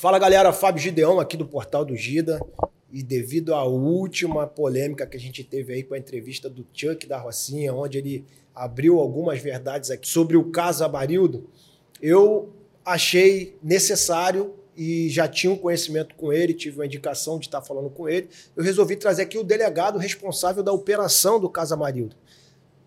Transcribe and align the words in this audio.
Fala 0.00 0.16
galera, 0.16 0.52
Fábio 0.52 0.80
Gideon 0.80 1.18
aqui 1.18 1.36
do 1.36 1.44
Portal 1.44 1.84
do 1.84 1.96
Gida. 1.96 2.40
E 2.92 3.02
devido 3.02 3.52
à 3.52 3.64
última 3.64 4.46
polêmica 4.46 5.04
que 5.04 5.16
a 5.16 5.20
gente 5.20 5.42
teve 5.42 5.72
aí 5.72 5.82
com 5.82 5.92
a 5.92 5.98
entrevista 5.98 6.48
do 6.48 6.64
Chuck 6.72 7.04
da 7.04 7.18
Rocinha, 7.18 7.74
onde 7.74 7.98
ele 7.98 8.24
abriu 8.54 9.00
algumas 9.00 9.40
verdades 9.40 9.90
aqui 9.90 10.06
sobre 10.06 10.36
o 10.36 10.52
caso 10.52 10.84
Amarildo, 10.84 11.50
eu 12.00 12.48
achei 12.84 13.56
necessário 13.60 14.54
e 14.76 15.10
já 15.10 15.26
tinha 15.26 15.52
um 15.52 15.56
conhecimento 15.56 16.14
com 16.14 16.32
ele, 16.32 16.54
tive 16.54 16.78
uma 16.78 16.86
indicação 16.86 17.36
de 17.36 17.46
estar 17.46 17.60
falando 17.60 17.90
com 17.90 18.08
ele. 18.08 18.28
Eu 18.56 18.62
resolvi 18.62 18.94
trazer 18.94 19.22
aqui 19.22 19.36
o 19.36 19.42
delegado 19.42 19.98
responsável 19.98 20.62
da 20.62 20.72
operação 20.72 21.40
do 21.40 21.50
caso 21.50 21.74
Amarildo. 21.74 22.14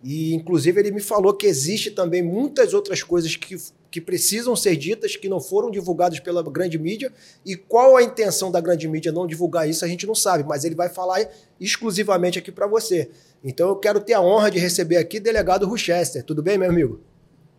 E, 0.01 0.33
inclusive, 0.33 0.79
ele 0.79 0.91
me 0.91 1.01
falou 1.01 1.33
que 1.33 1.45
existe 1.45 1.91
também 1.91 2.23
muitas 2.23 2.73
outras 2.73 3.03
coisas 3.03 3.35
que, 3.35 3.57
que 3.91 3.99
precisam 3.99 4.55
ser 4.55 4.77
ditas, 4.77 5.17
que 5.17 5.27
não 5.27 5.41
foram 5.41 5.69
divulgadas 5.69 6.17
pela 6.21 6.41
grande 6.41 6.79
mídia. 6.79 7.11
E 7.45 7.57
qual 7.57 7.97
a 7.97 8.01
intenção 8.01 8.49
da 8.49 8.61
grande 8.61 8.87
mídia 8.87 9.11
não 9.11 9.27
divulgar 9.27 9.69
isso, 9.69 9.83
a 9.83 9.87
gente 9.87 10.07
não 10.07 10.15
sabe, 10.15 10.45
mas 10.47 10.63
ele 10.63 10.75
vai 10.75 10.87
falar 10.87 11.29
exclusivamente 11.59 12.39
aqui 12.39 12.53
para 12.53 12.65
você. 12.65 13.11
Então, 13.43 13.67
eu 13.67 13.75
quero 13.75 13.99
ter 13.99 14.13
a 14.13 14.21
honra 14.21 14.49
de 14.49 14.59
receber 14.59 14.95
aqui 14.95 15.17
o 15.17 15.21
delegado 15.21 15.67
Rochester. 15.67 16.23
Tudo 16.23 16.41
bem, 16.41 16.57
meu 16.57 16.69
amigo? 16.69 17.01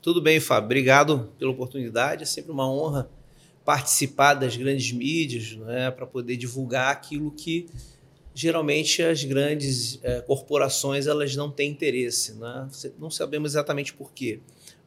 Tudo 0.00 0.22
bem, 0.22 0.40
Fábio. 0.40 0.64
Obrigado 0.64 1.30
pela 1.38 1.50
oportunidade. 1.50 2.22
É 2.22 2.26
sempre 2.26 2.50
uma 2.50 2.68
honra 2.68 3.10
participar 3.62 4.34
das 4.34 4.56
grandes 4.56 4.90
mídias 4.90 5.54
né, 5.56 5.90
para 5.90 6.06
poder 6.06 6.36
divulgar 6.36 6.90
aquilo 6.90 7.30
que 7.30 7.68
geralmente 8.34 9.02
as 9.02 9.22
grandes 9.22 10.00
é, 10.02 10.22
corporações 10.22 11.06
elas 11.06 11.36
não 11.36 11.50
têm 11.50 11.70
interesse, 11.70 12.32
né? 12.34 12.66
não 12.98 13.10
sabemos 13.10 13.52
exatamente 13.52 13.92
por 13.92 14.10
quê, 14.12 14.40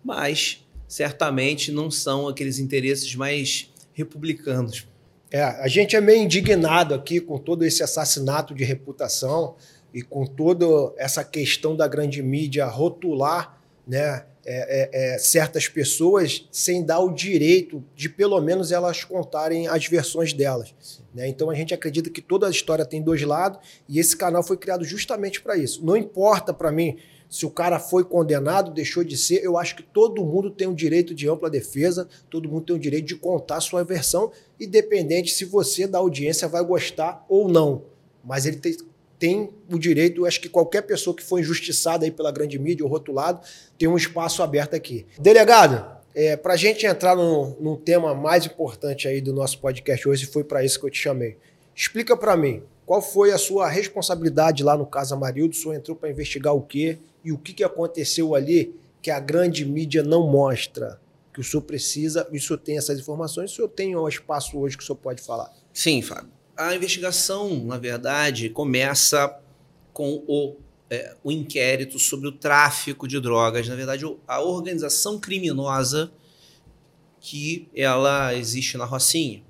mas 0.03 0.64
certamente 0.87 1.71
não 1.71 1.89
são 1.89 2.27
aqueles 2.27 2.59
interesses 2.59 3.15
mais 3.15 3.71
republicanos. 3.93 4.87
É, 5.31 5.41
a 5.41 5.67
gente 5.67 5.95
é 5.95 6.01
meio 6.01 6.23
indignado 6.23 6.93
aqui 6.93 7.19
com 7.19 7.37
todo 7.37 7.65
esse 7.65 7.83
assassinato 7.83 8.53
de 8.53 8.63
reputação 8.63 9.55
e 9.93 10.01
com 10.01 10.25
toda 10.25 10.65
essa 10.97 11.23
questão 11.23 11.75
da 11.75 11.87
grande 11.87 12.21
mídia 12.21 12.65
rotular, 12.65 13.59
né? 13.87 14.25
é, 14.45 15.13
é, 15.13 15.15
é, 15.15 15.17
certas 15.17 15.67
pessoas 15.67 16.47
sem 16.51 16.85
dar 16.85 16.99
o 16.99 17.11
direito 17.11 17.83
de 17.95 18.07
pelo 18.07 18.39
menos 18.39 18.71
elas 18.71 19.03
contarem 19.03 19.67
as 19.67 19.87
versões 19.87 20.33
delas. 20.33 20.75
Né? 21.13 21.27
Então 21.27 21.49
a 21.49 21.55
gente 21.55 21.73
acredita 21.73 22.11
que 22.11 22.21
toda 22.21 22.45
a 22.45 22.51
história 22.51 22.85
tem 22.85 23.01
dois 23.01 23.23
lados 23.23 23.59
e 23.89 23.99
esse 23.99 24.15
canal 24.15 24.43
foi 24.43 24.55
criado 24.55 24.85
justamente 24.85 25.41
para 25.41 25.57
isso. 25.57 25.83
Não 25.83 25.97
importa 25.97 26.53
para 26.53 26.71
mim 26.71 26.97
se 27.35 27.45
o 27.45 27.49
cara 27.49 27.79
foi 27.79 28.05
condenado, 28.05 28.71
deixou 28.71 29.03
de 29.03 29.17
ser, 29.17 29.43
eu 29.43 29.57
acho 29.57 29.75
que 29.75 29.83
todo 29.83 30.23
mundo 30.23 30.49
tem 30.49 30.69
o 30.69 30.73
direito 30.73 31.13
de 31.13 31.27
ampla 31.27 31.49
defesa, 31.49 32.07
todo 32.29 32.47
mundo 32.47 32.67
tem 32.67 32.75
o 32.77 32.79
direito 32.79 33.07
de 33.07 33.15
contar 33.17 33.57
a 33.57 33.59
sua 33.59 33.83
versão, 33.83 34.31
independente 34.57 35.33
se 35.33 35.43
você 35.43 35.85
da 35.85 35.97
audiência 35.97 36.47
vai 36.47 36.63
gostar 36.63 37.25
ou 37.27 37.49
não. 37.49 37.83
Mas 38.23 38.45
ele 38.45 38.55
tem, 38.55 38.77
tem 39.19 39.49
o 39.69 39.77
direito, 39.77 40.25
acho 40.25 40.39
que 40.39 40.47
qualquer 40.47 40.83
pessoa 40.83 41.13
que 41.13 41.21
foi 41.21 41.41
injustiçada 41.41 42.05
aí 42.05 42.11
pela 42.11 42.31
grande 42.31 42.57
mídia 42.57 42.85
ou 42.85 42.89
rotulado, 42.89 43.41
tem 43.77 43.89
um 43.89 43.97
espaço 43.97 44.41
aberto 44.41 44.73
aqui. 44.73 45.05
Delegado, 45.19 45.85
é, 46.15 46.37
para 46.37 46.53
a 46.53 46.57
gente 46.57 46.85
entrar 46.85 47.17
num, 47.17 47.53
num, 47.59 47.75
tema 47.75 48.15
mais 48.15 48.45
importante 48.45 49.09
aí 49.09 49.19
do 49.19 49.33
nosso 49.33 49.59
podcast 49.59 50.07
hoje, 50.07 50.25
foi 50.25 50.45
para 50.45 50.63
isso 50.63 50.79
que 50.79 50.85
eu 50.85 50.89
te 50.89 51.01
chamei. 51.01 51.35
Explica 51.75 52.15
para 52.15 52.37
mim, 52.37 52.63
qual 52.85 53.01
foi 53.01 53.33
a 53.33 53.37
sua 53.37 53.67
responsabilidade 53.67 54.63
lá 54.63 54.77
no 54.77 54.85
caso 54.85 55.13
Amarildo? 55.13 55.53
O 55.53 55.57
senhor 55.57 55.75
entrou 55.75 55.97
para 55.97 56.09
investigar 56.09 56.55
o 56.55 56.61
quê? 56.61 56.97
E 57.25 57.33
o 57.33 57.37
que, 57.37 57.51
que 57.51 57.63
aconteceu 57.63 58.35
ali 58.35 58.73
que 59.01 59.11
a 59.11 59.19
grande 59.19 59.65
mídia 59.65 60.01
não 60.01 60.29
mostra? 60.29 61.01
Que 61.33 61.41
o 61.41 61.43
senhor 61.43 61.63
precisa, 61.63 62.25
e 62.31 62.37
o 62.37 62.41
senhor 62.41 62.59
tem 62.59 62.77
essas 62.77 62.97
informações, 62.97 63.51
o 63.51 63.55
senhor 63.55 63.67
tem 63.67 63.97
um 63.97 64.07
espaço 64.07 64.57
hoje 64.57 64.77
que 64.77 64.83
o 64.83 64.85
senhor 64.85 64.95
pode 64.95 65.21
falar? 65.21 65.51
Sim, 65.73 66.01
Fábio 66.01 66.35
a 66.57 66.73
investigação, 66.73 67.63
na 67.65 67.77
verdade, 67.77 68.49
começa 68.49 69.37
com 69.91 70.23
o, 70.27 70.55
é, 70.89 71.15
o 71.23 71.31
inquérito 71.31 71.99
sobre 71.99 72.27
o 72.27 72.31
tráfico 72.31 73.07
de 73.07 73.19
drogas. 73.19 73.67
Na 73.67 73.75
verdade, 73.75 74.05
a 74.27 74.41
organização 74.41 75.19
criminosa 75.19 76.11
que 77.19 77.67
ela 77.75 78.33
existe 78.33 78.77
na 78.77 78.85
Rocinha. 78.85 79.43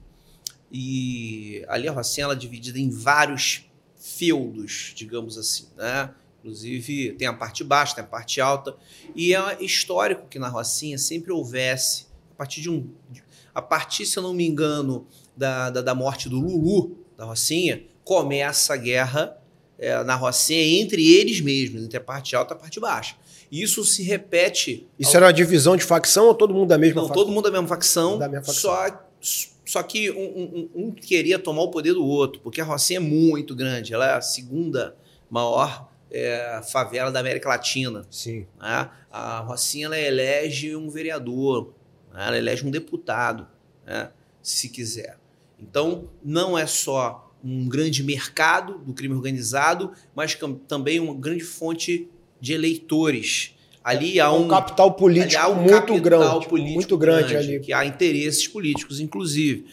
E 0.72 1.64
ali 1.68 1.88
a 1.88 1.92
Rocinha 1.92 2.26
ela 2.26 2.34
é 2.34 2.38
dividida 2.38 2.80
em 2.80 2.90
vários 2.90 3.66
feudos, 3.96 4.94
digamos 4.96 5.38
assim, 5.38 5.68
né? 5.78 6.14
Inclusive 6.46 7.14
tem 7.14 7.28
a 7.28 7.34
parte 7.34 7.64
baixa, 7.64 7.96
tem 7.96 8.04
a 8.04 8.08
parte 8.08 8.40
alta. 8.40 8.76
E 9.16 9.34
é 9.34 9.64
histórico 9.64 10.28
que 10.30 10.38
na 10.38 10.48
Rocinha 10.48 10.96
sempre 10.96 11.32
houvesse, 11.32 12.06
a 12.34 12.36
partir 12.36 12.62
de 12.62 12.70
um. 12.70 12.88
A 13.54 13.64
partir, 13.64 14.06
se 14.06 14.18
eu 14.18 14.22
não 14.22 14.32
me 14.32 14.46
engano, 14.46 15.08
da, 15.36 15.72
da, 15.72 15.82
da 15.82 15.96
morte 15.96 16.30
do 16.30 16.40
Lulu, 16.40 16.96
da 17.18 17.26
Rocinha, 17.26 17.82
começa 18.04 18.76
a 18.76 18.78
guerra 18.78 19.36
é, 19.80 20.04
na 20.04 20.14
Rocinha 20.14 20.62
entre 20.80 21.12
eles 21.16 21.42
mesmos, 21.42 21.84
entre 21.84 21.98
a 21.98 22.02
parte 22.02 22.36
alta 22.36 22.54
e 22.54 22.58
a 22.58 22.60
parte 22.60 22.80
baixa. 22.80 23.16
Isso 23.52 23.84
se 23.84 24.04
repete. 24.04 24.86
Isso 25.00 25.12
ao... 25.12 25.16
era 25.16 25.26
uma 25.26 25.34
divisão 25.34 25.76
de 25.76 25.84
facção 25.84 26.28
ou 26.28 26.36
todo 26.36 26.54
mundo 26.54 26.68
da 26.68 26.78
mesma 26.78 27.02
Não, 27.02 27.08
facção? 27.08 27.24
todo 27.24 27.34
mundo 27.34 27.46
da 27.46 27.52
mesma 27.52 27.68
facção. 27.68 28.20
Da 28.20 28.30
mesma 28.30 28.46
facção. 28.46 28.72
Só, 29.20 29.50
só 29.66 29.82
que 29.82 30.12
um, 30.12 30.16
um, 30.16 30.70
um, 30.76 30.92
queria 30.92 31.40
tomar 31.40 31.64
o 31.64 31.72
poder 31.72 31.94
do 31.94 32.06
outro, 32.06 32.40
porque 32.42 32.62
a 32.62 32.64
Rocinha 32.64 32.98
é 32.98 33.02
muito 33.02 33.56
grande. 33.56 33.96
Ela 33.96 34.12
é 34.12 34.14
a 34.14 34.22
segunda 34.22 34.96
maior 35.28 35.95
é, 36.16 36.62
favela 36.64 37.12
da 37.12 37.20
América 37.20 37.50
Latina. 37.50 38.06
Sim. 38.10 38.48
Né? 38.60 38.90
A 39.12 39.40
Rocinha 39.40 39.88
ela 39.88 40.00
elege 40.00 40.76
um 40.76 40.90
vereador, 40.90 41.74
né? 42.14 42.28
ela 42.28 42.38
elege 42.38 42.66
um 42.66 42.72
deputado, 42.72 43.46
né? 43.86 44.10
se 44.42 44.70
quiser. 44.70 45.18
Então, 45.60 46.10
não 46.24 46.58
é 46.58 46.66
só 46.66 47.34
um 47.44 47.68
grande 47.68 48.02
mercado 48.04 48.80
do 48.80 48.94
crime 48.94 49.14
organizado, 49.14 49.92
mas 50.16 50.38
também 50.68 51.00
uma 51.00 51.14
grande 51.14 51.44
fonte 51.44 52.08
de 52.40 52.54
eleitores. 52.54 53.54
Ali 53.84 54.20
há 54.20 54.32
um, 54.32 54.46
um 54.46 54.48
capital 54.48 54.94
político 54.94 55.42
há 55.42 55.48
um 55.48 55.56
muito 55.56 55.70
capital 55.72 56.00
grande, 56.00 56.48
político 56.48 56.74
muito 56.74 56.98
grande, 56.98 57.34
grande 57.34 57.48
ali, 57.50 57.60
que 57.60 57.72
há 57.72 57.86
interesses 57.86 58.48
políticos, 58.48 59.00
inclusive. 59.00 59.68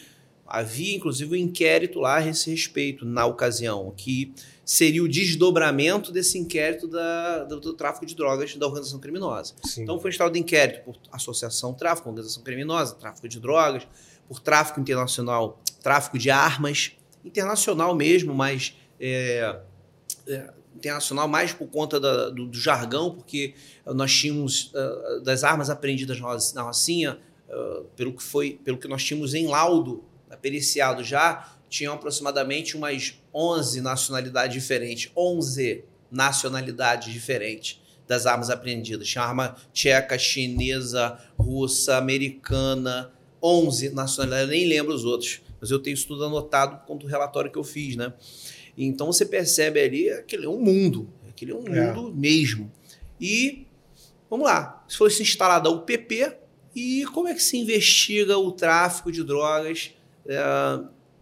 Havia, 0.45 0.95
inclusive, 0.95 1.31
um 1.31 1.35
inquérito 1.35 1.99
lá 1.99 2.17
a 2.17 2.27
esse 2.27 2.51
respeito, 2.51 3.05
na 3.05 3.25
ocasião, 3.25 3.93
que 3.95 4.33
seria 4.65 5.03
o 5.03 5.07
desdobramento 5.07 6.11
desse 6.11 6.37
inquérito 6.37 6.87
da, 6.87 7.43
do, 7.45 7.59
do, 7.59 7.73
tráfico 7.73 8.05
de 8.05 8.15
drogas 8.15 8.55
da 8.55 8.65
organização 8.65 8.99
criminosa. 8.99 9.55
Sim. 9.65 9.83
Então, 9.83 9.99
foi 9.99 10.09
instaurado 10.11 10.37
inquérito 10.37 10.83
por 10.83 10.95
associação 11.11 11.73
tráfico, 11.73 12.09
organização 12.09 12.43
criminosa, 12.43 12.95
tráfico 12.95 13.27
de 13.27 13.39
drogas, 13.39 13.87
por 14.27 14.39
tráfico 14.39 14.79
internacional, 14.79 15.61
tráfico 15.81 16.17
de 16.17 16.29
armas, 16.29 16.91
internacional 17.23 17.95
mesmo, 17.95 18.33
mas 18.33 18.75
é, 18.99 19.59
é, 20.27 20.53
internacional 20.75 21.27
mais 21.27 21.53
por 21.53 21.67
conta 21.67 21.99
da, 21.99 22.29
do, 22.29 22.47
do, 22.47 22.59
jargão, 22.59 23.11
porque 23.11 23.53
nós 23.85 24.13
tínhamos 24.13 24.71
uh, 24.73 25.21
das 25.21 25.43
armas 25.43 25.69
apreendidas 25.69 26.19
na 26.53 26.61
Rocinha, 26.63 27.19
uh, 27.49 27.83
pelo 27.95 28.13
que 28.13 28.23
foi, 28.23 28.59
pelo 28.63 28.77
que 28.77 28.87
nós 28.87 29.03
tínhamos 29.03 29.33
em 29.33 29.47
laudo 29.47 30.03
periciado 30.37 31.03
já, 31.03 31.53
tinham 31.69 31.93
aproximadamente 31.93 32.77
umas 32.77 33.15
11 33.33 33.81
nacionalidades 33.81 34.53
diferentes, 34.53 35.11
11 35.15 35.83
nacionalidades 36.11 37.11
diferentes 37.11 37.81
das 38.07 38.25
armas 38.25 38.49
apreendidas. 38.49 39.07
Tinha 39.07 39.23
arma 39.23 39.55
tcheca, 39.73 40.17
chinesa, 40.17 41.17
russa, 41.37 41.97
americana, 41.97 43.11
11 43.41 43.89
nacionalidades, 43.89 44.53
eu 44.53 44.59
nem 44.59 44.67
lembro 44.67 44.93
os 44.93 45.03
outros, 45.03 45.41
mas 45.59 45.71
eu 45.71 45.79
tenho 45.79 45.95
isso 45.95 46.07
tudo 46.07 46.25
anotado 46.25 46.85
quanto 46.85 47.05
o 47.05 47.09
relatório 47.09 47.51
que 47.51 47.57
eu 47.57 47.63
fiz, 47.63 47.95
né? 47.95 48.13
Então 48.77 49.07
você 49.07 49.25
percebe 49.25 49.79
ali 49.79 50.09
aquele 50.09 50.45
é 50.45 50.49
um 50.49 50.59
mundo, 50.59 51.09
aquele 51.27 51.51
é 51.51 51.55
um 51.55 51.67
é. 51.67 51.93
mundo 51.93 52.13
mesmo. 52.15 52.71
E 53.19 53.65
vamos 54.29 54.45
lá, 54.45 54.83
se 54.87 54.97
fosse 54.97 55.21
instalada 55.21 55.69
o 55.69 55.81
PP 55.81 56.37
e 56.75 57.05
como 57.13 57.27
é 57.27 57.33
que 57.33 57.43
se 57.43 57.57
investiga 57.57 58.37
o 58.37 58.51
tráfico 58.51 59.11
de 59.11 59.23
drogas 59.23 59.93
é, 60.27 60.39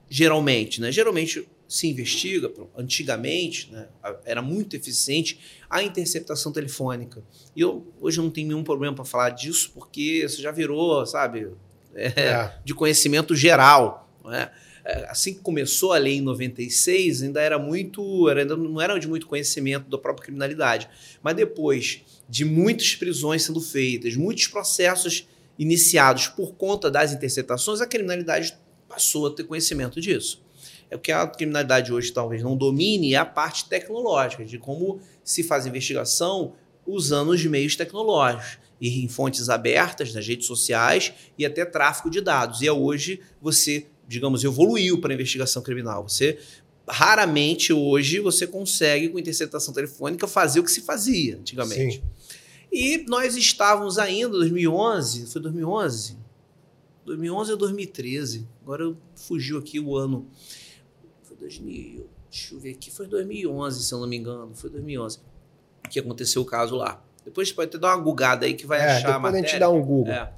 geralmente, 0.10 0.82
né? 0.82 0.92
Geralmente 0.92 1.48
se 1.72 1.88
investiga, 1.88 2.52
antigamente, 2.76 3.72
né, 3.72 3.88
era 4.26 4.42
muito 4.42 4.76
eficiente 4.76 5.40
a 5.70 5.82
interceptação 5.82 6.52
telefônica. 6.52 7.24
E 7.56 7.62
eu 7.62 7.88
hoje 8.02 8.18
não 8.18 8.30
tenho 8.30 8.50
nenhum 8.50 8.64
problema 8.64 8.94
para 8.94 9.06
falar 9.06 9.30
disso, 9.30 9.72
porque 9.74 10.22
isso 10.26 10.42
já 10.42 10.52
virou, 10.52 11.06
sabe, 11.06 11.48
é, 11.96 12.08
é. 12.08 12.56
de 12.66 12.74
conhecimento 12.74 13.34
geral. 13.34 14.14
Né? 14.26 14.52
Assim 15.08 15.34
que 15.34 15.40
começou 15.40 15.94
a 15.94 15.98
lei 15.98 16.18
em 16.18 16.22
96, 16.22 17.22
ainda 17.22 17.42
era 17.42 17.58
muito, 17.58 18.28
ainda 18.28 18.58
não 18.58 18.82
era 18.82 19.00
de 19.00 19.08
muito 19.08 19.26
conhecimento 19.26 19.90
da 19.90 19.98
própria 19.98 20.26
criminalidade. 20.26 20.90
Mas 21.24 21.36
depois 21.36 22.02
de 22.28 22.44
muitas 22.44 22.96
prisões 22.96 23.44
sendo 23.44 23.62
feitas, 23.62 24.18
muitos 24.18 24.48
processos 24.48 25.26
iniciados 25.58 26.28
por 26.28 26.54
conta 26.56 26.92
das 26.92 27.14
interceptações, 27.14 27.80
a 27.80 27.88
criminalidade 27.88 28.58
passou 28.92 29.28
a 29.28 29.32
ter 29.32 29.44
conhecimento 29.44 30.02
disso. 30.02 30.42
É 30.90 30.96
o 30.96 31.00
que 31.00 31.12
a 31.12 31.26
criminalidade 31.26 31.94
hoje 31.94 32.12
talvez 32.12 32.44
não 32.44 32.56
domine 32.56 33.14
é 33.14 33.18
a 33.18 33.26
parte 33.26 33.66
tecnológica, 33.66 34.44
de 34.44 34.58
como 34.58 35.00
se 35.24 35.44
faz 35.44 35.66
investigação 35.66 36.54
usando 36.86 37.30
os 37.30 37.46
meios 37.46 37.76
tecnológicos 37.76 38.60
e 38.80 39.04
em 39.04 39.08
fontes 39.08 39.48
abertas, 39.48 40.14
nas 40.14 40.28
redes 40.28 40.48
sociais 40.48 41.14
e 41.38 41.46
até 41.46 41.64
tráfico 41.64 42.10
de 42.10 42.20
dados. 42.20 42.62
E 42.62 42.68
é 42.68 42.72
hoje 42.72 43.22
você 43.42 43.86
digamos, 44.12 44.44
evoluiu 44.44 45.00
para 45.00 45.14
a 45.14 45.16
investigação 45.16 45.62
criminal. 45.62 46.08
Você 46.08 46.38
raramente 46.88 47.72
hoje 47.72 48.20
você 48.20 48.46
consegue 48.46 49.08
com 49.08 49.18
interceptação 49.18 49.74
telefônica 49.74 50.28
fazer 50.28 50.60
o 50.60 50.64
que 50.64 50.72
se 50.72 50.82
fazia 50.82 51.38
antigamente. 51.38 51.98
Sim. 51.98 52.02
E 52.72 53.06
nós 53.08 53.36
estávamos 53.36 53.98
ainda 53.98 54.30
2011, 54.30 55.28
foi 55.28 55.42
2011? 55.42 56.18
2011 57.06 57.52
ou 57.52 57.58
2013? 57.58 58.48
Agora 58.62 58.96
fugiu 59.16 59.58
aqui 59.58 59.80
o 59.80 59.96
ano. 59.96 60.28
Foi 61.24 61.36
2000, 61.38 62.08
deixa 62.30 62.54
eu 62.54 62.60
ver 62.60 62.72
aqui, 62.72 62.92
foi 62.92 63.08
2011, 63.08 63.84
se 63.84 63.94
eu 63.94 64.00
não 64.00 64.08
me 64.08 64.18
engano, 64.18 64.52
foi 64.54 64.70
2011 64.70 65.20
que 65.90 66.00
aconteceu 66.00 66.42
o 66.42 66.46
caso 66.46 66.76
lá. 66.76 67.04
Depois 67.24 67.50
você 67.50 67.54
pode 67.54 67.70
até 67.70 67.78
dar 67.78 67.96
uma 67.96 68.04
gugada 68.04 68.46
aí 68.46 68.54
que 68.54 68.66
vai 68.66 68.80
é, 68.80 68.92
achar 68.92 69.16
a 69.16 69.20
matéria. 69.20 69.46
a 69.46 69.50
gente 69.50 69.60
dá 69.60 69.70
um 69.70 69.82
Google. 69.82 70.14
É. 70.14 70.32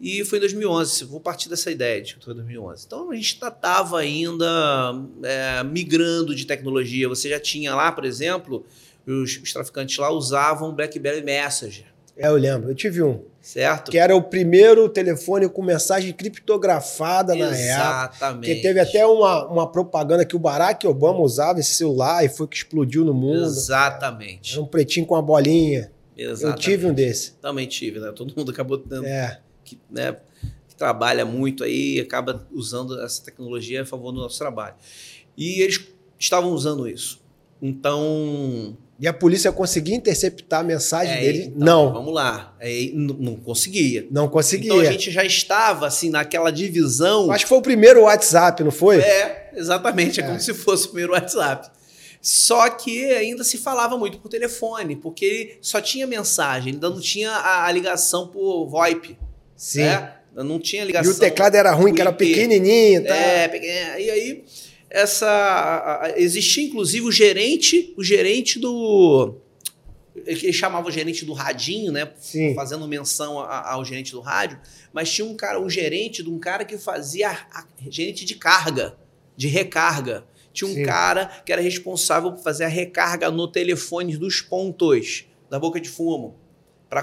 E 0.00 0.24
foi 0.24 0.38
em 0.38 0.40
2011, 0.40 1.04
vou 1.04 1.20
partir 1.20 1.48
dessa 1.48 1.70
ideia 1.70 2.02
de 2.02 2.16
que 2.16 2.24
foi 2.24 2.34
2011. 2.34 2.84
Então 2.86 3.10
a 3.10 3.14
gente 3.14 3.34
estava 3.34 3.98
ainda 3.98 4.92
é, 5.22 5.62
migrando 5.62 6.34
de 6.34 6.44
tecnologia. 6.44 7.08
Você 7.08 7.28
já 7.28 7.38
tinha 7.38 7.74
lá, 7.74 7.92
por 7.92 8.04
exemplo, 8.04 8.66
os, 9.06 9.36
os 9.36 9.52
traficantes 9.52 9.96
lá 9.96 10.10
usavam 10.10 10.74
BlackBerry 10.74 11.22
Messenger. 11.22 11.86
É, 12.16 12.26
eu 12.26 12.36
lembro, 12.36 12.70
eu 12.70 12.74
tive 12.74 13.02
um. 13.02 13.22
Certo. 13.44 13.90
Que 13.90 13.98
era 13.98 14.16
o 14.16 14.22
primeiro 14.22 14.88
telefone 14.88 15.50
com 15.50 15.62
mensagem 15.62 16.14
criptografada 16.14 17.34
na 17.34 17.48
época. 17.48 17.60
Exatamente. 17.60 18.54
Que 18.54 18.62
teve 18.62 18.80
até 18.80 19.06
uma, 19.06 19.46
uma 19.46 19.70
propaganda 19.70 20.24
que 20.24 20.34
o 20.34 20.38
Barack 20.38 20.86
Obama 20.86 21.20
usava 21.20 21.60
esse 21.60 21.74
celular 21.74 22.24
e 22.24 22.30
foi 22.30 22.48
que 22.48 22.56
explodiu 22.56 23.04
no 23.04 23.12
mundo. 23.12 23.44
Exatamente. 23.44 24.54
Era 24.54 24.62
um 24.62 24.66
pretinho 24.66 25.04
com 25.04 25.14
uma 25.14 25.20
bolinha. 25.20 25.92
Exatamente. 26.16 26.56
Eu 26.56 26.72
tive 26.72 26.86
um 26.86 26.94
desse. 26.94 27.32
Também 27.32 27.66
tive, 27.66 28.00
né? 28.00 28.10
Todo 28.12 28.34
mundo 28.34 28.50
acabou 28.50 28.78
tendo. 28.78 29.04
É. 29.04 29.38
Que, 29.62 29.78
né, 29.90 30.16
que 30.66 30.74
trabalha 30.74 31.26
muito 31.26 31.64
aí 31.64 32.00
acaba 32.00 32.48
usando 32.50 32.98
essa 33.02 33.22
tecnologia 33.22 33.82
a 33.82 33.84
favor 33.84 34.10
do 34.10 34.22
nosso 34.22 34.38
trabalho. 34.38 34.76
E 35.36 35.60
eles 35.60 35.86
estavam 36.18 36.50
usando 36.50 36.88
isso. 36.88 37.22
Então, 37.60 38.74
e 38.98 39.08
a 39.08 39.12
polícia 39.12 39.50
conseguia 39.50 39.96
interceptar 39.96 40.60
a 40.60 40.62
mensagem 40.62 41.14
é, 41.14 41.20
dele? 41.20 41.44
Então, 41.46 41.58
não. 41.58 41.92
Vamos 41.92 42.14
lá. 42.14 42.54
É, 42.60 42.90
não, 42.94 43.36
conseguia. 43.36 44.06
Não 44.10 44.28
conseguia. 44.28 44.72
Então 44.72 44.80
a 44.80 44.84
gente 44.84 45.10
já 45.10 45.24
estava 45.24 45.86
assim 45.86 46.10
naquela 46.10 46.50
divisão. 46.50 47.30
Acho 47.30 47.44
que 47.44 47.48
foi 47.48 47.58
o 47.58 47.62
primeiro 47.62 48.02
WhatsApp, 48.02 48.62
não 48.62 48.70
foi? 48.70 49.00
É, 49.00 49.50
exatamente. 49.56 50.20
É, 50.20 50.24
é 50.24 50.26
como 50.26 50.38
se 50.38 50.54
fosse 50.54 50.86
o 50.86 50.88
primeiro 50.88 51.12
WhatsApp. 51.12 51.70
Só 52.22 52.70
que 52.70 53.04
ainda 53.12 53.44
se 53.44 53.58
falava 53.58 53.98
muito 53.98 54.18
por 54.18 54.28
telefone, 54.28 54.96
porque 54.96 55.58
só 55.60 55.80
tinha 55.80 56.06
mensagem, 56.06 56.72
ainda 56.72 56.88
não 56.88 57.00
tinha 57.00 57.30
a, 57.30 57.66
a 57.66 57.72
ligação 57.72 58.28
por 58.28 58.66
VoIP. 58.66 59.18
Sim. 59.56 59.80
Né? 59.80 60.12
Não 60.36 60.58
tinha 60.58 60.84
ligação. 60.84 61.12
E 61.12 61.16
o 61.16 61.18
teclado 61.18 61.54
era 61.54 61.72
ruim, 61.72 61.92
que 61.92 62.00
era 62.00 62.12
pequenininho. 62.12 63.04
Tá? 63.04 63.14
É, 63.14 64.00
e 64.00 64.10
aí 64.10 64.44
essa 64.94 66.12
existia 66.14 66.64
inclusive 66.64 67.04
o 67.04 67.10
gerente, 67.10 67.92
o 67.96 68.04
gerente 68.04 68.60
do 68.60 69.34
ele 70.24 70.52
chamava 70.52 70.86
o 70.86 70.90
gerente 70.90 71.24
do 71.24 71.32
radinho, 71.32 71.90
né? 71.90 72.12
Sim. 72.16 72.54
Fazendo 72.54 72.86
menção 72.86 73.40
ao 73.40 73.84
gerente 73.84 74.12
do 74.12 74.20
rádio, 74.20 74.60
mas 74.92 75.12
tinha 75.12 75.26
um 75.26 75.34
cara, 75.34 75.60
um 75.60 75.68
gerente 75.68 76.22
de 76.22 76.30
um 76.30 76.38
cara 76.38 76.64
que 76.64 76.78
fazia 76.78 77.36
gerente 77.90 78.24
de 78.24 78.36
carga, 78.36 78.96
de 79.36 79.48
recarga. 79.48 80.24
Tinha 80.52 80.70
um 80.70 80.74
Sim. 80.74 80.84
cara 80.84 81.26
que 81.44 81.52
era 81.52 81.60
responsável 81.60 82.30
por 82.30 82.44
fazer 82.44 82.62
a 82.62 82.68
recarga 82.68 83.28
no 83.32 83.48
telefone 83.48 84.16
dos 84.16 84.40
pontos 84.40 85.24
da 85.50 85.58
boca 85.58 85.80
de 85.80 85.88
fumo 85.88 86.36
para 86.88 87.02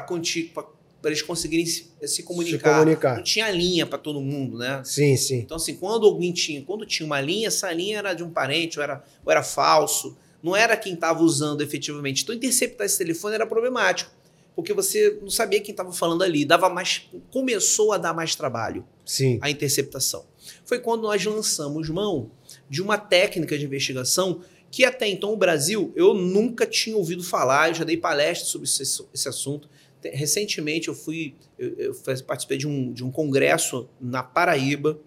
para 1.02 1.10
eles 1.10 1.22
conseguirem 1.24 1.66
se, 1.66 1.92
se, 2.06 2.24
comunicar. 2.24 2.70
se, 2.70 2.80
comunicar. 2.80 3.16
Não 3.18 3.24
tinha 3.24 3.50
linha 3.50 3.86
para 3.88 3.98
todo 3.98 4.22
mundo, 4.22 4.58
né? 4.58 4.82
Sim, 4.86 5.18
sim. 5.18 5.40
Então, 5.40 5.58
assim, 5.58 5.76
quando 5.76 6.06
alguém 6.06 6.32
tinha, 6.32 6.62
quando 6.62 6.86
tinha 6.86 7.06
uma 7.06 7.20
linha, 7.20 7.48
essa 7.48 7.72
linha 7.74 7.98
era 7.98 8.14
de 8.14 8.24
um 8.24 8.30
parente, 8.30 8.78
ou 8.78 8.84
era, 8.84 9.04
ou 9.26 9.32
era 9.32 9.42
falso, 9.42 10.16
não 10.44 10.56
era 10.56 10.78
quem 10.78 10.94
estava 10.94 11.24
usando 11.24 11.62
efetivamente. 11.62 12.24
Então, 12.24 12.36
interceptar 12.36 12.86
esse 12.86 13.00
telefone 13.00 13.34
era 13.34 13.48
problemático, 13.48 14.12
porque 14.56 14.74
você 14.74 15.18
não 15.22 15.30
sabia 15.30 15.60
quem 15.60 15.72
estava 15.72 15.92
falando 15.92 16.24
ali. 16.24 16.46
Dava 16.46 16.70
mais, 16.70 17.10
começou 17.32 17.92
a 17.92 17.98
dar 17.98 18.14
mais 18.14 18.36
trabalho 18.36 18.86
sim. 19.04 19.40
a 19.42 19.50
interceptação. 19.50 20.26
Foi 20.66 20.80
quando 20.80 21.02
nós 21.02 21.24
lançamos 21.26 21.90
mão 21.90 22.30
de 22.70 22.82
uma 22.82 22.98
técnica 22.98 23.58
de 23.58 23.66
investigação 23.66 24.42
que 24.70 24.86
até 24.86 25.08
então 25.08 25.34
o 25.34 25.38
Brasil 25.38 25.92
eu 25.96 26.14
nunca 26.14 26.66
tinha 26.66 26.96
ouvido 26.96 27.24
falar, 27.24 27.70
eu 27.70 27.76
já 27.76 27.84
dei 27.84 27.98
palestras 27.98 28.50
sobre 28.50 28.68
esse, 28.68 29.04
esse 29.14 29.28
assunto 29.28 29.70
Recentemente 30.04 30.88
eu 30.88 30.96
fui, 30.96 31.36
eu, 31.58 31.76
eu 31.78 32.24
participei 32.26 32.58
de 32.58 32.68
um, 32.68 32.92
de 32.92 33.04
um 33.04 33.12
congresso 33.12 33.90
na 34.00 34.24
Paraíba 34.24 35.00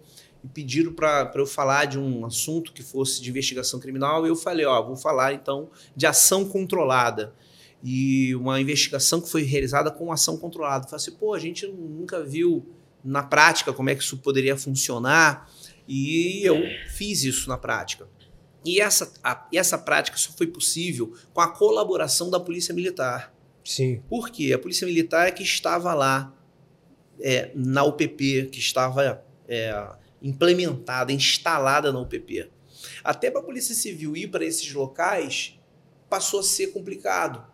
e 0.42 0.48
pediram 0.48 0.92
para 0.92 1.32
eu 1.34 1.46
falar 1.46 1.86
de 1.86 1.98
um 1.98 2.24
assunto 2.24 2.72
que 2.72 2.82
fosse 2.82 3.22
de 3.22 3.30
investigação 3.30 3.80
criminal 3.80 4.26
e 4.26 4.28
eu 4.28 4.36
falei, 4.36 4.66
ó, 4.66 4.82
vou 4.82 4.96
falar 4.96 5.32
então 5.32 5.70
de 5.96 6.06
ação 6.06 6.44
controlada 6.44 7.34
e 7.82 8.34
uma 8.34 8.60
investigação 8.60 9.20
que 9.20 9.28
foi 9.28 9.42
realizada 9.42 9.90
com 9.90 10.12
ação 10.12 10.36
controlada. 10.36 10.84
Eu 10.84 10.90
falei 10.90 11.02
assim, 11.02 11.12
pô, 11.12 11.34
a 11.34 11.38
gente 11.38 11.66
nunca 11.66 12.22
viu 12.22 12.66
na 13.04 13.22
prática 13.22 13.72
como 13.72 13.90
é 13.90 13.94
que 13.94 14.02
isso 14.02 14.16
poderia 14.18 14.56
funcionar 14.56 15.50
e 15.86 16.40
eu 16.44 16.56
fiz 16.94 17.24
isso 17.24 17.48
na 17.48 17.58
prática. 17.58 18.08
E 18.64 18.80
essa, 18.80 19.12
a, 19.22 19.46
essa 19.52 19.76
prática 19.76 20.16
só 20.16 20.32
foi 20.32 20.46
possível 20.46 21.14
com 21.34 21.40
a 21.40 21.48
colaboração 21.48 22.30
da 22.30 22.40
Polícia 22.40 22.74
Militar. 22.74 23.33
Sim. 23.64 24.02
Por 24.08 24.30
quê? 24.30 24.52
A 24.52 24.58
Polícia 24.58 24.86
Militar 24.86 25.26
é 25.26 25.30
que 25.30 25.42
estava 25.42 25.94
lá 25.94 26.36
é, 27.20 27.50
na 27.54 27.82
UPP, 27.84 28.50
que 28.52 28.58
estava 28.58 29.24
é, 29.48 29.88
implementada, 30.22 31.12
instalada 31.12 31.92
na 31.92 32.00
UPP. 32.00 32.50
Até 33.02 33.30
para 33.30 33.40
a 33.40 33.44
Polícia 33.44 33.74
Civil 33.74 34.16
ir 34.16 34.28
para 34.28 34.44
esses 34.44 34.72
locais 34.72 35.58
passou 36.08 36.40
a 36.40 36.42
ser 36.42 36.68
complicado, 36.68 37.44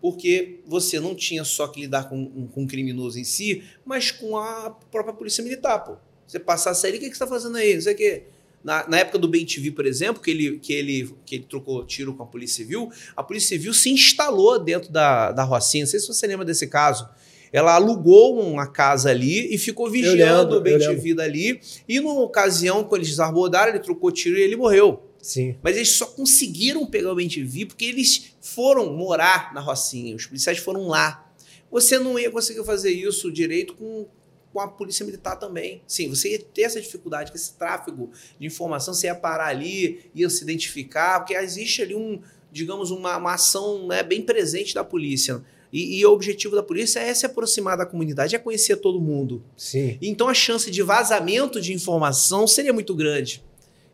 porque 0.00 0.60
você 0.66 0.98
não 0.98 1.14
tinha 1.14 1.44
só 1.44 1.68
que 1.68 1.80
lidar 1.80 2.08
com, 2.08 2.48
com 2.48 2.62
um 2.62 2.66
criminoso 2.66 3.18
em 3.18 3.24
si, 3.24 3.62
mas 3.84 4.10
com 4.10 4.36
a 4.36 4.70
própria 4.90 5.14
Polícia 5.14 5.42
Militar. 5.42 5.78
Pô. 5.78 5.96
Você 6.26 6.40
passar 6.40 6.70
a 6.70 6.74
sair, 6.74 6.90
o 6.90 6.94
que, 6.94 7.00
que 7.00 7.06
você 7.06 7.12
está 7.12 7.26
fazendo 7.26 7.56
aí? 7.56 7.74
Não 7.74 7.82
sei 7.82 7.94
o 7.94 7.96
quê. 7.96 8.24
Na, 8.62 8.88
na, 8.88 8.98
época 8.98 9.18
do 9.18 9.26
Bem 9.26 9.44
TV, 9.44 9.72
por 9.72 9.86
exemplo, 9.86 10.22
que 10.22 10.30
ele, 10.30 10.58
que, 10.58 10.72
ele, 10.72 11.14
que 11.26 11.34
ele 11.36 11.44
trocou 11.48 11.84
tiro 11.84 12.14
com 12.14 12.22
a 12.22 12.26
Polícia 12.26 12.58
Civil, 12.58 12.90
a 13.16 13.22
Polícia 13.22 13.48
Civil 13.50 13.74
se 13.74 13.90
instalou 13.90 14.58
dentro 14.58 14.92
da, 14.92 15.32
da 15.32 15.42
Rocinha. 15.42 15.84
Não 15.84 15.90
sei 15.90 15.98
se 15.98 16.06
você 16.06 16.26
lembra 16.26 16.44
desse 16.44 16.66
caso. 16.68 17.08
Ela 17.52 17.74
alugou 17.74 18.40
uma 18.40 18.66
casa 18.66 19.10
ali 19.10 19.52
e 19.54 19.58
ficou 19.58 19.90
vigiando 19.90 20.54
lembro, 20.54 20.58
o 20.58 20.60
Bem 20.60 20.78
TV 20.78 21.14
dali. 21.14 21.60
E 21.88 22.00
numa 22.00 22.22
ocasião, 22.22 22.82
quando 22.84 23.02
eles 23.02 23.18
abordaram, 23.18 23.70
ele 23.70 23.80
trocou 23.80 24.10
tiro 24.10 24.38
e 24.38 24.42
ele 24.42 24.56
morreu. 24.56 25.02
Sim. 25.20 25.56
Mas 25.62 25.76
eles 25.76 25.90
só 25.90 26.06
conseguiram 26.06 26.86
pegar 26.86 27.12
o 27.12 27.14
Bem 27.14 27.28
TV 27.28 27.66
porque 27.66 27.84
eles 27.84 28.34
foram 28.40 28.92
morar 28.96 29.52
na 29.52 29.60
Rocinha. 29.60 30.16
Os 30.16 30.26
policiais 30.26 30.58
foram 30.58 30.88
lá. 30.88 31.30
Você 31.70 31.98
não 31.98 32.18
ia 32.18 32.30
conseguir 32.30 32.64
fazer 32.64 32.90
isso 32.90 33.30
direito 33.30 33.74
com 33.74 34.06
com 34.52 34.60
a 34.60 34.68
polícia 34.68 35.04
militar 35.04 35.36
também. 35.36 35.82
Sim, 35.86 36.08
você 36.08 36.32
ia 36.32 36.38
ter 36.38 36.62
essa 36.62 36.80
dificuldade, 36.80 37.30
com 37.30 37.36
esse 37.36 37.54
tráfego 37.54 38.10
de 38.38 38.46
informação, 38.46 38.92
você 38.92 39.06
ia 39.06 39.14
parar 39.14 39.46
ali, 39.46 40.10
ia 40.14 40.28
se 40.28 40.42
identificar, 40.42 41.20
porque 41.20 41.34
existe 41.34 41.82
ali 41.82 41.94
um, 41.94 42.20
digamos, 42.50 42.90
uma, 42.90 43.16
uma 43.16 43.34
ação 43.34 43.86
né, 43.86 44.02
bem 44.02 44.22
presente 44.22 44.74
da 44.74 44.84
polícia. 44.84 45.42
E, 45.72 45.98
e, 45.98 46.06
o 46.06 46.12
objetivo 46.12 46.54
da 46.54 46.62
polícia 46.62 47.00
é 47.00 47.14
se 47.14 47.24
aproximar 47.24 47.78
da 47.78 47.86
comunidade, 47.86 48.36
é 48.36 48.38
conhecer 48.38 48.76
todo 48.76 49.00
mundo. 49.00 49.42
Sim. 49.56 49.96
Então 50.02 50.28
a 50.28 50.34
chance 50.34 50.70
de 50.70 50.82
vazamento 50.82 51.62
de 51.62 51.72
informação 51.72 52.46
seria 52.46 52.74
muito 52.74 52.94
grande. 52.94 53.42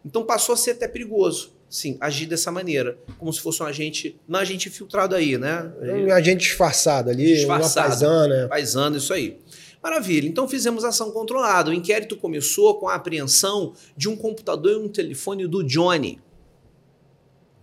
Então 0.04 0.24
passou 0.24 0.54
a 0.54 0.56
ser 0.56 0.72
até 0.72 0.88
perigoso, 0.88 1.52
sim, 1.68 1.96
agir 2.00 2.26
dessa 2.26 2.50
maneira, 2.50 2.98
como 3.16 3.32
se 3.32 3.40
fosse 3.40 3.62
um 3.62 3.66
agente, 3.66 4.18
não 4.26 4.40
agente 4.40 4.70
filtrado 4.70 5.14
aí, 5.14 5.38
né? 5.38 5.70
Um 5.80 6.12
agente 6.12 6.48
disfarçado 6.48 7.10
ali, 7.10 7.36
disfarçado, 7.36 7.86
uma 7.86 7.90
paisana. 7.90 8.48
Paisana, 8.48 8.96
isso 8.96 9.12
aí. 9.12 9.38
Maravilha. 9.82 10.28
Então 10.28 10.49
fizemos 10.49 10.85
ação 10.85 11.11
controlada. 11.11 11.70
O 11.70 11.75
inquérito 11.75 12.16
começou 12.16 12.78
com 12.78 12.88
a 12.88 12.94
apreensão 12.94 13.75
de 13.97 14.08
um 14.08 14.16
computador 14.16 14.73
e 14.73 14.76
um 14.76 14.88
telefone 14.88 15.47
do 15.47 15.62
Johnny. 15.62 16.20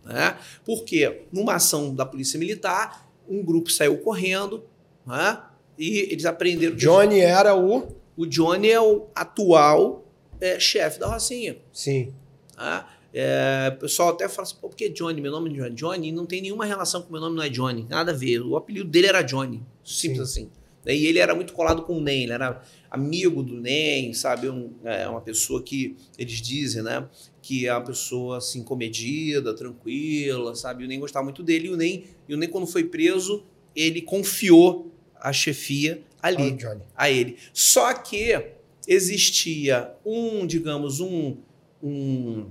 Né? 0.03 0.37
Porque 0.63 1.23
numa 1.31 1.55
ação 1.55 1.93
da 1.93 2.05
Polícia 2.05 2.39
Militar, 2.39 3.09
um 3.27 3.43
grupo 3.43 3.71
saiu 3.71 3.97
correndo 3.97 4.63
né? 5.05 5.41
e 5.77 5.99
eles 6.11 6.25
apreenderam. 6.25 6.75
Johnny 6.75 7.19
era 7.19 7.55
o. 7.55 7.95
O 8.17 8.25
Johnny 8.25 8.69
é 8.69 8.79
o 8.79 9.07
atual 9.13 10.05
é, 10.39 10.57
chefe 10.57 10.99
da 10.99 11.07
Rocinha. 11.07 11.57
Sim. 11.73 12.13
Né? 12.57 12.85
É, 13.13 13.73
o 13.75 13.79
pessoal 13.79 14.09
até 14.09 14.27
fala 14.29 14.43
assim, 14.43 14.55
Pô, 14.61 14.69
por 14.69 14.75
que 14.75 14.89
Johnny? 14.89 15.21
Meu 15.21 15.31
nome 15.31 15.57
é 15.59 15.69
Johnny. 15.69 16.11
não 16.11 16.25
tem 16.25 16.41
nenhuma 16.41 16.65
relação 16.65 17.01
com 17.01 17.11
meu 17.11 17.19
nome, 17.19 17.35
não 17.35 17.43
é 17.43 17.49
Johnny. 17.49 17.85
Nada 17.89 18.11
a 18.11 18.15
ver. 18.15 18.39
O 18.41 18.55
apelido 18.55 18.89
dele 18.89 19.07
era 19.07 19.21
Johnny. 19.21 19.63
Simples 19.83 20.31
Sim. 20.31 20.43
assim. 20.43 20.64
E 20.93 21.05
ele 21.05 21.19
era 21.19 21.33
muito 21.33 21.53
colado 21.53 21.83
com 21.83 21.97
o 21.97 22.01
NEM, 22.01 22.23
ele 22.23 22.33
era 22.33 22.61
amigo 22.91 23.41
do 23.41 23.59
NEM, 23.59 24.13
sabe? 24.13 24.49
Um, 24.49 24.71
é 24.83 25.07
uma 25.07 25.21
pessoa 25.21 25.61
que 25.63 25.95
eles 26.17 26.41
dizem, 26.41 26.83
né? 26.83 27.07
Que 27.41 27.67
é 27.67 27.73
uma 27.73 27.83
pessoa 27.83 28.37
assim, 28.37 28.63
comedida, 28.63 29.55
tranquila, 29.55 30.55
sabe? 30.55 30.83
O 30.83 30.87
NEM 30.87 30.99
gostava 30.99 31.23
muito 31.23 31.41
dele 31.41 31.67
e 31.67 31.71
o 31.71 31.77
NEM, 31.77 32.03
e 32.27 32.33
o 32.33 32.37
NEM 32.37 32.49
quando 32.49 32.67
foi 32.67 32.83
preso, 32.83 33.43
ele 33.75 34.01
confiou 34.01 34.91
a 35.19 35.33
chefia 35.33 36.03
ali, 36.21 36.57
oh, 36.65 36.77
a 36.95 37.09
ele. 37.09 37.37
Só 37.53 37.93
que 37.93 38.55
existia 38.87 39.91
um, 40.05 40.45
digamos, 40.45 40.99
um, 40.99 41.37
um, 41.81 42.45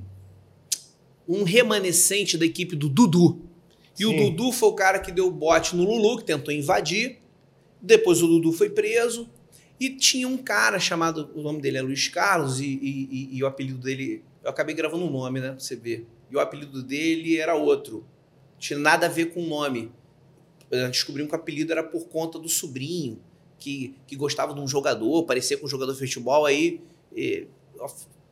um 1.29 1.45
remanescente 1.45 2.37
da 2.37 2.45
equipe 2.45 2.77
do 2.77 2.89
Dudu. 2.89 3.41
E 3.99 4.05
Sim. 4.05 4.07
o 4.07 4.31
Dudu 4.31 4.53
foi 4.53 4.69
o 4.69 4.75
cara 4.75 4.99
que 4.99 5.13
deu 5.13 5.31
bote 5.31 5.77
no 5.77 5.85
Lulu, 5.85 6.19
que 6.19 6.25
tentou 6.25 6.53
invadir. 6.53 7.19
Depois 7.85 8.23
o 8.23 8.27
Dudu 8.27 8.53
foi 8.53 8.71
preso. 8.71 9.29
E 9.79 9.91
tinha 9.91 10.27
um 10.27 10.39
cara 10.39 10.79
chamado, 10.79 11.31
o 11.35 11.43
nome 11.43 11.61
dele 11.61 11.79
é 11.79 11.83
Luiz 11.83 12.09
Carlos, 12.09 12.61
e, 12.61 12.65
e, 12.65 13.37
e, 13.37 13.43
o 13.43 13.47
apelido 13.47 13.79
dele. 13.79 14.23
Eu 14.43 14.51
acabei 14.51 14.75
gravando 14.75 15.05
um 15.05 15.11
nome, 15.11 15.41
né? 15.41 15.51
Pra 15.51 15.61
você 15.61 15.77
ver. 15.77 16.07
E 16.31 16.37
o 16.37 16.41
apelido 16.41 16.83
dele 16.83 17.37
era 17.37 17.55
outro. 17.55 18.07
Tinha 18.59 18.79
nada 18.79 19.07
a 19.07 19.09
ver 19.09 19.27
com 19.27 19.43
o 19.43 19.47
nome. 19.47 19.93
Descobrimos 20.71 21.31
que 21.31 21.37
o 21.37 21.41
apelido 21.41 21.73
era 21.73 21.83
por 21.83 22.09
conta 22.09 22.39
do 22.39 22.49
sobrinho, 22.49 23.21
que, 23.59 23.95
que 24.07 24.17
gostava 24.17 24.55
de 24.55 24.61
um 24.61 24.67
jogador, 24.67 25.25
parecia 25.25 25.57
com 25.59 25.67
um 25.67 25.69
jogador 25.69 25.93
de 25.93 25.99
futebol, 25.99 26.47
aí 26.47 26.81
e, 27.15 27.47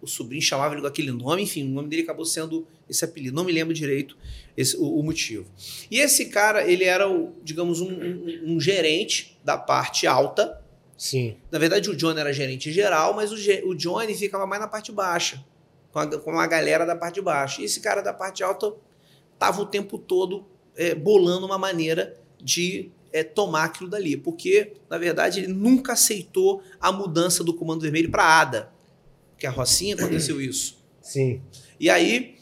o 0.02 0.06
sobrinho 0.06 0.42
chamava 0.42 0.74
ele 0.74 0.82
com 0.82 0.88
aquele 0.88 1.12
nome, 1.12 1.42
enfim, 1.42 1.64
o 1.64 1.70
nome 1.70 1.88
dele 1.88 2.02
acabou 2.02 2.24
sendo 2.24 2.66
esse 2.90 3.04
apelido. 3.04 3.34
Não 3.34 3.44
me 3.44 3.52
lembro 3.52 3.72
direito 3.72 4.16
esse, 4.56 4.76
o, 4.76 4.98
o 4.98 5.02
motivo. 5.02 5.46
E 5.90 6.00
esse 6.00 6.26
cara, 6.26 6.68
ele 6.68 6.84
era, 6.84 7.08
o, 7.08 7.32
digamos, 7.42 7.80
um, 7.80 7.90
um, 7.90 8.54
um 8.54 8.60
gerente 8.60 9.38
da 9.44 9.56
parte 9.56 10.06
alta 10.06 10.60
Sim. 11.02 11.34
Na 11.50 11.58
verdade, 11.58 11.90
o 11.90 11.96
Johnny 11.96 12.20
era 12.20 12.32
gerente 12.32 12.70
geral, 12.70 13.12
mas 13.12 13.32
o, 13.32 13.68
o 13.68 13.74
Johnny 13.74 14.14
ficava 14.14 14.46
mais 14.46 14.62
na 14.62 14.68
parte 14.68 14.92
baixa, 14.92 15.44
com 15.90 15.98
a, 15.98 16.06
com 16.06 16.38
a 16.38 16.46
galera 16.46 16.86
da 16.86 16.94
parte 16.94 17.16
de 17.16 17.22
baixo. 17.22 17.60
E 17.60 17.64
esse 17.64 17.80
cara 17.80 18.00
da 18.00 18.12
parte 18.12 18.44
alta 18.44 18.72
estava 19.34 19.60
o 19.60 19.66
tempo 19.66 19.98
todo 19.98 20.46
é, 20.76 20.94
bolando 20.94 21.44
uma 21.44 21.58
maneira 21.58 22.16
de 22.40 22.92
é, 23.12 23.24
tomar 23.24 23.64
aquilo 23.64 23.90
dali, 23.90 24.16
porque, 24.16 24.74
na 24.88 24.96
verdade, 24.96 25.40
ele 25.40 25.52
nunca 25.52 25.94
aceitou 25.94 26.62
a 26.80 26.92
mudança 26.92 27.42
do 27.42 27.52
Comando 27.52 27.82
Vermelho 27.82 28.08
para 28.08 28.40
ADA, 28.40 28.72
que 29.42 29.46
a 29.48 29.50
Rocinha 29.50 29.96
aconteceu 29.96 30.40
isso. 30.40 30.78
Sim. 31.02 31.42
E 31.80 31.90
aí 31.90 32.36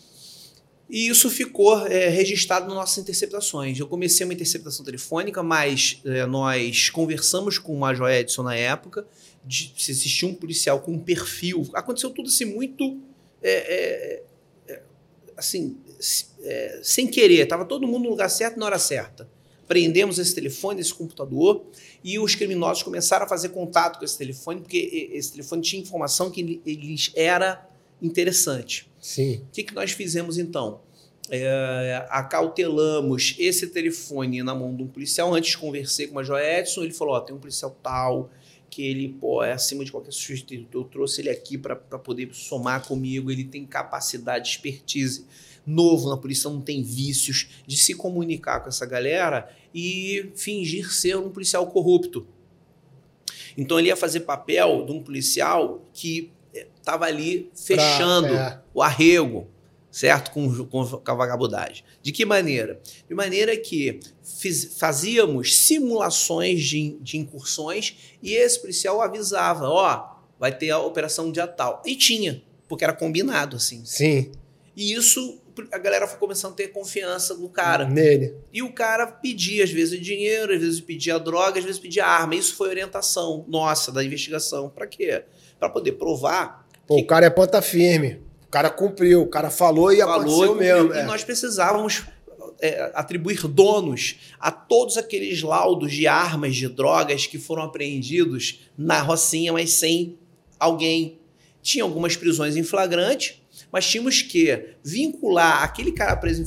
e 0.88 1.09
isso 1.09 1.30
ficou 1.30 1.87
é, 1.87 2.09
registrado 2.09 2.66
nas 2.66 2.75
nossas 2.75 2.99
interceptações. 2.99 3.78
Eu 3.78 3.87
comecei 3.87 4.26
uma 4.26 4.35
interceptação 4.35 4.85
telefônica, 4.85 5.42
mas 5.42 5.99
é, 6.04 6.26
nós 6.26 6.90
conversamos 6.90 7.59
com 7.59 7.73
o 7.73 7.78
Major 7.78 8.11
Edson 8.11 8.42
na 8.42 8.54
época, 8.54 9.07
de, 9.42 9.73
se 9.78 9.92
existia 9.92 10.28
um 10.28 10.35
policial 10.35 10.80
com 10.80 10.92
um 10.92 10.99
perfil. 10.99 11.66
Aconteceu 11.73 12.11
tudo 12.11 12.28
assim 12.28 12.45
muito. 12.45 13.00
É, 13.42 13.50
é, 13.50 14.23
é 14.75 14.83
assim, 15.38 15.78
é, 16.42 16.80
sem 16.83 17.07
querer, 17.07 17.45
estava 17.45 17.64
todo 17.64 17.87
mundo 17.87 18.04
no 18.04 18.11
lugar 18.11 18.28
certo 18.28 18.59
na 18.59 18.66
hora 18.66 18.78
certa. 18.78 19.26
Prendemos 19.66 20.19
esse 20.19 20.35
telefone, 20.35 20.83
esse 20.83 20.92
computador, 20.92 21.64
e 22.02 22.19
os 22.19 22.35
criminosos 22.35 22.83
começaram 22.83 23.26
a 23.26 23.28
fazer 23.28 23.50
contato 23.50 23.99
com 23.99 24.04
esse 24.04 24.16
telefone, 24.16 24.61
porque 24.61 25.11
esse 25.12 25.33
telefone 25.33 25.62
tinha 25.62 25.83
informação 25.83 26.30
que 26.30 26.61
eles 26.64 27.12
era 27.14 27.69
interessante. 28.00 28.90
Sim. 28.99 29.42
O 29.49 29.52
que, 29.52 29.64
que 29.64 29.75
nós 29.75 29.92
fizemos 29.92 30.38
então? 30.38 30.80
É, 31.28 32.07
acautelamos 32.09 33.37
esse 33.38 33.69
telefone 33.69 34.42
na 34.42 34.54
mão 34.54 34.75
de 34.75 34.83
um 34.83 34.87
policial. 34.87 35.33
Antes 35.33 35.54
conversei 35.54 36.07
com 36.07 36.12
o 36.12 36.14
Major 36.16 36.40
Edson, 36.40 36.83
ele 36.83 36.92
falou: 36.92 37.14
ó, 37.14 37.21
tem 37.21 37.35
um 37.35 37.38
policial 37.38 37.76
tal 37.83 38.30
que 38.69 38.83
ele 38.83 39.16
pô, 39.21 39.42
é 39.42 39.52
acima 39.52 39.85
de 39.85 39.90
qualquer 39.90 40.12
suspeito. 40.12 40.78
Eu 40.78 40.85
trouxe 40.85 41.21
ele 41.21 41.30
aqui 41.30 41.59
para 41.59 41.76
poder 41.76 42.28
somar 42.33 42.87
comigo. 42.87 43.30
Ele 43.30 43.45
tem 43.45 43.66
capacidade, 43.66 44.49
expertise 44.49 45.26
novo 45.66 46.08
na 46.08 46.16
polícia, 46.16 46.50
não 46.50 46.60
tem 46.60 46.82
vícios 46.82 47.48
de 47.66 47.76
se 47.76 47.94
comunicar 47.94 48.60
com 48.60 48.68
essa 48.68 48.86
galera 48.86 49.48
e 49.74 50.30
fingir 50.34 50.92
ser 50.92 51.16
um 51.16 51.30
policial 51.30 51.66
corrupto. 51.66 52.26
Então 53.56 53.78
ele 53.78 53.88
ia 53.88 53.96
fazer 53.96 54.20
papel 54.20 54.84
de 54.86 54.92
um 54.92 55.02
policial 55.02 55.84
que 55.92 56.30
estava 56.78 57.06
ali 57.06 57.50
fechando 57.54 58.28
pra, 58.28 58.62
é. 58.64 58.70
o 58.72 58.82
arrego, 58.82 59.48
certo? 59.90 60.30
Com, 60.30 60.66
com, 60.66 60.84
com, 60.86 61.10
a 61.10 61.14
vagabundagem. 61.14 61.84
De 62.02 62.12
que 62.12 62.24
maneira? 62.24 62.80
De 63.08 63.14
maneira 63.14 63.56
que 63.56 64.00
fiz, 64.22 64.76
fazíamos 64.78 65.56
simulações 65.56 66.62
de, 66.62 66.96
de 67.00 67.18
incursões 67.18 68.16
e 68.22 68.34
esse 68.34 68.58
policial 68.60 69.00
avisava: 69.00 69.68
ó, 69.68 69.96
oh, 69.96 70.20
vai 70.38 70.56
ter 70.56 70.70
a 70.70 70.78
operação 70.78 71.30
dia 71.30 71.46
tal. 71.46 71.82
E 71.84 71.94
tinha, 71.96 72.42
porque 72.68 72.84
era 72.84 72.92
combinado 72.92 73.56
assim. 73.56 73.84
Sim. 73.84 74.30
E 74.76 74.94
isso 74.94 75.40
a 75.72 75.78
galera 75.78 76.06
foi 76.06 76.18
começando 76.18 76.52
a 76.52 76.56
ter 76.56 76.68
confiança 76.68 77.34
no 77.34 77.48
cara. 77.48 77.88
Nele. 77.88 78.34
E 78.52 78.62
o 78.62 78.72
cara 78.72 79.06
pedia, 79.06 79.64
às 79.64 79.70
vezes, 79.70 80.00
dinheiro, 80.00 80.52
às 80.52 80.60
vezes 80.60 80.80
pedia 80.80 81.18
droga, 81.18 81.58
às 81.58 81.64
vezes 81.64 81.80
pedia 81.80 82.06
arma. 82.06 82.34
Isso 82.34 82.54
foi 82.54 82.68
orientação 82.68 83.44
nossa 83.48 83.90
da 83.92 84.04
investigação. 84.04 84.68
Para 84.68 84.86
quê? 84.86 85.24
Para 85.58 85.68
poder 85.68 85.92
provar 85.92 86.66
Pô, 86.90 86.96
que... 86.96 87.02
o 87.02 87.06
cara 87.06 87.26
é 87.26 87.30
ponta 87.30 87.62
firme. 87.62 88.20
O 88.46 88.50
cara 88.50 88.68
cumpriu, 88.68 89.22
o 89.22 89.28
cara 89.28 89.48
falou 89.48 89.92
e 89.92 89.98
falou 89.98 90.16
aconteceu 90.16 90.56
e 90.56 90.58
mesmo. 90.58 90.94
E 90.94 90.98
é. 90.98 91.02
nós 91.04 91.22
precisávamos 91.22 92.04
é, 92.60 92.90
atribuir 92.94 93.46
donos 93.46 94.16
a 94.40 94.50
todos 94.50 94.96
aqueles 94.96 95.40
laudos 95.40 95.92
de 95.92 96.08
armas, 96.08 96.56
de 96.56 96.68
drogas 96.68 97.26
que 97.26 97.38
foram 97.38 97.62
apreendidos 97.62 98.62
na 98.76 99.00
Rocinha, 99.00 99.52
mas 99.52 99.72
sem 99.72 100.18
alguém. 100.58 101.20
Tinha 101.62 101.84
algumas 101.84 102.16
prisões 102.16 102.56
em 102.56 102.64
flagrante, 102.64 103.39
mas 103.72 103.86
tínhamos 103.86 104.22
que 104.22 104.74
vincular 104.82 105.62
aquele 105.62 105.92
cara 105.92 106.16
preso 106.16 106.42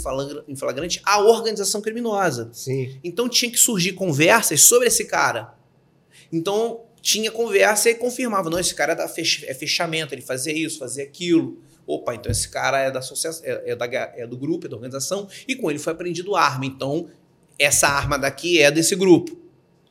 em 0.47 0.55
flagrante 0.55 1.01
à 1.05 1.19
organização 1.19 1.81
criminosa. 1.81 2.49
Sim. 2.53 2.99
Então 3.03 3.29
tinha 3.29 3.51
que 3.51 3.57
surgir 3.57 3.93
conversas 3.93 4.61
sobre 4.61 4.87
esse 4.87 5.05
cara. 5.05 5.53
Então 6.31 6.81
tinha 7.01 7.31
conversa 7.31 7.89
e 7.89 7.95
confirmava, 7.95 8.49
não, 8.49 8.59
esse 8.59 8.73
cara 8.73 8.93
é, 8.93 9.21
é 9.49 9.53
fechamento, 9.53 10.15
ele 10.15 10.21
fazia 10.21 10.53
isso, 10.53 10.79
fazia 10.79 11.03
aquilo. 11.03 11.61
Opa, 11.85 12.15
então 12.15 12.31
esse 12.31 12.47
cara 12.47 12.79
é 12.79 12.89
da 12.89 12.99
associação, 12.99 13.43
é, 13.45 13.71
é, 13.71 13.75
da, 13.75 13.85
é 13.85 14.25
do 14.25 14.37
grupo, 14.37 14.67
é 14.67 14.69
da 14.69 14.75
organização, 14.75 15.27
e 15.45 15.53
com 15.53 15.69
ele 15.69 15.79
foi 15.79 15.91
apreendido 15.91 16.33
arma. 16.33 16.65
Então, 16.65 17.09
essa 17.59 17.87
arma 17.87 18.17
daqui 18.17 18.61
é 18.61 18.71
desse 18.71 18.95
grupo. 18.95 19.42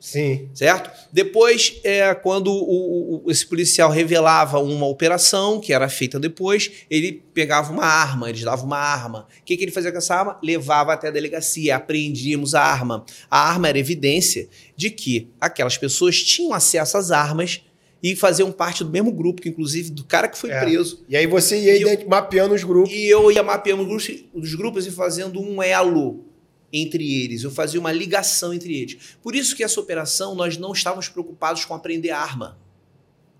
Sim. 0.03 0.49
Certo? 0.53 0.91
Depois, 1.13 1.79
é, 1.81 2.13
quando 2.13 2.51
o, 2.51 3.23
o, 3.25 3.31
esse 3.31 3.47
policial 3.47 3.89
revelava 3.89 4.59
uma 4.59 4.85
operação 4.85 5.61
que 5.61 5.71
era 5.71 5.87
feita 5.87 6.19
depois, 6.19 6.69
ele 6.89 7.23
pegava 7.33 7.71
uma 7.71 7.85
arma, 7.85 8.29
ele 8.29 8.43
dava 8.43 8.65
uma 8.65 8.77
arma. 8.77 9.29
O 9.39 9.45
que, 9.45 9.55
que 9.55 9.63
ele 9.63 9.71
fazia 9.71 9.93
com 9.93 9.97
essa 9.97 10.13
arma? 10.13 10.37
Levava 10.43 10.91
até 10.91 11.07
a 11.07 11.11
delegacia, 11.11 11.77
apreendíamos 11.77 12.53
a 12.53 12.61
arma. 12.61 13.05
A 13.31 13.49
arma 13.49 13.69
era 13.69 13.79
evidência 13.79 14.49
de 14.75 14.89
que 14.89 15.29
aquelas 15.39 15.77
pessoas 15.77 16.21
tinham 16.21 16.53
acesso 16.53 16.97
às 16.97 17.09
armas 17.09 17.61
e 18.03 18.13
faziam 18.13 18.51
parte 18.51 18.83
do 18.83 18.89
mesmo 18.89 19.09
grupo, 19.09 19.41
que 19.41 19.47
inclusive 19.47 19.89
do 19.89 20.03
cara 20.03 20.27
que 20.27 20.37
foi 20.37 20.51
é. 20.51 20.59
preso. 20.59 21.01
E 21.07 21.15
aí 21.15 21.25
você 21.25 21.57
ia 21.57 21.79
eu, 21.79 22.09
mapeando 22.09 22.53
os 22.53 22.63
grupos. 22.65 22.91
E 22.91 23.05
eu 23.05 23.31
ia 23.31 23.41
mapeando 23.41 23.83
os 23.83 23.87
grupos, 23.87 24.25
os 24.33 24.53
grupos 24.53 24.85
e 24.85 24.91
fazendo 24.91 25.39
um 25.39 25.63
elo 25.63 26.25
entre 26.73 27.23
eles, 27.23 27.43
eu 27.43 27.51
fazia 27.51 27.79
uma 27.79 27.91
ligação 27.91 28.51
entre 28.51 28.75
eles. 28.75 29.15
Por 29.21 29.35
isso 29.35 29.55
que 29.55 29.63
essa 29.63 29.79
operação 29.79 30.33
nós 30.33 30.57
não 30.57 30.73
estávamos 30.73 31.07
preocupados 31.07 31.63
com 31.63 31.75
aprender 31.75 32.09
arma. 32.09 32.57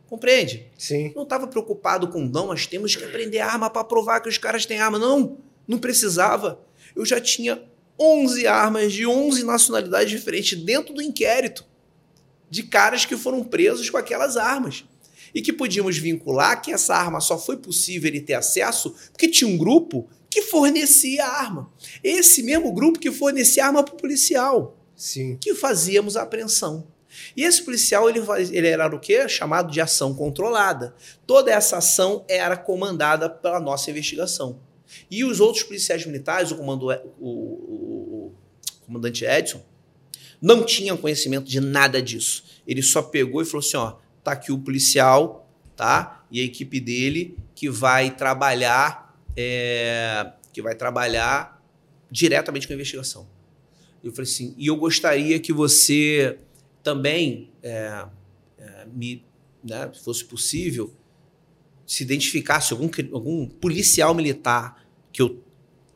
Compreende? 0.05 0.67
Sim. 0.77 1.11
Não 1.15 1.23
estava 1.23 1.47
preocupado 1.47 2.07
com 2.09 2.23
não, 2.23 2.47
nós 2.47 2.67
temos 2.67 2.95
que 2.95 3.03
aprender 3.03 3.39
arma 3.39 3.71
para 3.71 3.83
provar 3.83 4.21
que 4.21 4.29
os 4.29 4.37
caras 4.37 4.67
têm 4.67 4.77
arma. 4.77 4.99
Não, 4.99 5.39
não 5.67 5.79
precisava. 5.79 6.61
Eu 6.95 7.03
já 7.03 7.19
tinha 7.19 7.63
11 7.99 8.45
armas 8.45 8.93
de 8.93 9.07
11 9.07 9.43
nacionalidades 9.43 10.11
diferentes 10.11 10.59
dentro 10.59 10.93
do 10.93 11.01
inquérito 11.01 11.65
de 12.47 12.61
caras 12.61 13.03
que 13.03 13.17
foram 13.17 13.43
presos 13.43 13.89
com 13.89 13.97
aquelas 13.97 14.37
armas. 14.37 14.85
E 15.33 15.41
que 15.41 15.51
podíamos 15.51 15.97
vincular 15.97 16.61
que 16.61 16.71
essa 16.71 16.95
arma 16.95 17.19
só 17.19 17.39
foi 17.39 17.57
possível 17.57 18.07
ele 18.07 18.21
ter 18.21 18.35
acesso 18.35 18.95
porque 19.11 19.27
tinha 19.27 19.49
um 19.49 19.57
grupo 19.57 20.07
que 20.33 20.41
fornecia 20.41 21.23
arma. 21.27 21.71
Esse 22.03 22.41
mesmo 22.41 22.73
grupo 22.73 22.97
que 22.97 23.11
fornecia 23.11 23.67
arma 23.67 23.83
para 23.83 23.93
o 23.93 23.97
policial. 23.97 24.75
Sim. 24.95 25.37
Que 25.39 25.53
fazíamos 25.53 26.17
a 26.17 26.23
apreensão. 26.23 26.87
E 27.37 27.43
esse 27.43 27.61
policial, 27.61 28.09
ele, 28.09 28.19
ele 28.51 28.67
era 28.67 28.95
o 28.95 28.99
quê? 28.99 29.29
Chamado 29.29 29.71
de 29.71 29.79
ação 29.79 30.11
controlada. 30.15 30.95
Toda 31.27 31.51
essa 31.51 31.77
ação 31.77 32.25
era 32.27 32.57
comandada 32.57 33.29
pela 33.29 33.59
nossa 33.59 33.91
investigação. 33.91 34.59
E 35.09 35.23
os 35.23 35.39
outros 35.39 35.63
policiais 35.63 36.03
militares, 36.03 36.49
o, 36.49 36.55
comando, 36.55 36.87
o, 36.87 37.27
o, 37.27 37.29
o 37.29 38.35
comandante 38.87 39.23
Edson, 39.25 39.61
não 40.41 40.65
tinham 40.65 40.97
conhecimento 40.97 41.47
de 41.47 41.59
nada 41.59 42.01
disso. 42.01 42.43
Ele 42.65 42.81
só 42.81 43.03
pegou 43.03 43.39
e 43.43 43.45
falou 43.45 43.59
assim: 43.59 43.77
ó, 43.77 43.97
tá 44.23 44.31
aqui 44.31 44.51
o 44.51 44.57
policial, 44.57 45.47
tá? 45.75 46.25
E 46.31 46.41
a 46.41 46.43
equipe 46.43 46.79
dele 46.79 47.37
que 47.53 47.69
vai 47.69 48.09
trabalhar 48.09 49.02
é, 49.35 50.33
que 50.51 50.61
vai 50.61 50.75
trabalhar 50.75 51.61
diretamente 52.09 52.67
com 52.67 52.73
a 52.73 52.75
investigação. 52.75 53.27
Eu 54.03 54.11
falei 54.11 54.29
assim, 54.29 54.53
e 54.57 54.67
eu 54.67 54.75
gostaria 54.75 55.39
que 55.39 55.53
você 55.53 56.37
também 56.83 57.51
é, 57.61 58.05
é, 58.57 58.85
me, 58.93 59.25
né, 59.63 59.89
se 59.93 60.03
fosse 60.03 60.25
possível, 60.25 60.93
se 61.85 62.03
identificasse 62.03 62.73
algum, 62.73 62.89
algum 63.13 63.47
policial 63.47 64.13
militar 64.13 64.85
que 65.11 65.21
eu 65.21 65.41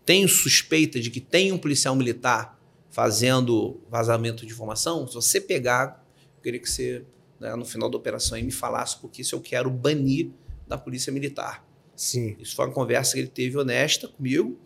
tenho 0.06 0.28
suspeita 0.28 1.00
de 1.00 1.12
que 1.12 1.20
tem 1.20 1.52
um 1.52 1.58
policial 1.58 1.96
militar 1.96 2.58
fazendo 2.90 3.80
vazamento 3.90 4.46
de 4.46 4.54
informação, 4.54 5.06
se 5.08 5.14
você 5.14 5.40
pegar, 5.40 6.04
eu 6.38 6.42
queria 6.42 6.60
que 6.60 6.70
você 6.70 7.06
né, 7.40 7.56
no 7.56 7.66
final 7.66 7.90
da 7.90 7.98
operação, 7.98 8.38
e 8.38 8.44
me 8.44 8.52
falasse 8.52 8.98
porque 8.98 9.22
isso 9.22 9.36
eu 9.36 9.42
quero 9.42 9.70
banir 9.70 10.32
da 10.68 10.78
Polícia 10.78 11.12
Militar. 11.12 11.67
Sim. 11.98 12.38
Isso 12.40 12.56
foi 12.56 12.66
uma 12.66 12.74
conversa 12.74 13.14
que 13.14 13.20
ele 13.20 13.28
teve 13.28 13.58
honesta 13.58 14.08
comigo 14.08 14.58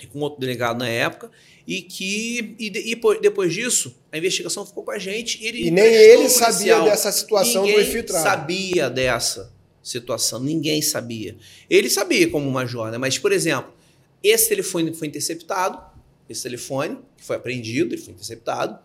e 0.00 0.06
com 0.06 0.20
outro 0.20 0.38
delegado 0.38 0.78
na 0.78 0.88
época, 0.88 1.30
e 1.66 1.82
que 1.82 2.54
e, 2.58 2.92
e 2.92 3.20
depois 3.20 3.52
disso 3.52 3.98
a 4.12 4.18
investigação 4.18 4.64
ficou 4.64 4.84
com 4.84 4.90
a 4.90 4.98
gente. 4.98 5.42
E, 5.42 5.66
e 5.66 5.70
nem 5.70 5.84
ele 5.84 6.28
sabia 6.28 6.80
dessa 6.80 7.10
situação 7.10 7.62
Ninguém 7.62 7.82
do 7.82 7.88
infiltrado. 7.88 8.22
sabia 8.22 8.90
dessa 8.90 9.52
situação, 9.82 10.40
ninguém 10.40 10.82
sabia. 10.82 11.36
Ele 11.68 11.88
sabia 11.88 12.28
como 12.28 12.50
major, 12.50 12.90
né? 12.90 12.98
mas, 12.98 13.18
por 13.18 13.32
exemplo, 13.32 13.72
esse 14.22 14.48
telefone 14.48 14.92
foi 14.92 15.08
interceptado, 15.08 15.80
esse 16.28 16.42
telefone 16.42 16.98
que 17.16 17.24
foi 17.24 17.36
apreendido, 17.36 17.94
ele 17.94 18.02
foi 18.02 18.12
interceptado. 18.12 18.78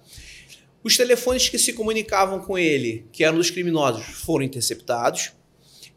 Os 0.84 0.96
telefones 0.96 1.50
que 1.50 1.58
se 1.58 1.74
comunicavam 1.74 2.40
com 2.40 2.58
ele, 2.58 3.06
que 3.12 3.24
eram 3.24 3.38
dos 3.38 3.50
criminosos, 3.50 4.06
foram 4.06 4.46
interceptados. 4.46 5.32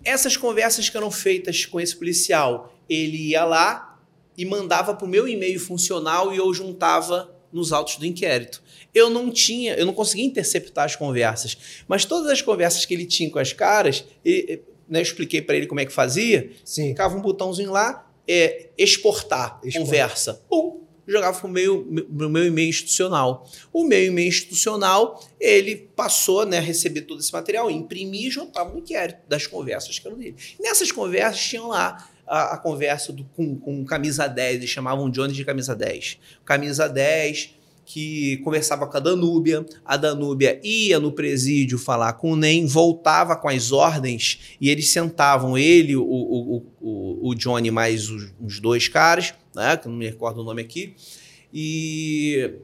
Essas 0.05 0.37
conversas 0.37 0.89
que 0.89 0.97
eram 0.97 1.11
feitas 1.11 1.67
com 1.67 1.81
esse 1.81 1.97
policial, 1.97 2.75
ele 2.89 3.31
ia 3.31 3.45
lá 3.45 4.01
e 4.37 4.45
mandava 4.45 4.95
para 4.95 5.05
o 5.05 5.09
meu 5.09 5.27
e-mail 5.27 5.59
funcional 5.59 6.33
e 6.33 6.37
eu 6.37 6.53
juntava 6.55 7.35
nos 7.53 7.73
autos 7.73 7.97
do 7.97 8.07
inquérito. 8.07 8.63
Eu 8.95 9.11
não 9.11 9.31
tinha, 9.31 9.75
eu 9.75 9.85
não 9.85 9.93
conseguia 9.93 10.25
interceptar 10.25 10.85
as 10.85 10.97
conversas, 10.97 11.83
mas 11.87 12.05
todas 12.05 12.31
as 12.31 12.41
conversas 12.41 12.85
que 12.85 12.95
ele 12.95 13.07
tinha 13.07 13.31
com 13.31 13.39
as 13.39 13.53
caras, 13.53 14.05
ele, 14.25 14.63
né, 14.89 15.01
eu 15.01 15.03
expliquei 15.03 15.43
para 15.43 15.57
ele 15.57 15.67
como 15.67 15.81
é 15.81 15.87
que 15.87 15.93
fazia. 15.93 16.51
Sim. 16.65 16.89
Ficava 16.89 17.17
um 17.17 17.21
botãozinho 17.21 17.71
lá, 17.73 18.11
é, 18.27 18.71
exportar, 18.79 19.61
exportar. 19.63 19.83
conversa. 19.83 20.43
Pum, 20.49 20.83
jogava 21.13 21.39
para 21.39 21.47
o 21.47 21.51
meu, 21.51 21.87
meu 21.87 22.47
e-mail 22.47 22.69
institucional. 22.69 23.49
O 23.73 23.85
meu 23.85 24.05
e-mail 24.05 24.29
institucional, 24.29 25.23
ele 25.41 25.77
passou 25.97 26.45
né, 26.45 26.59
a 26.59 26.61
receber 26.61 27.03
todo 27.03 27.21
esse 27.21 27.33
material, 27.33 27.71
imprimir 27.71 28.27
e 28.27 28.31
juntava 28.31 28.71
no 28.71 28.79
inquérito 28.79 29.21
das 29.29 29.47
conversas 29.47 29.99
que 29.99 30.07
eram 30.07 30.19
dele. 30.19 30.37
Nessas 30.61 30.93
conversas 30.93 31.41
tinham 31.41 31.69
lá 31.69 32.09
a, 32.27 32.55
a 32.55 32.59
conversa 32.59 33.13
do, 33.13 33.25
com, 33.25 33.59
com 33.59 33.85
camisa 33.85 34.27
10, 34.27 34.57
eles 34.57 34.71
chamavam 34.71 35.11
Johnny 35.11 35.33
de 35.33 35.45
camisa 35.45 35.75
10. 35.75 36.19
Camisa 36.45 36.89
10, 36.89 37.55
que 37.89 38.37
conversava 38.39 38.87
com 38.87 38.97
a 38.99 39.01
Danúbia, 39.01 39.65
a 39.83 39.97
Danúbia 39.97 40.61
ia 40.63 41.01
no 41.01 41.11
presídio 41.11 41.79
falar 41.79 42.13
com 42.13 42.33
o 42.33 42.37
NEM, 42.37 42.67
voltava 42.67 43.35
com 43.35 43.49
as 43.49 43.73
ordens 43.73 44.57
e 44.61 44.69
eles 44.69 44.91
sentavam, 44.91 45.57
ele, 45.57 45.97
o, 45.97 46.03
o, 46.03 46.67
o, 46.81 47.31
o 47.31 47.35
Johnny 47.35 47.71
mais 47.71 48.11
os, 48.11 48.31
os, 48.39 48.61
dois 48.61 48.89
caras, 48.89 49.33
né, 49.59 49.77
que 49.77 49.89
não 49.89 49.95
me 49.95 50.07
recordo 50.07 50.41
o 50.41 50.45
nome 50.45 50.63
aqui, 50.63 50.95
e, 51.53 52.55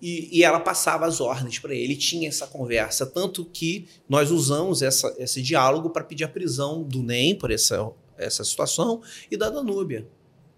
e, 0.00 0.38
e 0.38 0.44
ela 0.44 0.60
passava 0.60 1.06
as 1.06 1.20
ordens 1.20 1.58
para 1.58 1.74
ele, 1.74 1.96
tinha 1.96 2.28
essa 2.28 2.46
conversa, 2.46 3.04
tanto 3.04 3.44
que 3.44 3.86
nós 4.08 4.30
usamos 4.30 4.82
essa, 4.82 5.14
esse 5.18 5.42
diálogo 5.42 5.90
para 5.90 6.04
pedir 6.04 6.24
a 6.24 6.28
prisão 6.28 6.82
do 6.82 7.02
NEM 7.02 7.34
por 7.34 7.50
essa, 7.50 7.90
essa 8.16 8.44
situação 8.44 9.02
e 9.30 9.36
da 9.36 9.50
Danúbia. 9.50 10.06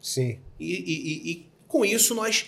Sim. 0.01 0.39
e, 0.61 0.75
e, 0.75 1.31
e 1.31 1.47
com 1.67 1.83
isso 1.83 2.15
nós 2.15 2.45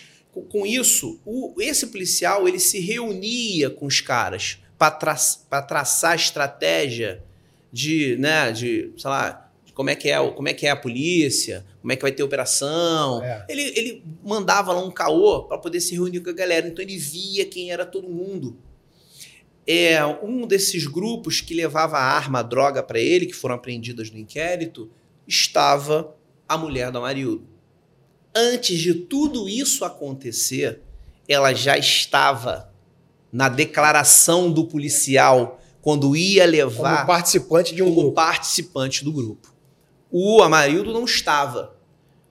com 0.49 0.65
isso, 0.65 1.19
o, 1.25 1.55
esse 1.59 1.87
policial 1.87 2.47
ele 2.47 2.59
se 2.59 2.79
reunia 2.79 3.69
com 3.69 3.85
os 3.85 4.01
caras 4.01 4.59
para 4.77 4.91
tra 4.91 5.61
traçar 5.61 6.15
estratégia 6.15 7.23
de, 7.71 8.15
né, 8.17 8.51
de, 8.51 8.91
sei 8.97 9.09
lá, 9.09 9.46
como 9.77 9.89
é 9.89 9.95
que 9.95 10.09
é, 10.09 10.31
como 10.31 10.49
é 10.49 10.53
que 10.53 10.65
é 10.65 10.71
a 10.71 10.75
polícia, 10.75 11.63
como 11.79 11.93
é 11.93 11.95
que 11.95 12.01
vai 12.01 12.11
ter 12.11 12.23
operação. 12.23 13.23
É. 13.23 13.45
Ele, 13.47 13.61
ele 13.61 14.03
mandava 14.23 14.73
lá 14.73 14.83
um 14.83 14.91
caô 14.91 15.43
para 15.43 15.57
poder 15.57 15.79
se 15.79 15.93
reunir 15.93 16.19
com 16.19 16.29
a 16.29 16.33
galera, 16.33 16.67
então 16.67 16.83
ele 16.83 16.97
via 16.97 17.45
quem 17.45 17.71
era 17.71 17.85
todo 17.85 18.09
mundo. 18.09 18.57
É, 19.65 20.03
um 20.23 20.45
desses 20.45 20.87
grupos 20.87 21.41
que 21.41 21.53
levava 21.53 21.97
arma, 21.97 22.41
droga 22.41 22.81
para 22.81 22.99
ele, 22.99 23.25
que 23.25 23.33
foram 23.33 23.55
apreendidas 23.55 24.09
no 24.09 24.17
inquérito, 24.17 24.89
estava 25.27 26.15
a 26.47 26.57
mulher 26.57 26.91
do 26.91 26.97
Amarildo 26.97 27.57
antes 28.37 28.77
de 28.77 28.93
tudo 28.93 29.49
isso 29.49 29.83
acontecer, 29.83 30.81
ela 31.27 31.53
já 31.53 31.75
estava 31.75 32.71
na 33.31 33.49
declaração 33.49 34.51
do 34.51 34.65
policial 34.65 35.59
quando 35.81 36.15
ia 36.15 36.45
levar 36.45 36.97
como 36.97 37.07
participante 37.07 37.73
de 37.73 37.81
um 37.81 37.87
como 37.87 38.01
grupo. 38.01 38.15
participante 38.15 39.03
do 39.03 39.11
grupo. 39.11 39.53
O 40.11 40.41
Amarildo 40.41 40.93
não 40.93 41.05
estava. 41.05 41.75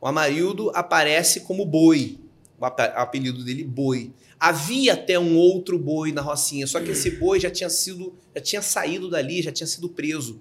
O 0.00 0.06
Amarildo 0.06 0.70
aparece 0.74 1.40
como 1.40 1.64
boi. 1.64 2.18
O 2.58 2.64
apelido 2.64 3.44
dele 3.44 3.64
boi. 3.64 4.12
Havia 4.38 4.94
até 4.94 5.18
um 5.18 5.36
outro 5.36 5.78
boi 5.78 6.12
na 6.12 6.20
Rocinha, 6.20 6.66
só 6.66 6.80
que 6.80 6.90
esse 6.90 7.10
boi 7.12 7.40
já 7.40 7.50
tinha 7.50 7.70
sido, 7.70 8.14
já 8.34 8.40
tinha 8.40 8.62
saído 8.62 9.08
dali, 9.08 9.42
já 9.42 9.50
tinha 9.50 9.66
sido 9.66 9.88
preso. 9.88 10.40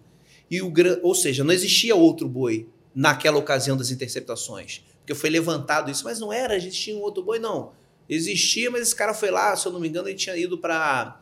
E 0.51 0.61
o, 0.61 0.71
ou 1.01 1.15
seja, 1.15 1.43
não 1.43 1.53
existia 1.53 1.95
outro 1.95 2.27
boi 2.27 2.67
naquela 2.93 3.37
ocasião 3.37 3.77
das 3.77 3.91
interceptações 3.91 4.83
porque 5.05 5.13
foi 5.13 5.29
levantado 5.29 5.91
isso, 5.91 6.03
mas 6.03 6.19
não 6.19 6.33
era, 6.33 6.57
existia 6.57 6.95
um 6.95 6.99
outro 6.99 7.21
boi, 7.21 7.37
não. 7.37 7.73
Existia, 8.09 8.71
mas 8.71 8.81
esse 8.81 8.95
cara 8.95 9.13
foi 9.13 9.29
lá, 9.29 9.55
se 9.55 9.67
eu 9.67 9.71
não 9.71 9.79
me 9.79 9.87
engano, 9.87 10.09
ele 10.09 10.17
tinha 10.17 10.35
ido 10.35 10.57
para 10.57 11.21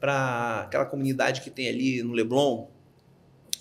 para 0.00 0.60
aquela 0.62 0.86
comunidade 0.86 1.40
que 1.40 1.50
tem 1.50 1.68
ali 1.68 2.02
no 2.04 2.12
Leblon, 2.12 2.68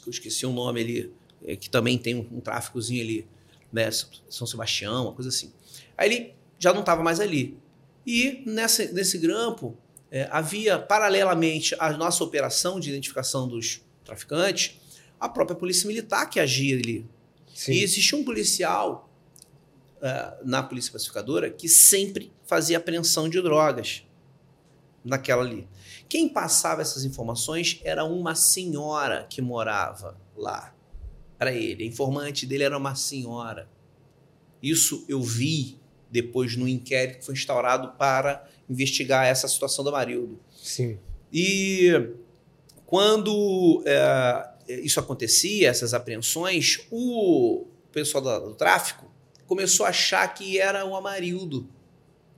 que 0.03 0.07
eu 0.07 0.11
esqueci 0.11 0.45
o 0.45 0.51
nome 0.51 0.81
ali, 0.81 1.11
é, 1.45 1.55
que 1.55 1.69
também 1.69 1.97
tem 1.97 2.15
um, 2.15 2.37
um 2.37 2.39
tráficozinho 2.39 3.01
ali, 3.01 3.27
né, 3.71 3.89
São 3.91 4.47
Sebastião, 4.47 5.05
uma 5.05 5.13
coisa 5.13 5.29
assim. 5.29 5.51
Aí 5.97 6.09
ele 6.09 6.35
já 6.59 6.73
não 6.73 6.81
estava 6.81 7.03
mais 7.03 7.19
ali. 7.19 7.57
E 8.05 8.43
nessa, 8.45 8.85
nesse 8.91 9.17
grampo 9.17 9.77
é, 10.09 10.27
havia, 10.31 10.79
paralelamente 10.79 11.75
à 11.79 11.91
nossa 11.91 12.23
operação 12.23 12.79
de 12.79 12.89
identificação 12.89 13.47
dos 13.47 13.81
traficantes, 14.05 14.79
a 15.19 15.27
própria 15.27 15.55
polícia 15.55 15.87
militar 15.87 16.29
que 16.29 16.39
agia 16.39 16.77
ali. 16.77 17.05
Sim. 17.53 17.73
E 17.73 17.83
existia 17.83 18.17
um 18.17 18.23
policial 18.23 19.09
uh, 19.97 20.47
na 20.47 20.61
Polícia 20.61 20.91
Pacificadora 20.91 21.49
que 21.49 21.67
sempre 21.67 22.31
fazia 22.45 22.77
apreensão 22.77 23.27
de 23.27 23.41
drogas 23.41 24.03
naquela 25.03 25.43
ali. 25.43 25.67
Quem 26.07 26.29
passava 26.29 26.81
essas 26.81 27.03
informações 27.03 27.81
era 27.83 28.05
uma 28.05 28.35
senhora 28.35 29.25
que 29.29 29.41
morava 29.41 30.15
lá 30.35 30.73
para 31.37 31.51
ele. 31.51 31.83
A 31.83 31.87
informante 31.87 32.45
dele 32.45 32.63
era 32.63 32.77
uma 32.77 32.95
senhora. 32.95 33.69
Isso 34.61 35.05
eu 35.07 35.21
vi 35.21 35.79
depois 36.09 36.55
no 36.55 36.67
inquérito 36.67 37.19
que 37.19 37.25
foi 37.25 37.35
instaurado 37.35 37.93
para 37.97 38.47
investigar 38.69 39.25
essa 39.25 39.47
situação 39.47 39.83
do 39.83 39.89
Amarildo. 39.89 40.39
Sim. 40.55 40.97
E 41.31 41.91
quando 42.85 43.83
é, 43.85 44.49
isso 44.67 44.99
acontecia, 44.99 45.69
essas 45.69 45.93
apreensões, 45.93 46.79
o 46.89 47.65
pessoal 47.91 48.23
do, 48.23 48.49
do 48.49 48.55
tráfico 48.55 49.11
começou 49.45 49.85
a 49.85 49.89
achar 49.89 50.27
que 50.33 50.59
era 50.59 50.85
o 50.85 50.95
Amarildo 50.95 51.69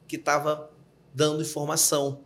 que 0.08 0.16
estava 0.16 0.72
dando 1.14 1.42
informação. 1.42 2.22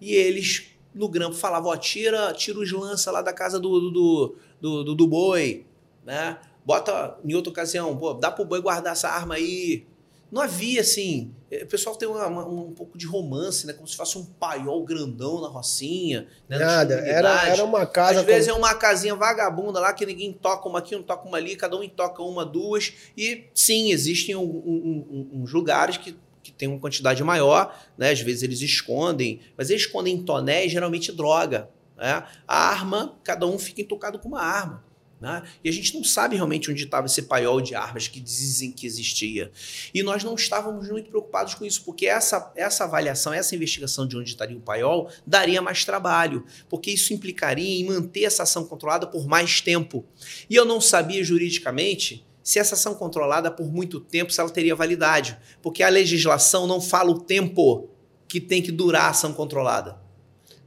E 0.00 0.12
eles, 0.12 0.70
no 0.94 1.08
grampo, 1.08 1.36
falavam: 1.36 1.70
ó, 1.70 1.76
tira, 1.76 2.32
tira 2.32 2.58
os 2.58 2.70
lança 2.72 3.10
lá 3.10 3.22
da 3.22 3.32
casa 3.32 3.58
do, 3.58 3.80
do, 3.80 4.36
do, 4.60 4.84
do, 4.84 4.94
do 4.94 5.06
boi, 5.06 5.64
né? 6.04 6.38
Bota 6.64 7.18
em 7.24 7.34
outra 7.34 7.50
ocasião, 7.50 7.96
pô, 7.96 8.14
dá 8.14 8.30
pro 8.30 8.44
boi 8.44 8.60
guardar 8.60 8.92
essa 8.92 9.08
arma 9.08 9.34
aí. 9.34 9.86
Não 10.32 10.42
havia, 10.42 10.80
assim. 10.80 11.32
Eh, 11.50 11.62
o 11.62 11.66
pessoal 11.66 11.94
tem 11.94 12.08
uma, 12.08 12.26
uma, 12.26 12.44
um 12.44 12.72
pouco 12.72 12.98
de 12.98 13.06
romance, 13.06 13.66
né? 13.66 13.72
Como 13.72 13.86
se 13.86 13.96
fosse 13.96 14.18
um 14.18 14.24
paiol 14.24 14.82
grandão 14.84 15.40
na 15.40 15.48
Rocinha. 15.48 16.26
Né? 16.48 16.58
Nada, 16.58 16.94
era, 16.94 17.48
era 17.48 17.62
uma 17.62 17.86
casa. 17.86 18.20
Às 18.20 18.26
vezes 18.26 18.48
é 18.48 18.52
uma 18.52 18.74
casinha 18.74 19.14
vagabunda 19.14 19.78
lá 19.78 19.92
que 19.92 20.04
ninguém 20.04 20.32
toca 20.32 20.68
uma 20.68 20.80
aqui, 20.80 20.96
não 20.96 21.02
toca 21.02 21.28
uma 21.28 21.36
ali, 21.36 21.54
cada 21.54 21.76
um 21.76 21.88
toca 21.88 22.22
uma, 22.22 22.44
duas. 22.44 22.92
E 23.16 23.44
sim, 23.54 23.92
existem 23.92 24.34
um, 24.34 24.42
um, 24.42 25.28
uns 25.34 25.52
lugares 25.52 25.98
que, 25.98 26.16
que 26.42 26.50
tem 26.50 26.66
uma 26.66 26.80
quantidade 26.80 27.22
maior, 27.22 27.78
né? 27.96 28.10
Às 28.10 28.20
vezes 28.20 28.42
eles 28.42 28.60
escondem, 28.60 29.40
mas 29.56 29.70
eles 29.70 29.82
escondem 29.82 30.20
tonéis, 30.22 30.72
geralmente 30.72 31.12
droga. 31.12 31.68
Né? 31.96 32.26
A 32.48 32.70
arma, 32.70 33.16
cada 33.22 33.46
um 33.46 33.58
fica 33.58 33.82
intocado 33.82 34.18
com 34.18 34.28
uma 34.28 34.42
arma. 34.42 34.82
Né? 35.24 35.42
E 35.64 35.70
a 35.70 35.72
gente 35.72 35.94
não 35.94 36.04
sabe 36.04 36.36
realmente 36.36 36.70
onde 36.70 36.84
estava 36.84 37.06
esse 37.06 37.22
paiol 37.22 37.58
de 37.58 37.74
armas 37.74 38.06
que 38.06 38.20
dizem 38.20 38.70
que 38.70 38.86
existia. 38.86 39.50
E 39.94 40.02
nós 40.02 40.22
não 40.22 40.34
estávamos 40.34 40.86
muito 40.90 41.08
preocupados 41.08 41.54
com 41.54 41.64
isso, 41.64 41.82
porque 41.82 42.04
essa, 42.04 42.52
essa 42.54 42.84
avaliação, 42.84 43.32
essa 43.32 43.54
investigação 43.54 44.06
de 44.06 44.18
onde 44.18 44.28
estaria 44.28 44.54
o 44.54 44.60
paiol, 44.60 45.08
daria 45.26 45.62
mais 45.62 45.82
trabalho, 45.82 46.44
porque 46.68 46.90
isso 46.90 47.14
implicaria 47.14 47.80
em 47.80 47.86
manter 47.86 48.24
essa 48.24 48.42
ação 48.42 48.66
controlada 48.66 49.06
por 49.06 49.26
mais 49.26 49.62
tempo. 49.62 50.04
E 50.50 50.54
eu 50.54 50.66
não 50.66 50.78
sabia 50.78 51.24
juridicamente 51.24 52.26
se 52.42 52.58
essa 52.58 52.74
ação 52.74 52.94
controlada 52.94 53.50
por 53.50 53.72
muito 53.72 53.98
tempo, 53.98 54.30
se 54.30 54.38
ela 54.38 54.50
teria 54.50 54.76
validade, 54.76 55.38
porque 55.62 55.82
a 55.82 55.88
legislação 55.88 56.66
não 56.66 56.82
fala 56.82 57.12
o 57.12 57.20
tempo 57.20 57.88
que 58.28 58.42
tem 58.42 58.60
que 58.60 58.70
durar 58.70 59.04
a 59.04 59.08
ação 59.08 59.32
controlada. 59.32 60.04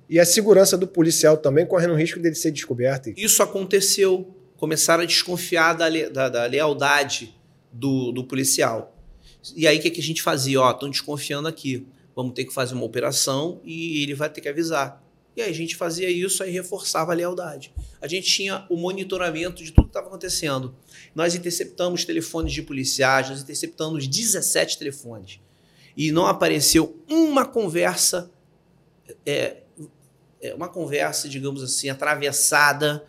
E 0.09 0.19
a 0.19 0.25
segurança 0.25 0.77
do 0.77 0.87
policial 0.87 1.35
também 1.37 1.65
correndo 1.65 1.93
o 1.93 1.97
risco 1.97 2.19
dele 2.19 2.35
ser 2.35 2.51
descoberto. 2.51 3.13
Isso 3.17 3.43
aconteceu 3.43 4.36
começaram 4.57 5.03
a 5.03 5.05
desconfiar 5.05 5.73
da, 5.73 5.87
da, 6.09 6.29
da 6.29 6.45
lealdade 6.45 7.33
do, 7.71 8.11
do, 8.11 8.23
policial. 8.23 8.95
E 9.55 9.67
aí 9.67 9.77
o 9.77 9.81
que, 9.81 9.91
que 9.91 10.01
a 10.01 10.03
gente 10.03 10.21
fazia? 10.21 10.59
Ó, 10.59 10.71
estão 10.71 10.89
desconfiando 10.89 11.47
aqui. 11.47 11.87
Vamos 12.15 12.33
ter 12.33 12.45
que 12.45 12.53
fazer 12.53 12.73
uma 12.73 12.83
operação 12.83 13.61
e 13.63 14.01
ele 14.01 14.15
vai 14.15 14.27
ter 14.27 14.41
que 14.41 14.49
avisar 14.49 15.03
E 15.35 15.41
aí 15.41 15.51
a 15.51 15.53
gente 15.53 15.75
fazia 15.75 16.09
isso 16.09 16.43
e 16.43 16.49
reforçava 16.49 17.11
a 17.11 17.15
lealdade. 17.15 17.71
A 18.01 18.07
gente 18.07 18.27
tinha 18.27 18.65
o 18.69 18.75
monitoramento 18.75 19.63
de 19.63 19.71
tudo 19.71 19.85
que 19.85 19.89
estava 19.91 20.07
acontecendo. 20.07 20.75
Nós 21.13 21.35
interceptamos 21.35 22.03
telefones 22.03 22.51
de 22.51 22.63
policiais, 22.63 23.29
nós 23.29 23.41
interceptamos 23.41 24.07
17 24.07 24.79
telefones. 24.79 25.39
E 25.95 26.11
não 26.11 26.25
apareceu 26.25 26.99
uma 27.09 27.45
conversa, 27.45 28.31
é, 29.25 29.57
é, 30.41 30.53
uma 30.55 30.69
conversa, 30.69 31.29
digamos 31.29 31.61
assim, 31.61 31.89
atravessada, 31.89 33.05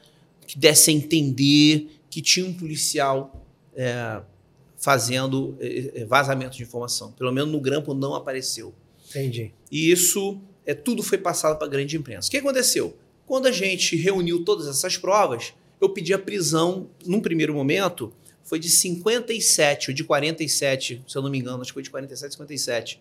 que 0.49 0.59
desse 0.59 0.91
a 0.91 0.95
entender 0.95 1.91
que 2.09 2.23
tinha 2.23 2.47
um 2.47 2.55
policial 2.55 3.47
é, 3.77 4.23
fazendo 4.79 5.55
é, 5.61 6.01
é, 6.01 6.05
vazamento 6.07 6.57
de 6.57 6.63
informação. 6.63 7.13
Pelo 7.13 7.31
menos 7.31 7.53
no 7.53 7.61
grampo 7.61 7.93
não 7.93 8.15
apareceu. 8.15 8.75
Entendi. 9.11 9.53
E 9.71 9.93
isso 9.93 10.41
é, 10.65 10.73
tudo 10.73 11.03
foi 11.03 11.19
passado 11.19 11.59
para 11.59 11.67
a 11.67 11.71
grande 11.71 11.99
imprensa. 11.99 12.29
O 12.29 12.31
que 12.31 12.39
aconteceu? 12.39 12.97
Quando 13.27 13.47
a 13.47 13.53
gente 13.53 13.95
reuniu 13.95 14.43
todas 14.43 14.67
essas 14.67 14.97
provas, 14.97 15.53
eu 15.79 15.91
pedi 15.91 16.15
a 16.15 16.19
prisão, 16.19 16.89
num 17.05 17.21
primeiro 17.21 17.53
momento, 17.53 18.11
foi 18.43 18.59
de 18.59 18.71
57 18.71 19.91
ou 19.91 19.95
de 19.95 20.03
47, 20.03 21.03
se 21.07 21.17
eu 21.19 21.21
não 21.21 21.31
me 21.31 21.39
engano, 21.39 21.61
acho 21.61 21.71
que 21.71 21.75
foi 21.75 21.83
de 21.83 21.91
47, 21.91 22.33
57. 22.33 23.01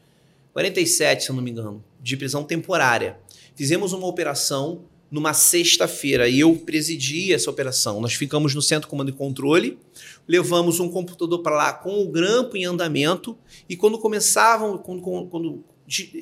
47, 0.51 1.23
se 1.23 1.29
eu 1.29 1.35
não 1.35 1.41
me 1.41 1.49
engano, 1.49 1.81
de 2.01 2.17
prisão 2.17 2.43
temporária. 2.43 3.17
Fizemos 3.55 3.93
uma 3.93 4.05
operação 4.05 4.81
numa 5.09 5.33
sexta-feira 5.33 6.27
e 6.27 6.39
eu 6.39 6.53
presidi 6.55 7.33
essa 7.33 7.49
operação. 7.49 8.01
Nós 8.01 8.13
ficamos 8.13 8.53
no 8.53 8.61
centro 8.61 8.87
de 8.87 8.89
comando 8.89 9.09
e 9.09 9.13
controle, 9.13 9.77
levamos 10.27 10.79
um 10.79 10.89
computador 10.89 11.41
para 11.41 11.55
lá 11.55 11.73
com 11.73 12.01
o 12.01 12.09
grampo 12.09 12.57
em 12.57 12.65
andamento 12.65 13.37
e 13.69 13.75
quando 13.75 13.97
começavam, 13.97 14.77
quando, 14.77 15.01
quando 15.01 15.63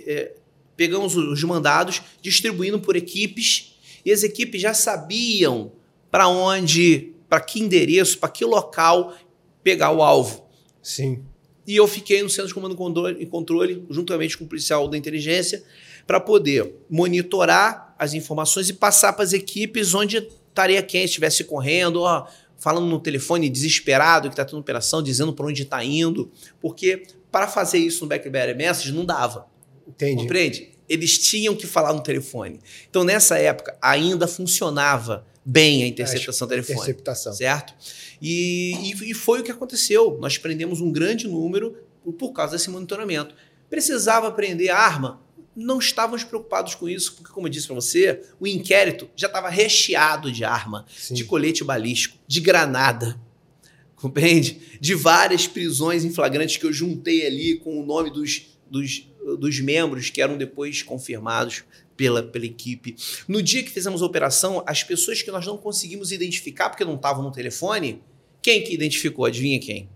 é, 0.05 0.35
pegamos 0.77 1.15
os 1.15 1.43
mandados, 1.43 2.01
distribuindo 2.21 2.79
por 2.79 2.95
equipes, 2.95 3.75
e 4.05 4.11
as 4.11 4.21
equipes 4.21 4.61
já 4.61 4.73
sabiam 4.73 5.71
para 6.11 6.27
onde, 6.27 7.13
para 7.27 7.41
que 7.41 7.59
endereço, 7.59 8.19
para 8.19 8.29
que 8.29 8.45
local 8.45 9.15
pegar 9.63 9.91
o 9.91 10.03
alvo. 10.03 10.47
Sim. 10.81 11.23
E 11.67 11.75
eu 11.75 11.87
fiquei 11.87 12.21
no 12.21 12.29
centro 12.29 12.47
de 12.47 12.53
comando 12.53 12.75
e 13.19 13.25
controle, 13.25 13.83
juntamente 13.89 14.37
com 14.37 14.45
o 14.45 14.47
policial 14.47 14.87
da 14.87 14.95
inteligência, 14.95 15.63
para 16.05 16.19
poder 16.19 16.75
monitorar 16.87 17.84
as 17.97 18.13
informações 18.13 18.69
e 18.69 18.73
passar 18.73 19.13
para 19.13 19.23
as 19.23 19.33
equipes 19.33 19.93
onde 19.93 20.17
estaria 20.17 20.81
quem 20.81 21.03
estivesse 21.03 21.43
correndo, 21.43 22.01
ó, 22.01 22.27
falando 22.57 22.87
no 22.87 22.99
telefone 22.99 23.49
desesperado 23.49 24.29
que 24.29 24.33
está 24.33 24.45
tendo 24.45 24.59
operação, 24.59 25.01
dizendo 25.03 25.33
para 25.33 25.45
onde 25.45 25.63
está 25.63 25.83
indo, 25.83 26.31
porque 26.61 27.03
para 27.31 27.47
fazer 27.47 27.77
isso 27.77 28.01
no 28.01 28.07
BlackBerry 28.07 28.53
Message 28.53 28.91
não 28.91 29.05
dava. 29.05 29.47
Entendi. 29.87 30.21
Compreende? 30.21 30.71
Eles 30.87 31.17
tinham 31.17 31.55
que 31.55 31.67
falar 31.67 31.93
no 31.93 32.01
telefone. 32.01 32.59
Então, 32.89 33.03
nessa 33.03 33.37
época, 33.37 33.77
ainda 33.81 34.27
funcionava 34.27 35.25
bem 35.43 35.83
a 35.83 35.87
interceptação 35.87 36.47
telefônica. 36.47 36.83
Interceptação. 36.83 37.33
Certo? 37.33 37.73
E, 38.21 38.73
e, 38.91 39.11
e, 39.11 39.13
foi 39.13 39.41
o 39.41 39.43
que 39.43 39.51
aconteceu. 39.51 40.17
Nós 40.19 40.37
prendemos 40.37 40.81
um 40.81 40.91
grande 40.91 41.27
número 41.27 41.75
por 42.17 42.31
causa 42.31 42.53
desse 42.53 42.69
monitoramento. 42.69 43.35
Precisava 43.75 44.31
prender 44.31 44.71
arma? 44.71 45.21
Não 45.53 45.79
estávamos 45.79 46.23
preocupados 46.23 46.75
com 46.75 46.87
isso, 46.87 47.15
porque, 47.15 47.33
como 47.33 47.47
eu 47.47 47.51
disse 47.51 47.67
para 47.67 47.75
você, 47.75 48.21
o 48.39 48.47
inquérito 48.47 49.09
já 49.17 49.27
estava 49.27 49.49
recheado 49.49 50.31
de 50.31 50.45
arma, 50.45 50.85
Sim. 50.89 51.13
de 51.13 51.25
colete 51.25 51.61
balístico, 51.61 52.17
de 52.25 52.39
granada 52.39 53.19
compreende? 53.95 54.61
De 54.79 54.95
várias 54.95 55.45
prisões 55.45 56.05
em 56.05 56.13
flagrantes 56.13 56.55
que 56.55 56.65
eu 56.65 56.71
juntei 56.71 57.27
ali 57.27 57.57
com 57.57 57.77
o 57.77 57.85
nome 57.85 58.09
dos, 58.09 58.47
dos 58.71 59.09
dos 59.37 59.59
membros 59.59 60.11
que 60.11 60.21
eram 60.21 60.37
depois 60.37 60.83
confirmados 60.83 61.63
pela, 61.97 62.21
pela 62.21 62.45
equipe. 62.45 62.95
No 63.27 63.41
dia 63.41 63.63
que 63.63 63.71
fizemos 63.71 64.01
a 64.03 64.05
operação, 64.05 64.63
as 64.67 64.83
pessoas 64.83 65.23
que 65.23 65.31
nós 65.31 65.45
não 65.45 65.57
conseguimos 65.57 66.11
identificar 66.11 66.69
porque 66.69 66.85
não 66.85 66.95
estavam 66.95 67.23
no 67.23 67.31
telefone, 67.31 68.03
quem 68.41 68.63
que 68.63 68.71
identificou? 68.71 69.25
Adivinha 69.25 69.59
quem? 69.59 69.89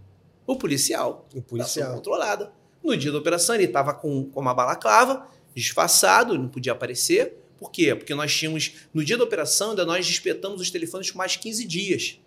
O 0.48 0.56
policial. 0.56 1.30
O 1.36 1.42
policial. 1.42 1.94
controlada. 1.94 2.52
No 2.84 2.96
dia 2.96 3.12
da 3.12 3.18
operação, 3.18 3.56
ele 3.56 3.66
estava 3.66 3.94
com, 3.94 4.26
com 4.26 4.40
uma 4.40 4.54
balaclava, 4.54 5.28
disfarçado, 5.54 6.38
não 6.38 6.48
podia 6.48 6.72
aparecer. 6.72 7.38
Por 7.58 7.72
quê? 7.72 7.94
Porque 7.94 8.16
nós 8.16 8.34
tínhamos, 8.34 8.74
no 8.94 9.04
dia 9.04 9.18
da 9.18 9.24
operação, 9.24 9.72
ainda 9.72 9.86
nós 9.86 10.08
despetamos 10.08 10.62
os 10.62 10.72
telefones 10.72 11.12
por 11.12 11.18
mais 11.18 11.36
15 11.36 11.66
dias 11.66 12.20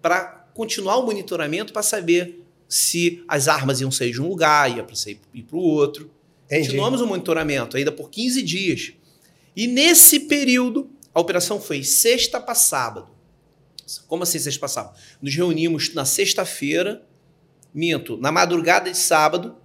para 0.00 0.46
continuar 0.54 0.96
o 0.96 1.06
monitoramento 1.06 1.72
para 1.72 1.82
saber 1.82 2.42
se 2.68 3.22
as 3.28 3.48
armas 3.48 3.80
iam 3.80 3.90
sair 3.90 4.12
de 4.12 4.20
um 4.20 4.28
lugar, 4.28 4.74
ia 4.74 4.82
para 4.82 4.94
ir 5.34 5.42
para 5.42 5.56
o 5.56 5.60
outro. 5.60 6.10
Entendi. 6.46 6.62
Continuamos 6.66 7.00
o 7.00 7.06
monitoramento 7.06 7.76
ainda 7.76 7.92
por 7.92 8.10
15 8.10 8.42
dias. 8.42 8.92
E 9.54 9.66
nesse 9.66 10.20
período, 10.20 10.90
a 11.14 11.20
operação 11.20 11.60
foi 11.60 11.82
sexta 11.82 12.40
para 12.40 12.54
sábado. 12.54 13.08
Como 14.06 14.22
assim 14.22 14.38
sexta 14.38 14.60
para 14.60 14.68
sábado? 14.68 14.98
Nos 15.20 15.34
reunimos 15.34 15.94
na 15.94 16.04
sexta-feira, 16.04 17.02
minto, 17.74 18.16
na 18.16 18.32
madrugada 18.32 18.90
de 18.90 18.96
sábado, 18.96 19.56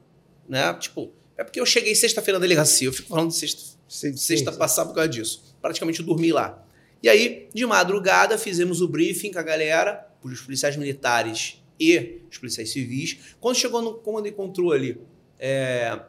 né? 0.47 0.73
Tipo, 0.75 1.11
é 1.37 1.43
porque 1.43 1.59
eu 1.59 1.65
cheguei 1.65 1.95
sexta-feira 1.95 2.37
na 2.37 2.43
delegacia, 2.43 2.87
eu 2.87 2.93
fico 2.93 3.09
falando 3.09 3.29
de 3.29 3.35
sexta, 3.35 3.77
sim, 3.87 4.15
sexta 4.15 4.51
sim, 4.51 4.57
para 4.57 4.67
sábado 4.67 4.89
por 4.89 4.95
causa 4.95 5.09
disso. 5.09 5.55
Praticamente 5.61 5.99
eu 5.99 6.05
dormi 6.05 6.31
lá. 6.31 6.63
E 7.01 7.09
aí, 7.09 7.49
de 7.53 7.65
madrugada, 7.65 8.37
fizemos 8.37 8.81
o 8.81 8.87
briefing 8.87 9.31
com 9.31 9.39
a 9.39 9.43
galera, 9.43 10.07
os 10.23 10.41
policiais 10.41 10.77
militares 10.77 11.61
e 11.79 12.21
os 12.31 12.37
policiais 12.37 12.71
civis. 12.71 13.35
Quando 13.41 13.57
chegou 13.57 13.81
no 13.81 13.95
comando 13.95 14.27
e 14.27 14.31
controle, 14.31 15.01
é, 15.37 15.99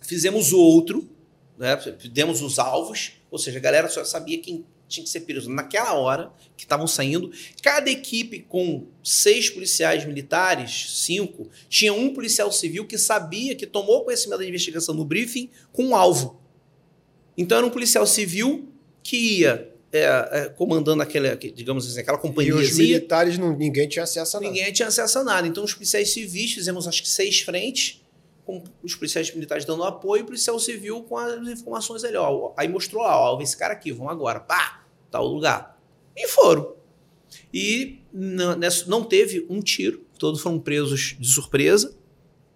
fizemos 0.00 0.52
outro, 0.52 1.08
né, 1.58 1.76
demos 2.10 2.40
os 2.40 2.58
alvos, 2.58 3.12
ou 3.30 3.38
seja, 3.38 3.58
a 3.58 3.62
galera 3.62 3.88
só 3.88 4.02
sabia 4.04 4.40
quem 4.40 4.64
tinha 4.90 5.04
que 5.04 5.10
ser 5.10 5.20
preso 5.20 5.48
naquela 5.48 5.94
hora 5.94 6.32
que 6.56 6.64
estavam 6.64 6.86
saindo. 6.86 7.30
Cada 7.62 7.90
equipe 7.90 8.40
com 8.40 8.86
seis 9.02 9.48
policiais 9.48 10.04
militares, 10.04 11.04
cinco, 11.04 11.48
tinha 11.68 11.92
um 11.94 12.12
policial 12.12 12.50
civil 12.52 12.86
que 12.86 12.98
sabia, 12.98 13.54
que 13.54 13.66
tomou 13.66 14.04
conhecimento 14.04 14.40
da 14.40 14.46
investigação 14.46 14.94
no 14.94 15.04
briefing 15.04 15.48
com 15.72 15.84
um 15.84 15.96
alvo. 15.96 16.40
Então 17.36 17.56
era 17.56 17.66
um 17.66 17.70
policial 17.70 18.06
civil 18.06 18.68
que 19.02 19.38
ia 19.38 19.70
é, 19.92 20.28
é, 20.30 20.48
comandando 20.50 21.02
aquela, 21.02 21.34
digamos 21.36 21.86
assim, 21.86 22.00
aquela 22.00 22.18
companhia. 22.18 22.52
E 22.52 22.54
os 22.54 22.76
militares, 22.76 23.38
não, 23.38 23.56
ninguém 23.56 23.88
tinha 23.88 24.04
acesso 24.04 24.36
a 24.36 24.40
nada. 24.40 24.52
Ninguém 24.52 24.72
tinha 24.72 24.88
acesso 24.88 25.18
a 25.18 25.24
nada. 25.24 25.48
Então, 25.48 25.64
os 25.64 25.74
policiais 25.74 26.10
civis, 26.12 26.52
fizemos 26.52 26.86
acho 26.86 27.02
que 27.02 27.08
seis 27.08 27.40
frentes, 27.40 28.00
com 28.46 28.62
os 28.82 28.94
policiais 28.94 29.32
militares 29.34 29.64
dando 29.64 29.82
apoio, 29.82 30.20
e 30.20 30.22
o 30.22 30.26
policial 30.26 30.58
civil 30.58 31.02
com 31.02 31.16
as 31.16 31.46
informações 31.48 32.04
ali. 32.04 32.16
Ó. 32.16 32.52
Aí 32.56 32.68
mostrou 32.68 33.02
lá, 33.02 33.18
ó, 33.18 33.40
esse 33.40 33.56
cara 33.56 33.72
aqui, 33.72 33.90
vamos 33.90 34.12
agora, 34.12 34.38
pá, 34.38 34.79
tal 35.10 35.26
lugar. 35.26 35.80
E 36.16 36.28
foram. 36.28 36.74
E 37.52 38.00
não, 38.12 38.58
não 38.86 39.04
teve 39.04 39.46
um 39.48 39.60
tiro, 39.60 40.04
todos 40.18 40.40
foram 40.40 40.58
presos 40.58 41.16
de 41.18 41.28
surpresa. 41.28 41.94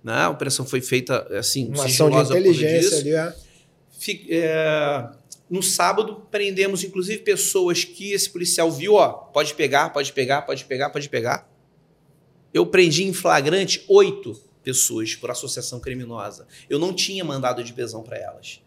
Né? 0.02 0.14
A 0.14 0.30
operação 0.30 0.66
foi 0.66 0.80
feita 0.80 1.26
assim, 1.36 1.68
uma 1.68 1.84
ação 1.84 2.10
de 2.10 2.16
inteligência 2.16 2.98
ali, 2.98 3.14
é. 3.14 3.34
Fic, 3.90 4.26
é 4.30 5.08
no 5.48 5.62
sábado, 5.62 6.26
prendemos 6.30 6.82
inclusive 6.82 7.22
pessoas 7.22 7.84
que 7.84 8.12
esse 8.12 8.30
policial 8.30 8.70
viu, 8.70 8.94
ó, 8.94 9.08
pode 9.08 9.54
pegar, 9.54 9.90
pode 9.90 10.12
pegar, 10.12 10.42
pode 10.42 10.64
pegar, 10.64 10.90
pode 10.90 11.08
pegar. 11.08 11.48
Eu 12.52 12.66
prendi 12.66 13.04
em 13.04 13.12
flagrante 13.12 13.84
oito 13.88 14.40
pessoas 14.62 15.14
por 15.14 15.30
associação 15.30 15.78
criminosa. 15.80 16.46
Eu 16.68 16.78
não 16.78 16.94
tinha 16.94 17.24
mandado 17.24 17.62
de 17.62 17.72
prisão 17.72 18.02
para 18.02 18.16
elas. 18.16 18.62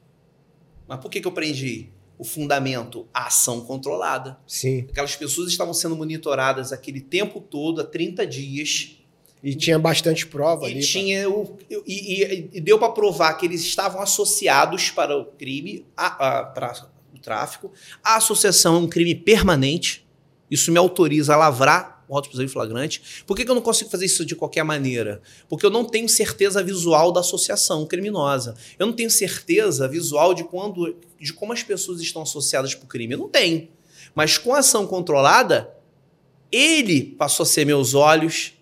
Mas 0.88 1.00
por 1.00 1.10
que, 1.10 1.20
que 1.20 1.28
eu 1.28 1.32
prendi? 1.32 1.90
O 2.18 2.24
fundamento, 2.24 3.08
a 3.14 3.28
ação 3.28 3.62
controlada. 3.62 4.38
Sim. 4.48 4.88
Aquelas 4.90 5.16
pessoas 5.16 5.50
estavam 5.50 5.74
sendo 5.74 5.96
monitoradas 5.96 6.72
aquele 6.72 7.00
tempo 7.00 7.40
todo, 7.40 7.82
há 7.82 7.84
30 7.84 8.26
dias. 8.26 8.98
E 9.44 9.54
tinha 9.54 9.78
bastante 9.78 10.26
prova 10.26 10.68
e 10.68 10.72
ali. 10.72 10.82
Tinha 10.82 11.30
o, 11.30 11.58
e, 11.70 11.78
e, 11.86 12.50
e 12.54 12.62
deu 12.62 12.80
para 12.80 12.90
provar 12.90 13.34
que 13.36 13.46
eles 13.46 13.62
estavam 13.62 14.02
associados 14.02 14.90
para 14.90 15.16
o 15.16 15.26
crime, 15.26 15.86
a, 15.96 16.40
a, 16.40 16.44
para 16.44 16.88
o 17.14 17.20
tráfico. 17.20 17.72
A 18.04 18.18
associação 18.18 18.76
é 18.76 18.80
um 18.80 18.88
crime 18.88 19.14
permanente. 19.14 20.06
Isso 20.50 20.72
me 20.72 20.78
autoriza 20.78 21.34
a 21.34 21.38
lavrar 21.38 21.97
auto 22.16 22.42
em 22.42 22.48
flagrante. 22.48 23.24
Por 23.26 23.36
que, 23.36 23.44
que 23.44 23.52
eu 23.52 23.56
não 23.56 23.62
consigo 23.62 23.90
fazer 23.90 24.06
isso 24.06 24.26
de 24.26 24.36
qualquer 24.36 24.64
maneira? 24.64 25.22
Porque 25.50 25.66
eu 25.66 25.70
não 25.70 25.84
tenho 25.84 26.08
certeza 26.08 26.64
visual 26.64 27.12
da 27.12 27.20
associação 27.20 27.86
criminosa. 27.86 28.56
Eu 28.80 28.88
não 28.88 28.94
tenho 28.94 29.10
certeza 29.10 29.88
visual 29.88 30.34
de 30.34 30.44
quando, 30.44 30.96
de 31.20 31.34
como 31.34 31.54
as 31.54 31.64
pessoas 31.64 32.00
estão 32.00 32.22
associadas 32.22 32.74
para 32.74 32.86
o 32.86 32.88
crime. 32.88 33.14
Eu 33.14 33.20
não 33.20 33.30
tenho. 33.30 33.68
Mas 34.16 34.38
com 34.38 34.54
a 34.54 34.60
ação 34.60 34.88
controlada, 34.88 35.70
ele 36.52 37.02
passou 37.04 37.44
a 37.44 37.48
ser 37.48 37.66
meus 37.66 37.94
olhos, 37.94 38.54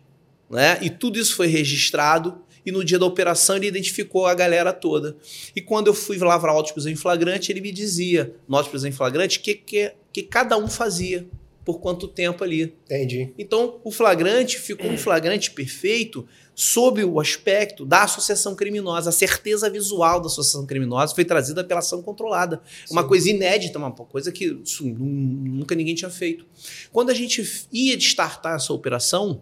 né? 0.49 0.79
E 0.81 0.89
tudo 0.89 1.19
isso 1.19 1.36
foi 1.36 1.47
registrado. 1.47 2.41
E 2.65 2.71
no 2.71 2.84
dia 2.84 2.97
da 2.97 3.05
operação 3.05 3.58
ele 3.58 3.67
identificou 3.67 4.25
a 4.25 4.34
galera 4.34 4.73
toda. 4.73 5.15
E 5.55 5.62
quando 5.62 5.88
eu 5.88 5.93
fui 5.93 6.17
lavrar 6.17 6.55
auto 6.55 6.73
em 6.89 6.95
flagrante, 6.95 7.51
ele 7.51 7.62
me 7.62 7.71
dizia, 7.71 8.36
no 8.47 8.60
em 8.60 8.91
flagrante, 8.91 9.38
o 9.38 9.41
que, 9.41 9.53
que, 9.53 9.93
que 10.12 10.23
cada 10.23 10.58
um 10.58 10.67
fazia, 10.67 11.27
por 11.65 11.80
quanto 11.80 12.08
tempo 12.08 12.43
ali. 12.43 12.75
Entendi. 12.86 13.34
Então, 13.38 13.82
o 13.84 13.91
flagrante 13.91 14.60
ficou 14.60 14.89
um 14.89 14.97
flagrante 14.97 15.49
perfeito 15.49 16.25
sob 16.54 17.04
o 17.04 17.19
aspecto 17.19 17.84
da 17.84 18.04
associação 18.04 18.56
criminosa. 18.56 19.10
A 19.10 19.12
certeza 19.12 19.67
visual 19.69 20.21
da 20.21 20.28
associação 20.28 20.65
criminosa 20.65 21.15
foi 21.15 21.25
trazida 21.25 21.63
pela 21.63 21.80
ação 21.80 22.04
controlada. 22.04 22.62
Sim. 22.86 22.93
Uma 22.93 23.04
coisa 23.04 23.30
inédita, 23.30 23.80
uma 23.80 23.91
coisa 23.91 24.32
que 24.32 24.45
isso, 24.63 24.86
nunca 24.86 25.73
ninguém 25.73 25.95
tinha 25.95 26.12
feito. 26.12 26.45
Quando 26.93 27.10
a 27.10 27.13
gente 27.15 27.67
ia 27.73 27.97
destartar 27.97 28.56
essa 28.56 28.71
operação, 28.71 29.41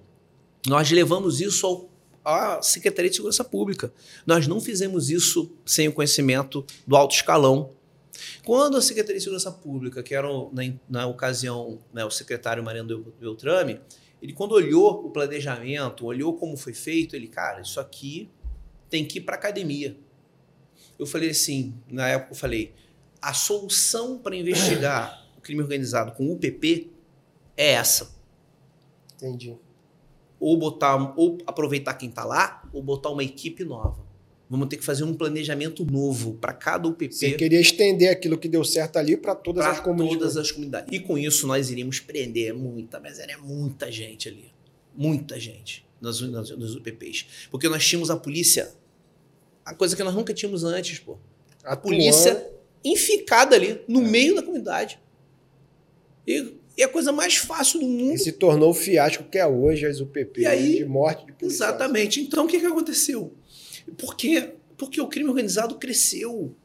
nós 0.65 0.89
levamos 0.89 1.41
isso 1.41 1.67
ao, 1.67 1.89
à 2.23 2.61
Secretaria 2.61 3.09
de 3.09 3.17
Segurança 3.17 3.43
Pública. 3.43 3.93
Nós 4.25 4.47
não 4.47 4.61
fizemos 4.61 5.09
isso 5.09 5.51
sem 5.65 5.89
o 5.89 5.91
conhecimento 5.91 6.65
do 6.87 6.95
alto 6.95 7.13
escalão. 7.13 7.71
Quando 8.45 8.77
a 8.77 8.81
Secretaria 8.81 9.17
de 9.17 9.23
Segurança 9.23 9.51
Pública, 9.51 10.03
que 10.03 10.13
era 10.13 10.27
na, 10.27 10.73
na 10.87 11.07
ocasião 11.07 11.79
né, 11.93 12.05
o 12.05 12.11
secretário 12.11 12.63
Mariano 12.63 13.13
Beltrame, 13.19 13.79
ele, 14.21 14.33
quando 14.33 14.53
olhou 14.53 15.05
o 15.05 15.09
planejamento, 15.09 16.05
olhou 16.05 16.33
como 16.35 16.55
foi 16.55 16.73
feito, 16.73 17.15
ele, 17.15 17.27
cara, 17.27 17.61
isso 17.61 17.79
aqui 17.79 18.29
tem 18.89 19.05
que 19.05 19.17
ir 19.17 19.21
para 19.21 19.35
academia. 19.35 19.97
Eu 20.97 21.05
falei 21.05 21.31
assim, 21.31 21.73
na 21.89 22.07
época 22.07 22.31
eu 22.31 22.37
falei, 22.37 22.73
a 23.21 23.33
solução 23.33 24.17
para 24.17 24.35
investigar 24.35 25.27
o 25.37 25.41
crime 25.41 25.61
organizado 25.61 26.13
com 26.13 26.27
o 26.27 26.33
UPP 26.33 26.91
é 27.57 27.71
essa. 27.71 28.15
Entendi. 29.15 29.57
Ou 30.39 30.57
botar, 30.57 31.13
ou 31.17 31.37
aproveitar 31.45 31.93
quem 31.95 32.09
está 32.09 32.23
lá, 32.23 32.63
ou 32.71 32.81
botar 32.81 33.09
uma 33.09 33.23
equipe 33.23 33.63
nova. 33.63 34.12
Vamos 34.49 34.67
ter 34.67 34.77
que 34.77 34.83
fazer 34.83 35.03
um 35.03 35.13
planejamento 35.13 35.83
novo 35.85 36.33
para 36.35 36.53
cada 36.53 36.87
UPP. 36.87 37.11
Você 37.11 37.31
queria 37.31 37.59
estender 37.59 38.11
aquilo 38.11 38.37
que 38.37 38.47
deu 38.47 38.63
certo 38.63 38.97
ali 38.97 39.17
para 39.17 39.33
todas 39.33 39.65
as 39.65 39.79
comunidades. 39.79 40.17
todas 40.19 40.37
as 40.37 40.51
comunidades. 40.51 40.89
E 40.91 40.99
com 40.99 41.17
isso 41.17 41.47
nós 41.47 41.71
iríamos 41.71 41.99
prender 41.99 42.53
muita, 42.53 42.99
mas 42.99 43.19
era 43.19 43.37
muita 43.37 43.91
gente 43.91 44.29
ali. 44.29 44.51
Muita 44.95 45.39
gente 45.39 45.83
nas, 46.03 46.19
nas, 46.21 46.49
nos 46.51 46.75
UPPs. 46.75 47.47
Porque 47.49 47.69
nós 47.69 47.87
tínhamos 47.87 48.11
a 48.11 48.17
polícia, 48.17 48.71
a 49.65 49.73
coisa 49.73 49.95
que 49.95 50.03
nós 50.03 50.13
nunca 50.13 50.33
tínhamos 50.33 50.63
antes, 50.65 50.99
pô. 50.99 51.17
A 51.63 51.77
polícia 51.77 52.51
inficada 52.83 53.55
ali, 53.55 53.81
no 53.87 54.01
é. 54.01 54.03
meio 54.03 54.35
da 54.35 54.43
comunidade. 54.43 54.99
E, 56.27 56.53
e, 56.77 56.83
a 56.83 56.89
coisa 56.89 57.11
mais 57.11 57.37
fácil 57.37 57.79
do 57.79 57.87
mundo. 57.87 58.15
E 58.15 58.19
se 58.19 58.33
tornou 58.33 58.71
o 58.71 58.73
fiasco 58.73 59.23
que 59.23 59.37
é 59.37 59.47
hoje 59.47 59.85
as 59.85 60.01
UPPs 60.01 60.45
aí, 60.45 60.77
de 60.79 60.85
morte 60.85 61.25
de 61.25 61.31
policiais. 61.31 61.69
Exatamente. 61.69 62.21
Então 62.21 62.45
o 62.45 62.47
que, 62.47 62.59
que 62.59 62.65
aconteceu? 62.65 63.33
Por 63.91 64.15
quê? 64.15 64.55
Porque 64.77 64.99
o 64.99 65.07
crime 65.07 65.29
organizado 65.29 65.75
cresceu. 65.75 66.55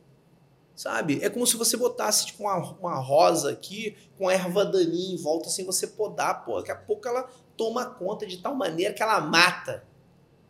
Sabe? 0.75 1.19
É 1.23 1.29
como 1.29 1.45
se 1.45 1.57
você 1.57 1.77
botasse 1.77 2.27
tipo, 2.27 2.45
uma, 2.45 2.57
uma 2.79 2.95
rosa 3.01 3.51
aqui 3.51 3.97
com 4.17 4.31
erva 4.31 4.65
daninha 4.65 5.15
em 5.15 5.17
volta 5.17 5.49
sem 5.49 5.65
você 5.65 5.89
podar, 5.89 6.45
pô. 6.45 6.59
Daqui 6.59 6.71
a 6.71 6.77
pouco 6.77 7.09
ela 7.09 7.29
toma 7.57 7.85
conta 7.85 8.25
de 8.25 8.39
tal 8.39 8.55
maneira 8.55 8.95
que 8.95 9.03
ela 9.03 9.21
mata 9.21 9.85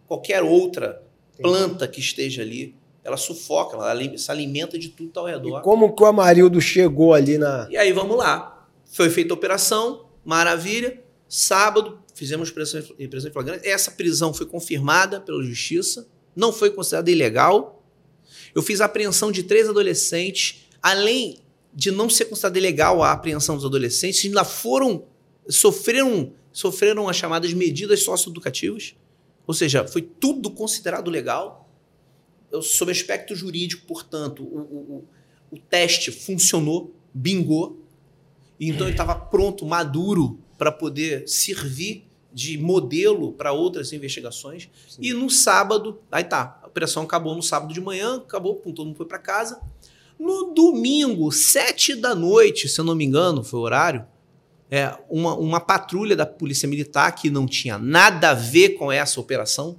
qualquer 0.06 0.42
outra 0.42 1.02
planta 1.40 1.88
que 1.88 1.98
esteja 1.98 2.42
ali. 2.42 2.76
Ela 3.02 3.16
sufoca, 3.16 3.76
ela 3.76 4.18
se 4.18 4.30
alimenta 4.30 4.78
de 4.78 4.90
tudo 4.90 5.18
ao 5.18 5.24
redor. 5.24 5.60
E 5.60 5.62
como 5.62 5.94
que 5.94 6.02
o 6.02 6.06
Amarildo 6.06 6.60
chegou 6.60 7.14
ali 7.14 7.38
na. 7.38 7.66
E 7.70 7.76
aí 7.78 7.90
vamos 7.90 8.18
lá. 8.18 8.68
Foi 8.84 9.08
feita 9.08 9.32
a 9.32 9.36
operação, 9.36 10.10
maravilha. 10.24 11.02
Sábado, 11.26 12.02
fizemos 12.14 12.50
prisão 12.50 12.82
em 12.98 13.32
flagrante. 13.32 13.66
Essa 13.66 13.92
prisão 13.92 14.34
foi 14.34 14.44
confirmada 14.44 15.20
pela 15.20 15.42
justiça 15.42 16.06
não 16.38 16.52
foi 16.52 16.70
considerada 16.70 17.10
ilegal. 17.10 17.84
Eu 18.54 18.62
fiz 18.62 18.80
a 18.80 18.84
apreensão 18.84 19.32
de 19.32 19.42
três 19.42 19.68
adolescentes, 19.68 20.68
além 20.80 21.40
de 21.74 21.90
não 21.90 22.08
ser 22.08 22.26
considerada 22.26 22.58
ilegal 22.58 23.02
a 23.02 23.10
apreensão 23.10 23.56
dos 23.56 23.64
adolescentes, 23.64 24.24
ainda 24.24 24.44
foram 24.44 25.04
sofreram 25.48 26.32
sofreram 26.52 27.08
as 27.08 27.16
chamadas 27.16 27.52
medidas 27.52 28.02
socioeducativas, 28.02 28.94
ou 29.46 29.54
seja, 29.54 29.86
foi 29.86 30.02
tudo 30.02 30.50
considerado 30.50 31.10
legal. 31.10 31.68
Eu, 32.50 32.62
sob 32.62 32.90
aspecto 32.90 33.34
jurídico, 33.34 33.86
portanto, 33.86 34.42
o, 34.42 34.58
o, 34.58 35.04
o 35.52 35.58
teste 35.58 36.10
funcionou, 36.10 36.94
bingou, 37.12 37.84
então 38.58 38.86
ele 38.86 38.94
estava 38.94 39.14
pronto, 39.14 39.66
maduro 39.66 40.38
para 40.56 40.72
poder 40.72 41.28
servir 41.28 42.07
de 42.32 42.58
modelo 42.58 43.32
para 43.32 43.52
outras 43.52 43.92
investigações. 43.92 44.68
Sim. 44.88 45.00
E 45.02 45.12
no 45.12 45.30
sábado, 45.30 46.00
aí 46.10 46.24
tá, 46.24 46.60
a 46.62 46.66
operação 46.66 47.02
acabou 47.02 47.34
no 47.34 47.42
sábado 47.42 47.72
de 47.72 47.80
manhã, 47.80 48.16
acabou, 48.16 48.56
todo 48.56 48.86
mundo 48.86 48.96
foi 48.96 49.06
para 49.06 49.18
casa. 49.18 49.60
No 50.18 50.52
domingo, 50.52 51.30
sete 51.32 51.94
da 51.94 52.14
noite, 52.14 52.68
se 52.68 52.80
eu 52.80 52.84
não 52.84 52.94
me 52.94 53.04
engano, 53.04 53.42
foi 53.42 53.60
o 53.60 53.62
horário, 53.62 54.06
é, 54.70 54.94
uma, 55.08 55.34
uma 55.34 55.60
patrulha 55.60 56.14
da 56.14 56.26
Polícia 56.26 56.68
Militar 56.68 57.12
que 57.12 57.30
não 57.30 57.46
tinha 57.46 57.78
nada 57.78 58.30
a 58.30 58.34
ver 58.34 58.70
com 58.70 58.92
essa 58.92 59.20
operação, 59.20 59.78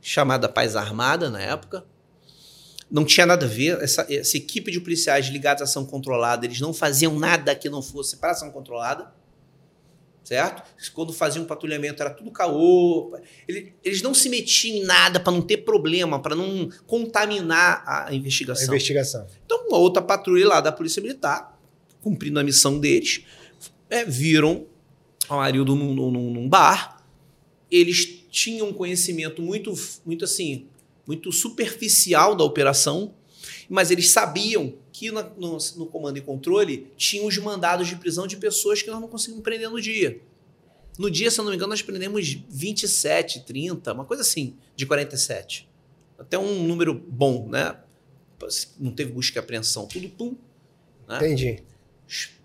chamada 0.00 0.48
Paz 0.48 0.76
Armada 0.76 1.28
na 1.28 1.40
época, 1.40 1.84
não 2.88 3.04
tinha 3.04 3.26
nada 3.26 3.46
a 3.46 3.48
ver. 3.48 3.82
Essa, 3.82 4.06
essa 4.08 4.36
equipe 4.36 4.70
de 4.70 4.80
policiais 4.80 5.26
ligados 5.26 5.62
à 5.62 5.64
ação 5.64 5.84
controlada, 5.84 6.46
eles 6.46 6.60
não 6.60 6.72
faziam 6.72 7.18
nada 7.18 7.52
que 7.56 7.68
não 7.68 7.82
fosse 7.82 8.18
para 8.18 8.30
ação 8.30 8.52
controlada 8.52 9.12
certo? 10.26 10.64
Quando 10.92 11.12
faziam 11.12 11.44
um 11.44 11.46
patrulhamento 11.46 12.02
era 12.02 12.10
tudo 12.10 12.32
caô. 12.32 13.16
Eles 13.46 14.02
não 14.02 14.12
se 14.12 14.28
metiam 14.28 14.78
em 14.78 14.84
nada 14.84 15.20
para 15.20 15.32
não 15.32 15.40
ter 15.40 15.58
problema, 15.58 16.20
para 16.20 16.34
não 16.34 16.68
contaminar 16.84 17.84
a 17.86 18.12
investigação. 18.12 18.64
A 18.64 18.66
investigação. 18.66 19.26
Então, 19.44 19.68
uma 19.68 19.78
outra 19.78 20.02
patrulha 20.02 20.48
lá 20.48 20.60
da 20.60 20.72
Polícia 20.72 21.00
Militar, 21.00 21.56
cumprindo 22.02 22.40
a 22.40 22.42
missão 22.42 22.80
deles, 22.80 23.22
é, 23.88 24.04
viram 24.04 24.66
o 25.28 25.34
Amarildo 25.34 25.76
num, 25.76 25.94
num, 25.94 26.10
num 26.10 26.48
bar. 26.48 27.06
Eles 27.70 28.24
tinham 28.28 28.70
um 28.70 28.72
conhecimento 28.72 29.40
muito, 29.40 29.72
muito 30.04 30.24
assim, 30.24 30.66
muito 31.06 31.30
superficial 31.30 32.34
da 32.34 32.42
operação, 32.42 33.14
mas 33.68 33.92
eles 33.92 34.08
sabiam 34.08 34.74
que 34.96 35.10
no, 35.10 35.22
no, 35.36 35.58
no, 35.76 35.86
comando 35.86 36.16
e 36.16 36.22
controle 36.22 36.90
tinham 36.96 37.26
os 37.26 37.36
mandados 37.36 37.86
de 37.86 37.96
prisão 37.96 38.26
de 38.26 38.34
pessoas 38.38 38.80
que 38.80 38.90
nós 38.90 38.98
não 38.98 39.08
conseguimos 39.08 39.44
prender 39.44 39.68
no 39.68 39.78
dia. 39.78 40.22
No 40.98 41.10
dia, 41.10 41.30
se 41.30 41.38
eu 41.38 41.44
não 41.44 41.50
me 41.50 41.56
engano, 41.56 41.68
nós 41.68 41.82
prendemos 41.82 42.38
27, 42.48 43.40
30, 43.44 43.92
uma 43.92 44.06
coisa 44.06 44.22
assim, 44.22 44.56
de 44.74 44.86
47. 44.86 45.68
Até 46.18 46.38
um 46.38 46.62
número 46.62 46.94
bom, 46.94 47.46
né? 47.46 47.78
Não 48.80 48.90
teve 48.90 49.12
busca 49.12 49.38
e 49.38 49.40
apreensão, 49.40 49.86
tudo 49.86 50.08
pum. 50.08 50.34
Né? 51.06 51.16
Entendi. 51.16 51.62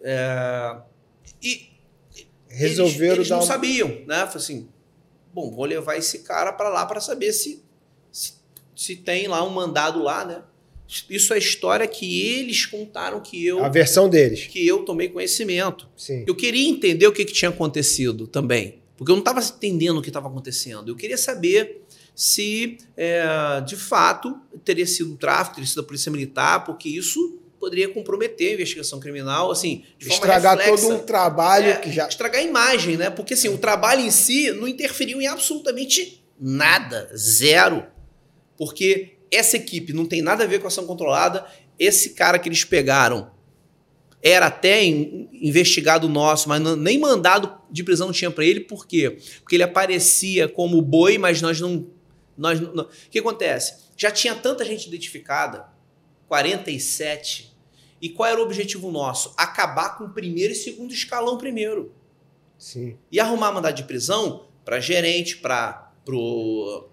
É, 0.01 0.75
e 1.41 1.69
resolveram 2.49 3.13
eles, 3.13 3.17
eles 3.19 3.29
não 3.29 3.37
uma... 3.37 3.45
sabiam, 3.45 3.87
né? 4.05 4.27
Falei 4.27 4.35
assim, 4.35 4.69
bom, 5.33 5.49
vou 5.51 5.63
levar 5.63 5.95
esse 5.95 6.19
cara 6.19 6.51
para 6.51 6.67
lá 6.67 6.85
para 6.85 6.99
saber 6.99 7.31
se, 7.31 7.63
se, 8.11 8.33
se 8.75 8.97
tem 8.97 9.29
lá 9.29 9.41
um 9.41 9.51
mandado 9.51 10.03
lá, 10.03 10.25
né? 10.25 10.43
Isso 11.10 11.34
é 11.34 11.38
história 11.38 11.88
que 11.88 12.21
eles 12.21 12.65
contaram 12.65 13.21
que 13.21 13.45
eu. 13.45 13.63
A 13.63 13.69
versão 13.69 14.10
deles. 14.10 14.47
Que 14.47 14.67
eu 14.67 14.84
tomei 14.84 15.08
conhecimento. 15.08 15.88
Sim. 15.95 16.25
Eu 16.27 16.36
queria 16.36 16.67
entender 16.67 17.08
o 17.08 17.13
que, 17.13 17.23
que 17.23 17.34
tinha 17.34 17.49
acontecido 17.49 18.27
também. 18.27 18.82
Porque 18.97 19.12
eu 19.12 19.15
não 19.15 19.21
estava 19.21 19.39
entendendo 19.39 19.97
o 19.97 20.01
que 20.01 20.10
estava 20.10 20.27
acontecendo. 20.27 20.89
Eu 20.89 20.95
queria 20.95 21.17
saber 21.17 21.82
se, 22.13 22.77
é, 22.97 23.62
de 23.65 23.75
fato, 23.75 24.38
teria 24.65 24.86
sido 24.86 25.13
o 25.13 25.17
tráfico, 25.17 25.56
teria 25.56 25.67
sido 25.67 25.82
a 25.82 25.84
polícia 25.84 26.12
militar, 26.12 26.65
porque 26.65 26.89
isso 26.89 27.39
poderia 27.60 27.88
comprometer 27.89 28.51
a 28.51 28.54
investigação 28.56 28.99
criminal, 28.99 29.51
assim, 29.51 29.84
estragar 29.99 30.58
reflexa. 30.58 30.88
todo 30.88 30.95
um 30.95 30.99
trabalho 30.99 31.67
é, 31.67 31.75
que 31.75 31.91
já 31.91 32.08
estragar 32.08 32.41
a 32.41 32.43
imagem, 32.43 32.97
né? 32.97 33.10
Porque 33.10 33.36
assim, 33.36 33.49
o 33.49 33.58
trabalho 33.58 34.01
em 34.01 34.10
si 34.12 34.51
não 34.51 34.67
interferiu 34.67 35.21
em 35.21 35.27
absolutamente 35.27 36.23
nada, 36.39 37.10
zero. 37.15 37.86
Porque 38.58 39.13
essa 39.31 39.55
equipe 39.55 39.93
não 39.93 40.05
tem 40.05 40.21
nada 40.21 40.43
a 40.43 40.47
ver 40.47 40.59
com 40.59 40.67
ação 40.67 40.85
controlada. 40.85 41.45
Esse 41.79 42.11
cara 42.11 42.37
que 42.37 42.49
eles 42.49 42.65
pegaram 42.65 43.31
era 44.21 44.47
até 44.47 44.83
investigado 44.83 46.07
nosso, 46.07 46.47
mas 46.47 46.61
não, 46.61 46.75
nem 46.75 46.99
mandado 46.99 47.57
de 47.71 47.83
prisão 47.83 48.11
tinha 48.11 48.29
para 48.29 48.45
ele. 48.45 48.59
Por 48.59 48.85
quê? 48.85 49.17
Porque 49.39 49.55
ele 49.55 49.63
aparecia 49.63 50.47
como 50.47 50.81
boi, 50.81 51.17
mas 51.17 51.41
nós 51.41 51.59
não. 51.59 51.87
Nós 52.37 52.59
não, 52.59 52.83
O 52.83 52.89
que 53.09 53.19
acontece? 53.19 53.89
Já 53.97 54.11
tinha 54.11 54.35
tanta 54.35 54.65
gente 54.65 54.87
identificada 54.87 55.65
47. 56.27 57.51
E 58.01 58.09
qual 58.09 58.29
era 58.29 58.39
o 58.39 58.43
objetivo 58.43 58.91
nosso? 58.91 59.33
Acabar 59.37 59.97
com 59.97 60.05
o 60.05 60.09
primeiro 60.09 60.53
e 60.53 60.55
segundo 60.55 60.93
escalão 60.93 61.37
primeiro. 61.37 61.93
Sim. 62.57 62.97
E 63.11 63.19
arrumar 63.19 63.51
mandado 63.51 63.75
de 63.75 63.83
prisão 63.83 64.47
para 64.63 64.79
gerente, 64.79 65.37
para 65.37 65.91
pro 66.03 66.89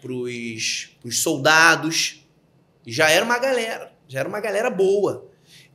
para 0.00 0.12
os 0.12 1.22
soldados. 1.22 2.24
Já 2.86 3.10
era 3.10 3.24
uma 3.24 3.38
galera, 3.38 3.92
já 4.08 4.20
era 4.20 4.28
uma 4.28 4.40
galera 4.40 4.70
boa. 4.70 5.28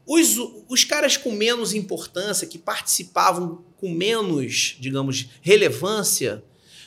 Os, 0.06 0.38
os 0.70 0.84
caras 0.84 1.18
com 1.18 1.32
menos 1.32 1.74
importância, 1.74 2.48
que 2.48 2.58
participavam 2.58 3.64
com 3.78 3.90
menos, 3.90 4.76
digamos, 4.80 5.30
relevância, 5.42 6.44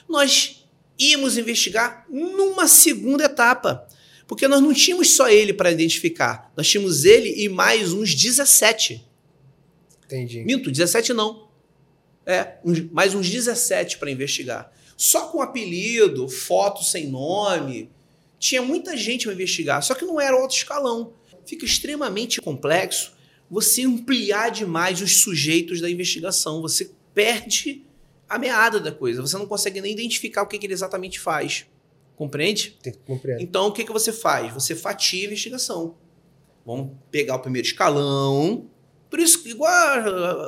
nós 0.09 0.65
íamos 0.99 1.37
investigar 1.37 2.07
numa 2.09 2.67
segunda 2.67 3.25
etapa. 3.25 3.87
Porque 4.27 4.47
nós 4.47 4.61
não 4.61 4.75
tínhamos 4.75 5.11
só 5.17 5.29
ele 5.31 5.55
para 5.55 5.71
identificar, 5.73 6.53
nós 6.55 6.69
tínhamos 6.69 7.07
ele 7.07 7.43
e 7.43 7.49
mais 7.49 7.95
uns 7.95 8.15
17. 8.15 9.03
Entendi. 10.05 10.45
Minto, 10.45 10.71
17 10.71 11.15
não. 11.15 11.49
É, 12.27 12.59
uns, 12.63 12.81
mais 12.91 13.15
uns 13.15 13.29
17 13.29 13.97
para 13.97 14.11
investigar. 14.11 14.71
Só 14.99 15.29
com 15.29 15.41
apelido, 15.41 16.29
foto 16.29 16.83
sem 16.83 17.07
nome. 17.07 17.89
Tinha 18.37 18.61
muita 18.61 18.97
gente 18.97 19.27
para 19.27 19.33
investigar, 19.33 19.81
só 19.81 19.95
que 19.95 20.05
não 20.05 20.21
era 20.21 20.37
alto 20.37 20.57
escalão. 20.57 21.13
Fica 21.47 21.65
extremamente 21.65 22.43
complexo 22.43 23.13
você 23.49 23.85
ampliar 23.85 24.51
demais 24.51 25.01
os 25.01 25.21
sujeitos 25.21 25.81
da 25.81 25.89
investigação. 25.89 26.61
Você 26.61 26.91
perde 27.15 27.87
a 28.29 28.39
meada 28.39 28.81
da 28.81 28.91
coisa. 28.91 29.23
Você 29.23 29.39
não 29.39 29.47
consegue 29.47 29.81
nem 29.81 29.93
identificar 29.93 30.43
o 30.43 30.47
que, 30.47 30.59
que 30.59 30.67
ele 30.67 30.75
exatamente 30.75 31.19
faz. 31.21 31.65
Compreende? 32.17 32.77
Compreendo. 33.07 33.41
Então, 33.41 33.69
o 33.69 33.73
que, 33.73 33.85
que 33.85 33.93
você 33.93 34.13
faz? 34.13 34.53
Você 34.53 34.75
fatia 34.75 35.23
a 35.23 35.27
investigação. 35.27 35.95
Vamos 36.67 36.91
pegar 37.11 37.37
o 37.37 37.39
primeiro 37.39 37.67
escalão. 37.67 38.69
Por 39.09 39.21
isso, 39.21 39.49
igual 39.49 39.71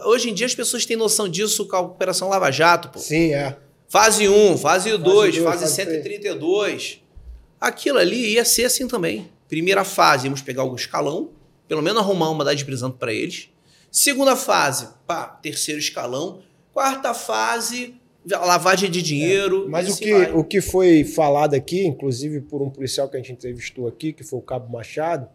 hoje 0.07 0.29
em 0.29 0.35
dia 0.35 0.47
as 0.47 0.55
pessoas 0.55 0.85
têm 0.85 0.97
noção 0.97 1.29
disso 1.29 1.67
com 1.67 1.77
a 1.77 1.81
Operação 1.81 2.29
Lava 2.29 2.51
Jato, 2.51 2.89
pô. 2.91 2.99
Sim, 2.99 3.33
é. 3.33 3.57
Fase 3.91 4.29
1, 4.29 4.57
fase 4.57 4.97
2, 4.97 5.39
fase, 5.39 5.65
fase 5.65 5.75
132. 5.75 7.03
Aquilo 7.61 7.99
ali 7.99 8.35
ia 8.35 8.45
ser 8.45 8.67
assim 8.67 8.87
também. 8.87 9.29
Primeira 9.49 9.83
fase, 9.83 10.29
íamos 10.29 10.41
pegar 10.41 10.63
o 10.63 10.77
escalão, 10.77 11.31
pelo 11.67 11.83
menos 11.83 12.01
arrumar 12.01 12.31
uma 12.31 12.55
de 12.55 12.65
prisão 12.65 12.89
para 12.89 13.13
eles. 13.13 13.51
Segunda 13.91 14.37
fase, 14.37 14.91
pá, 15.09 15.25
terceiro 15.27 15.81
escalão. 15.81 16.41
Quarta 16.73 17.13
fase, 17.13 17.97
lavagem 18.25 18.89
de 18.89 19.03
dinheiro. 19.03 19.65
É, 19.65 19.69
mas 19.69 19.89
o 19.89 19.91
assim 19.91 20.05
que, 20.05 20.13
vai. 20.13 20.33
o 20.35 20.45
que 20.45 20.61
foi 20.61 21.03
falado 21.03 21.55
aqui, 21.55 21.85
inclusive 21.85 22.43
por 22.43 22.63
um 22.63 22.71
policial 22.71 23.09
que 23.09 23.17
a 23.17 23.19
gente 23.19 23.33
entrevistou 23.33 23.89
aqui, 23.89 24.13
que 24.13 24.23
foi 24.23 24.39
o 24.39 24.43
Cabo 24.43 24.73
Machado, 24.73 25.29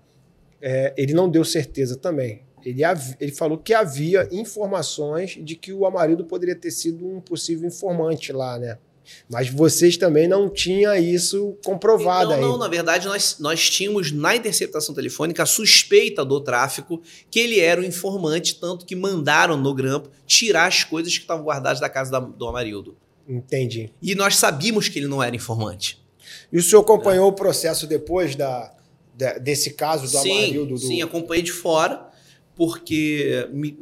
é, 0.62 0.94
ele 0.96 1.14
não 1.14 1.28
deu 1.30 1.44
certeza 1.44 1.98
também. 1.98 2.44
Ele, 2.66 2.82
ele 3.20 3.32
falou 3.32 3.58
que 3.58 3.74
havia 3.74 4.28
informações 4.32 5.38
de 5.42 5.56
que 5.56 5.72
o 5.72 5.86
Amarildo 5.86 6.26
poderia 6.26 6.56
ter 6.56 6.72
sido 6.72 7.06
um 7.08 7.22
possível 7.22 7.68
informante 7.68 8.32
lá, 8.32 8.58
né? 8.58 8.78
Mas 9.30 9.50
vocês 9.50 9.98
também 9.98 10.28
não 10.28 10.50
tinham 10.50 10.96
isso 10.96 11.56
comprovado 11.64 12.30
Não, 12.30 12.36
ainda. 12.38 12.48
não, 12.48 12.58
na 12.58 12.68
verdade, 12.68 13.06
nós, 13.06 13.36
nós 13.40 13.70
tínhamos 13.70 14.12
na 14.12 14.36
interceptação 14.36 14.96
telefônica 14.96 15.44
a 15.44 15.46
suspeita 15.46 16.26
do 16.26 16.42
tráfico 16.42 17.00
que 17.30 17.40
ele 17.40 17.60
era 17.60 17.80
o 17.80 17.86
informante, 17.86 18.60
tanto 18.60 18.84
que 18.84 18.96
mandaram 18.96 19.58
no 19.58 19.76
grampo 19.76 20.10
tirar 20.26 20.66
as 20.66 20.84
coisas 20.84 21.14
que 21.16 21.22
estavam 21.24 21.46
guardadas 21.46 21.80
da 21.80 21.88
casa 21.88 22.10
da- 22.14 22.20
do 22.20 22.48
Amarildo. 22.48 22.98
Entendi. 23.30 23.92
E 24.02 24.16
nós 24.16 24.38
sabíamos 24.38 24.90
que 24.90 24.98
ele 24.98 25.08
não 25.08 25.22
era 25.22 25.36
informante. 25.36 26.04
E 26.52 26.58
o 26.58 26.64
senhor 26.64 26.82
acompanhou 26.82 27.28
o 27.28 27.34
processo 27.34 27.86
depois 27.86 28.36
da, 28.36 28.74
da- 29.16 29.38
desse 29.38 29.74
caso 29.74 30.04
do 30.04 30.18
sim, 30.18 30.32
Amarildo? 30.32 30.74
Do... 30.74 30.78
sim, 30.80 31.04
acompanhei 31.04 31.44
de 31.44 31.52
fora, 31.52 32.08
porque 32.56 33.48
me- 33.52 33.78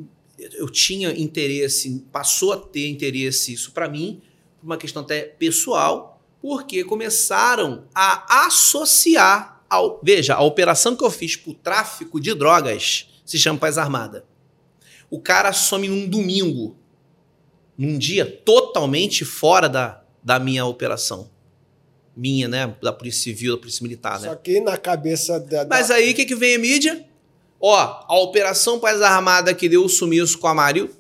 eu 0.55 0.67
tinha 0.69 1.11
interesse, 1.11 2.03
passou 2.11 2.53
a 2.53 2.57
ter 2.57 2.87
interesse 2.89 3.53
isso 3.53 3.71
para 3.71 3.87
mim, 3.87 4.21
por 4.59 4.65
uma 4.65 4.77
questão 4.77 5.01
até 5.03 5.21
pessoal, 5.21 6.21
porque 6.41 6.83
começaram 6.83 7.85
a 7.93 8.47
associar 8.47 9.63
ao, 9.69 9.99
veja, 10.03 10.35
a 10.35 10.41
operação 10.43 10.95
que 10.95 11.03
eu 11.03 11.09
fiz 11.11 11.35
por 11.35 11.53
tráfico 11.55 12.19
de 12.19 12.33
drogas 12.33 13.07
se 13.25 13.37
chama 13.39 13.59
Paz 13.59 13.77
Armada. 13.77 14.25
O 15.09 15.19
cara 15.19 15.53
some 15.53 15.87
num 15.87 16.07
domingo, 16.07 16.75
num 17.77 17.97
dia 17.97 18.25
totalmente 18.25 19.23
fora 19.23 19.69
da, 19.69 20.03
da 20.23 20.39
minha 20.39 20.65
operação. 20.65 21.29
Minha, 22.15 22.47
né? 22.47 22.75
Da 22.81 22.91
Polícia 22.93 23.23
Civil, 23.23 23.53
da 23.55 23.59
Polícia 23.59 23.81
Militar, 23.81 24.19
né? 24.19 24.27
Só 24.29 24.35
que 24.35 24.59
na 24.59 24.77
cabeça 24.77 25.39
da. 25.39 25.65
Mas 25.65 25.87
da- 25.87 25.95
aí 25.95 26.11
o 26.11 26.15
que, 26.15 26.25
que 26.25 26.35
vem 26.35 26.55
a 26.55 26.59
mídia? 26.59 27.05
Ó, 27.65 27.77
a 28.09 28.19
Operação 28.19 28.77
Paz 28.77 29.01
Armada 29.01 29.53
que 29.53 29.69
deu 29.69 29.85
o 29.85 29.89
sumiço 29.89 30.37
com 30.37 30.47
a 30.47 30.51
Amarildo. 30.51 30.93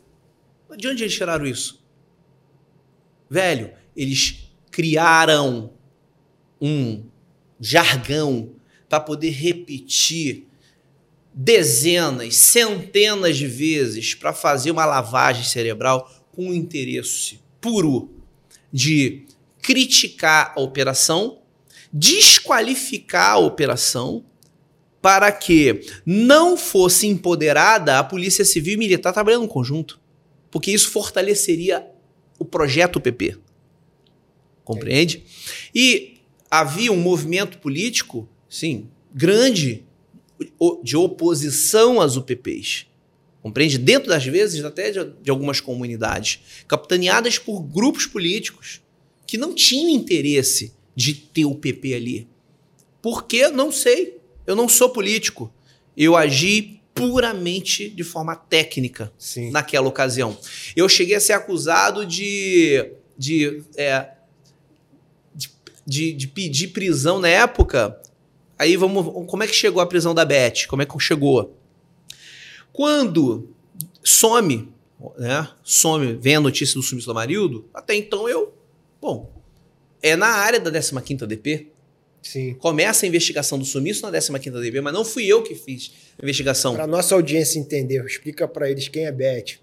De 0.77 0.87
onde 0.87 1.03
eles 1.03 1.13
tiraram 1.13 1.45
isso? 1.45 1.83
Velho, 3.29 3.73
eles 3.93 4.49
criaram 4.71 5.73
um 6.61 7.03
jargão 7.59 8.55
para 8.87 9.01
poder 9.01 9.31
repetir 9.31 10.47
dezenas, 11.33 12.37
centenas 12.37 13.35
de 13.35 13.45
vezes 13.45 14.15
para 14.15 14.31
fazer 14.31 14.71
uma 14.71 14.85
lavagem 14.85 15.43
cerebral 15.43 16.09
com 16.31 16.47
o 16.47 16.53
interesse 16.53 17.41
puro 17.59 18.09
de 18.71 19.25
criticar 19.61 20.53
a 20.55 20.61
operação, 20.61 21.41
desqualificar 21.91 23.31
a 23.31 23.39
operação 23.39 24.23
para 25.03 25.29
que 25.33 25.81
não 26.05 26.55
fosse 26.55 27.07
empoderada 27.07 27.99
a 27.99 28.03
Polícia 28.05 28.45
Civil 28.45 28.75
e 28.75 28.77
Militar 28.77 29.11
trabalhando 29.11 29.43
em 29.43 29.49
conjunto. 29.49 29.99
Porque 30.49 30.71
isso 30.71 30.89
fortaleceria 30.91 31.85
o 32.39 32.45
projeto 32.45 33.01
PP. 33.01 33.37
Compreende? 34.63 35.25
E 35.75 36.19
havia 36.49 36.89
um 36.89 36.95
movimento 36.95 37.57
político, 37.57 38.29
sim, 38.47 38.87
grande 39.13 39.83
de 40.81 40.95
oposição 40.95 41.99
às 41.99 42.15
UPPs. 42.15 42.85
Compreende? 43.41 43.77
Dentro 43.77 44.07
das 44.07 44.25
vezes, 44.25 44.63
até 44.63 44.89
de, 44.89 45.29
algumas 45.29 45.59
comunidades, 45.59 46.63
capitaneadas 46.65 47.37
por 47.37 47.61
grupos 47.61 48.05
políticos 48.05 48.81
que 49.27 49.37
não 49.37 49.53
tinham 49.53 49.89
interesse 49.89 50.73
de 50.95 51.13
ter 51.13 51.43
o 51.43 51.55
PP 51.55 51.93
ali. 51.93 52.27
Por 53.01 53.27
quê? 53.27 53.49
Não 53.49 53.69
sei. 53.69 54.22
Eu 54.45 54.55
não 54.55 54.67
sou 54.67 54.89
político. 54.89 55.53
Eu 55.95 56.15
agi 56.15 56.81
puramente 56.93 57.89
de 57.89 58.03
forma 58.03 58.35
técnica 58.35 59.11
Sim. 59.17 59.51
naquela 59.51 59.87
ocasião. 59.87 60.37
Eu 60.75 60.87
cheguei 60.87 61.15
a 61.15 61.19
ser 61.19 61.33
acusado 61.33 62.05
de, 62.05 62.93
de, 63.17 63.63
é, 63.75 64.11
de, 65.85 66.13
de, 66.13 66.27
pedir 66.27 66.69
prisão 66.69 67.19
na 67.19 67.27
época. 67.27 67.99
Aí 68.57 68.77
vamos. 68.77 69.27
Como 69.27 69.43
é 69.43 69.47
que 69.47 69.55
chegou 69.55 69.81
a 69.81 69.85
prisão 69.85 70.13
da 70.13 70.23
Beth? 70.23 70.67
Como 70.67 70.81
é 70.81 70.85
que 70.85 70.99
chegou? 70.99 71.57
Quando 72.71 73.49
some, 74.03 74.73
né? 75.17 75.49
Some, 75.63 76.13
vem 76.13 76.35
a 76.35 76.41
notícia 76.41 76.75
do 76.75 76.83
sumiço 76.83 77.07
do 77.07 77.11
Amarildo, 77.11 77.67
até 77.73 77.95
então 77.95 78.29
eu. 78.29 78.53
Bom, 79.01 79.31
é 80.01 80.15
na 80.15 80.27
área 80.27 80.59
da 80.59 80.71
15 80.71 81.27
DP. 81.27 81.72
Sim. 82.23 82.53
Começa 82.55 83.05
a 83.05 83.07
investigação 83.07 83.59
do 83.59 83.65
sumiço 83.65 84.09
na 84.09 84.39
15 84.39 84.61
DP, 84.61 84.81
mas 84.81 84.93
não 84.93 85.03
fui 85.03 85.25
eu 85.27 85.43
que 85.43 85.53
fiz 85.53 85.91
a 86.17 86.23
investigação. 86.23 86.73
Para 86.73 86.87
nossa 86.87 87.13
audiência 87.13 87.59
entender, 87.59 88.03
explica 88.05 88.47
para 88.47 88.71
eles 88.71 88.87
quem 88.87 89.05
é 89.05 89.11
Beth. 89.11 89.59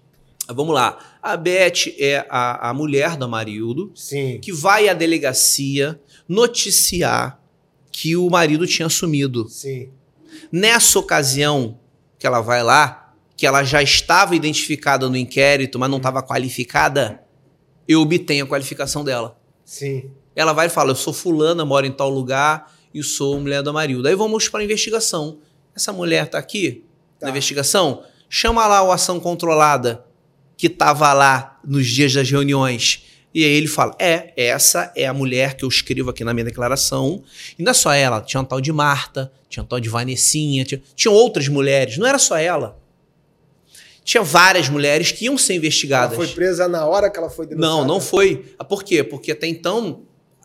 Vamos 0.47 0.73
lá. 0.73 1.17
A 1.21 1.35
Beth 1.35 1.93
é 1.97 2.25
a, 2.29 2.69
a 2.69 2.73
mulher 2.73 3.17
do 3.17 3.25
Amarildo 3.25 3.91
Sim. 3.95 4.39
que 4.39 4.53
vai 4.53 4.87
à 4.87 4.93
delegacia 4.93 5.99
noticiar 6.27 7.41
que 7.91 8.15
o 8.15 8.29
marido 8.29 8.67
tinha 8.67 8.89
sumido. 8.89 9.49
Sim. 9.49 9.89
Nessa 10.51 10.99
ocasião 10.99 11.79
que 12.17 12.27
ela 12.27 12.41
vai 12.41 12.63
lá, 12.63 13.15
que 13.35 13.47
ela 13.47 13.63
já 13.63 13.81
estava 13.81 14.35
identificada 14.35 15.09
no 15.09 15.17
inquérito, 15.17 15.79
mas 15.79 15.89
não 15.89 15.97
estava 15.97 16.21
qualificada, 16.21 17.23
eu 17.87 18.01
obtenho 18.01 18.45
a 18.45 18.47
qualificação 18.47 19.03
dela. 19.03 19.39
Sim. 19.65 20.11
Ela 20.35 20.53
vai 20.53 20.67
e 20.67 20.69
fala: 20.69 20.91
Eu 20.91 20.95
sou 20.95 21.13
fulana, 21.13 21.63
moro 21.65 21.85
em 21.85 21.91
tal 21.91 22.09
lugar 22.09 22.71
e 22.93 23.01
sou 23.03 23.39
mulher 23.39 23.61
do 23.61 23.69
Amarildo. 23.69 24.07
Aí 24.07 24.15
vamos 24.15 24.47
para 24.49 24.61
a 24.61 24.63
investigação. 24.63 25.39
Essa 25.75 25.91
mulher 25.93 26.25
está 26.25 26.37
aqui 26.37 26.83
Tá. 27.19 27.27
na 27.27 27.31
investigação? 27.31 28.03
Chama 28.29 28.65
lá 28.67 28.81
o 28.83 28.91
ação 28.91 29.19
controlada 29.19 30.05
que 30.57 30.67
estava 30.67 31.11
lá 31.13 31.59
nos 31.65 31.85
dias 31.87 32.13
das 32.13 32.29
reuniões. 32.29 33.03
E 33.33 33.43
aí 33.43 33.51
ele 33.51 33.67
fala: 33.67 33.95
É, 33.99 34.33
essa 34.35 34.91
é 34.95 35.05
a 35.05 35.13
mulher 35.13 35.55
que 35.55 35.63
eu 35.63 35.69
escrevo 35.69 36.09
aqui 36.09 36.23
na 36.23 36.33
minha 36.33 36.45
declaração. 36.45 37.23
E 37.57 37.63
não 37.63 37.71
é 37.71 37.73
só 37.73 37.93
ela, 37.93 38.21
tinha 38.21 38.41
um 38.41 38.45
tal 38.45 38.59
de 38.59 38.71
Marta, 38.71 39.31
tinha 39.49 39.63
um 39.63 39.65
tal 39.65 39.79
de 39.79 39.87
Vanessinha, 39.89 40.65
tinha, 40.65 40.81
tinham 40.95 41.13
outras 41.13 41.47
mulheres, 41.47 41.97
não 41.97 42.07
era 42.07 42.17
só 42.19 42.37
ela. 42.37 42.77
Tinha 44.03 44.23
várias 44.23 44.67
mulheres 44.67 45.11
que 45.11 45.25
iam 45.25 45.37
ser 45.37 45.53
Ela 45.53 45.57
investigadas. 45.59 46.15
foi 46.15 46.27
presa 46.27 46.67
na 46.67 46.85
hora 46.85 47.09
que 47.09 47.17
ela 47.19 47.29
foi 47.29 47.45
denunciada. 47.45 47.75
Não, 47.77 47.85
não 47.85 48.01
foi. 48.01 48.37
Por 48.67 48.83
quê? 48.83 49.03
Porque 49.03 49.31
até 49.31 49.45
então 49.47 50.01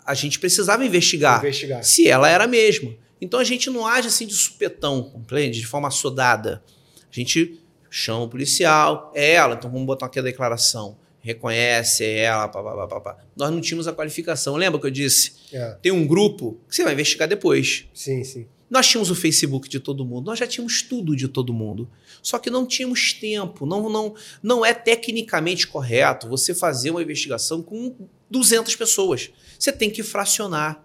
a 0.06 0.14
gente 0.14 0.38
precisava 0.38 0.84
investigar 0.84 1.40
Investigar. 1.40 1.82
se 1.84 2.06
ela 2.08 2.28
era 2.28 2.46
mesma. 2.46 2.94
Então 3.20 3.40
a 3.40 3.44
gente 3.44 3.68
não 3.70 3.86
age 3.86 4.08
assim 4.08 4.26
de 4.26 4.34
supetão, 4.34 5.02
compreende? 5.02 5.58
De 5.60 5.66
forma 5.66 5.90
sodada. 5.90 6.62
A 7.10 7.14
gente 7.14 7.60
chama 7.90 8.24
o 8.24 8.28
policial, 8.28 9.10
é 9.14 9.32
ela, 9.32 9.54
então 9.54 9.70
vamos 9.70 9.86
botar 9.86 10.06
aqui 10.06 10.18
a 10.18 10.22
declaração. 10.22 10.98
Reconhece, 11.20 12.04
é 12.04 12.18
ela, 12.20 12.46
pá, 12.46 12.62
pá, 12.62 13.00
pá. 13.00 13.16
Nós 13.36 13.50
não 13.50 13.60
tínhamos 13.60 13.88
a 13.88 13.92
qualificação. 13.92 14.54
Lembra 14.54 14.80
que 14.80 14.86
eu 14.86 14.90
disse? 14.90 15.32
É. 15.52 15.76
Tem 15.82 15.90
um 15.90 16.06
grupo 16.06 16.60
que 16.68 16.76
você 16.76 16.84
vai 16.84 16.92
investigar 16.92 17.26
depois. 17.28 17.86
Sim, 17.92 18.22
sim. 18.22 18.46
Nós 18.68 18.86
tínhamos 18.86 19.10
o 19.10 19.14
Facebook 19.14 19.68
de 19.68 19.78
todo 19.78 20.04
mundo, 20.04 20.26
nós 20.26 20.38
já 20.38 20.46
tínhamos 20.46 20.82
tudo 20.82 21.14
de 21.16 21.28
todo 21.28 21.52
mundo. 21.54 21.88
Só 22.20 22.38
que 22.38 22.50
não 22.50 22.66
tínhamos 22.66 23.12
tempo, 23.12 23.64
não, 23.64 23.88
não, 23.88 24.14
não 24.42 24.66
é 24.66 24.74
tecnicamente 24.74 25.66
correto 25.68 26.28
você 26.28 26.52
fazer 26.52 26.90
uma 26.90 27.02
investigação 27.02 27.62
com 27.62 27.94
200 28.30 28.74
pessoas. 28.76 29.30
Você 29.58 29.72
tem 29.72 29.90
que 29.90 30.02
fracionar. 30.02 30.84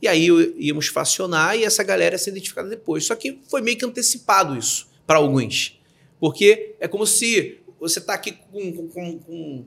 E 0.00 0.06
aí 0.06 0.28
íamos 0.56 0.86
fracionar 0.86 1.56
e 1.56 1.64
essa 1.64 1.82
galera 1.82 2.14
ia 2.14 2.18
ser 2.18 2.30
identificada 2.30 2.68
depois. 2.68 3.04
Só 3.04 3.14
que 3.14 3.40
foi 3.48 3.60
meio 3.60 3.76
que 3.76 3.84
antecipado 3.84 4.56
isso 4.56 4.88
para 5.06 5.18
alguns. 5.18 5.80
Porque 6.20 6.74
é 6.78 6.86
como 6.86 7.06
se 7.06 7.58
você 7.80 7.98
está 7.98 8.14
aqui 8.14 8.32
com, 8.32 8.88
com, 8.88 9.18
com, 9.18 9.64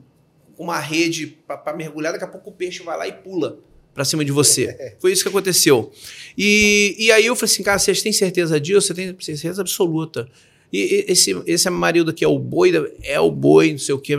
uma 0.58 0.78
rede 0.78 1.38
para 1.46 1.74
mergulhar, 1.74 2.12
daqui 2.12 2.24
a 2.24 2.28
pouco 2.28 2.50
o 2.50 2.52
peixe 2.52 2.82
vai 2.82 2.96
lá 2.96 3.08
e 3.08 3.12
pula 3.12 3.58
para 3.92 4.04
cima 4.04 4.24
de 4.24 4.32
você. 4.32 4.96
Foi 5.00 5.12
isso 5.12 5.22
que 5.22 5.28
aconteceu. 5.28 5.90
E, 6.36 6.94
e 6.98 7.10
aí 7.10 7.26
eu 7.26 7.34
falei 7.34 7.52
assim, 7.52 7.62
cara, 7.62 7.78
vocês 7.78 8.02
têm 8.02 8.12
certeza 8.12 8.60
disso? 8.60 8.88
Você 8.88 8.94
tem 8.94 9.18
certeza 9.20 9.60
absoluta. 9.60 10.28
E, 10.72 10.78
e 10.78 11.12
esse, 11.12 11.42
esse 11.46 11.68
marido 11.68 12.10
aqui 12.10 12.24
é 12.24 12.28
o 12.28 12.38
boi, 12.38 12.72
é 13.02 13.20
o 13.20 13.30
boi, 13.30 13.72
não 13.72 13.78
sei 13.78 13.94
o 13.94 13.98
quê. 13.98 14.14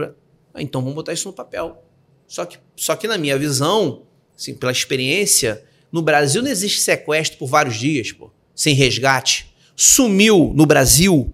Ah, 0.53 0.61
então 0.61 0.81
vamos 0.81 0.95
botar 0.95 1.13
isso 1.13 1.27
no 1.27 1.33
papel. 1.33 1.82
Só 2.33 2.45
que, 2.47 2.57
só 2.75 2.95
que 2.95 3.07
na 3.07 3.15
minha 3.15 3.37
visão, 3.37 4.07
assim, 4.35 4.55
pela 4.55 4.71
experiência, 4.71 5.63
no 5.91 6.01
Brasil 6.01 6.41
não 6.41 6.49
existe 6.49 6.79
sequestro 6.79 7.37
por 7.37 7.45
vários 7.45 7.75
dias, 7.75 8.11
pô, 8.11 8.31
sem 8.55 8.73
resgate. 8.73 9.53
Sumiu 9.75 10.51
no 10.55 10.65
Brasil, 10.65 11.31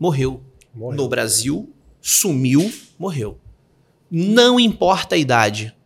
morreu. 0.00 0.42
morreu. 0.74 0.96
No 0.96 1.06
Brasil, 1.06 1.70
sumiu, 2.00 2.72
morreu. 2.98 3.38
Não 4.10 4.58
importa 4.58 5.16
a 5.16 5.18
idade. 5.18 5.76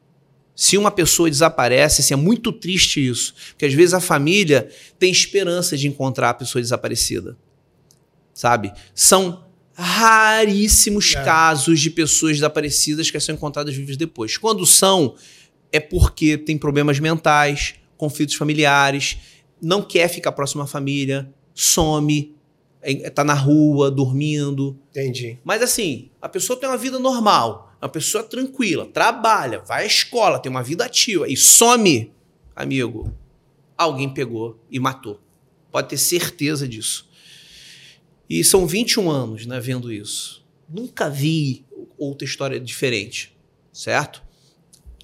Se 0.55 0.79
uma 0.79 0.93
pessoa 0.93 1.29
desaparece, 1.29 2.01
assim, 2.01 2.15
é 2.15 2.17
muito 2.17 2.53
triste 2.53 3.05
isso. 3.05 3.35
Porque 3.49 3.67
às 3.67 3.75
vezes 3.75 3.95
a 3.95 4.01
família 4.01 4.71
tem 4.97 5.11
esperança 5.11 5.77
de 5.77 5.89
encontrar 5.89 6.31
a 6.31 6.35
pessoa 6.35 6.63
desaparecida. 6.63 7.37
Sabe? 8.33 8.73
São 8.95 9.48
raríssimos 9.79 11.15
é. 11.15 11.25
casos 11.25 11.81
de 11.81 11.91
pessoas 11.91 12.33
desaparecidas 12.33 13.11
que 13.11 13.21
são 13.21 13.35
encontradas 13.35 13.75
vivas 13.75 13.97
depois. 13.97 14.37
Quando 14.37 14.67
são, 14.67 15.15
é 15.71 15.79
porque 15.79 16.37
tem 16.37 16.59
problemas 16.59 16.99
mentais, 16.99 17.75
conflitos 17.97 18.35
familiares, 18.35 19.19
não 19.63 19.83
quer 19.83 20.09
ficar 20.09 20.33
próximo 20.33 20.63
à 20.63 20.67
família, 20.67 21.33
some, 21.55 22.35
está 22.83 23.23
na 23.23 23.35
rua, 23.35 23.91
dormindo. 23.91 24.79
Entendi. 24.91 25.39
Mas 25.45 25.63
assim, 25.63 26.11
a 26.21 26.29
pessoa 26.29 26.59
tem 26.59 26.69
uma 26.69 26.77
vida 26.77 26.99
normal 26.99 27.69
uma 27.81 27.89
pessoa 27.89 28.25
tranquila, 28.25 28.87
trabalha, 28.87 29.61
vai 29.61 29.85
à 29.85 29.87
escola, 29.87 30.39
tem 30.39 30.51
uma 30.51 30.63
vida 30.63 30.85
ativa 30.85 31.29
e 31.29 31.37
some, 31.37 32.13
amigo, 32.55 33.13
alguém 33.77 34.13
pegou 34.13 34.59
e 34.71 34.81
matou. 34.81 35.21
Pode 35.71 35.89
ter 35.89 35.97
certeza 35.97 36.67
disso. 36.67 37.08
E 38.29 38.45
são 38.45 38.67
21 38.67 39.11
anos 39.11 39.47
né, 39.47 39.59
vendo 39.59 39.93
isso. 39.93 40.45
Nunca 40.69 41.09
vi 41.09 41.65
outra 41.97 42.27
história 42.27 42.61
diferente, 42.61 43.35
certo? 43.73 44.23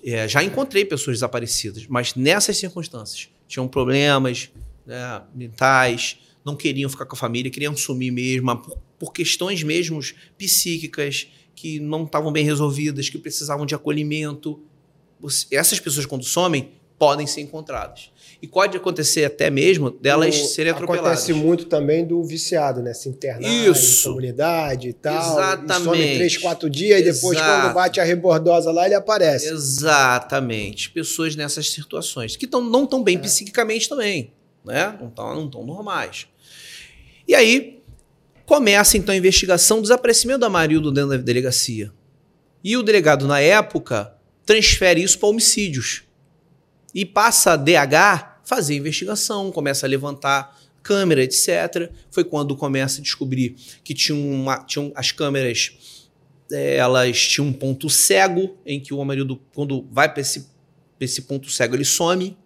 É, 0.04 0.28
já 0.28 0.44
encontrei 0.44 0.84
pessoas 0.84 1.16
desaparecidas, 1.16 1.86
mas 1.86 2.14
nessas 2.14 2.56
circunstâncias. 2.58 3.30
Tinham 3.48 3.66
problemas 3.66 4.50
né, 4.86 5.22
mentais, 5.34 6.18
não 6.44 6.54
queriam 6.54 6.90
ficar 6.90 7.06
com 7.06 7.16
a 7.16 7.18
família, 7.18 7.50
queriam 7.50 7.74
sumir 7.74 8.12
mesmo, 8.12 8.56
por, 8.58 8.78
por 8.98 9.12
questões 9.12 9.62
mesmo 9.62 9.98
psíquicas, 10.36 11.28
que 11.54 11.80
não 11.80 12.04
estavam 12.04 12.30
bem 12.30 12.44
resolvidas, 12.44 13.08
que 13.08 13.16
precisavam 13.16 13.64
de 13.64 13.74
acolhimento. 13.74 14.60
Essas 15.50 15.80
pessoas, 15.80 16.04
quando 16.04 16.24
somem, 16.24 16.72
podem 16.98 17.26
ser 17.26 17.40
encontradas. 17.40 18.10
E 18.44 18.46
pode 18.46 18.76
acontecer 18.76 19.24
até 19.24 19.48
mesmo 19.48 19.90
delas 19.90 20.38
o, 20.38 20.44
serem 20.48 20.70
atropeladas. 20.70 21.22
Acontece 21.22 21.32
muito 21.32 21.64
também 21.64 22.04
do 22.04 22.22
viciado, 22.22 22.82
né? 22.82 22.92
Se 22.92 23.08
internar 23.08 23.48
Isso. 23.48 24.08
em 24.08 24.12
comunidade 24.12 24.88
e 24.90 24.92
tal. 24.92 25.32
Exatamente. 25.32 25.80
E 25.80 25.84
some 25.84 26.14
três, 26.16 26.36
quatro 26.36 26.68
dias 26.68 27.00
e 27.00 27.04
depois, 27.04 27.40
quando 27.40 27.72
bate 27.72 28.00
a 28.00 28.04
rebordosa 28.04 28.70
lá, 28.70 28.84
ele 28.84 28.94
aparece. 28.94 29.48
Exatamente. 29.48 30.90
Pessoas 30.90 31.34
nessas 31.34 31.70
situações. 31.70 32.36
Que 32.36 32.46
tão, 32.46 32.60
não 32.62 32.84
estão 32.84 33.02
bem 33.02 33.16
é. 33.16 33.20
psiquicamente 33.20 33.88
também. 33.88 34.30
Né? 34.62 34.94
Não 35.00 35.08
estão 35.08 35.34
não 35.34 35.48
tão 35.48 35.64
normais. 35.64 36.26
E 37.26 37.34
aí, 37.34 37.82
Começa 38.44 38.98
então 38.98 39.14
a 39.14 39.16
investigação 39.16 39.78
do 39.78 39.84
desaparecimento 39.84 40.40
do 40.40 40.44
Amarildo 40.44 40.92
dentro 40.92 41.12
da 41.12 41.16
delegacia. 41.16 41.90
E 42.62 42.76
o 42.76 42.82
delegado, 42.82 43.26
na 43.26 43.40
época, 43.40 44.14
transfere 44.44 45.02
isso 45.02 45.18
para 45.18 45.30
homicídios. 45.30 46.02
E 46.94 47.06
passa 47.06 47.52
a 47.52 47.56
DH 47.56 48.33
fazer 48.44 48.76
investigação, 48.76 49.50
começa 49.50 49.86
a 49.86 49.88
levantar 49.88 50.58
câmera, 50.82 51.22
etc. 51.22 51.90
Foi 52.10 52.24
quando 52.24 52.56
começa 52.56 53.00
a 53.00 53.02
descobrir 53.02 53.56
que 53.82 53.94
tinha 53.94 54.16
uma, 54.16 54.58
tinham 54.64 54.92
as 54.94 55.10
câmeras, 55.10 56.04
é, 56.52 56.76
elas 56.76 57.18
tinham 57.18 57.48
um 57.48 57.52
ponto 57.52 57.88
cego, 57.88 58.56
em 58.66 58.78
que 58.78 58.92
o 58.92 59.00
Amarildo, 59.00 59.40
quando 59.54 59.86
vai 59.90 60.12
para 60.12 60.20
esse, 60.20 60.48
esse 61.00 61.22
ponto 61.22 61.50
cego, 61.50 61.74
ele 61.74 61.84
some. 61.84 62.36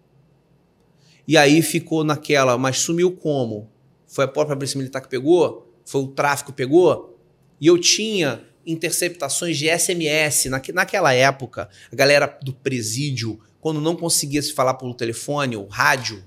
E 1.27 1.37
aí 1.37 1.61
ficou 1.61 2.03
naquela, 2.03 2.57
mas 2.57 2.79
sumiu 2.79 3.11
como? 3.11 3.69
Foi 4.07 4.25
a 4.25 4.27
própria 4.27 4.55
polícia 4.55 4.77
militar 4.77 5.01
que 5.01 5.09
pegou? 5.09 5.69
foi 5.89 6.01
o 6.01 6.07
tráfico 6.07 6.53
pegou, 6.53 7.19
e 7.59 7.65
eu 7.65 7.75
tinha 7.79 8.43
interceptações 8.63 9.57
de 9.57 9.67
SMS. 9.67 10.45
naquela 10.71 11.11
época, 11.11 11.67
a 11.91 11.95
galera 11.95 12.27
do 12.43 12.53
presídio, 12.53 13.39
quando 13.59 13.81
não 13.81 13.95
conseguia 13.95 14.41
se 14.41 14.53
falar 14.53 14.75
pelo 14.75 14.93
telefone 14.93 15.55
ou 15.55 15.67
rádio, 15.67 16.23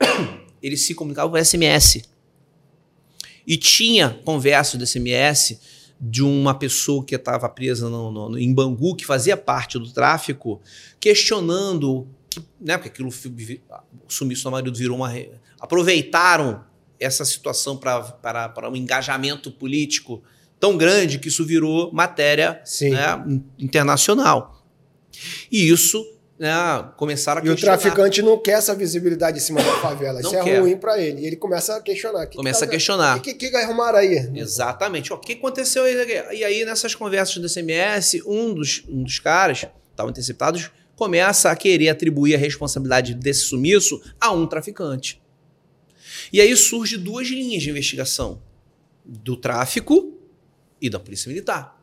eles 0.62 0.82
se 0.82 0.94
comunicavam 0.94 1.30
por 1.30 1.44
SMS. 1.44 2.02
E 3.46 3.56
tinha 3.56 4.10
conversa 4.24 4.76
do 4.76 4.86
SMS 4.86 5.58
de 6.00 6.22
uma 6.22 6.54
pessoa 6.54 7.04
que 7.04 7.14
estava 7.14 7.48
presa 7.48 7.88
no, 7.88 8.10
no, 8.10 8.38
em 8.38 8.52
Bangu, 8.52 8.94
que 8.94 9.04
fazia 9.04 9.36
parte 9.36 9.78
do 9.78 9.90
tráfico, 9.90 10.60
questionando, 11.00 12.06
que, 12.30 12.42
né, 12.60 12.76
porque 12.76 12.88
aquilo 12.88 13.08
o 13.08 14.12
sumiço 14.12 14.44
do 14.44 14.50
marido 14.50 14.76
virou 14.76 14.96
uma. 14.96 15.12
Aproveitaram 15.58 16.64
essa 17.00 17.24
situação 17.24 17.76
para 17.76 18.68
um 18.70 18.76
engajamento 18.76 19.50
político 19.50 20.22
tão 20.58 20.76
grande 20.76 21.18
que 21.18 21.28
isso 21.28 21.44
virou 21.44 21.92
matéria 21.92 22.62
né, 22.82 23.40
internacional. 23.58 24.66
E 25.50 25.68
isso 25.68 26.04
né, 26.38 26.50
começaram 26.96 27.42
a 27.42 27.44
E 27.44 27.50
o 27.50 27.56
traficante 27.56 28.22
não 28.22 28.38
quer 28.38 28.52
essa 28.52 28.74
visibilidade 28.74 29.38
em 29.38 29.40
cima 29.40 29.60
da 29.60 29.72
favela. 29.82 30.20
Não 30.20 30.30
isso 30.30 30.36
é 30.36 30.44
quer. 30.44 30.56
é 30.56 30.60
ruim 30.60 30.76
para 30.76 31.00
ele. 31.00 31.22
E 31.22 31.26
ele 31.26 31.36
começa 31.36 31.76
a 31.76 31.82
questionar. 31.82 32.26
Que 32.26 32.36
começa 32.36 32.60
que 32.60 32.66
tá, 32.66 32.70
a 32.70 32.70
questionar. 32.70 33.16
O 33.18 33.20
que, 33.20 33.34
que, 33.34 33.50
que 33.50 33.56
arrumaram 33.56 33.98
aí? 33.98 34.30
Exatamente. 34.34 35.12
O 35.12 35.18
que 35.18 35.32
aconteceu 35.32 35.82
aí? 35.82 35.94
E 36.32 36.44
aí, 36.44 36.64
nessas 36.64 36.94
conversas 36.94 37.36
do 37.38 37.48
SMS, 37.48 38.22
um 38.24 38.54
dos, 38.54 38.84
um 38.88 39.02
dos 39.02 39.18
caras, 39.18 39.66
estavam 39.90 40.10
interceptados, 40.10 40.70
começa 40.94 41.50
a 41.50 41.56
querer 41.56 41.88
atribuir 41.88 42.36
a 42.36 42.38
responsabilidade 42.38 43.14
desse 43.14 43.40
sumiço 43.40 44.00
a 44.20 44.30
um 44.30 44.46
traficante. 44.46 45.20
E 46.32 46.40
aí 46.40 46.54
surge 46.56 46.96
duas 46.96 47.26
linhas 47.28 47.62
de 47.62 47.70
investigação: 47.70 48.40
do 49.04 49.36
tráfico 49.36 50.16
e 50.80 50.88
da 50.88 51.00
polícia 51.00 51.28
militar. 51.28 51.76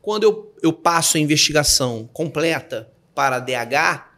Quando 0.00 0.24
eu, 0.24 0.54
eu 0.62 0.72
passo 0.72 1.16
a 1.16 1.20
investigação 1.20 2.08
completa 2.12 2.92
para 3.14 3.38
DH, 3.38 4.08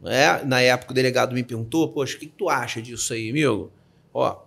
né, 0.00 0.42
na 0.44 0.60
época 0.60 0.92
o 0.92 0.94
delegado 0.94 1.34
me 1.34 1.42
perguntou, 1.42 1.88
poxa, 1.88 2.16
o 2.16 2.20
que, 2.20 2.26
que 2.26 2.34
tu 2.36 2.48
acha 2.48 2.80
disso 2.80 3.12
aí, 3.12 3.30
amigo? 3.30 3.72
Ó, 4.14 4.42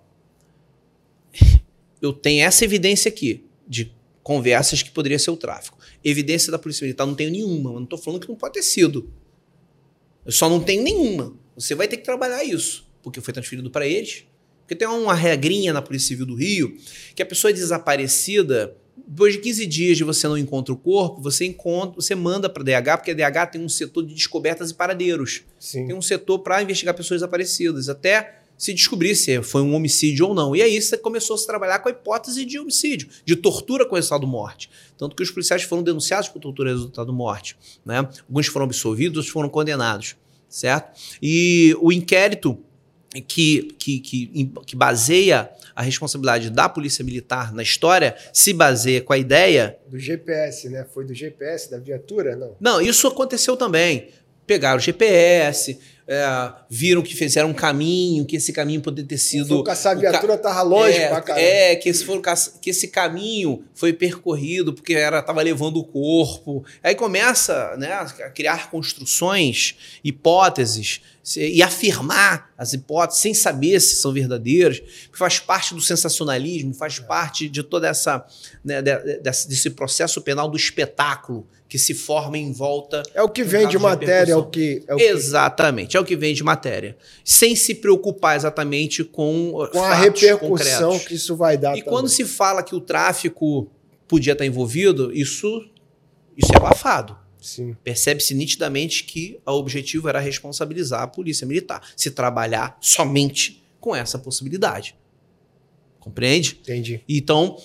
eu 2.01 2.13
tenho 2.13 2.43
essa 2.45 2.63
evidência 2.63 3.09
aqui 3.09 3.45
de 3.67 3.93
conversas 4.23 4.81
que 4.81 4.91
poderia 4.91 5.19
ser 5.19 5.31
o 5.31 5.37
tráfico. 5.37 5.77
Evidência 6.03 6.51
da 6.51 6.59
Polícia 6.59 6.85
Militar 6.85 7.05
não 7.05 7.15
tenho 7.15 7.31
nenhuma. 7.31 7.71
Eu 7.71 7.75
não 7.75 7.83
estou 7.83 7.97
falando 7.97 8.21
que 8.21 8.29
não 8.29 8.35
pode 8.35 8.53
ter 8.53 8.63
sido. 8.63 9.11
Eu 10.25 10.31
só 10.31 10.49
não 10.49 10.59
tenho 10.61 10.83
nenhuma. 10.83 11.33
Você 11.55 11.75
vai 11.75 11.87
ter 11.87 11.97
que 11.97 12.03
trabalhar 12.03 12.43
isso, 12.43 12.87
porque 13.01 13.19
foi 13.21 13.33
transferido 13.33 13.69
para 13.69 13.85
eles. 13.85 14.25
Porque 14.61 14.75
tem 14.75 14.87
uma 14.87 15.13
regrinha 15.13 15.73
na 15.73 15.81
Polícia 15.81 16.09
Civil 16.09 16.25
do 16.25 16.35
Rio 16.35 16.77
que 17.15 17.21
a 17.21 17.25
pessoa 17.25 17.51
desaparecida, 17.51 18.75
depois 19.12 19.34
de 19.34 19.39
15 19.39 19.66
dias 19.66 19.97
de 19.97 20.05
você 20.05 20.26
não 20.26 20.38
encontra 20.38 20.74
o 20.74 20.78
corpo, 20.78 21.22
você 21.22 21.43
encontra, 21.43 21.95
você 21.95 22.16
manda 22.16 22.49
para 22.49 22.64
DH, 22.64 22.95
porque 22.95 23.12
a 23.12 23.14
DH 23.14 23.51
tem 23.51 23.62
um 23.62 23.68
setor 23.68 24.05
de 24.05 24.14
descobertas 24.14 24.72
e 24.72 24.74
paradeiros. 24.74 25.43
Sim. 25.59 25.88
Tem 25.88 25.93
um 25.93 26.01
setor 26.01 26.39
para 26.39 26.64
investigar 26.64 26.95
pessoas 26.95 27.20
desaparecidas, 27.20 27.89
até 27.89 28.39
se 28.57 28.74
descobrir 28.74 29.14
se 29.18 29.41
foi 29.43 29.64
um 29.64 29.76
homicídio 29.76 30.28
ou 30.28 30.34
não. 30.34 30.55
E 30.55 30.62
aí 30.62 30.82
você 30.82 30.97
começou 30.97 31.34
a 31.34 31.38
se 31.38 31.45
trabalhar 31.45 31.80
com 31.80 31.89
a 31.89 31.91
hipótese 31.91 32.45
de 32.45 32.57
homicídio, 32.57 33.09
de 33.26 33.36
tortura 33.36 33.86
com 33.86 33.95
resultado 33.95 34.26
morte. 34.26 34.70
Tanto 34.97 35.14
que 35.14 35.24
os 35.24 35.30
policiais 35.30 35.64
foram 35.64 35.84
denunciados 35.84 36.30
por 36.30 36.39
tortura 36.39 36.70
resultado 36.70 37.12
morte. 37.12 37.57
Né? 37.84 37.97
Alguns 38.30 38.47
foram 38.47 38.66
absolvidos, 38.66 39.18
outros 39.18 39.34
foram 39.34 39.49
condenados. 39.49 40.16
Certo? 40.47 40.97
E 41.22 41.76
o 41.82 41.91
inquérito 41.91 42.57
que, 43.20 43.76
que, 43.78 43.99
que, 43.99 44.51
que 44.66 44.76
baseia 44.76 45.49
a 45.76 45.82
responsabilidade 45.82 46.49
da 46.49 46.70
polícia 46.70 47.03
militar 47.03 47.53
na 47.53 47.64
história 47.64 48.16
se 48.32 48.53
baseia 48.53 49.01
com 49.01 49.14
a 49.14 49.18
ideia. 49.18 49.78
Do 49.88 49.99
GPS, 49.99 50.70
né? 50.70 50.86
Foi 50.93 51.05
do 51.05 51.14
GPS, 51.14 51.70
da 51.70 51.80
viatura? 51.80 52.36
Não. 52.36 52.55
Não, 52.59 52.82
isso 52.82 53.07
aconteceu 53.07 53.57
também. 53.57 54.09
Pegaram 54.45 54.78
o 54.78 54.82
GPS, 54.82 55.80
é, 56.14 56.53
viram 56.70 57.01
que 57.01 57.16
fizeram 57.16 57.51
um 57.51 57.53
caminho, 57.53 58.26
que 58.26 58.36
esse 58.36 58.51
caminho 58.51 58.82
poderia 58.82 59.07
ter 59.07 59.18
sido. 59.18 59.64
Se 59.74 59.88
a 59.88 59.93
viatura 59.93 60.34
estava 60.34 60.55
ca... 60.55 60.62
longe 60.62 60.97
é, 60.97 61.07
pra 61.07 61.22
caramba. 61.22 61.47
É, 61.47 61.76
que 61.78 61.88
esse, 61.88 62.03
for, 62.03 62.22
que 62.62 62.70
esse 62.70 62.89
caminho 62.89 63.64
foi 63.74 63.93
percorrido 63.93 64.74
porque 64.74 64.93
era 64.93 65.20
estava 65.20 65.41
levando 65.41 65.78
o 65.78 65.86
corpo. 65.86 66.66
Aí 66.84 66.95
começa 66.95 67.78
né, 67.78 67.93
a 67.93 68.30
criar 68.30 68.70
construções, 68.70 69.78
hipóteses 70.03 70.99
e 71.38 71.64
afirmar 71.64 72.51
as 72.57 72.74
hipóteses 72.74 73.22
sem 73.22 73.34
saber 73.34 73.80
se 73.80 73.95
são 73.95 74.12
verdadeiras, 74.12 74.82
faz 75.14 75.39
parte 75.39 75.74
do 75.74 75.80
sensacionalismo, 75.80 76.74
faz 76.74 76.99
é. 76.99 77.03
parte 77.03 77.47
de 77.47 77.64
toda 77.64 77.88
essa 77.88 78.26
né, 78.66 78.82
desse 78.82 79.70
processo 79.70 80.22
penal 80.22 80.49
do 80.49 80.57
espetáculo 80.57 81.47
que 81.72 81.80
se 81.80 81.93
forma 81.93 82.38
em 82.38 82.51
volta. 82.51 83.01
É 83.13 83.24
o 83.24 83.30
que 83.30 83.45
vem 83.45 83.65
de 83.65 83.80
matéria, 83.80 84.34
é 84.34 84.36
o 84.36 84.45
que. 84.45 84.84
É 84.86 84.93
o 84.93 84.99
exatamente, 84.99 85.91
que... 85.91 85.97
é 85.97 85.99
o 86.01 86.03
que 86.03 86.17
vem 86.17 86.34
de 86.34 86.43
matéria. 86.43 86.97
Sem 87.24 87.55
se 87.55 87.76
preocupar 87.76 88.36
exatamente 88.36 89.05
com. 89.05 89.53
Com 89.72 89.82
a 89.82 89.93
repercussão 89.93 90.89
concretos. 90.89 91.07
que 91.07 91.13
isso 91.13 91.34
vai 91.34 91.57
dar. 91.57 91.78
E 91.78 91.80
também. 91.80 91.86
quando 91.86 92.09
se 92.09 92.26
fala 92.26 92.61
que 92.61 92.76
o 92.76 92.82
tráfico 92.82 93.72
podia 94.05 94.34
estar 94.34 94.45
envolvido, 94.45 95.13
isso, 95.13 95.63
isso 96.36 96.51
é 96.53 96.57
abafado. 96.57 97.15
Percebe-se 97.82 98.34
nitidamente 98.34 99.05
que 99.05 99.39
o 99.45 99.51
objetivo 99.53 100.09
era 100.09 100.19
responsabilizar 100.19 101.03
a 101.03 101.07
polícia 101.07 101.47
militar, 101.47 101.82
se 101.95 102.11
trabalhar 102.11 102.78
somente 102.82 103.63
com 103.80 103.95
essa 103.95 104.19
possibilidade. 104.19 104.93
Compreende? 106.01 106.59
Entendi. 106.61 107.01
Então, 107.07 107.57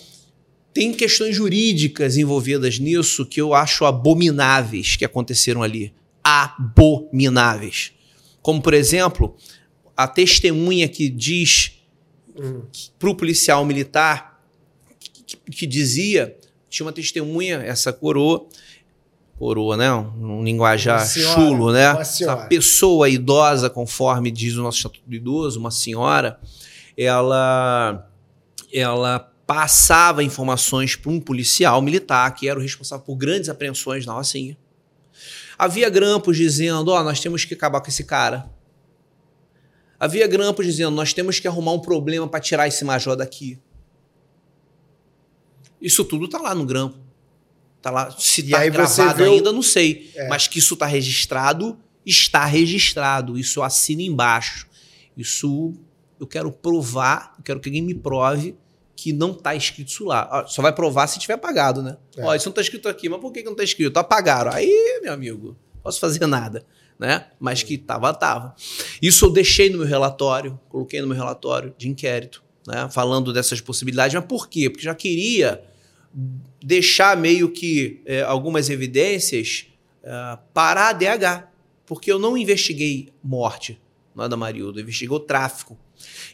tem 0.76 0.92
questões 0.92 1.34
jurídicas 1.34 2.18
envolvidas 2.18 2.78
nisso 2.78 3.24
que 3.24 3.40
eu 3.40 3.54
acho 3.54 3.86
abomináveis 3.86 4.94
que 4.94 5.06
aconteceram 5.06 5.62
ali. 5.62 5.90
Abomináveis. 6.22 7.92
Como, 8.42 8.60
por 8.60 8.74
exemplo, 8.74 9.34
a 9.96 10.06
testemunha 10.06 10.86
que 10.86 11.08
diz 11.08 11.80
hum. 12.38 12.60
para 12.98 13.08
o 13.08 13.14
policial 13.14 13.64
militar 13.64 14.38
que, 15.26 15.36
que, 15.50 15.66
dizia, 15.66 16.36
tinha 16.68 16.84
uma 16.84 16.92
testemunha, 16.92 17.62
essa 17.62 17.90
coroa, 17.90 18.46
coroa, 19.38 19.78
né? 19.78 19.90
Um 19.90 20.44
linguajar 20.44 21.06
senhora, 21.06 21.34
chulo, 21.34 21.72
né? 21.72 21.90
Uma 22.20 22.48
pessoa 22.48 23.08
idosa, 23.08 23.70
conforme 23.70 24.30
diz 24.30 24.56
o 24.56 24.62
nosso 24.62 24.76
Estatuto 24.76 25.08
do 25.08 25.16
Idoso, 25.16 25.58
uma 25.58 25.70
senhora, 25.70 26.38
ela, 26.98 28.06
ela 28.70 29.32
passava 29.46 30.24
informações 30.24 30.96
para 30.96 31.12
um 31.12 31.20
policial 31.20 31.80
militar 31.80 32.34
que 32.34 32.48
era 32.48 32.58
o 32.58 32.62
responsável 32.62 33.04
por 33.04 33.14
grandes 33.14 33.48
apreensões 33.48 34.04
na 34.04 34.12
Rocinha. 34.12 34.58
Havia 35.56 35.88
grampos 35.88 36.36
dizendo: 36.36 36.90
Ó, 36.90 37.00
oh, 37.00 37.04
nós 37.04 37.20
temos 37.20 37.44
que 37.44 37.54
acabar 37.54 37.80
com 37.80 37.88
esse 37.88 38.04
cara. 38.04 38.50
Havia 39.98 40.26
grampos 40.26 40.66
dizendo: 40.66 40.94
nós 40.94 41.14
temos 41.14 41.38
que 41.38 41.46
arrumar 41.46 41.72
um 41.72 41.78
problema 41.78 42.28
para 42.28 42.40
tirar 42.40 42.66
esse 42.66 42.84
major 42.84 43.16
daqui. 43.16 43.58
Isso 45.80 46.04
tudo 46.04 46.26
está 46.26 46.38
lá 46.38 46.54
no 46.54 46.66
grampo. 46.66 46.98
Tá 47.80 47.90
lá, 47.90 48.10
se 48.18 48.40
está 48.40 48.66
gravado 48.68 49.22
ainda, 49.22 49.52
não 49.52 49.62
sei. 49.62 50.10
É. 50.16 50.28
Mas 50.28 50.48
que 50.48 50.58
isso 50.58 50.74
está 50.74 50.86
registrado, 50.86 51.78
está 52.04 52.44
registrado. 52.44 53.38
Isso 53.38 53.62
assina 53.62 54.02
embaixo. 54.02 54.66
Isso 55.16 55.72
eu 56.18 56.26
quero 56.26 56.50
provar, 56.50 57.34
eu 57.38 57.44
quero 57.44 57.60
que 57.60 57.68
alguém 57.68 57.82
me 57.82 57.94
prove 57.94 58.56
que 58.96 59.12
não 59.12 59.32
está 59.32 59.54
escrito 59.54 59.88
isso 59.88 60.04
lá. 60.06 60.46
Só 60.48 60.62
vai 60.62 60.72
provar 60.72 61.06
se 61.06 61.18
tiver 61.18 61.34
apagado, 61.34 61.82
né? 61.82 61.98
É. 62.16 62.24
Ó, 62.24 62.34
isso 62.34 62.46
não 62.46 62.52
está 62.52 62.62
escrito 62.62 62.88
aqui, 62.88 63.10
mas 63.10 63.20
por 63.20 63.30
que, 63.30 63.40
que 63.40 63.44
não 63.44 63.52
está 63.52 63.62
escrito? 63.62 63.98
Apagaram. 63.98 64.50
Aí, 64.50 65.00
meu 65.02 65.12
amigo, 65.12 65.54
posso 65.82 66.00
fazer 66.00 66.24
nada. 66.26 66.64
Né? 66.98 67.26
Mas 67.38 67.62
que 67.62 67.76
tava, 67.76 68.12
tava. 68.14 68.56
Isso 69.02 69.26
eu 69.26 69.30
deixei 69.30 69.68
no 69.68 69.78
meu 69.78 69.86
relatório, 69.86 70.58
coloquei 70.70 71.02
no 71.02 71.06
meu 71.06 71.14
relatório 71.14 71.74
de 71.76 71.90
inquérito, 71.90 72.42
né? 72.66 72.88
falando 72.90 73.34
dessas 73.34 73.60
possibilidades. 73.60 74.14
Mas 74.14 74.24
por 74.24 74.48
quê? 74.48 74.70
Porque 74.70 74.84
já 74.84 74.94
queria 74.94 75.62
deixar 76.64 77.14
meio 77.14 77.50
que 77.50 78.00
é, 78.06 78.22
algumas 78.22 78.70
evidências 78.70 79.66
é, 80.02 80.38
para 80.54 80.88
a 80.88 80.92
DH, 80.94 81.48
porque 81.84 82.10
eu 82.10 82.18
não 82.18 82.34
investiguei 82.34 83.10
morte 83.22 83.78
não 84.16 84.28
da 84.28 84.50
eu 84.50 84.70
investiguei 84.70 85.14
o 85.14 85.20
tráfico. 85.20 85.78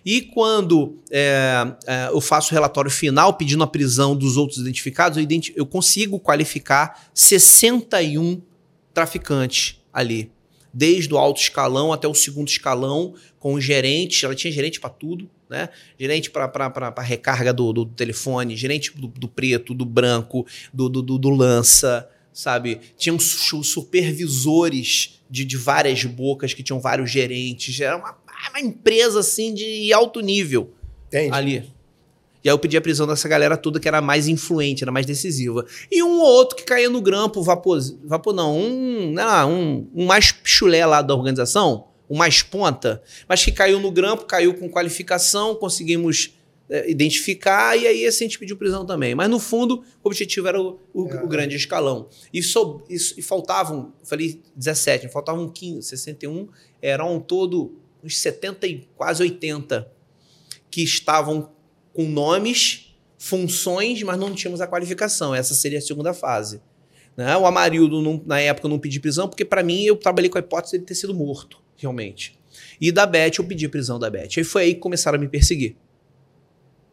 E 0.05 0.23
quando 0.23 1.01
é, 1.11 1.75
é, 1.87 2.09
eu 2.13 2.21
faço 2.21 2.53
o 2.53 2.55
relatório 2.55 2.91
final 2.91 3.35
pedindo 3.35 3.63
a 3.65 3.67
prisão 3.67 4.17
dos 4.17 4.37
outros 4.37 4.59
identificados, 4.59 5.19
eu, 5.19 5.25
identi 5.25 5.53
eu 5.57 5.67
consigo 5.67 6.21
qualificar 6.21 7.09
61 7.13 8.41
traficantes 8.95 9.81
ali. 9.93 10.31
Desde 10.73 11.13
o 11.13 11.19
alto 11.19 11.41
escalão 11.41 11.93
até 11.93 12.09
o 12.09 12.15
segundo 12.15 12.49
escalão, 12.49 13.15
com 13.39 13.61
gerente, 13.61 14.25
ela 14.25 14.35
tinha 14.35 14.51
gerente 14.51 14.81
para 14.81 14.89
tudo, 14.89 15.29
né? 15.51 15.69
Gerente 15.99 16.31
para 16.31 16.95
recarga 17.01 17.53
do, 17.53 17.73
do, 17.73 17.85
telefone, 17.85 18.57
gerente 18.57 18.97
do, 18.97 19.09
do 19.09 19.29
preto, 19.29 19.75
do 19.75 19.85
branco, 19.85 20.47
do, 20.73 20.89
do, 20.89 21.03
do, 21.03 21.31
lança, 21.31 22.09
sabe? 22.33 22.81
Tinham 22.97 23.19
supervisores 23.19 25.21
de, 25.31 25.45
de 25.45 25.57
várias 25.57 26.05
bocas 26.05 26.55
que 26.55 26.63
tinham 26.63 26.81
vários 26.81 27.11
gerentes. 27.11 27.81
Era 27.81 27.97
uma, 27.97 28.17
uma 28.51 28.61
empresa 28.61 29.21
assim 29.21 29.55
de 29.55 29.93
alto 29.93 30.21
nível 30.21 30.73
ali. 31.31 31.71
E 32.45 32.49
aí 32.49 32.53
eu 32.53 32.59
pedi 32.59 32.77
a 32.77 32.81
prisão 32.81 33.07
dessa 33.07 33.29
galera 33.29 33.57
toda 33.57 33.79
que 33.79 33.87
era 33.87 34.01
mais 34.01 34.27
influente, 34.27 34.83
era 34.83 34.91
mais 34.91 35.07
decisiva. 35.07 35.65
E 35.91 36.03
um 36.03 36.21
ou 36.21 36.27
outro 36.27 36.57
que 36.57 36.65
caía 36.65 36.91
no 36.91 37.01
grampo, 37.01 37.43
vapor, 37.43 37.79
vapor 38.05 38.35
não, 38.35 38.59
um, 38.59 39.13
não, 39.13 39.53
um, 39.53 39.91
um 39.95 40.07
mais 40.07 40.35
chulé 40.43 40.85
lá 40.85 41.03
da 41.03 41.15
organização, 41.15 41.85
o 42.09 42.17
mais 42.17 42.43
ponta, 42.43 43.01
mas 43.29 43.45
que 43.45 43.53
caiu 43.53 43.79
no 43.79 43.93
grampo, 43.93 44.25
caiu 44.25 44.55
com 44.55 44.69
qualificação, 44.69 45.55
conseguimos 45.55 46.35
é, 46.73 46.91
identificar 46.91 47.77
e 47.77 47.87
aí 47.87 48.07
assim 48.07 48.25
a 48.25 48.29
gente 48.29 48.39
pediu 48.39 48.57
prisão 48.57 48.87
também. 48.87 49.15
Mas 49.15 49.29
no 49.29 49.39
fundo, 49.39 49.85
o 50.03 50.09
objetivo 50.09 50.49
era 50.49 50.59
o, 50.59 50.81
o, 50.95 51.07
é. 51.07 51.23
o 51.23 51.29
grande 51.29 51.55
escalão. 51.55 52.09
E, 52.33 52.43
so, 52.43 52.83
e, 52.89 52.97
e 53.19 53.21
faltavam, 53.23 53.93
falei 54.03 54.41
17, 54.57 55.09
faltavam 55.09 55.47
15, 55.51 55.87
61, 55.87 56.49
eram 56.81 57.21
todo 57.21 57.79
uns 58.03 58.17
70 58.17 58.67
e 58.67 58.89
quase 58.97 59.23
80 59.23 59.87
que 60.71 60.83
estavam 60.83 61.53
com 61.93 62.05
nomes, 62.05 62.97
funções, 63.19 64.03
mas 64.03 64.19
não 64.19 64.35
tínhamos 64.35 64.63
a 64.63 64.67
qualificação. 64.67 65.35
Essa 65.35 65.55
seria 65.55 65.79
a 65.79 65.83
segunda 65.83 66.15
fase. 66.15 66.63
Né? 67.15 67.37
O 67.37 67.45
Amarildo, 67.45 68.01
não, 68.01 68.23
na 68.25 68.41
época, 68.41 68.67
eu 68.67 68.71
não 68.71 68.79
pedi 68.79 68.99
prisão, 68.99 69.29
porque 69.29 69.45
para 69.45 69.63
mim 69.63 69.85
eu 69.85 69.95
trabalhei 69.95 70.31
com 70.31 70.39
a 70.39 70.41
hipótese 70.41 70.79
de 70.79 70.87
ter 70.87 70.95
sido 70.95 71.15
morto 71.15 71.61
realmente. 71.77 72.35
E 72.81 72.91
da 72.91 73.05
Beth, 73.05 73.33
eu 73.37 73.45
pedi 73.45 73.69
prisão 73.69 73.99
da 73.99 74.09
Beth. 74.09 74.31
Aí 74.39 74.45
foi 74.45 74.63
aí 74.63 74.75
que 74.75 74.81
começaram 74.81 75.19
a 75.19 75.21
me 75.21 75.29
perseguir. 75.29 75.77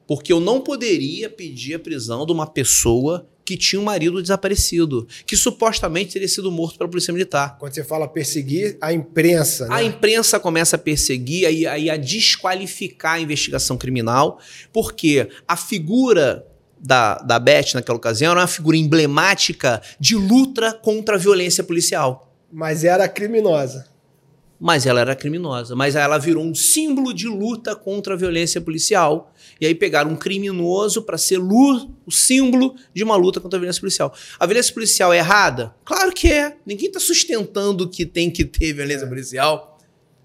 Porque 0.10 0.34
eu 0.34 0.40
não 0.40 0.60
poderia 0.60 1.30
pedir 1.30 1.76
a 1.76 1.80
prisão 1.80 2.26
de 2.26 2.32
uma 2.32 2.48
pessoa 2.48 3.30
que 3.46 3.56
tinha 3.56 3.80
um 3.80 3.84
marido 3.84 4.20
desaparecido, 4.20 5.08
que 5.24 5.38
supostamente 5.38 6.14
teria 6.14 6.28
sido 6.28 6.52
morto 6.52 6.80
pela 6.80 6.90
polícia 6.90 7.14
militar. 7.14 7.60
Quando 7.60 7.76
você 7.76 7.84
fala 7.84 8.08
perseguir, 8.08 8.76
a 8.82 8.92
imprensa. 8.92 9.68
Né? 9.68 9.76
A 9.76 9.84
imprensa 9.84 10.40
começa 10.40 10.78
a 10.78 10.80
perseguir, 10.80 11.46
aí, 11.46 11.68
aí 11.68 11.92
a 11.92 11.96
desqualificar 11.96 13.18
a 13.18 13.20
investigação 13.20 13.78
criminal, 13.78 14.40
porque 14.74 15.30
a 15.48 15.56
figura 15.56 16.44
da, 16.80 17.20
da 17.20 17.38
Beth 17.38 17.76
naquela 17.76 18.00
ocasião 18.00 18.32
era 18.32 18.40
uma 18.40 18.48
figura 18.48 18.78
emblemática 18.78 19.80
de 20.00 20.16
luta 20.16 20.74
contra 20.74 21.18
a 21.18 21.20
violência 21.20 21.64
policial. 21.64 22.34
Mas 22.52 22.84
era 22.84 23.08
criminosa 23.08 23.86
mas 24.60 24.86
ela 24.86 25.00
era 25.00 25.16
criminosa. 25.16 25.76
Mas 25.76 25.96
ela 25.96 26.18
virou 26.18 26.44
um 26.44 26.54
símbolo 26.54 27.14
de 27.14 27.28
luta 27.28 27.76
contra 27.76 28.14
a 28.14 28.18
violência 28.18 28.60
policial. 28.60 29.34
E 29.60 29.66
aí 29.66 29.76
pegaram 29.76 30.12
um 30.12 30.16
criminoso 30.16 31.02
para 31.02 31.18
ser 31.18 31.40
o 31.40 32.12
símbolo 32.12 32.76
de 32.94 33.04
uma 33.04 33.16
luta 33.16 33.42
contra 33.42 33.58
a 33.58 33.60
violência 33.60 33.82
policial. 33.82 34.14
A 34.40 34.46
violência 34.46 34.74
policial 34.74 35.12
é 35.12 35.18
errada? 35.18 35.76
Claro 35.84 36.12
que 36.14 36.32
é. 36.32 36.56
Ninguém 36.66 36.88
está 36.88 37.00
sustentando 37.00 37.90
que 37.90 38.06
tem 38.06 38.32
que 38.32 38.46
ter 38.46 38.74
violência 38.74 39.06
é. 39.06 39.10
policial. 39.10 39.78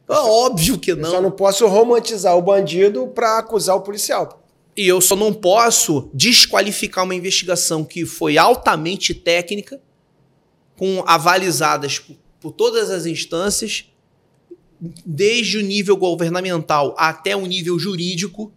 É 0.08 0.14
óbvio 0.14 0.78
que 0.78 0.94
não. 0.94 1.08
Eu 1.08 1.14
só 1.16 1.20
não 1.20 1.30
posso 1.30 1.66
romantizar 1.66 2.36
o 2.36 2.42
bandido 2.42 3.08
para 3.08 3.38
acusar 3.38 3.76
o 3.76 3.80
policial. 3.80 4.44
E 4.76 4.86
eu 4.86 5.00
só 5.00 5.16
não 5.16 5.32
posso 5.32 6.10
desqualificar 6.12 7.04
uma 7.04 7.14
investigação 7.14 7.84
que 7.84 8.04
foi 8.04 8.36
altamente 8.36 9.14
técnica, 9.14 9.80
com 10.76 11.02
avalizadas 11.06 11.98
por, 11.98 12.16
por 12.40 12.52
todas 12.52 12.90
as 12.90 13.06
instâncias, 13.06 13.86
desde 15.06 15.58
o 15.58 15.62
nível 15.62 15.96
governamental 15.96 16.94
até 16.98 17.36
o 17.36 17.46
nível 17.46 17.78
jurídico, 17.78 18.52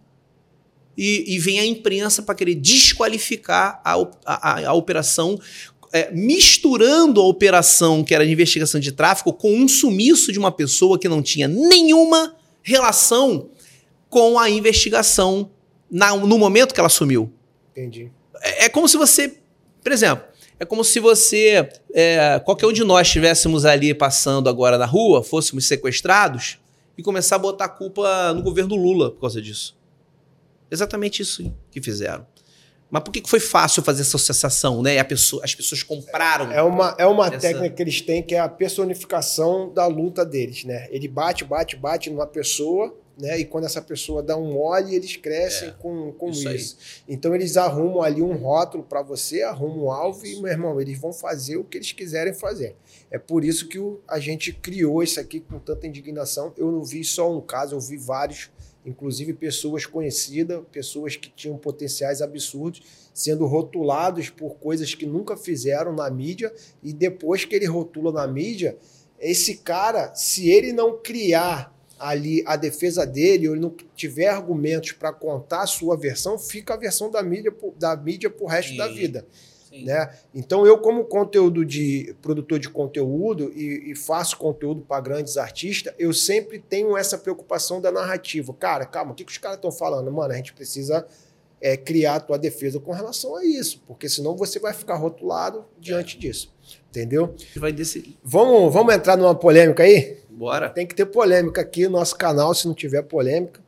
e, 0.98 1.36
e 1.36 1.38
vem 1.38 1.60
a 1.60 1.64
imprensa 1.64 2.20
para 2.20 2.34
querer 2.34 2.56
desqualificar 2.56 3.80
a, 3.84 3.94
a, 4.26 4.66
a 4.66 4.72
operação, 4.74 5.38
é, 5.92 6.10
misturando 6.10 7.20
a 7.20 7.24
operação 7.24 8.02
que 8.02 8.12
era 8.12 8.26
de 8.26 8.32
investigação 8.32 8.80
de 8.80 8.90
tráfico 8.90 9.32
com 9.32 9.54
um 9.54 9.68
sumiço 9.68 10.32
de 10.32 10.40
uma 10.40 10.50
pessoa 10.50 10.98
que 10.98 11.08
não 11.08 11.22
tinha 11.22 11.46
nenhuma 11.46 12.34
relação 12.62 13.48
com 14.10 14.40
a 14.40 14.50
investigação 14.50 15.52
na, 15.88 16.16
no 16.16 16.36
momento 16.36 16.74
que 16.74 16.80
ela 16.80 16.88
sumiu. 16.88 17.32
Entendi. 17.70 18.10
É, 18.42 18.64
é 18.64 18.68
como 18.68 18.88
se 18.88 18.96
você, 18.96 19.38
por 19.80 19.92
exemplo, 19.92 20.24
é 20.58 20.64
como 20.64 20.82
se 20.82 20.98
você, 20.98 21.68
é, 21.94 22.40
qualquer 22.44 22.66
um 22.66 22.72
de 22.72 22.82
nós 22.82 23.06
estivéssemos 23.06 23.64
ali 23.64 23.94
passando 23.94 24.48
agora 24.48 24.76
na 24.76 24.86
rua, 24.86 25.22
fôssemos 25.22 25.64
sequestrados 25.68 26.58
e 26.96 27.02
começar 27.04 27.36
a 27.36 27.38
botar 27.38 27.66
a 27.66 27.68
culpa 27.68 28.34
no 28.34 28.42
governo 28.42 28.74
Lula 28.74 29.12
por 29.12 29.20
causa 29.20 29.40
disso. 29.40 29.77
Exatamente 30.70 31.22
isso 31.22 31.52
que 31.70 31.80
fizeram. 31.80 32.26
Mas 32.90 33.02
por 33.02 33.12
que 33.12 33.22
foi 33.28 33.38
fácil 33.40 33.82
fazer 33.82 34.00
essa 34.00 34.16
associação, 34.16 34.82
né? 34.82 34.98
A 34.98 35.04
pessoa, 35.04 35.44
as 35.44 35.54
pessoas 35.54 35.82
compraram. 35.82 36.50
É 36.50 36.62
uma, 36.62 36.94
é 36.98 37.06
uma 37.06 37.26
Essa- 37.26 37.38
técnica 37.38 37.74
que 37.74 37.82
eles 37.82 38.00
têm 38.00 38.22
que 38.22 38.34
é 38.34 38.38
a 38.38 38.48
personificação 38.48 39.72
da 39.72 39.86
luta 39.86 40.24
deles, 40.24 40.64
né? 40.64 40.88
Ele 40.90 41.06
bate, 41.08 41.44
bate, 41.44 41.76
bate 41.76 42.08
numa 42.10 42.26
pessoa, 42.26 42.96
né? 43.20 43.38
E 43.38 43.44
quando 43.44 43.64
essa 43.64 43.82
pessoa 43.82 44.22
dá 44.22 44.36
um 44.38 44.52
mole, 44.54 44.94
eles 44.94 45.16
crescem 45.16 45.68
É, 45.68 45.72
com, 45.72 46.12
com 46.12 46.30
isso 46.30 46.48
isso. 46.48 46.76
Então 47.06 47.34
eles 47.34 47.56
arrumam 47.58 48.00
ali 48.02 48.22
um 48.22 48.34
rótulo 48.36 48.82
para 48.82 49.02
você, 49.02 49.42
arrumam 49.42 49.84
um 49.86 49.90
alvo 49.90 50.24
e, 50.26 50.36
meu 50.40 50.50
irmão, 50.50 50.80
eles 50.80 50.98
vão 50.98 51.12
fazer 51.12 51.56
o 51.58 51.64
que 51.64 51.76
eles 51.78 51.92
quiserem 51.92 52.32
fazer. 52.32 52.74
É 53.10 53.18
por 53.18 53.44
isso 53.44 53.68
que 53.68 53.78
o- 53.78 54.00
a 54.08 54.18
gente 54.18 54.52
criou 54.52 55.02
isso 55.02 55.20
aqui 55.20 55.40
com 55.40 55.58
tanta 55.58 55.86
indignação. 55.86 56.52
Eu 56.56 56.70
não 56.72 56.82
vi 56.84 57.04
só 57.04 57.30
um 57.30 57.40
caso, 57.40 57.74
eu 57.74 57.80
vi 57.80 57.96
vários, 57.96 58.50
inclusive 58.84 59.32
pessoas 59.34 59.84
conhecidas, 59.84 60.62
pessoas 60.72 61.16
que 61.16 61.28
tinham 61.28 61.56
potenciais 61.58 62.22
absurdos, 62.22 62.82
sendo 63.12 63.46
rotulados 63.46 64.30
por 64.30 64.56
coisas 64.56 64.94
que 64.94 65.06
nunca 65.06 65.36
fizeram 65.36 65.94
na 65.94 66.08
mídia, 66.10 66.52
e 66.82 66.92
depois 66.92 67.44
que 67.44 67.54
ele 67.54 67.66
rotula 67.66 68.12
na 68.12 68.26
mídia, 68.26 68.76
esse 69.18 69.56
cara, 69.56 70.14
se 70.14 70.48
ele 70.48 70.72
não 70.72 70.98
criar 70.98 71.76
ali 71.98 72.44
a 72.46 72.54
defesa 72.54 73.04
dele, 73.04 73.48
ou 73.48 73.54
ele 73.54 73.62
não 73.62 73.74
tiver 73.96 74.28
argumentos 74.28 74.92
para 74.92 75.12
contar 75.12 75.62
a 75.62 75.66
sua 75.66 75.96
versão, 75.96 76.38
fica 76.38 76.74
a 76.74 76.76
versão 76.76 77.10
da 77.10 77.22
mídia 77.22 77.52
da 77.76 77.96
mídia 77.96 78.30
pro 78.30 78.46
resto 78.46 78.76
da 78.76 78.88
Sim. 78.88 78.94
vida 78.94 79.26
Sim. 79.80 79.84
né? 79.84 80.10
Então 80.34 80.66
eu 80.66 80.78
como 80.78 81.04
conteúdo 81.04 81.64
de 81.64 82.14
produtor 82.22 82.58
de 82.58 82.68
conteúdo 82.68 83.52
e, 83.54 83.92
e 83.92 83.94
faço 83.94 84.36
conteúdo 84.36 84.82
para 84.82 85.00
grandes 85.00 85.36
artistas, 85.36 85.94
eu 85.98 86.12
sempre 86.12 86.58
tenho 86.58 86.96
essa 86.96 87.16
preocupação 87.18 87.80
da 87.80 87.90
narrativa. 87.90 88.52
Cara, 88.54 88.84
calma, 88.86 89.12
o 89.12 89.14
que, 89.14 89.24
que 89.24 89.32
os 89.32 89.38
caras 89.38 89.56
estão 89.56 89.72
falando? 89.72 90.10
Mano, 90.10 90.32
a 90.32 90.36
gente 90.36 90.52
precisa 90.52 91.06
é, 91.60 91.76
criar 91.76 92.16
a 92.16 92.20
tua 92.20 92.38
defesa 92.38 92.78
com 92.78 92.92
relação 92.92 93.36
a 93.36 93.44
isso, 93.44 93.82
porque 93.86 94.08
senão 94.08 94.36
você 94.36 94.58
vai 94.58 94.72
ficar 94.72 94.94
rotulado 94.94 95.64
diante 95.78 96.18
disso, 96.18 96.54
entendeu? 96.88 97.34
Vai 97.56 97.72
decidir. 97.72 98.16
Vamos, 98.22 98.72
vamos 98.72 98.94
entrar 98.94 99.16
numa 99.16 99.34
polêmica 99.34 99.82
aí? 99.82 100.18
Bora. 100.30 100.70
Tem 100.70 100.86
que 100.86 100.94
ter 100.94 101.06
polêmica 101.06 101.60
aqui 101.60 101.84
no 101.84 101.98
nosso 101.98 102.16
canal, 102.16 102.54
se 102.54 102.66
não 102.66 102.74
tiver 102.74 103.02
polêmica, 103.02 103.60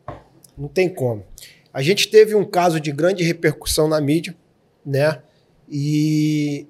não 0.56 0.68
tem 0.68 0.88
como. 0.88 1.24
A 1.72 1.82
gente 1.82 2.08
teve 2.08 2.34
um 2.34 2.44
caso 2.44 2.80
de 2.80 2.92
grande 2.92 3.24
repercussão 3.24 3.88
na 3.88 4.00
mídia, 4.00 4.36
né? 4.84 5.22
E 5.71 6.66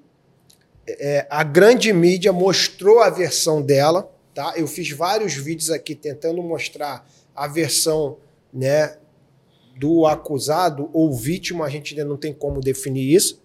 é, 0.87 1.25
a 1.29 1.43
grande 1.43 1.91
mídia 1.91 2.31
mostrou 2.31 2.99
a 2.99 3.09
versão 3.09 3.61
dela, 3.61 4.11
tá? 4.33 4.53
Eu 4.55 4.67
fiz 4.67 4.91
vários 4.91 5.33
vídeos 5.33 5.71
aqui 5.71 5.95
tentando 5.95 6.41
mostrar 6.43 7.07
a 7.35 7.47
versão, 7.47 8.17
né, 8.53 8.97
do 9.77 10.05
acusado 10.05 10.89
ou 10.93 11.13
vítima, 11.13 11.65
a 11.65 11.69
gente 11.69 11.93
ainda 11.93 12.05
não 12.07 12.17
tem 12.17 12.33
como 12.33 12.59
definir 12.59 13.13
isso, 13.13 13.41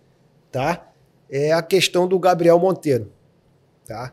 tá? 0.51 0.93
É 1.31 1.53
a 1.53 1.63
questão 1.63 2.07
do 2.07 2.19
Gabriel 2.19 2.59
Monteiro, 2.59 3.11
tá? 3.87 4.13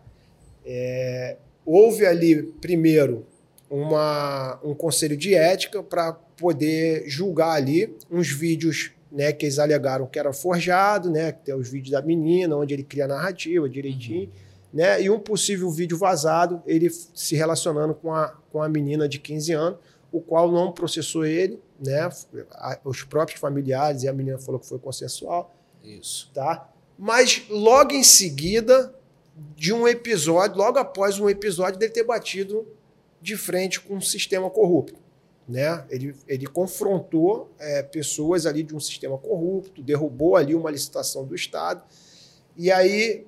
É, 0.66 1.38
houve 1.66 2.06
ali, 2.06 2.44
primeiro, 2.44 3.26
uma, 3.70 4.60
um 4.64 4.74
conselho 4.74 5.18
de 5.18 5.34
ética 5.34 5.82
para 5.84 6.14
poder 6.14 7.04
julgar 7.10 7.52
ali 7.52 7.96
uns 8.10 8.32
vídeos 8.32 8.92
né, 9.14 9.32
que 9.32 9.46
eles 9.46 9.60
alegaram 9.60 10.08
que 10.08 10.18
era 10.18 10.34
forjado, 10.34 11.10
né, 11.10 11.32
que 11.32 11.46
tem 11.46 11.54
os 11.56 11.70
vídeos 11.70 11.92
da 11.92 12.02
menina, 12.02 12.58
onde 12.58 12.74
ele 12.74 12.84
cria 12.84 13.06
a 13.06 13.08
narrativa 13.08 13.70
direitinho, 13.70 14.30
né, 14.74 15.00
e 15.04 15.10
um 15.10 15.20
possível 15.20 15.70
vídeo 15.70 15.96
vazado, 15.98 16.62
ele 16.66 16.90
se 16.90 17.36
relacionando 17.36 17.94
com 17.94 18.12
a, 18.12 18.30
com 18.52 18.62
a 18.62 18.68
menina 18.68 19.08
de 19.08 19.20
15 19.20 19.54
anos, 19.54 19.80
o 20.12 20.20
qual 20.20 20.52
não 20.52 20.72
processou 20.72 21.26
ele, 21.26 21.62
né, 21.80 22.10
a- 22.54 22.80
os 22.84 23.04
próprios 23.04 23.40
familiares, 23.40 24.02
e 24.02 24.08
a 24.08 24.14
menina 24.14 24.40
falou 24.40 24.60
que 24.60 24.66
foi 24.68 24.80
consensual, 24.80 25.56
Isso. 25.84 26.32
tá? 26.34 26.68
Mas 26.98 27.44
logo 27.50 27.94
em 27.94 28.04
seguida 28.04 28.94
de 29.56 29.72
um 29.74 29.88
episódio, 29.88 30.58
logo 30.58 30.80
após 30.80 31.20
um 31.20 31.30
episódio 31.30 31.78
dele 31.80 31.92
ter 31.92 32.04
batido 32.04 32.68
de 33.22 33.38
frente 33.38 33.80
com 33.80 33.96
um 33.96 34.02
sistema 34.02 34.50
corrupto, 34.50 35.00
né? 35.48 35.86
Ele, 35.90 36.16
ele 36.28 36.46
confrontou 36.48 37.52
é, 37.60 37.84
pessoas 37.84 38.46
ali 38.46 38.64
de 38.64 38.76
um 38.76 38.80
sistema 38.80 39.18
corrupto, 39.18 39.82
derrubou 39.82 40.36
ali 40.36 40.56
uma 40.56 40.72
licitação 40.72 41.26
do 41.26 41.36
Estado 41.36 41.84
e 42.56 42.72
aí 42.72 43.26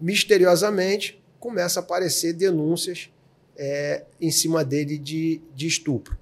misteriosamente 0.00 1.22
começa 1.40 1.80
a 1.80 1.82
aparecer 1.82 2.32
denúncias 2.32 3.10
é, 3.56 4.04
em 4.20 4.30
cima 4.30 4.64
dele 4.64 4.96
de, 4.96 5.42
de 5.54 5.66
estupro, 5.66 6.16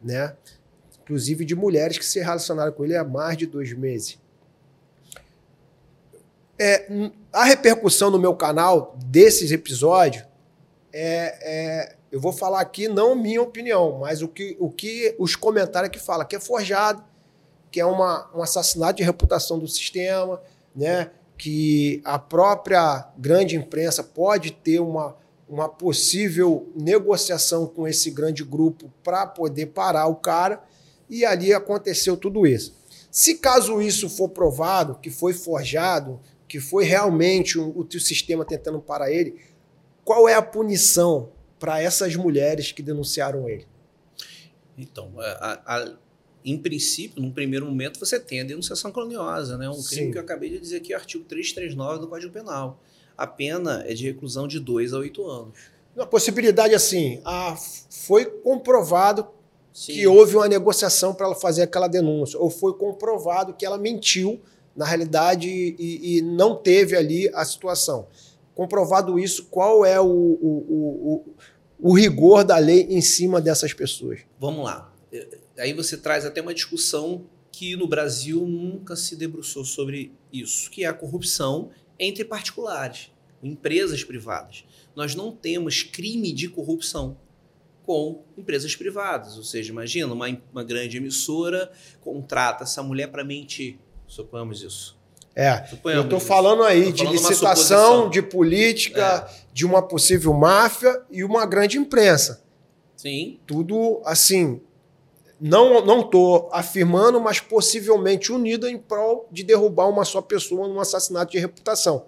né? 0.00 0.36
Inclusive 1.02 1.44
de 1.44 1.54
mulheres 1.54 1.98
que 1.98 2.04
se 2.04 2.20
relacionaram 2.20 2.72
com 2.72 2.84
ele 2.84 2.96
há 2.96 3.02
mais 3.02 3.36
de 3.36 3.46
dois 3.46 3.72
meses. 3.72 4.18
É, 6.58 6.88
a 7.32 7.44
repercussão 7.44 8.10
no 8.10 8.18
meu 8.18 8.34
canal 8.34 8.96
desses 9.06 9.52
episódios 9.52 10.24
é, 10.92 11.38
é- 11.40 11.97
eu 12.10 12.20
vou 12.20 12.32
falar 12.32 12.60
aqui 12.60 12.88
não 12.88 13.14
minha 13.14 13.42
opinião, 13.42 13.98
mas 13.98 14.22
o 14.22 14.28
que, 14.28 14.56
o 14.58 14.70
que 14.70 15.14
os 15.18 15.36
comentários 15.36 15.90
que 15.92 15.98
falam 15.98 16.26
que 16.26 16.36
é 16.36 16.40
forjado, 16.40 17.04
que 17.70 17.80
é 17.80 17.84
uma, 17.84 18.30
um 18.34 18.42
assassinato 18.42 18.94
de 18.94 19.02
reputação 19.02 19.58
do 19.58 19.68
sistema, 19.68 20.40
né? 20.74 21.10
Que 21.36 22.00
a 22.04 22.18
própria 22.18 23.08
grande 23.16 23.56
imprensa 23.56 24.02
pode 24.02 24.52
ter 24.52 24.80
uma, 24.80 25.14
uma 25.48 25.68
possível 25.68 26.68
negociação 26.74 27.66
com 27.66 27.86
esse 27.86 28.10
grande 28.10 28.42
grupo 28.42 28.90
para 29.04 29.26
poder 29.26 29.66
parar 29.66 30.06
o 30.06 30.16
cara, 30.16 30.62
e 31.10 31.24
ali 31.24 31.52
aconteceu 31.52 32.16
tudo 32.16 32.46
isso. 32.46 32.76
Se 33.10 33.34
caso 33.34 33.80
isso 33.80 34.08
for 34.08 34.28
provado, 34.28 34.98
que 35.00 35.10
foi 35.10 35.32
forjado, 35.32 36.20
que 36.46 36.58
foi 36.58 36.84
realmente 36.84 37.58
o, 37.58 37.80
o 37.80 38.00
sistema 38.00 38.44
tentando 38.44 38.80
parar 38.80 39.10
ele, 39.10 39.38
qual 40.04 40.28
é 40.28 40.34
a 40.34 40.42
punição 40.42 41.30
para 41.58 41.80
essas 41.82 42.14
mulheres 42.16 42.72
que 42.72 42.82
denunciaram 42.82 43.48
ele? 43.48 43.66
Então, 44.76 45.12
a- 45.18 45.60
a- 45.66 45.94
em 46.44 46.56
princípio, 46.56 47.20
num 47.20 47.32
primeiro 47.32 47.66
momento, 47.66 47.98
você 47.98 48.18
tem 48.18 48.40
a 48.40 48.44
denunciação 48.44 48.92
caluniosa, 48.92 49.58
né? 49.58 49.68
Um 49.68 49.82
crime 49.82 50.06
Sim. 50.06 50.10
que 50.12 50.18
eu 50.18 50.22
acabei 50.22 50.50
de 50.50 50.58
dizer 50.60 50.76
aqui, 50.76 50.94
artigo 50.94 51.24
339 51.24 52.00
do 52.00 52.08
Código 52.08 52.32
Penal. 52.32 52.80
A 53.16 53.26
pena 53.26 53.84
é 53.86 53.92
de 53.94 54.04
reclusão 54.06 54.46
de 54.46 54.60
2 54.60 54.94
a 54.94 54.98
8 54.98 55.26
anos. 55.26 55.58
Uma 55.96 56.06
possibilidade 56.06 56.74
assim, 56.74 57.20
ah, 57.24 57.56
foi 57.90 58.24
comprovado 58.26 59.26
Sim. 59.72 59.94
que 59.94 60.06
houve 60.06 60.36
uma 60.36 60.46
negociação 60.46 61.12
para 61.12 61.26
ela 61.26 61.34
fazer 61.34 61.62
aquela 61.62 61.88
denúncia, 61.88 62.38
ou 62.38 62.48
foi 62.48 62.72
comprovado 62.74 63.52
que 63.52 63.66
ela 63.66 63.76
mentiu 63.76 64.40
na 64.76 64.84
realidade 64.84 65.48
e, 65.50 66.18
e 66.18 66.22
não 66.22 66.54
teve 66.54 66.96
ali 66.96 67.28
a 67.34 67.44
situação. 67.44 68.06
Comprovado 68.58 69.20
isso, 69.20 69.44
qual 69.44 69.86
é 69.86 70.00
o, 70.00 70.04
o, 70.04 71.24
o, 71.28 71.34
o, 71.78 71.92
rigor 71.92 72.42
da 72.42 72.58
lei 72.58 72.88
em 72.90 73.00
cima 73.00 73.40
dessas 73.40 73.72
pessoas? 73.72 74.22
Vamos 74.40 74.64
lá. 74.64 74.92
Eh, 75.12 75.38
Aí 75.60 75.72
você 75.72 75.96
traz 75.96 76.26
até 76.26 76.42
uma 76.42 76.52
discussão 76.52 77.24
que 77.52 77.76
no 77.76 77.86
Brasil 77.86 78.44
nunca 78.48 78.96
se 78.96 79.14
debruçou 79.14 79.64
sobre 79.64 80.12
isso, 80.32 80.68
que 80.72 80.82
é 80.82 80.88
a 80.88 80.92
corrupção 80.92 81.70
entre 82.00 82.24
particulares, 82.24 83.12
empresas 83.40 84.02
privadas. 84.02 84.64
Nós 84.96 85.14
não 85.14 85.30
temos 85.30 85.84
crime 85.84 86.32
de 86.32 86.48
corrupção 86.48 87.16
com 87.84 88.24
empresas 88.36 88.74
privadas. 88.74 89.36
Ou 89.36 89.44
seja, 89.44 89.70
imagina 89.70 90.12
uma, 90.12 90.26
uma 90.50 90.64
grande 90.64 90.96
emissora 90.96 91.70
contrata 92.00 92.64
essa 92.64 92.82
mulher 92.82 93.06
para 93.06 93.22
mentir. 93.22 93.78
Suponhamos 94.04 94.62
isso. 94.62 94.97
É, 95.40 95.64
Suponhamos 95.66 96.04
eu 96.04 96.08
estou 96.16 96.18
falando 96.20 96.64
aí 96.64 96.86
Tô 96.86 96.90
de 96.90 97.04
falando 97.04 97.18
uma 97.20 97.28
licitação, 97.28 98.10
de 98.10 98.20
política, 98.22 99.28
de 99.52 99.64
uma 99.64 99.80
possível 99.80 100.32
máfia 100.32 101.00
e 101.10 101.22
uma 101.22 101.46
grande 101.46 101.78
imprensa. 101.78 102.42
Sim, 102.96 103.38
Tudo 103.46 104.02
assim, 104.04 104.60
não 105.40 105.84
não 105.86 106.00
estou 106.00 106.48
afirmando, 106.52 107.20
mas 107.20 107.38
possivelmente 107.38 108.32
unida 108.32 108.68
em 108.68 108.76
prol 108.76 109.28
de 109.30 109.44
derrubar 109.44 109.88
uma 109.88 110.04
só 110.04 110.20
pessoa 110.20 110.66
num 110.66 110.80
assassinato 110.80 111.30
de 111.30 111.38
reputação. 111.38 112.06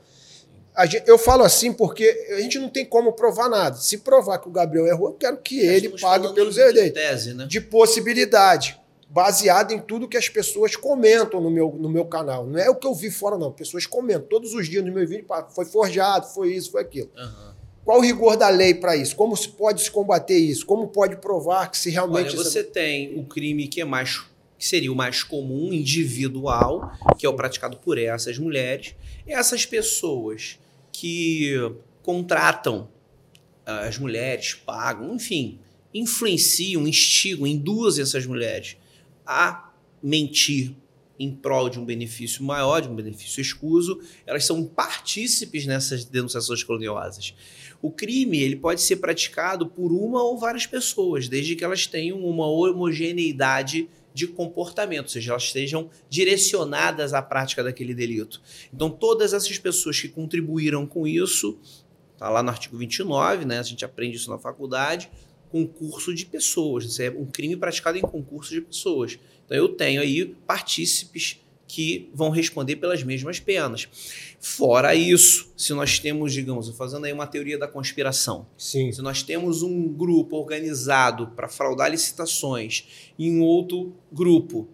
Gente- 0.87 1.05
eu 1.07 1.19
falo 1.19 1.45
assim 1.45 1.73
porque 1.73 2.09
a 2.37 2.41
gente 2.41 2.59
não 2.59 2.69
tem 2.69 2.85
como 2.85 3.13
provar 3.13 3.49
nada. 3.49 3.77
Se 3.77 3.99
provar 3.99 4.39
que 4.39 4.49
o 4.49 4.51
Gabriel 4.51 4.87
errou, 4.89 5.09
eu 5.11 5.15
quero 5.15 5.37
que 5.37 5.57
Nós 5.65 5.75
ele 5.77 5.89
pague 6.01 6.33
pelos 6.35 6.55
de 6.55 6.61
herdeiros. 6.63 6.93
tese, 6.95 7.35
né? 7.35 7.45
De 7.47 7.61
possibilidade, 7.61 8.80
baseado 9.11 9.73
em 9.73 9.81
tudo 9.81 10.09
que 10.09 10.17
as 10.17 10.29
pessoas 10.29 10.77
comentam 10.77 11.41
no 11.41 11.51
meu, 11.51 11.77
no 11.77 11.89
meu 11.89 12.05
canal. 12.05 12.47
Não 12.47 12.59
é 12.59 12.71
o 12.71 12.77
que 12.77 12.87
eu 12.87 12.95
vi 12.95 13.11
fora, 13.11 13.37
não. 13.37 13.51
Pessoas 13.51 13.85
comentam 13.85 14.29
todos 14.29 14.55
os 14.55 14.69
dias 14.69 14.85
no 14.85 14.93
meu 14.93 15.07
vídeo, 15.07 15.27
foi 15.51 15.65
forjado, 15.65 16.27
foi 16.27 16.55
isso, 16.55 16.71
foi 16.71 16.83
aquilo. 16.83 17.11
Aham. 17.17 17.51
Qual 17.85 17.99
o 17.99 18.03
rigor 18.03 18.37
da 18.37 18.49
lei 18.49 18.75
para 18.75 18.95
isso? 18.97 19.17
Como 19.17 19.37
se 19.37 19.49
pode 19.49 19.83
se 19.83 19.91
combater 19.91 20.39
isso? 20.39 20.65
Como 20.65 20.89
pode 20.89 21.17
provar 21.17 21.71
que 21.71 21.77
se 21.77 21.91
realmente. 21.91 22.37
Olha, 22.37 22.45
você 22.45 22.63
tem 22.63 23.19
o 23.19 23.25
crime 23.25 23.67
que 23.67 23.81
é 23.81 23.85
mais 23.85 24.23
que 24.57 24.69
seria 24.69 24.93
o 24.93 24.95
mais 24.95 25.23
comum, 25.23 25.73
individual, 25.73 26.93
que 27.19 27.25
é 27.25 27.29
o 27.29 27.33
praticado 27.33 27.79
por 27.79 27.97
essas 27.97 28.39
mulheres. 28.39 28.95
Essas 29.27 29.65
pessoas 29.65 30.59
que 30.93 31.55
contratam 32.03 32.87
ah, 33.65 33.87
as 33.87 33.97
mulheres, 33.97 34.53
pagam, 34.53 35.15
enfim, 35.15 35.59
influenciam, 35.95 36.87
instigam, 36.87 37.47
induzem 37.47 38.03
essas 38.03 38.27
mulheres 38.27 38.77
a 39.31 39.73
mentir 40.03 40.75
em 41.17 41.31
prol 41.31 41.69
de 41.69 41.79
um 41.79 41.85
benefício 41.85 42.43
maior, 42.43 42.81
de 42.81 42.89
um 42.89 42.97
benefício 42.97 43.41
escuso, 43.41 44.01
elas 44.27 44.45
são 44.45 44.65
partícipes 44.65 45.67
nessas 45.67 46.05
denunciações 46.05 46.65
caluniosas. 46.65 47.35
O 47.81 47.93
crime 47.93 48.41
ele 48.41 48.57
pode 48.57 48.81
ser 48.81 48.97
praticado 48.97 49.67
por 49.67 49.93
uma 49.93 50.21
ou 50.21 50.37
várias 50.37 50.67
pessoas, 50.67 51.29
desde 51.29 51.55
que 51.55 51.63
elas 51.63 51.87
tenham 51.87 52.19
uma 52.19 52.47
homogeneidade 52.47 53.89
de 54.13 54.27
comportamento, 54.27 55.05
ou 55.05 55.11
seja, 55.11 55.31
elas 55.31 55.45
estejam 55.45 55.89
direcionadas 56.09 57.15
à 57.15 57.23
prática 57.23 57.63
daquele 57.63 57.95
delito. 57.95 58.43
Então, 58.75 58.91
todas 58.91 59.33
essas 59.33 59.57
pessoas 59.59 60.01
que 60.01 60.09
contribuíram 60.09 60.85
com 60.87 61.07
isso, 61.07 61.57
está 62.15 62.29
lá 62.29 62.43
no 62.43 62.51
artigo 62.51 62.77
29, 62.77 63.45
né, 63.45 63.61
a 63.61 63.63
gente 63.63 63.85
aprende 63.85 64.17
isso 64.17 64.29
na 64.29 64.39
faculdade, 64.39 65.09
concurso 65.51 66.15
de 66.15 66.25
pessoas. 66.25 66.85
Isso 66.85 67.03
é 67.03 67.11
um 67.11 67.27
crime 67.27 67.57
praticado 67.57 67.99
em 67.99 68.03
concurso 68.03 68.53
de 68.53 68.61
pessoas. 68.61 69.19
Então, 69.45 69.57
eu 69.57 69.69
tenho 69.69 70.01
aí 70.01 70.35
partícipes 70.47 71.41
que 71.71 72.11
vão 72.13 72.31
responder 72.31 72.77
pelas 72.77 73.05
mesmas 73.05 73.39
penas. 73.39 73.89
Fora 74.41 74.93
isso, 74.95 75.53
se 75.57 75.73
nós 75.73 76.01
temos, 76.01 76.33
digamos, 76.33 76.69
fazendo 76.71 77.05
aí 77.05 77.13
uma 77.13 77.29
teoria 77.29 77.57
da 77.57 77.69
conspiração, 77.69 78.47
Sim. 78.59 78.91
se 78.91 79.01
nós 79.01 79.23
temos 79.23 79.63
um 79.63 79.87
grupo 79.87 80.37
organizado 80.37 81.29
para 81.29 81.49
fraudar 81.49 81.89
licitações 81.89 83.13
e 83.17 83.31
um 83.31 83.41
outro 83.43 83.95
grupo 84.11 84.69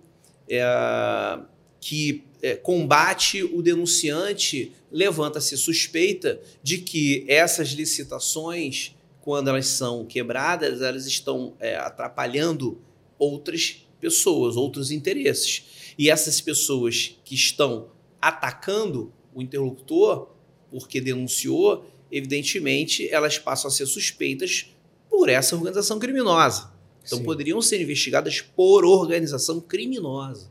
é, 0.48 1.38
que 1.80 2.24
é, 2.40 2.54
combate 2.54 3.42
o 3.42 3.60
denunciante, 3.60 4.72
levanta-se 4.90 5.54
suspeita 5.58 6.40
de 6.62 6.78
que 6.78 7.26
essas 7.28 7.68
licitações, 7.68 8.95
quando 9.26 9.48
elas 9.48 9.66
são 9.66 10.06
quebradas, 10.06 10.80
elas 10.80 11.04
estão 11.04 11.56
é, 11.58 11.74
atrapalhando 11.74 12.80
outras 13.18 13.84
pessoas, 14.00 14.54
outros 14.56 14.92
interesses. 14.92 15.64
E 15.98 16.08
essas 16.08 16.40
pessoas 16.40 17.18
que 17.24 17.34
estão 17.34 17.90
atacando 18.22 19.12
o 19.34 19.42
interlocutor, 19.42 20.30
porque 20.70 21.00
denunciou, 21.00 21.84
evidentemente 22.08 23.08
elas 23.10 23.36
passam 23.36 23.68
a 23.68 23.72
ser 23.72 23.86
suspeitas 23.86 24.72
por 25.10 25.28
essa 25.28 25.56
organização 25.56 25.98
criminosa. 25.98 26.72
Então 27.04 27.18
Sim. 27.18 27.24
poderiam 27.24 27.60
ser 27.60 27.82
investigadas 27.82 28.40
por 28.40 28.84
organização 28.84 29.60
criminosa, 29.60 30.48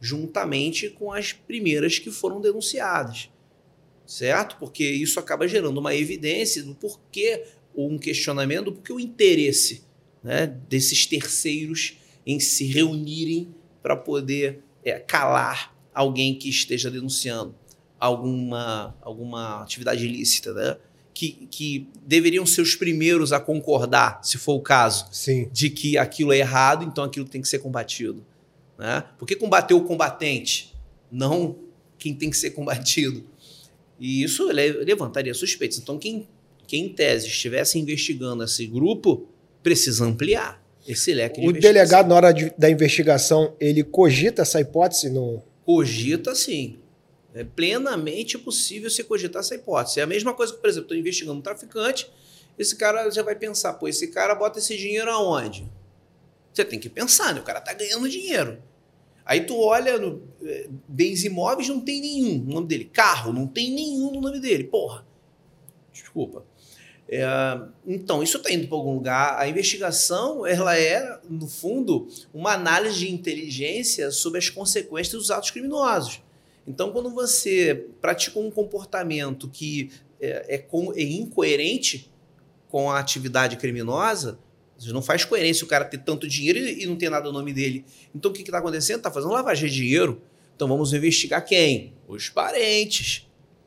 juntamente 0.00 0.88
com 0.88 1.12
as 1.12 1.34
primeiras 1.34 1.98
que 1.98 2.10
foram 2.10 2.40
denunciadas. 2.40 3.28
Certo? 4.06 4.56
Porque 4.58 4.82
isso 4.82 5.20
acaba 5.20 5.46
gerando 5.46 5.76
uma 5.76 5.94
evidência 5.94 6.62
do 6.62 6.74
porquê, 6.74 7.44
ou 7.74 7.90
um 7.90 7.98
questionamento 7.98 8.66
do 8.66 8.72
porquê 8.72 8.92
o 8.92 9.00
interesse 9.00 9.84
né, 10.22 10.46
desses 10.68 11.06
terceiros 11.06 11.98
em 12.26 12.40
se 12.40 12.64
reunirem 12.64 13.54
para 13.82 13.96
poder 13.96 14.60
é, 14.84 14.98
calar 14.98 15.74
alguém 15.94 16.34
que 16.34 16.48
esteja 16.48 16.90
denunciando 16.90 17.54
alguma, 18.00 18.96
alguma 19.00 19.62
atividade 19.62 20.04
ilícita, 20.04 20.52
né? 20.52 20.76
Que, 21.12 21.46
que 21.48 21.88
deveriam 22.04 22.44
ser 22.44 22.60
os 22.60 22.74
primeiros 22.74 23.32
a 23.32 23.38
concordar, 23.38 24.20
se 24.24 24.36
for 24.36 24.54
o 24.54 24.60
caso, 24.60 25.06
Sim. 25.12 25.48
de 25.52 25.70
que 25.70 25.96
aquilo 25.96 26.32
é 26.32 26.38
errado, 26.38 26.84
então 26.84 27.04
aquilo 27.04 27.28
tem 27.28 27.40
que 27.40 27.46
ser 27.46 27.60
combatido. 27.60 28.26
Né? 28.76 29.04
Por 29.16 29.24
que 29.24 29.36
combater 29.36 29.74
o 29.74 29.82
combatente, 29.82 30.74
não 31.12 31.56
quem 31.98 32.12
tem 32.12 32.28
que 32.30 32.36
ser 32.36 32.50
combatido? 32.50 33.24
E 34.00 34.24
isso 34.24 34.50
le- 34.50 34.84
levantaria 34.84 35.32
suspeitas. 35.32 35.78
Então, 35.78 35.96
quem, 35.98 36.26
quem 36.66 36.86
em 36.86 36.88
tese 36.88 37.26
estivesse 37.26 37.78
investigando 37.78 38.42
esse 38.44 38.66
grupo 38.66 39.28
precisa 39.62 40.04
ampliar 40.04 40.62
esse 40.86 41.14
leque 41.14 41.40
de 41.40 41.48
O 41.48 41.52
delegado, 41.52 42.08
na 42.08 42.14
hora 42.14 42.32
de- 42.32 42.52
da 42.58 42.70
investigação, 42.70 43.54
ele 43.58 43.82
cogita 43.82 44.42
essa 44.42 44.60
hipótese? 44.60 45.08
No... 45.08 45.42
Cogita 45.64 46.34
sim. 46.34 46.78
É 47.34 47.42
plenamente 47.42 48.38
possível 48.38 48.88
você 48.90 49.02
cogitar 49.02 49.40
essa 49.40 49.54
hipótese. 49.54 49.98
É 49.98 50.02
a 50.02 50.06
mesma 50.06 50.32
coisa 50.34 50.52
que, 50.52 50.60
por 50.60 50.68
exemplo, 50.68 50.84
estou 50.84 50.96
investigando 50.96 51.38
um 51.38 51.42
traficante, 51.42 52.08
esse 52.58 52.76
cara 52.76 53.10
já 53.10 53.22
vai 53.22 53.34
pensar, 53.34 53.72
pô, 53.74 53.88
esse 53.88 54.08
cara 54.08 54.34
bota 54.34 54.58
esse 54.58 54.76
dinheiro 54.76 55.10
aonde? 55.10 55.66
Você 56.52 56.64
tem 56.64 56.78
que 56.78 56.88
pensar, 56.88 57.34
né? 57.34 57.40
O 57.40 57.42
cara 57.44 57.60
tá 57.60 57.72
ganhando 57.72 58.08
dinheiro. 58.08 58.62
Aí 59.26 59.40
tu 59.40 59.58
olha 59.58 59.98
no 59.98 60.22
eh, 60.44 60.68
bens 60.86 61.24
imóveis, 61.24 61.66
não 61.68 61.80
tem 61.80 62.00
nenhum 62.00 62.38
no 62.38 62.54
nome 62.54 62.66
dele. 62.68 62.84
Carro, 62.84 63.32
não 63.32 63.46
tem 63.46 63.70
nenhum 63.72 64.12
no 64.12 64.20
nome 64.20 64.38
dele. 64.38 64.64
Porra. 64.64 65.04
Desculpa. 65.92 66.44
É, 67.08 67.24
então, 67.86 68.22
isso 68.22 68.38
está 68.38 68.50
indo 68.50 68.66
para 68.66 68.76
algum 68.76 68.94
lugar. 68.94 69.38
A 69.38 69.46
investigação, 69.48 70.46
ela 70.46 70.76
é, 70.78 71.18
no 71.28 71.46
fundo, 71.46 72.08
uma 72.32 72.52
análise 72.52 72.98
de 73.00 73.12
inteligência 73.12 74.10
sobre 74.10 74.38
as 74.38 74.48
consequências 74.48 75.14
dos 75.14 75.30
atos 75.30 75.50
criminosos. 75.50 76.22
Então, 76.66 76.92
quando 76.92 77.10
você 77.10 77.86
pratica 78.00 78.38
um 78.38 78.50
comportamento 78.50 79.48
que 79.48 79.90
é, 80.20 80.54
é 80.54 80.58
com- 80.58 80.92
é 80.94 81.02
incoerente 81.02 82.10
com 82.68 82.90
a 82.90 82.98
atividade 82.98 83.56
criminosa, 83.58 84.38
não 84.86 85.02
faz 85.02 85.24
coerência 85.24 85.64
o 85.64 85.68
cara 85.68 85.84
ter 85.84 85.98
tanto 85.98 86.26
dinheiro 86.26 86.58
e 86.58 86.82
e 86.82 86.86
não 86.86 86.96
ter 86.96 87.08
nada 87.10 87.26
no 87.26 87.32
nome 87.32 87.52
dele. 87.52 87.84
Então, 88.14 88.30
o 88.30 88.34
que 88.34 88.42
está 88.42 88.58
acontecendo? 88.58 88.96
Está 88.98 89.10
fazendo 89.10 89.32
lavagem 89.32 89.68
de 89.68 89.74
dinheiro. 89.76 90.20
Então, 90.56 90.66
vamos 90.66 90.92
investigar 90.92 91.44
quem? 91.44 91.92
Os 92.08 92.28
parentes. 92.28 93.26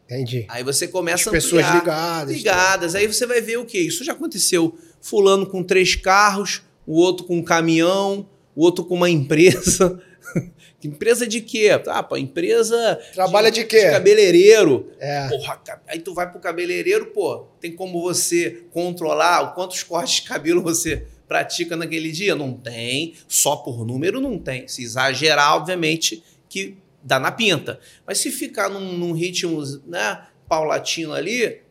Entendi. 0.10 0.46
Aí 0.50 0.64
você 0.64 0.86
As 0.86 0.92
começa 0.92 1.30
a 1.30 1.34
pessoas 1.34 1.66
ampliar 1.66 1.80
ligadas. 1.80 2.36
ligadas. 2.36 2.96
Aí 2.96 3.08
você 3.08 3.26
vai 3.26 3.42
ver 3.42 3.58
o 3.58 3.66
quê? 3.66 3.80
Isso 3.80 4.04
já 4.04 4.14
aconteceu. 4.14 4.78
Fulano 5.02 5.46
com 5.46 5.62
três 5.64 5.96
carros, 5.96 6.62
o 6.86 6.98
outro 6.98 7.26
com 7.26 7.38
um 7.38 7.44
caminhão, 7.44 8.28
o 8.56 8.64
outro 8.64 8.86
com 8.86 8.96
uma 8.96 9.10
empresa. 9.10 10.02
Que 10.80 10.88
empresa 10.88 11.26
de 11.26 11.42
quê? 11.42 11.70
Ah, 11.88 12.04
pô, 12.04 12.16
empresa 12.18 13.00
Trabalha 13.14 13.50
de 13.50 13.64
quê? 13.66 13.86
de 13.86 13.92
cabeleireiro. 13.92 14.92
É. 15.00 15.28
Porra, 15.28 15.60
aí 15.88 16.00
tu 16.00 16.14
vai 16.14 16.30
pro 16.32 16.40
cabeleireiro, 16.40 17.08
pô, 17.08 17.48
tem 17.60 17.72
como 17.72 18.00
você 18.00 18.64
controlar 18.70 19.42
o 19.42 19.54
quantos 19.56 19.82
cortes 19.82 20.16
de 20.18 20.22
cabelo 20.24 20.62
você 20.62 21.08
pratica 21.28 21.76
naquele 21.76 22.12
dia? 22.12 22.36
Não 22.36 22.54
tem. 22.54 23.16
Só 23.28 23.56
por 23.56 23.84
número 23.88 24.22
não 24.22 24.38
tem. 24.38 24.68
Se 24.68 24.84
exagerar, 24.84 25.56
obviamente, 25.56 26.24
que 26.48 26.78
dá 27.04 27.20
na 27.20 27.32
pinta. 27.32 27.80
Mas 28.06 28.20
se 28.20 28.32
ficar 28.32 28.70
num, 28.70 28.98
num 28.98 29.14
ritmo 29.14 29.62
né, 29.86 30.26
paulatino 30.48 31.14
ali, 31.14 31.62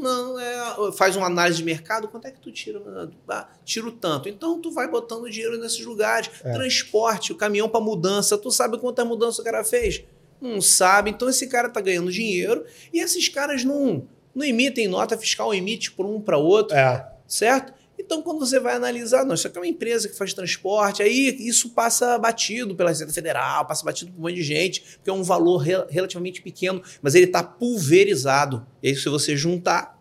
não 0.00 0.38
é, 0.38 0.92
faz 0.92 1.16
uma 1.16 1.26
análise 1.26 1.58
de 1.58 1.64
mercado, 1.64 2.08
quanto 2.08 2.26
é 2.26 2.30
que 2.30 2.40
tu 2.40 2.52
tira? 2.52 2.80
Ah, 3.28 3.48
tiro 3.64 3.90
tanto. 3.92 4.28
Então 4.28 4.60
tu 4.60 4.70
vai 4.70 4.88
botando 4.88 5.30
dinheiro 5.30 5.58
nesses 5.58 5.84
lugares. 5.84 6.30
É. 6.44 6.52
Transporte, 6.52 7.32
o 7.32 7.36
caminhão 7.36 7.68
para 7.68 7.80
mudança. 7.80 8.36
Tu 8.36 8.50
sabe 8.50 8.78
quanta 8.78 9.04
mudança 9.04 9.40
o 9.40 9.44
cara 9.44 9.64
fez? 9.64 10.04
Não 10.40 10.60
sabe. 10.60 11.10
Então 11.10 11.28
esse 11.28 11.46
cara 11.46 11.68
tá 11.68 11.80
ganhando 11.80 12.12
dinheiro 12.12 12.64
e 12.92 13.00
esses 13.00 13.28
caras 13.28 13.64
não, 13.64 14.06
não 14.34 14.44
emitem 14.44 14.86
nota 14.86 15.16
fiscal, 15.16 15.54
emite 15.54 15.90
por 15.92 16.04
um 16.04 16.20
para 16.20 16.36
outro, 16.36 16.76
É. 16.76 17.10
certo? 17.26 17.72
Então, 18.06 18.22
quando 18.22 18.38
você 18.38 18.60
vai 18.60 18.74
analisar, 18.76 19.24
não, 19.24 19.34
isso 19.34 19.48
aqui 19.48 19.58
é 19.58 19.60
uma 19.60 19.66
empresa 19.66 20.08
que 20.08 20.16
faz 20.16 20.32
transporte, 20.32 21.02
aí 21.02 21.36
isso 21.40 21.70
passa 21.70 22.16
batido 22.16 22.74
pela 22.76 22.90
Receita 22.90 23.12
Federal, 23.12 23.66
passa 23.66 23.84
batido 23.84 24.12
por 24.12 24.18
um 24.20 24.22
monte 24.22 24.36
de 24.36 24.44
gente, 24.44 24.80
porque 24.96 25.10
é 25.10 25.12
um 25.12 25.24
valor 25.24 25.58
rel- 25.58 25.86
relativamente 25.90 26.40
pequeno, 26.40 26.80
mas 27.02 27.16
ele 27.16 27.24
está 27.26 27.42
pulverizado. 27.42 28.64
E 28.82 28.88
aí, 28.88 28.94
se 28.96 29.08
você 29.08 29.36
juntar, 29.36 30.00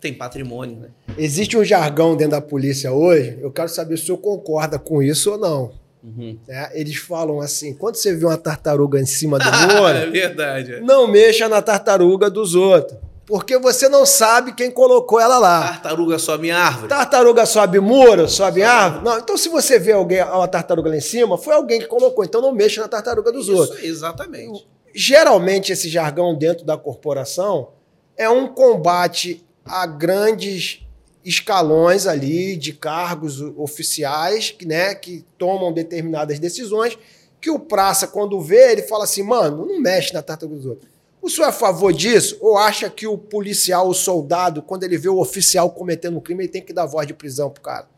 tem 0.00 0.12
patrimônio, 0.12 0.78
né? 0.80 0.88
Existe 1.16 1.56
um 1.56 1.64
jargão 1.64 2.16
dentro 2.16 2.32
da 2.32 2.40
polícia 2.40 2.92
hoje, 2.92 3.38
eu 3.40 3.50
quero 3.50 3.68
saber 3.68 3.96
se 3.96 4.02
o 4.02 4.06
senhor 4.06 4.18
concorda 4.18 4.78
com 4.78 5.02
isso 5.02 5.32
ou 5.32 5.38
não. 5.38 5.72
Uhum. 6.02 6.38
né? 6.46 6.70
Eles 6.74 6.96
falam 6.96 7.40
assim: 7.40 7.74
quando 7.74 7.96
você 7.96 8.14
vê 8.14 8.24
uma 8.24 8.36
tartaruga 8.36 9.00
em 9.00 9.06
cima 9.06 9.38
do 9.38 9.44
é 9.48 9.66
muro, 10.06 10.12
verdade. 10.12 10.74
é. 10.74 10.80
não 10.80 11.08
mexa 11.08 11.48
na 11.48 11.60
tartaruga 11.60 12.30
dos 12.30 12.54
outros. 12.54 12.98
Porque 13.28 13.58
você 13.58 13.90
não 13.90 14.06
sabe 14.06 14.54
quem 14.54 14.70
colocou 14.70 15.20
ela 15.20 15.38
lá. 15.38 15.68
Tartaruga 15.68 16.18
sobe 16.18 16.50
árvore. 16.50 16.88
Tartaruga 16.88 17.44
sobe 17.44 17.78
muro, 17.78 18.26
sobe 18.26 18.62
árvore? 18.62 19.04
Não, 19.04 19.18
então 19.18 19.36
se 19.36 19.50
você 19.50 19.78
vê 19.78 19.92
alguém, 19.92 20.22
uma 20.22 20.48
tartaruga 20.48 20.88
lá 20.88 20.96
em 20.96 21.00
cima, 21.02 21.36
foi 21.36 21.52
alguém 21.52 21.78
que 21.78 21.86
colocou. 21.86 22.24
Então 22.24 22.40
não 22.40 22.52
mexa 22.52 22.80
na 22.80 22.88
tartaruga 22.88 23.30
dos 23.30 23.50
outros. 23.50 23.78
Isso, 23.80 23.86
exatamente. 23.86 24.66
Geralmente 24.94 25.70
esse 25.70 25.90
jargão 25.90 26.34
dentro 26.34 26.64
da 26.64 26.78
corporação 26.78 27.68
é 28.16 28.30
um 28.30 28.48
combate 28.48 29.46
a 29.62 29.84
grandes 29.86 30.80
escalões 31.22 32.06
ali 32.06 32.56
de 32.56 32.72
cargos 32.72 33.42
oficiais, 33.42 34.50
que, 34.50 34.66
né, 34.66 34.94
que 34.94 35.22
tomam 35.36 35.70
determinadas 35.70 36.38
decisões, 36.38 36.96
que 37.38 37.50
o 37.50 37.58
praça, 37.58 38.06
quando 38.06 38.40
vê, 38.40 38.72
ele 38.72 38.82
fala 38.84 39.04
assim, 39.04 39.22
mano, 39.22 39.66
não 39.66 39.78
mexe 39.82 40.14
na 40.14 40.22
tartaruga 40.22 40.56
dos 40.56 40.64
outros. 40.64 40.97
O 41.20 41.28
senhor 41.28 41.46
é 41.46 41.48
a 41.50 41.52
favor 41.52 41.92
disso? 41.92 42.36
Ou 42.40 42.56
acha 42.56 42.88
que 42.88 43.06
o 43.06 43.18
policial, 43.18 43.88
o 43.88 43.94
soldado, 43.94 44.62
quando 44.62 44.84
ele 44.84 44.96
vê 44.96 45.08
o 45.08 45.18
oficial 45.18 45.70
cometendo 45.70 46.16
um 46.16 46.20
crime, 46.20 46.44
ele 46.44 46.52
tem 46.52 46.62
que 46.62 46.72
dar 46.72 46.86
voz 46.86 47.06
de 47.06 47.12
prisão 47.14 47.50
pro 47.50 47.62
cara? 47.62 47.88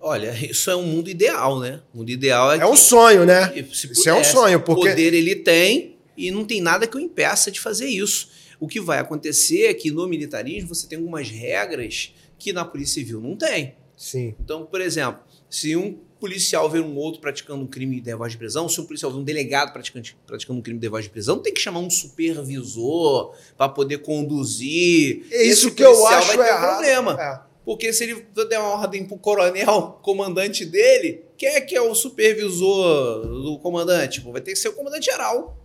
Olha, 0.00 0.30
isso 0.44 0.70
é 0.70 0.76
um 0.76 0.82
mundo 0.84 1.08
ideal, 1.10 1.58
né? 1.58 1.80
O 1.92 1.98
mundo 1.98 2.10
ideal 2.10 2.52
é, 2.52 2.58
É 2.58 2.66
um 2.66 2.76
sonho, 2.76 3.24
né? 3.24 3.48
que, 3.48 3.74
se 3.74 3.90
Isso 3.90 4.08
é 4.08 4.14
um 4.14 4.22
sonho, 4.22 4.60
porque- 4.60 4.90
poder 4.90 5.14
ele 5.14 5.34
tem 5.36 5.96
e 6.16 6.30
não 6.30 6.44
tem 6.44 6.60
nada 6.60 6.86
que 6.86 6.96
o 6.96 7.00
impeça 7.00 7.50
de 7.50 7.58
fazer 7.58 7.86
isso. 7.86 8.28
O 8.60 8.68
que 8.68 8.80
vai 8.80 8.98
acontecer 8.98 9.66
é 9.66 9.74
que 9.74 9.90
no 9.90 10.06
militarismo 10.06 10.74
você 10.74 10.86
tem 10.86 10.98
algumas 10.98 11.28
regras 11.28 12.14
que 12.38 12.52
na 12.52 12.64
Polícia 12.64 12.94
Civil 13.02 13.20
não 13.20 13.34
tem. 13.36 13.74
Sim. 13.96 14.34
Então, 14.40 14.64
por 14.66 14.80
exemplo, 14.80 15.20
se 15.50 15.74
um 15.74 15.98
policial 16.18 16.68
vê 16.68 16.80
um 16.80 16.96
outro 16.96 17.20
praticando 17.20 17.62
um 17.62 17.66
crime 17.66 18.00
de 18.00 18.14
voz 18.14 18.32
de 18.32 18.38
prisão, 18.38 18.68
se 18.68 18.80
um 18.80 18.84
policial 18.84 19.12
vê 19.12 19.18
um 19.18 19.24
delegado 19.24 19.72
praticando, 19.72 20.08
praticando 20.26 20.58
um 20.58 20.62
crime 20.62 20.78
de 20.78 20.88
voz 20.88 21.04
de 21.04 21.10
prisão, 21.10 21.38
tem 21.38 21.52
que 21.52 21.60
chamar 21.60 21.80
um 21.80 21.90
supervisor 21.90 23.34
para 23.56 23.68
poder 23.68 23.98
conduzir. 23.98 25.26
É 25.30 25.44
isso 25.44 25.72
que 25.72 25.84
eu 25.84 26.06
acho 26.06 26.36
vai 26.36 26.48
errado. 26.48 26.64
Um 26.64 26.74
problema. 26.76 27.22
É. 27.22 27.46
Porque 27.64 27.92
se 27.92 28.04
ele 28.04 28.26
der 28.48 28.58
uma 28.60 28.68
ordem 28.80 29.04
pro 29.04 29.18
coronel, 29.18 29.98
comandante 30.02 30.64
dele, 30.64 31.24
quem 31.36 31.48
é 31.50 31.60
que 31.60 31.74
é 31.74 31.82
o 31.82 31.94
supervisor 31.94 33.26
do 33.26 33.58
comandante? 33.58 34.20
Vai 34.20 34.40
ter 34.40 34.52
que 34.52 34.58
ser 34.58 34.68
o 34.68 34.72
comandante 34.72 35.06
geral. 35.06 35.56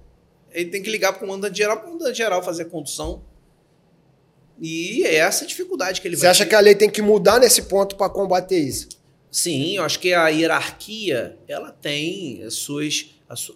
Ele 0.51 0.69
tem 0.69 0.81
que 0.81 0.89
ligar 0.89 1.13
pro 1.13 1.21
comandante 1.27 1.57
geral, 1.57 1.77
pro 1.77 1.91
comandante 1.91 2.17
geral 2.17 2.43
fazer 2.43 2.63
a 2.63 2.65
condução. 2.65 3.23
E 4.59 5.03
é 5.05 5.15
essa 5.15 5.43
a 5.43 5.47
dificuldade 5.47 6.01
que 6.01 6.07
ele 6.07 6.15
Você 6.15 6.21
vai 6.25 6.33
Você 6.33 6.41
acha 6.41 6.43
ter. 6.45 6.49
que 6.49 6.55
a 6.55 6.59
lei 6.59 6.75
tem 6.75 6.89
que 6.89 7.01
mudar 7.01 7.39
nesse 7.39 7.63
ponto 7.63 7.95
para 7.95 8.09
combater 8.09 8.59
isso? 8.59 8.89
Sim, 9.31 9.77
eu 9.77 9.83
acho 9.83 9.97
que 9.97 10.13
a 10.13 10.27
hierarquia 10.27 11.39
ela 11.47 11.71
tem 11.71 12.43
as 12.43 12.55
suas, 12.55 13.15
as, 13.29 13.49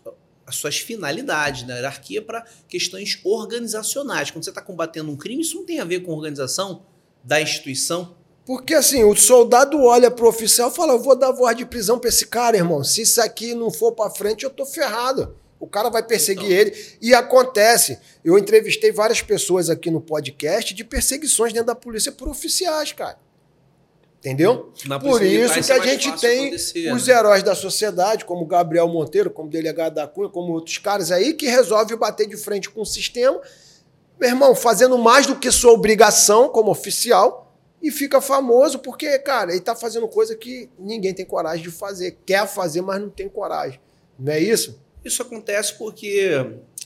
as 0.48 0.56
suas 0.56 0.78
finalidades. 0.78 1.64
Né? 1.64 1.74
A 1.74 1.78
hierarquia 1.78 2.22
para 2.22 2.46
questões 2.68 3.20
organizacionais. 3.26 4.32
Quando 4.32 4.46
você 4.46 4.52
está 4.52 4.62
combatendo 4.62 5.12
um 5.12 5.18
crime, 5.18 5.42
isso 5.42 5.58
não 5.58 5.66
tem 5.66 5.82
a 5.82 5.86
ver 5.86 6.00
com 6.00 6.14
organização 6.14 6.86
da 7.22 7.42
instituição. 7.42 8.16
Porque 8.46 8.74
assim, 8.74 9.04
o 9.04 9.16
soldado 9.16 9.82
olha 9.82 10.10
pro 10.10 10.30
oficial 10.30 10.72
e 10.72 10.76
fala: 10.76 10.94
Eu 10.94 11.02
vou 11.02 11.16
dar 11.16 11.32
voz 11.32 11.58
de 11.58 11.66
prisão 11.66 12.00
para 12.00 12.10
esse 12.10 12.28
cara, 12.28 12.56
irmão. 12.56 12.84
Se 12.84 13.02
isso 13.02 13.20
aqui 13.20 13.54
não 13.54 13.70
for 13.70 13.92
para 13.92 14.10
frente, 14.12 14.46
eu 14.46 14.50
tô 14.50 14.66
ferrado. 14.66 15.36
O 15.60 15.68
cara 15.68 15.90
vai 15.90 16.06
perseguir 16.06 16.46
então. 16.46 16.58
ele. 16.58 16.98
E 17.02 17.14
acontece. 17.14 17.98
Eu 18.24 18.38
entrevistei 18.38 18.92
várias 18.92 19.22
pessoas 19.22 19.70
aqui 19.70 19.90
no 19.90 20.00
podcast 20.00 20.74
de 20.74 20.84
perseguições 20.84 21.52
dentro 21.52 21.68
da 21.68 21.76
polícia 21.76 22.12
por 22.12 22.30
oficiais, 22.30 22.94
cara. 22.94 23.18
Entendeu? 24.26 24.74
Na 24.88 25.00
Por 25.00 25.22
isso 25.22 25.54
que 25.54 25.72
a 25.72 25.86
gente 25.86 26.20
tem 26.20 26.56
os 26.56 27.08
né? 27.08 27.14
heróis 27.14 27.44
da 27.44 27.54
sociedade, 27.54 28.26
como 28.26 28.44
Gabriel 28.48 28.88
Monteiro, 28.88 29.30
como 29.30 29.48
delegado 29.48 29.94
da 29.94 30.08
Cunha, 30.08 30.30
como 30.30 30.52
outros 30.52 30.80
caras 30.80 31.12
aí, 31.12 31.36
que 31.36 31.46
resolve 31.46 31.96
bater 31.96 32.28
de 32.28 32.36
frente 32.36 32.68
com 32.68 32.82
o 32.82 32.86
sistema, 32.86 33.40
meu 34.20 34.30
irmão, 34.30 34.56
fazendo 34.56 34.98
mais 34.98 35.28
do 35.28 35.36
que 35.36 35.52
sua 35.52 35.74
obrigação 35.74 36.50
como 36.50 36.72
oficial, 36.72 37.56
e 37.84 37.92
fica 37.92 38.20
famoso 38.20 38.80
porque, 38.80 39.20
cara, 39.20 39.52
ele 39.52 39.62
tá 39.62 39.76
fazendo 39.76 40.08
coisa 40.08 40.36
que 40.36 40.72
ninguém 40.80 41.14
tem 41.14 41.24
coragem 41.24 41.64
de 41.64 41.70
fazer. 41.70 42.18
Quer 42.26 42.48
fazer, 42.48 42.82
mas 42.82 43.00
não 43.00 43.12
tem 43.12 43.30
coragem. 43.30 43.80
Não 44.18 44.34
é 44.34 44.40
isso? 44.40 44.82
Isso 45.04 45.22
acontece 45.22 45.78
porque 45.78 46.32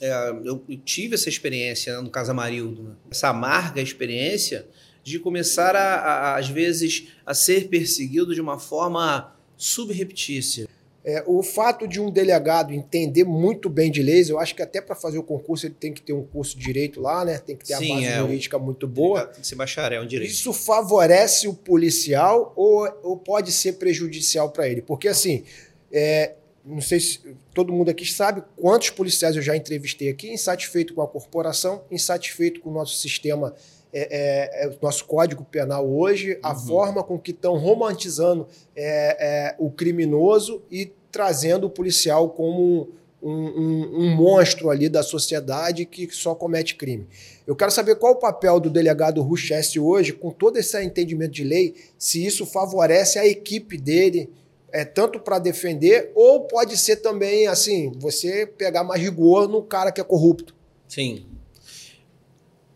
é, 0.02 0.30
eu, 0.44 0.62
tive 0.84 1.16
essa 1.16 1.30
experiência 1.30 1.96
né, 1.96 2.02
no 2.02 2.10
Casa 2.10 2.34
Marildo, 2.34 2.84
né? 2.84 2.96
essa 3.10 3.30
amarga 3.30 3.82
experiência 3.82 4.68
de 5.04 5.20
começar 5.20 5.76
a, 5.76 5.96
a, 5.96 6.38
às 6.38 6.50
vezes, 6.50 7.10
a 7.26 7.34
ser 7.34 7.68
perseguido 7.68 8.34
de 8.34 8.42
uma 8.42 8.60
forma 8.60 9.34
subreptícia. 9.58 10.68
É, 11.04 11.24
o 11.26 11.42
fato 11.42 11.88
de 11.88 12.00
um 12.00 12.12
delegado 12.12 12.74
entender 12.74 13.24
muito 13.24 13.70
bem 13.70 13.90
de 13.90 14.04
leis, 14.04 14.30
eu 14.30 14.38
acho 14.38 14.54
que 14.54 14.62
até 14.62 14.82
para 14.82 14.96
fazer 14.96 15.18
o 15.18 15.24
concurso 15.24 15.66
ele 15.66 15.76
tem 15.80 15.94
que 15.94 16.02
ter 16.02 16.12
um 16.12 16.24
curso 16.24 16.58
de 16.58 16.64
direito 16.64 17.00
lá, 17.00 17.24
né? 17.24 17.38
Tem 17.38 17.56
que 17.56 17.66
ter 17.66 17.78
Sim, 17.78 17.92
a 17.92 17.96
base 17.96 18.06
é, 18.06 18.18
jurídica 18.18 18.60
muito 18.60 18.88
boa. 18.88 19.26
Tem 19.26 19.42
que 19.42 19.48
ser 19.48 19.56
bacharel 19.56 20.04
em 20.04 20.08
direito. 20.08 20.30
Isso 20.30 20.52
favorece 20.52 21.48
o 21.48 21.54
policial 21.54 22.54
ou, 22.56 22.88
ou 23.02 23.18
pode 23.18 23.52
ser 23.52 23.74
prejudicial 23.74 24.52
para 24.52 24.68
ele? 24.68 24.82
Porque 24.82 25.08
assim, 25.08 25.46
é, 25.92 26.34
não 26.66 26.82
sei 26.82 27.00
se 27.00 27.20
todo 27.54 27.72
mundo 27.72 27.90
aqui 27.90 28.06
sabe 28.06 28.44
quantos 28.58 28.90
policiais 28.90 29.36
eu 29.36 29.42
já 29.42 29.56
entrevistei 29.56 30.10
aqui, 30.10 30.32
insatisfeito 30.32 30.94
com 30.94 31.02
a 31.02 31.08
corporação, 31.08 31.84
insatisfeito 31.90 32.60
com 32.60 32.70
o 32.70 32.74
nosso 32.74 32.98
sistema 32.98 33.56
é, 33.92 34.62
é, 34.62 34.66
é, 34.66 34.68
o 34.68 34.78
nosso 34.82 35.06
código 35.06 35.44
penal 35.44 35.90
hoje, 35.90 36.38
a 36.44 36.54
uhum. 36.54 36.60
forma 36.60 37.04
com 37.04 37.18
que 37.18 37.32
estão 37.32 37.58
romantizando 37.58 38.48
é, 38.76 39.18
é, 39.20 39.56
o 39.58 39.72
criminoso 39.72 40.62
e 40.72 40.92
trazendo 41.12 41.66
o 41.68 41.70
policial 41.70 42.30
como 42.30 42.90
um, 43.22 43.32
um, 43.32 44.00
um, 44.00 44.16
monstro 44.16 44.70
ali 44.70 44.88
da 44.88 45.02
sociedade 45.02 45.86
que 45.86 46.08
só 46.12 46.36
comete 46.36 46.76
crime. 46.76 47.08
Eu 47.48 47.56
quero 47.56 47.72
saber 47.72 47.96
qual 47.96 48.14
o 48.14 48.20
papel 48.20 48.60
do 48.60 48.70
delegado 48.70 49.22
Ruchesse 49.22 49.80
hoje, 49.80 50.14
com 50.14 50.30
todo 50.30 50.58
esse 50.58 50.82
entendimento 50.82 51.32
de 51.32 51.44
lei, 51.44 51.76
se 51.98 52.24
isso 52.24 52.46
favorece 52.46 53.18
a 53.18 53.28
equipe 53.28 53.76
dele, 53.76 54.30
é 54.72 54.86
tanto 54.86 55.20
para 55.20 55.40
defender, 55.40 56.12
ou 56.14 56.42
pode 56.42 56.78
ser 56.78 56.98
também 56.98 57.48
assim, 57.48 57.92
você 57.98 58.46
pegar 58.46 58.84
mais 58.84 59.02
rigor 59.02 59.48
no 59.48 59.64
cara 59.64 59.92
que 59.92 60.00
é 60.00 60.04
corrupto. 60.04 60.56
Sim, 60.88 61.26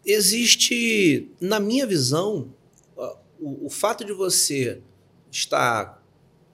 existe, 0.06 1.32
na 1.40 1.60
minha 1.60 1.86
visão, 1.86 2.54
o, 3.40 3.68
o 3.68 3.70
fato 3.70 4.06
de 4.06 4.14
você 4.14 4.82
estar 5.32 6.02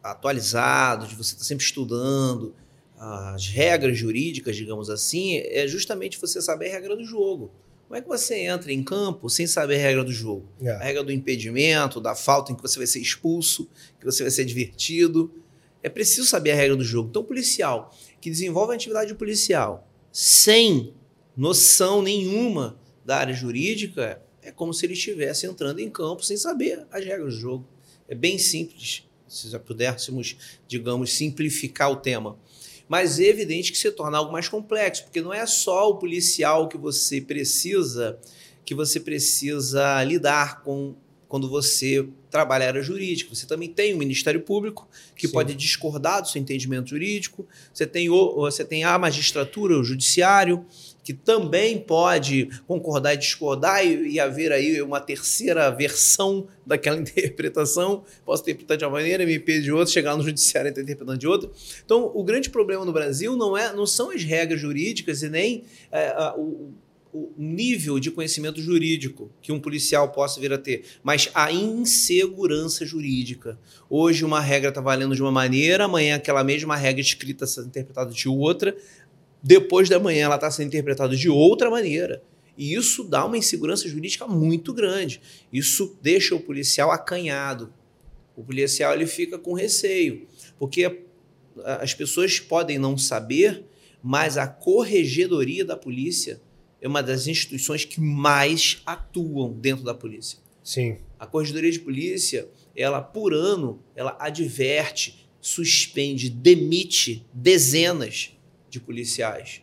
atualizado, 0.01 1.07
de 1.07 1.15
você 1.15 1.33
estar 1.33 1.45
sempre 1.45 1.63
estudando 1.63 2.55
as 2.99 3.47
regras 3.47 3.97
jurídicas, 3.97 4.57
digamos 4.57 4.89
assim, 4.89 5.37
é 5.37 5.65
justamente 5.67 6.19
você 6.19 6.41
saber 6.41 6.69
a 6.69 6.73
regra 6.73 6.97
do 6.97 7.05
jogo. 7.05 7.49
Como 7.87 7.97
é 7.97 8.01
que 8.01 8.07
você 8.07 8.35
entra 8.41 8.73
em 8.73 8.83
campo 8.83 9.29
sem 9.29 9.47
saber 9.47 9.77
a 9.77 9.79
regra 9.79 10.03
do 10.03 10.11
jogo? 10.11 10.45
É. 10.61 10.71
A 10.71 10.79
regra 10.79 11.03
do 11.03 11.11
impedimento, 11.11 12.01
da 12.01 12.13
falta 12.13 12.51
em 12.51 12.55
que 12.55 12.61
você 12.61 12.77
vai 12.77 12.85
ser 12.85 12.99
expulso, 12.99 13.69
que 13.99 14.05
você 14.05 14.21
vai 14.21 14.31
ser 14.31 14.43
divertido. 14.43 15.31
É 15.81 15.87
preciso 15.87 16.27
saber 16.27 16.51
a 16.51 16.55
regra 16.55 16.75
do 16.75 16.83
jogo. 16.83 17.09
Então, 17.09 17.21
o 17.21 17.25
policial 17.25 17.95
que 18.19 18.29
desenvolve 18.29 18.73
a 18.73 18.75
atividade 18.75 19.15
policial 19.15 19.87
sem 20.11 20.93
noção 21.37 22.01
nenhuma 22.01 22.78
da 23.09 23.17
área 23.17 23.33
jurídica, 23.33 24.21
é 24.39 24.51
como 24.51 24.71
se 24.71 24.85
ele 24.85 24.93
estivesse 24.93 25.47
entrando 25.47 25.79
em 25.79 25.89
campo 25.89 26.23
sem 26.23 26.37
saber 26.37 26.85
as 26.91 27.03
regras 27.03 27.33
do 27.33 27.39
jogo. 27.39 27.67
É 28.07 28.13
bem 28.13 28.37
simples, 28.37 29.03
se 29.27 29.49
já 29.49 29.59
pudéssemos, 29.59 30.37
digamos, 30.67 31.11
simplificar 31.11 31.91
o 31.91 31.95
tema. 31.95 32.37
Mas 32.87 33.19
é 33.19 33.23
evidente 33.23 33.71
que 33.71 33.77
se 33.79 33.91
torna 33.91 34.19
algo 34.19 34.31
mais 34.31 34.47
complexo, 34.47 35.05
porque 35.05 35.21
não 35.21 35.33
é 35.33 35.43
só 35.47 35.89
o 35.89 35.95
policial 35.95 36.69
que 36.69 36.77
você 36.77 37.19
precisa, 37.19 38.19
que 38.63 38.75
você 38.75 38.99
precisa 38.99 40.03
lidar 40.03 40.61
com 40.61 40.95
quando 41.27 41.47
você 41.49 42.07
trabalha 42.29 42.65
a 42.65 42.67
área 42.69 42.81
jurídica. 42.81 43.33
Você 43.33 43.45
também 43.45 43.69
tem 43.69 43.93
o 43.93 43.97
Ministério 43.97 44.41
Público, 44.41 44.87
que 45.15 45.27
Sim. 45.27 45.33
pode 45.33 45.53
discordar 45.55 46.21
do 46.21 46.27
seu 46.27 46.41
entendimento 46.41 46.89
jurídico. 46.89 47.47
Você 47.71 47.85
tem, 47.85 48.09
o, 48.09 48.35
você 48.35 48.65
tem 48.65 48.83
a 48.83 48.97
magistratura, 48.97 49.77
o 49.79 49.83
judiciário 49.83 50.65
que 51.09 51.13
também 51.15 51.79
pode 51.79 52.47
concordar 52.67 53.15
e 53.15 53.17
discordar 53.17 53.83
e, 53.83 54.09
e, 54.11 54.19
haver 54.19 54.51
aí 54.51 54.79
uma 54.79 55.01
terceira 55.01 55.67
versão 55.71 56.45
daquela 56.63 56.97
interpretação. 57.01 58.03
Posso 58.23 58.43
interpretar 58.43 58.77
de 58.77 58.85
uma 58.85 58.91
maneira, 58.91 59.23
MP 59.23 59.59
de 59.59 59.71
outra, 59.71 59.91
chegar 59.91 60.15
no 60.15 60.21
judiciário 60.21 60.67
e 60.67 60.69
estar 60.69 60.83
interpretando 60.83 61.17
de 61.17 61.27
outra. 61.27 61.49
Então, 61.83 62.11
o 62.13 62.23
grande 62.23 62.51
problema 62.51 62.85
no 62.85 62.93
Brasil 62.93 63.35
não, 63.35 63.57
é, 63.57 63.73
não 63.73 63.87
são 63.87 64.11
as 64.11 64.23
regras 64.23 64.61
jurídicas 64.61 65.23
e 65.23 65.29
nem 65.29 65.63
é, 65.91 66.09
a, 66.09 66.35
o, 66.37 66.75
o 67.11 67.33
nível 67.37 67.99
de 67.99 68.11
conhecimento 68.11 68.61
jurídico 68.61 69.31
que 69.41 69.51
um 69.51 69.59
policial 69.59 70.09
possa 70.09 70.39
vir 70.39 70.53
a 70.53 70.57
ter, 70.57 70.83
mas 71.01 71.29
a 71.33 71.51
insegurança 71.51 72.85
jurídica. 72.85 73.57
Hoje 73.89 74.23
uma 74.23 74.39
regra 74.39 74.69
está 74.69 74.79
valendo 74.79 75.15
de 75.15 75.21
uma 75.21 75.31
maneira, 75.31 75.85
amanhã 75.85 76.17
aquela 76.17 76.43
mesma 76.43 76.75
regra 76.75 77.01
escrita 77.01 77.45
está 77.45 77.63
interpretada 77.63 78.11
de 78.11 78.29
outra, 78.29 78.75
depois 79.41 79.89
da 79.89 79.99
manhã 79.99 80.25
ela 80.25 80.35
está 80.35 80.49
sendo 80.51 80.67
interpretada 80.67 81.15
de 81.15 81.29
outra 81.29 81.69
maneira. 81.69 82.21
E 82.57 82.73
isso 82.73 83.05
dá 83.05 83.25
uma 83.25 83.37
insegurança 83.37 83.87
jurídica 83.87 84.27
muito 84.27 84.73
grande. 84.73 85.21
Isso 85.51 85.97
deixa 86.01 86.35
o 86.35 86.41
policial 86.41 86.91
acanhado. 86.91 87.73
O 88.35 88.43
policial 88.43 88.93
ele 88.93 89.07
fica 89.07 89.37
com 89.37 89.53
receio, 89.53 90.27
porque 90.57 91.03
as 91.63 91.93
pessoas 91.93 92.39
podem 92.39 92.77
não 92.77 92.97
saber, 92.97 93.63
mas 94.03 94.37
a 94.37 94.47
corregedoria 94.47 95.63
da 95.63 95.77
polícia 95.77 96.41
é 96.81 96.87
uma 96.87 97.01
das 97.01 97.27
instituições 97.27 97.85
que 97.85 97.99
mais 97.99 98.81
atuam 98.85 99.53
dentro 99.53 99.83
da 99.83 99.93
polícia. 99.93 100.39
Sim. 100.63 100.97
A 101.17 101.25
corregedoria 101.25 101.71
de 101.71 101.79
polícia, 101.79 102.49
ela 102.75 103.01
por 103.01 103.33
ano, 103.33 103.81
ela 103.95 104.17
adverte, 104.19 105.27
suspende, 105.41 106.29
demite 106.29 107.25
dezenas 107.33 108.37
de 108.69 108.79
policiais. 108.79 109.61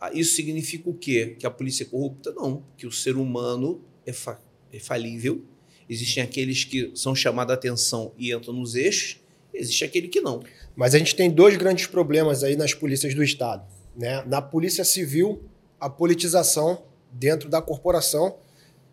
Ah, 0.00 0.10
isso 0.12 0.34
significa 0.34 0.88
o 0.88 0.94
quê? 0.94 1.36
Que 1.38 1.46
a 1.46 1.50
polícia 1.50 1.84
é 1.84 1.86
corrupta? 1.86 2.32
Não, 2.32 2.64
que 2.76 2.86
o 2.86 2.92
ser 2.92 3.16
humano 3.16 3.82
é, 4.06 4.12
fa 4.12 4.40
é 4.72 4.78
falível. 4.78 5.44
Existem 5.88 6.22
aqueles 6.22 6.64
que 6.64 6.92
são 6.94 7.14
chamados 7.14 7.50
a 7.50 7.54
atenção 7.54 8.12
e 8.16 8.32
entram 8.32 8.54
nos 8.54 8.74
eixos, 8.74 9.20
existe 9.52 9.84
aquele 9.84 10.08
que 10.08 10.20
não. 10.20 10.42
Mas 10.76 10.94
a 10.94 10.98
gente 10.98 11.14
tem 11.14 11.30
dois 11.30 11.56
grandes 11.56 11.86
problemas 11.86 12.42
aí 12.42 12.56
nas 12.56 12.72
polícias 12.72 13.14
do 13.14 13.22
Estado. 13.22 13.66
Né? 13.96 14.22
Na 14.26 14.40
Polícia 14.40 14.84
Civil, 14.84 15.42
a 15.78 15.90
politização 15.90 16.82
dentro 17.10 17.48
da 17.48 17.60
corporação, 17.60 18.36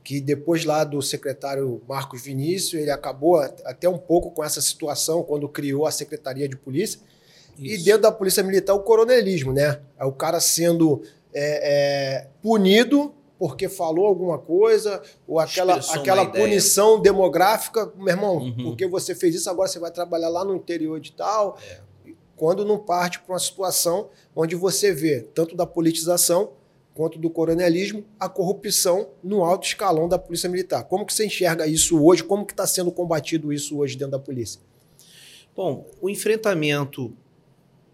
que 0.04 0.20
depois 0.20 0.66
lá 0.66 0.84
do 0.84 1.02
secretário 1.02 1.82
Marcos 1.88 2.24
Vinícius, 2.24 2.82
ele 2.82 2.92
acabou 2.92 3.38
até 3.38 3.88
um 3.88 3.98
pouco 3.98 4.32
com 4.32 4.44
essa 4.44 4.62
situação 4.62 5.22
quando 5.24 5.48
criou 5.48 5.86
a 5.86 5.92
Secretaria 5.92 6.48
de 6.50 6.56
Polícia, 6.56 7.00
isso. 7.60 7.82
E 7.82 7.84
dentro 7.84 8.04
da 8.04 8.12
polícia 8.12 8.44
militar, 8.44 8.74
o 8.74 8.80
coronelismo, 8.80 9.54
né? 9.54 9.80
É 9.98 10.06
o 10.06 10.12
cara 10.12 10.40
sendo 10.40 11.02
é, 11.34 12.22
é, 12.24 12.28
punido 12.42 13.14
porque 13.40 13.70
falou 13.70 14.08
alguma 14.08 14.40
coisa, 14.40 15.02
ou 15.28 15.40
aquela, 15.40 15.76
aquela 15.76 16.26
punição 16.26 17.00
demográfica, 17.00 17.92
meu 17.96 18.08
irmão, 18.08 18.38
uhum. 18.38 18.64
porque 18.64 18.88
você 18.88 19.14
fez 19.14 19.36
isso, 19.36 19.48
agora 19.48 19.70
você 19.70 19.78
vai 19.78 19.92
trabalhar 19.92 20.30
lá 20.30 20.44
no 20.44 20.56
interior 20.56 21.00
de 21.00 21.12
tal. 21.12 21.58
É. 21.70 21.82
Quando 22.36 22.66
não 22.66 22.78
parte 22.78 23.20
para 23.20 23.34
uma 23.34 23.40
situação 23.40 24.10
onde 24.36 24.56
você 24.56 24.92
vê, 24.92 25.22
tanto 25.22 25.56
da 25.56 25.66
politização 25.66 26.54
quanto 26.94 27.20
do 27.20 27.30
coronelismo, 27.30 28.04
a 28.20 28.28
corrupção 28.28 29.10
no 29.24 29.44
alto 29.44 29.68
escalão 29.68 30.08
da 30.08 30.18
Polícia 30.18 30.50
Militar. 30.50 30.84
Como 30.86 31.06
que 31.06 31.14
você 31.14 31.28
enxerga 31.28 31.68
isso 31.68 32.04
hoje? 32.04 32.24
Como 32.24 32.44
que 32.44 32.54
está 32.54 32.66
sendo 32.66 32.92
combatido 32.92 33.54
isso 33.54 33.78
hoje 33.78 33.96
dentro 33.96 34.14
da 34.14 34.20
polícia? 34.20 34.60
Bom, 35.56 35.86
o 36.02 36.10
enfrentamento 36.10 37.14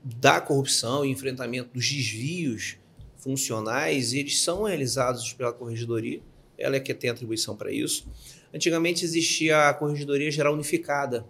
da 0.03 0.41
corrupção, 0.41 1.01
o 1.01 1.05
enfrentamento 1.05 1.69
dos 1.73 1.89
desvios 1.89 2.77
funcionais, 3.17 4.13
eles 4.13 4.41
são 4.41 4.63
realizados 4.63 5.31
pela 5.33 5.53
Corregedoria, 5.53 6.21
ela 6.57 6.75
é 6.75 6.79
que 6.79 6.93
tem 6.93 7.09
atribuição 7.09 7.55
para 7.55 7.71
isso. 7.71 8.07
Antigamente 8.53 9.05
existia 9.05 9.69
a 9.69 9.73
Corregedoria 9.73 10.29
Geral 10.29 10.53
Unificada, 10.53 11.25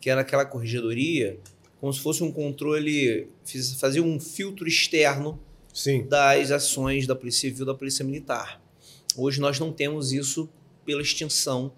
que 0.00 0.08
era 0.08 0.22
aquela 0.22 0.44
corregedoria 0.44 1.38
como 1.80 1.92
se 1.92 2.00
fosse 2.00 2.22
um 2.22 2.32
controle, 2.32 3.28
fazia 3.78 4.02
um 4.02 4.18
filtro 4.18 4.66
externo 4.66 5.38
Sim. 5.72 6.06
das 6.06 6.50
ações 6.50 7.06
da 7.06 7.14
Polícia 7.14 7.42
Civil 7.42 7.66
da 7.66 7.74
Polícia 7.74 8.04
Militar. 8.04 8.60
Hoje 9.16 9.40
nós 9.40 9.60
não 9.60 9.72
temos 9.72 10.12
isso 10.12 10.48
pela 10.84 11.02
extinção 11.02 11.72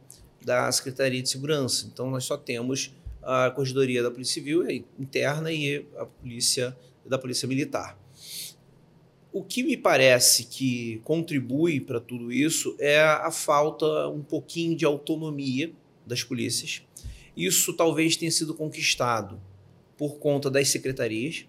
da 0.45 0.71
Secretaria 0.71 1.21
de 1.21 1.29
Segurança. 1.29 1.89
Então 1.93 2.11
nós 2.11 2.25
só 2.25 2.37
temos 2.37 2.95
a 3.31 3.51
Corregedoria 3.51 4.03
da 4.03 4.11
Polícia 4.11 4.33
Civil 4.33 4.67
interna 4.99 5.53
e 5.53 5.85
a 5.99 6.07
Polícia 6.07 6.75
da 7.05 7.19
Polícia 7.19 7.47
Militar. 7.47 7.99
O 9.31 9.43
que 9.45 9.63
me 9.63 9.77
parece 9.77 10.45
que 10.45 11.03
contribui 11.05 11.79
para 11.79 12.01
tudo 12.01 12.33
isso 12.33 12.75
é 12.79 12.99
a 12.99 13.31
falta 13.31 14.09
um 14.09 14.23
pouquinho 14.23 14.75
de 14.75 14.87
autonomia 14.87 15.71
das 16.07 16.25
polícias. 16.25 16.83
Isso 17.37 17.75
talvez 17.75 18.17
tenha 18.17 18.31
sido 18.31 18.55
conquistado 18.55 19.39
por 19.99 20.17
conta 20.17 20.51
das 20.51 20.69
secretarias, 20.71 21.45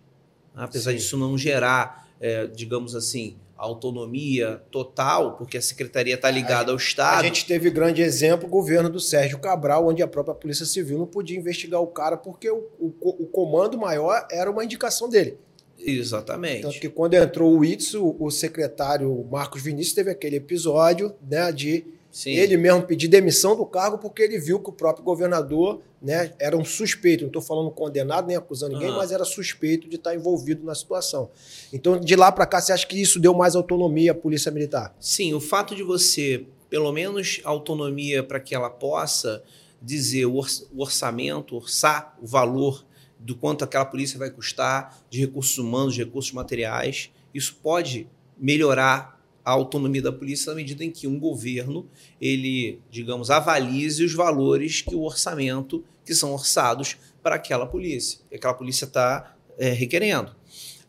apesar 0.54 0.92
Sim. 0.92 0.98
disso 0.98 1.16
não 1.16 1.38
gerar, 1.38 2.10
é, 2.20 2.46
digamos 2.46 2.94
assim, 2.94 3.38
autonomia 3.66 4.62
total, 4.72 5.36
porque 5.36 5.58
a 5.58 5.62
secretaria 5.62 6.16
está 6.16 6.32
ligada 6.32 6.72
ao 6.72 6.78
Estado. 6.78 7.20
A 7.20 7.24
gente 7.24 7.46
teve 7.46 7.70
grande 7.70 8.02
exemplo, 8.02 8.48
o 8.48 8.50
governo 8.50 8.90
do 8.90 9.00
Sérgio 9.00 9.38
Cabral, 9.38 9.88
onde 9.88 10.02
a 10.02 10.08
própria 10.08 10.34
Polícia 10.34 10.66
Civil 10.66 10.98
não 10.98 11.06
podia 11.06 11.38
investigar 11.38 11.82
o 11.82 11.88
cara 11.88 12.16
porque 12.16 12.50
o, 12.50 12.64
o, 12.80 12.94
o 13.02 13.26
comando 13.28 13.78
maior 13.78 14.26
era 14.32 14.50
uma 14.50 14.64
indicação 14.64 15.10
dele. 15.10 15.38
Exatamente. 15.78 16.62
Tanto 16.62 16.80
que 16.80 16.90
quando 16.90 17.14
entrou 17.16 17.58
o 17.58 17.66
ITSO, 17.66 18.16
o 18.20 18.32
secretário 18.32 19.28
Marcos 19.30 19.62
Vinícius 19.62 19.94
teve 19.94 20.10
aquele 20.10 20.38
episódio 20.38 21.14
né, 21.30 21.52
de 21.52 21.86
Sim. 22.12 22.32
ele 22.32 22.58
mesmo 22.58 22.84
pedir 22.84 23.08
demissão 23.08 23.56
do 23.56 23.66
cargo 23.66 23.98
porque 23.98 24.22
ele 24.22 24.40
viu 24.40 24.60
que 24.60 24.70
o 24.70 24.74
próprio 24.74 25.04
governador 25.04 25.82
né, 26.02 26.34
era 26.40 26.58
um 26.58 26.64
suspeito. 26.64 27.24
Não 27.24 27.30
estou 27.30 27.42
falando 27.42 27.70
condenado 27.72 28.28
nem 28.28 28.36
acusando 28.36 28.74
ninguém, 28.74 28.90
uhum. 28.90 28.98
mas 28.98 29.12
era 29.12 29.26
suspeito 29.26 29.90
de 29.90 29.96
estar 29.96 30.16
envolvido 30.16 30.66
na 30.66 30.74
situação. 30.74 31.30
Então, 31.72 32.00
de 32.00 32.16
lá 32.16 32.32
para 32.32 32.46
cá, 32.46 32.62
você 32.62 32.72
acha 32.72 32.88
que 32.88 33.00
isso 33.00 33.20
deu 33.20 33.34
mais 33.34 33.56
autonomia 33.56 34.12
à 34.12 34.16
Polícia 34.16 34.52
Militar? 34.52 34.96
Sim, 35.00 35.34
o 35.34 35.40
fato 35.40 35.76
de 35.76 35.84
você, 35.84 36.46
pelo 36.70 36.92
menos, 36.92 37.42
autonomia 37.44 38.24
para 38.24 38.40
que 38.40 38.56
ela 38.56 38.70
possa 38.70 39.44
dizer 39.82 40.26
o 40.26 40.42
orçamento, 40.78 41.56
orçar 41.56 42.18
o 42.22 42.28
valor 42.28 42.86
do 43.18 43.36
quanto 43.36 43.64
aquela 43.64 43.86
polícia 43.86 44.18
vai 44.18 44.30
custar, 44.30 44.98
de 45.10 45.20
recursos 45.20 45.58
humanos, 45.58 45.94
de 45.94 46.04
recursos 46.04 46.32
materiais. 46.32 47.12
Isso 47.34 47.58
pode 47.62 48.08
melhorar 48.38 49.19
a 49.44 49.52
autonomia 49.52 50.02
da 50.02 50.12
polícia 50.12 50.52
na 50.52 50.56
medida 50.56 50.84
em 50.84 50.92
que 50.92 51.08
um 51.08 51.20
governo 51.20 51.88
ele, 52.22 52.80
digamos, 52.90 53.30
avalize 53.30 54.04
os 54.04 54.14
valores 54.14 54.82
que 54.82 54.96
o 54.96 55.02
orçamento 55.02 55.84
que 56.06 56.14
são 56.14 56.34
orçados 56.34 56.98
para 57.22 57.36
aquela 57.36 57.66
polícia, 57.66 58.20
que 58.30 58.36
aquela 58.36 58.54
polícia 58.54 58.86
está 58.86 59.36
é, 59.58 59.70
requerendo. 59.70 60.32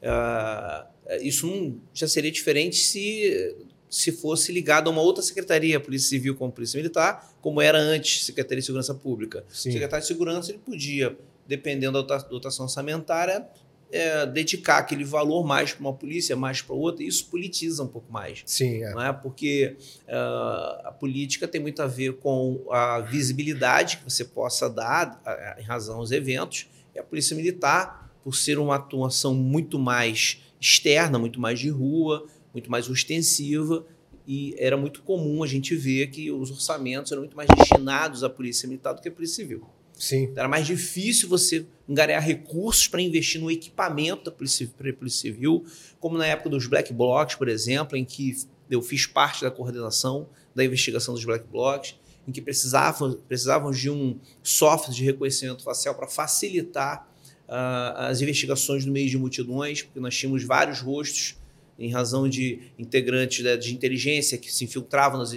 Uh, 0.03 0.88
isso 1.22 1.46
não, 1.46 1.78
já 1.92 2.09
seria 2.09 2.30
diferente 2.30 2.76
se 2.76 3.57
se 3.90 4.12
fosse 4.12 4.53
ligado 4.53 4.88
a 4.88 4.92
uma 4.92 5.03
outra 5.03 5.20
secretaria, 5.20 5.80
Polícia 5.80 6.11
Civil 6.11 6.36
como 6.36 6.53
Polícia 6.53 6.76
Militar, 6.76 7.34
como 7.40 7.61
era 7.61 7.76
antes, 7.76 8.24
Secretaria 8.24 8.61
de 8.61 8.66
Segurança 8.66 8.94
Pública. 8.94 9.44
Sim. 9.48 9.70
O 9.70 9.72
secretário 9.72 10.03
de 10.03 10.07
Segurança 10.07 10.53
ele 10.53 10.61
podia 10.64 11.18
dependendo 11.44 12.01
da 12.01 12.18
dotação 12.18 12.66
orçamentária, 12.66 13.44
é, 13.93 14.26
dedicar 14.26 14.78
aquele 14.78 15.05
valor 15.05 15.45
mais 15.45 15.72
para 15.72 15.80
uma 15.80 15.93
polícia, 15.93 16.36
mais 16.36 16.62
para 16.62 16.74
outra, 16.74 17.03
e 17.03 17.07
isso 17.07 17.26
politiza 17.26 17.82
um 17.82 17.88
pouco 17.88 18.12
mais. 18.12 18.43
Sim, 18.47 18.82
é. 18.82 18.91
Não 18.91 19.03
é? 19.03 19.12
Porque 19.12 19.76
uh, 20.07 20.86
a 20.88 20.93
política 20.99 21.49
tem 21.49 21.61
muito 21.61 21.82
a 21.82 21.86
ver 21.86 22.14
com 22.14 22.64
a 22.70 23.01
visibilidade 23.01 23.99
que 23.99 24.05
você 24.05 24.24
possa 24.24 24.68
dar 24.68 25.20
em 25.59 25.62
razão 25.62 25.97
aos 25.97 26.11
eventos, 26.11 26.68
e 26.95 26.99
a 26.99 27.03
polícia 27.03 27.36
militar, 27.36 28.11
por 28.22 28.34
ser 28.34 28.59
uma 28.59 28.76
atuação 28.76 29.34
muito 29.34 29.78
mais 29.78 30.43
externa, 30.61 31.18
muito 31.18 31.41
mais 31.41 31.59
de 31.59 31.70
rua, 31.70 32.26
muito 32.53 32.70
mais 32.70 32.88
ostensiva, 32.88 33.84
e 34.26 34.55
era 34.59 34.76
muito 34.76 35.03
comum 35.03 35.43
a 35.43 35.47
gente 35.47 35.74
ver 35.74 36.09
que 36.09 36.30
os 36.30 36.51
orçamentos 36.51 37.11
eram 37.11 37.22
muito 37.22 37.36
mais 37.36 37.49
destinados 37.57 38.22
à 38.22 38.30
polícia 38.30 38.68
militar 38.68 38.93
do 38.93 39.01
que 39.01 39.09
à 39.09 39.12
polícia 39.12 39.36
civil. 39.36 39.66
Sim. 40.01 40.32
Era 40.34 40.48
mais 40.48 40.66
difícil 40.66 41.28
você 41.28 41.66
engarear 41.86 42.24
recursos 42.24 42.88
para 42.88 43.03
investir 43.03 43.38
no 43.38 43.51
equipamento 43.51 44.24
da 44.24 44.30
Polícia, 44.30 44.66
Polícia 44.98 45.20
Civil, 45.20 45.66
como 46.01 46.16
na 46.16 46.26
época 46.26 46.48
dos 46.48 46.66
Black 46.66 46.90
Blocs, 46.90 47.34
por 47.34 47.48
exemplo, 47.48 47.98
em 47.98 48.05
que 48.05 48.34
eu 48.70 48.80
fiz 48.80 49.05
parte 49.05 49.42
da 49.42 49.51
coordenação 49.51 50.26
da 50.55 50.64
investigação 50.64 51.12
dos 51.12 51.22
Black 51.22 51.44
Blocs, 51.46 51.96
em 52.26 52.32
que 52.32 52.40
precisavam, 52.40 53.12
precisavam 53.28 53.70
de 53.70 53.90
um 53.90 54.18
software 54.42 54.94
de 54.94 55.05
reconhecimento 55.05 55.62
facial 55.62 55.94
para 55.94 56.09
facilitar 56.09 57.07
uh, 57.46 58.09
as 58.09 58.22
investigações 58.22 58.86
no 58.86 58.92
meio 58.92 59.11
de 59.11 59.18
multidões, 59.18 59.82
porque 59.82 60.01
nós 60.01 60.16
tínhamos 60.16 60.42
vários 60.44 60.80
rostos 60.80 61.36
em 61.81 61.91
razão 61.91 62.28
de 62.28 62.61
integrantes 62.78 63.43
de, 63.59 63.74
inteligência 63.74 64.37
que 64.37 64.53
se 64.53 64.64
infiltravam 64.64 65.18
nas, 65.18 65.33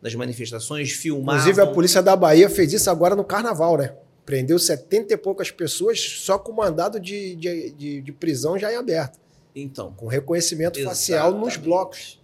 nas 0.00 0.14
manifestações, 0.14 0.92
filmavam. 0.92 1.40
Inclusive, 1.40 1.60
a 1.60 1.66
polícia 1.66 2.00
da 2.00 2.14
Bahia 2.14 2.48
fez 2.48 2.72
isso 2.72 2.88
agora 2.88 3.16
no 3.16 3.24
carnaval, 3.24 3.76
né? 3.76 3.92
Prendeu 4.24 4.60
setenta 4.60 5.12
e 5.12 5.16
poucas 5.16 5.50
pessoas 5.50 6.00
só 6.00 6.38
com 6.38 6.52
mandado 6.52 7.00
de, 7.00 7.34
de, 7.34 7.70
de, 7.72 8.00
de 8.00 8.12
prisão 8.12 8.56
já 8.56 8.72
em 8.72 8.76
aberto. 8.76 9.18
Então. 9.54 9.92
Com 9.94 10.06
reconhecimento 10.06 10.80
facial 10.84 11.36
nos 11.36 11.56
blocos. 11.56 12.20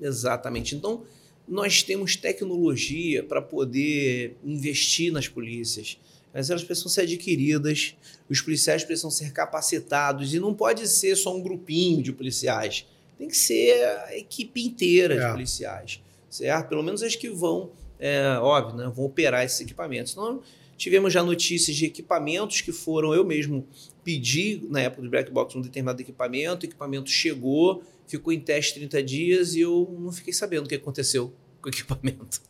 Exatamente. 0.00 0.74
Então, 0.74 1.04
nós 1.46 1.84
temos 1.84 2.16
tecnologia 2.16 3.22
para 3.22 3.40
poder 3.40 4.36
investir 4.44 5.12
nas 5.12 5.28
polícias. 5.28 5.96
Mas 6.34 6.50
elas 6.50 6.64
precisam 6.64 6.90
ser 6.90 7.02
adquiridas, 7.02 7.96
os 8.28 8.40
policiais 8.42 8.84
precisam 8.84 9.10
ser 9.10 9.32
capacitados, 9.32 10.34
e 10.34 10.40
não 10.40 10.52
pode 10.52 10.86
ser 10.86 11.16
só 11.16 11.34
um 11.34 11.40
grupinho 11.40 12.02
de 12.02 12.12
policiais 12.12 12.84
tem 13.18 13.28
que 13.28 13.36
ser 13.36 13.84
a 13.84 14.16
equipe 14.16 14.64
inteira 14.64 15.14
é. 15.14 15.26
de 15.26 15.32
policiais, 15.32 16.02
certo? 16.28 16.68
Pelo 16.68 16.82
menos 16.82 17.02
as 17.02 17.16
que 17.16 17.28
vão, 17.28 17.70
é, 17.98 18.38
óbvio, 18.40 18.76
né, 18.76 18.92
vão 18.94 19.04
operar 19.04 19.44
esses 19.44 19.60
equipamentos. 19.60 20.12
Então, 20.12 20.42
tivemos 20.76 21.12
já 21.12 21.22
notícias 21.22 21.76
de 21.76 21.86
equipamentos 21.86 22.60
que 22.60 22.72
foram, 22.72 23.14
eu 23.14 23.24
mesmo 23.24 23.66
pedi 24.04 24.62
na 24.68 24.80
época 24.80 25.02
do 25.02 25.10
Black 25.10 25.30
Box 25.30 25.56
um 25.56 25.60
determinado 25.60 26.00
equipamento, 26.00 26.64
o 26.64 26.68
equipamento 26.68 27.10
chegou, 27.10 27.82
ficou 28.06 28.32
em 28.32 28.40
teste 28.40 28.74
30 28.74 29.02
dias 29.02 29.54
e 29.54 29.60
eu 29.60 29.96
não 29.98 30.12
fiquei 30.12 30.32
sabendo 30.32 30.66
o 30.66 30.68
que 30.68 30.74
aconteceu 30.74 31.32
com 31.60 31.68
o 31.68 31.72
equipamento. 31.72 32.40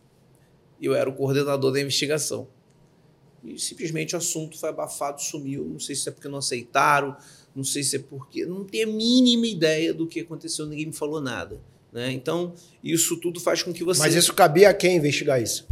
Eu 0.82 0.94
era 0.94 1.08
o 1.08 1.12
coordenador 1.14 1.72
da 1.72 1.80
investigação. 1.80 2.48
E 3.42 3.58
simplesmente 3.58 4.14
o 4.14 4.18
assunto 4.18 4.58
foi 4.58 4.68
abafado, 4.68 5.22
sumiu. 5.22 5.64
Não 5.64 5.78
sei 5.78 5.94
se 5.94 6.08
é 6.08 6.12
porque 6.12 6.28
não 6.28 6.38
aceitaram, 6.38 7.16
não 7.56 7.64
sei 7.64 7.82
se 7.82 7.96
é 7.96 7.98
porque. 7.98 8.44
Não 8.44 8.64
tenho 8.64 8.88
a 8.88 8.92
mínima 8.92 9.46
ideia 9.46 9.94
do 9.94 10.06
que 10.06 10.20
aconteceu, 10.20 10.66
ninguém 10.66 10.86
me 10.86 10.92
falou 10.92 11.22
nada. 11.22 11.58
Né? 11.90 12.12
Então, 12.12 12.52
isso 12.84 13.18
tudo 13.18 13.40
faz 13.40 13.62
com 13.62 13.72
que 13.72 13.82
você. 13.82 13.98
Mas 13.98 14.14
isso 14.14 14.34
cabia 14.34 14.68
a 14.68 14.74
quem 14.74 14.96
investigar 14.96 15.42
isso? 15.42 15.66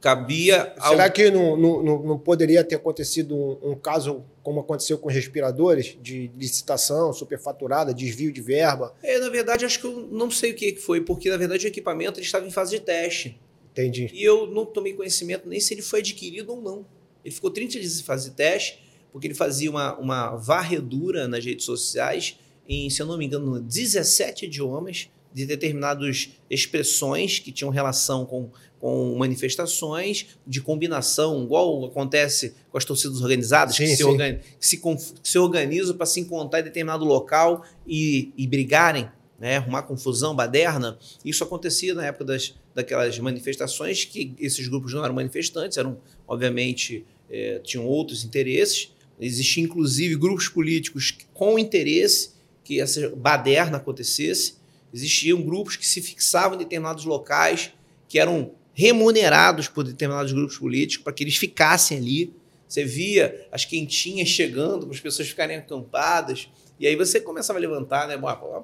Cabia. 0.00 0.72
Ao... 0.78 0.92
Será 0.92 1.10
que 1.10 1.30
não, 1.30 1.56
não, 1.56 2.02
não 2.02 2.18
poderia 2.18 2.64
ter 2.64 2.76
acontecido 2.76 3.36
um, 3.36 3.72
um, 3.72 3.74
caso 3.74 4.24
como 4.42 4.60
aconteceu 4.60 4.96
com 4.96 5.08
os 5.08 5.14
respiradores, 5.14 5.98
de 6.00 6.30
licitação, 6.34 7.12
superfaturada, 7.12 7.92
desvio 7.92 8.32
de 8.32 8.40
verba? 8.40 8.94
É, 9.02 9.18
na 9.18 9.28
verdade, 9.28 9.66
acho 9.66 9.78
que 9.80 9.86
eu 9.86 10.08
não 10.10 10.30
sei 10.30 10.52
o 10.52 10.54
que 10.54 10.76
foi, 10.76 11.02
porque 11.02 11.28
na 11.28 11.36
verdade 11.36 11.66
o 11.66 11.68
equipamento 11.68 12.18
estava 12.20 12.46
em 12.46 12.50
fase 12.50 12.78
de 12.78 12.80
teste. 12.80 13.38
Entendi. 13.72 14.08
E 14.14 14.24
eu 14.24 14.46
não 14.46 14.64
tomei 14.64 14.94
conhecimento 14.94 15.46
nem 15.46 15.60
se 15.60 15.74
ele 15.74 15.82
foi 15.82 16.00
adquirido 16.00 16.54
ou 16.54 16.62
não. 16.62 16.86
Ele 17.22 17.34
ficou 17.34 17.50
30 17.50 17.78
dias 17.78 18.00
em 18.00 18.02
fase 18.02 18.30
de 18.30 18.36
teste 18.36 18.87
porque 19.12 19.26
ele 19.26 19.34
fazia 19.34 19.70
uma, 19.70 19.96
uma 19.98 20.36
varredura 20.36 21.26
nas 21.26 21.44
redes 21.44 21.64
sociais 21.64 22.38
em, 22.68 22.90
se 22.90 23.00
eu 23.00 23.06
não 23.06 23.16
me 23.16 23.24
engano, 23.24 23.60
17 23.60 24.44
idiomas 24.44 25.08
de 25.32 25.46
determinadas 25.46 26.30
expressões 26.50 27.38
que 27.38 27.50
tinham 27.50 27.70
relação 27.70 28.26
com, 28.26 28.50
com 28.78 29.16
manifestações 29.16 30.26
de 30.46 30.60
combinação, 30.60 31.44
igual 31.44 31.86
acontece 31.86 32.54
com 32.70 32.76
as 32.76 32.84
torcidas 32.84 33.20
organizadas, 33.22 33.76
sim, 33.76 33.84
que, 33.84 33.96
se 33.96 34.04
organi 34.04 34.38
que, 34.58 34.66
se, 34.66 34.76
que, 34.76 34.96
se 35.22 35.38
organizam 35.38 35.96
para 35.96 36.06
se 36.06 36.20
encontrar 36.20 36.60
em 36.60 36.64
determinado 36.64 37.04
local 37.04 37.64
e, 37.86 38.32
e 38.36 38.46
brigarem 38.46 39.08
né, 39.38 39.56
arrumar 39.56 39.82
confusão, 39.82 40.34
baderna. 40.34 40.98
Isso 41.24 41.44
acontecia 41.44 41.94
na 41.94 42.04
época 42.04 42.24
das, 42.24 42.54
daquelas 42.74 43.18
manifestações 43.18 44.04
que 44.04 44.34
esses 44.38 44.66
grupos 44.66 44.92
não 44.92 45.04
eram 45.04 45.14
manifestantes, 45.14 45.78
eram, 45.78 45.98
obviamente, 46.26 47.06
é, 47.30 47.60
tinham 47.60 47.86
outros 47.86 48.24
interesses. 48.24 48.92
Existiam, 49.20 49.64
inclusive, 49.64 50.14
grupos 50.16 50.48
políticos 50.48 51.16
com 51.34 51.58
interesse 51.58 52.30
que 52.62 52.80
essa 52.80 53.08
baderna 53.10 53.78
acontecesse. 53.78 54.54
Existiam 54.92 55.42
grupos 55.42 55.76
que 55.76 55.86
se 55.86 56.00
fixavam 56.00 56.54
em 56.54 56.58
determinados 56.58 57.04
locais, 57.04 57.72
que 58.08 58.18
eram 58.18 58.52
remunerados 58.72 59.66
por 59.66 59.84
determinados 59.84 60.32
grupos 60.32 60.56
políticos 60.56 61.02
para 61.02 61.12
que 61.12 61.24
eles 61.24 61.36
ficassem 61.36 61.98
ali. 61.98 62.32
Você 62.68 62.84
via 62.84 63.46
as 63.50 63.64
quentinhas 63.64 64.28
chegando 64.28 64.86
para 64.86 64.94
as 64.94 65.00
pessoas 65.00 65.28
ficarem 65.28 65.56
acampadas. 65.56 66.48
E 66.78 66.86
aí 66.86 66.94
você 66.94 67.20
começava 67.20 67.58
a 67.58 67.60
levantar, 67.60 68.06
né? 68.06 68.16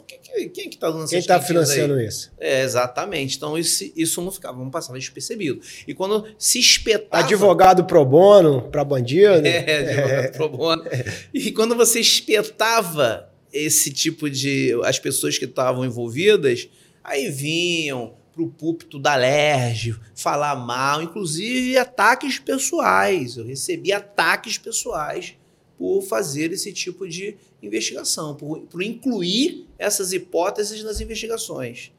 Quem, 0.07 0.19
quem, 0.21 0.49
quem 0.49 0.67
é 0.67 0.69
que 0.69 0.77
está 0.77 0.91
dando 0.91 1.09
Quem 1.09 1.19
está 1.19 1.41
financiando 1.41 1.95
aí? 1.95 2.07
isso? 2.07 2.31
É, 2.39 2.63
exatamente. 2.63 3.37
Então 3.37 3.59
isso, 3.59 3.91
isso 3.97 4.23
não 4.23 4.31
ficava, 4.31 4.57
não 4.59 4.71
passava 4.71 4.99
despercebido. 4.99 5.61
E 5.87 5.95
quando 5.95 6.25
se 6.39 6.61
espetava. 6.61 7.25
Advogado 7.25 7.85
pro 7.85 8.05
bono 8.05 8.63
para 8.71 8.85
bandido. 8.85 9.47
É, 9.47 9.79
advogado 9.79 10.25
é. 10.25 10.29
pro 10.29 10.49
bono. 10.49 10.85
E 11.33 11.51
quando 11.51 11.75
você 11.75 12.01
espetava 12.01 13.29
esse 13.53 13.93
tipo 13.93 14.31
de. 14.31 14.79
as 14.85 14.99
pessoas 14.99 15.37
que 15.37 15.45
estavam 15.45 15.85
envolvidas, 15.85 16.69
aí 17.03 17.31
vinham 17.31 18.15
para 18.33 18.43
o 18.43 18.49
púlpito 18.49 18.99
da 18.99 19.15
LERJ, 19.15 19.97
falar 20.15 20.57
mal, 20.57 21.01
inclusive 21.01 21.79
ataques 21.79 22.39
pessoais. 22.39 23.37
Eu 23.37 23.47
recebi 23.47 23.93
ataques 23.93 24.59
pessoais 24.59 25.37
por 25.79 26.03
fazer 26.03 26.53
esse 26.53 26.73
tipo 26.73 27.09
de 27.09 27.37
investigação, 27.63 28.35
por, 28.35 28.61
por 28.61 28.83
incluir 28.83 29.67
essas 29.79 30.13
hipóteses 30.13 30.83
nas 30.83 31.01
investigações. 31.01 31.93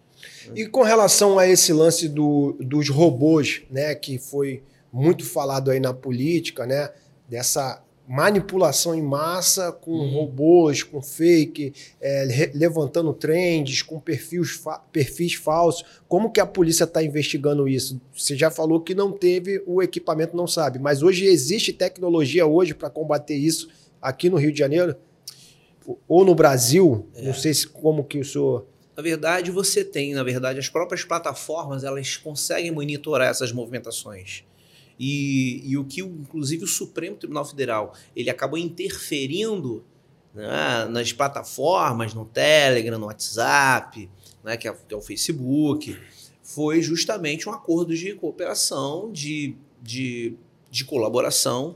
E 0.55 0.65
com 0.65 0.81
relação 0.81 1.37
a 1.37 1.47
esse 1.47 1.73
lance 1.73 2.07
do, 2.07 2.55
dos 2.59 2.89
robôs, 2.89 3.63
né, 3.69 3.93
que 3.93 4.17
foi 4.17 4.63
muito 4.91 5.25
falado 5.25 5.69
aí 5.69 5.79
na 5.79 5.93
política, 5.93 6.65
né, 6.65 6.91
dessa 7.27 7.84
manipulação 8.07 8.93
em 8.93 9.01
massa 9.01 9.71
com 9.71 9.91
uhum. 9.91 10.13
robôs, 10.13 10.83
com 10.83 11.01
fake, 11.01 11.73
é, 11.99 12.51
levantando 12.53 13.13
trends, 13.13 13.81
com 13.81 13.99
perfis, 13.99 14.51
fa 14.51 14.79
perfis 14.91 15.33
falsos. 15.33 15.83
Como 16.07 16.31
que 16.31 16.39
a 16.39 16.45
polícia 16.45 16.83
está 16.83 17.03
investigando 17.03 17.67
isso? 17.67 17.99
Você 18.15 18.35
já 18.35 18.51
falou 18.51 18.81
que 18.81 18.93
não 18.93 19.11
teve 19.11 19.61
o 19.65 19.81
equipamento, 19.81 20.37
não 20.37 20.47
sabe, 20.47 20.77
mas 20.77 21.01
hoje 21.01 21.25
existe 21.25 21.73
tecnologia 21.73 22.45
hoje 22.45 22.73
para 22.73 22.89
combater 22.89 23.35
isso 23.35 23.69
aqui 24.01 24.29
no 24.29 24.37
Rio 24.37 24.51
de 24.51 24.59
Janeiro 24.59 24.95
ou 26.07 26.23
no 26.23 26.35
Brasil? 26.35 27.07
É. 27.15 27.23
Não 27.23 27.33
sei 27.33 27.53
se 27.53 27.67
como 27.67 28.03
que 28.03 28.19
o 28.19 28.25
senhor 28.25 28.67
na 28.95 29.03
verdade, 29.03 29.51
você 29.51 29.83
tem, 29.83 30.13
na 30.13 30.23
verdade, 30.23 30.57
as 30.57 30.69
próprias 30.69 31.03
plataformas, 31.03 31.83
elas 31.83 32.15
conseguem 32.15 32.71
monitorar 32.71 33.29
essas 33.29 33.51
movimentações. 33.51 34.45
E, 34.99 35.61
e 35.65 35.77
o 35.77 35.83
que, 35.83 36.01
inclusive, 36.01 36.63
o 36.63 36.67
Supremo 36.67 37.17
Tribunal 37.17 37.45
Federal 37.45 37.93
ele 38.15 38.29
acabou 38.29 38.57
interferindo 38.57 39.83
né, 40.33 40.85
nas 40.89 41.11
plataformas, 41.11 42.13
no 42.13 42.25
Telegram, 42.25 42.99
no 42.99 43.07
WhatsApp, 43.07 44.09
né, 44.43 44.57
que, 44.57 44.67
é, 44.67 44.73
que 44.73 44.93
é 44.93 44.97
o 44.97 45.01
Facebook, 45.01 45.97
foi 46.43 46.81
justamente 46.81 47.49
um 47.49 47.51
acordo 47.51 47.95
de 47.95 48.13
cooperação, 48.13 49.11
de, 49.11 49.55
de, 49.81 50.35
de 50.69 50.85
colaboração, 50.85 51.75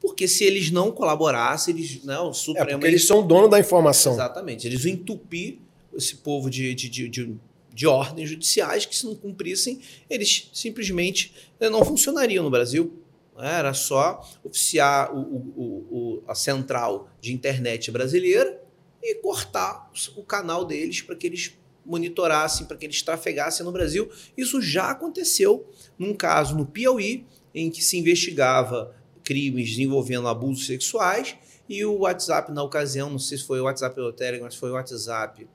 porque 0.00 0.26
se 0.26 0.44
eles 0.44 0.70
não 0.70 0.90
colaborassem, 0.90 1.74
eles, 1.74 2.02
né, 2.04 2.18
o 2.18 2.32
Supremo... 2.32 2.70
É 2.70 2.72
porque 2.72 2.86
eles 2.86 3.06
são 3.06 3.26
dono 3.26 3.48
da 3.48 3.58
informação. 3.58 4.12
Exatamente. 4.12 4.66
Eles 4.66 4.82
vão 4.82 4.92
entupir 4.92 5.58
esse 5.94 6.16
povo 6.16 6.48
de, 6.48 6.74
de, 6.74 6.88
de, 6.88 7.36
de 7.78 7.86
de 7.86 7.86
ordens 7.86 8.28
judiciais 8.28 8.84
que, 8.84 8.96
se 8.96 9.06
não 9.06 9.14
cumprissem, 9.14 9.80
eles 10.10 10.50
simplesmente 10.52 11.32
eh, 11.60 11.70
não 11.70 11.84
funcionariam 11.84 12.42
no 12.42 12.50
Brasil. 12.50 13.00
Era 13.38 13.72
só 13.72 14.28
oficiar 14.42 15.14
o, 15.14 15.20
o, 15.20 15.62
o, 15.88 16.22
a 16.26 16.34
central 16.34 17.08
de 17.20 17.32
internet 17.32 17.92
brasileira 17.92 18.60
e 19.00 19.14
cortar 19.14 19.92
o 20.16 20.24
canal 20.24 20.64
deles 20.64 21.02
para 21.02 21.14
que 21.14 21.28
eles 21.28 21.56
monitorassem, 21.86 22.66
para 22.66 22.76
que 22.76 22.84
eles 22.84 23.00
trafegassem 23.00 23.64
no 23.64 23.70
Brasil. 23.70 24.10
Isso 24.36 24.60
já 24.60 24.90
aconteceu 24.90 25.64
num 25.96 26.12
caso 26.12 26.56
no 26.56 26.66
Piauí, 26.66 27.24
em 27.54 27.70
que 27.70 27.80
se 27.80 27.96
investigava 27.96 28.92
crimes 29.22 29.78
envolvendo 29.78 30.26
abusos 30.26 30.66
sexuais 30.66 31.36
e 31.68 31.84
o 31.84 31.98
WhatsApp, 31.98 32.50
na 32.50 32.62
ocasião, 32.62 33.10
não 33.10 33.18
sei 33.18 33.36
se 33.36 33.44
foi 33.44 33.60
o 33.60 33.64
WhatsApp 33.64 34.00
ou 34.00 34.08
o 34.08 34.12
Telegram, 34.12 34.46
mas 34.46 34.56
foi 34.56 34.70
o 34.70 34.72
WhatsApp, 34.72 35.46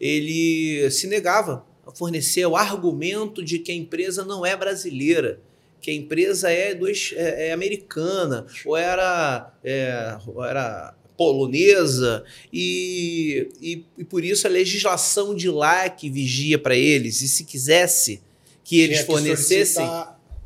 ele 0.00 0.90
se 0.90 1.06
negava 1.06 1.66
a 1.86 1.90
fornecer 1.92 2.46
o 2.46 2.56
argumento 2.56 3.44
de 3.44 3.58
que 3.58 3.70
a 3.70 3.74
empresa 3.74 4.24
não 4.24 4.46
é 4.46 4.56
brasileira, 4.56 5.40
que 5.80 5.90
a 5.90 5.94
empresa 5.94 6.50
é, 6.50 6.74
dos, 6.74 7.12
é, 7.16 7.48
é 7.48 7.52
americana, 7.52 8.46
ou 8.64 8.76
era, 8.76 9.52
é, 9.62 10.16
ou 10.26 10.44
era 10.44 10.94
polonesa, 11.16 12.24
e, 12.52 13.48
e, 13.60 13.84
e, 13.98 14.04
por 14.04 14.24
isso 14.24 14.46
a 14.46 14.50
legislação 14.50 15.34
de 15.34 15.50
lá 15.50 15.88
que 15.88 16.08
vigia 16.08 16.58
para 16.58 16.74
eles, 16.74 17.20
e 17.20 17.28
se 17.28 17.44
quisesse 17.44 18.22
que 18.64 18.80
eles 18.80 19.00
fornecessem, 19.00 19.86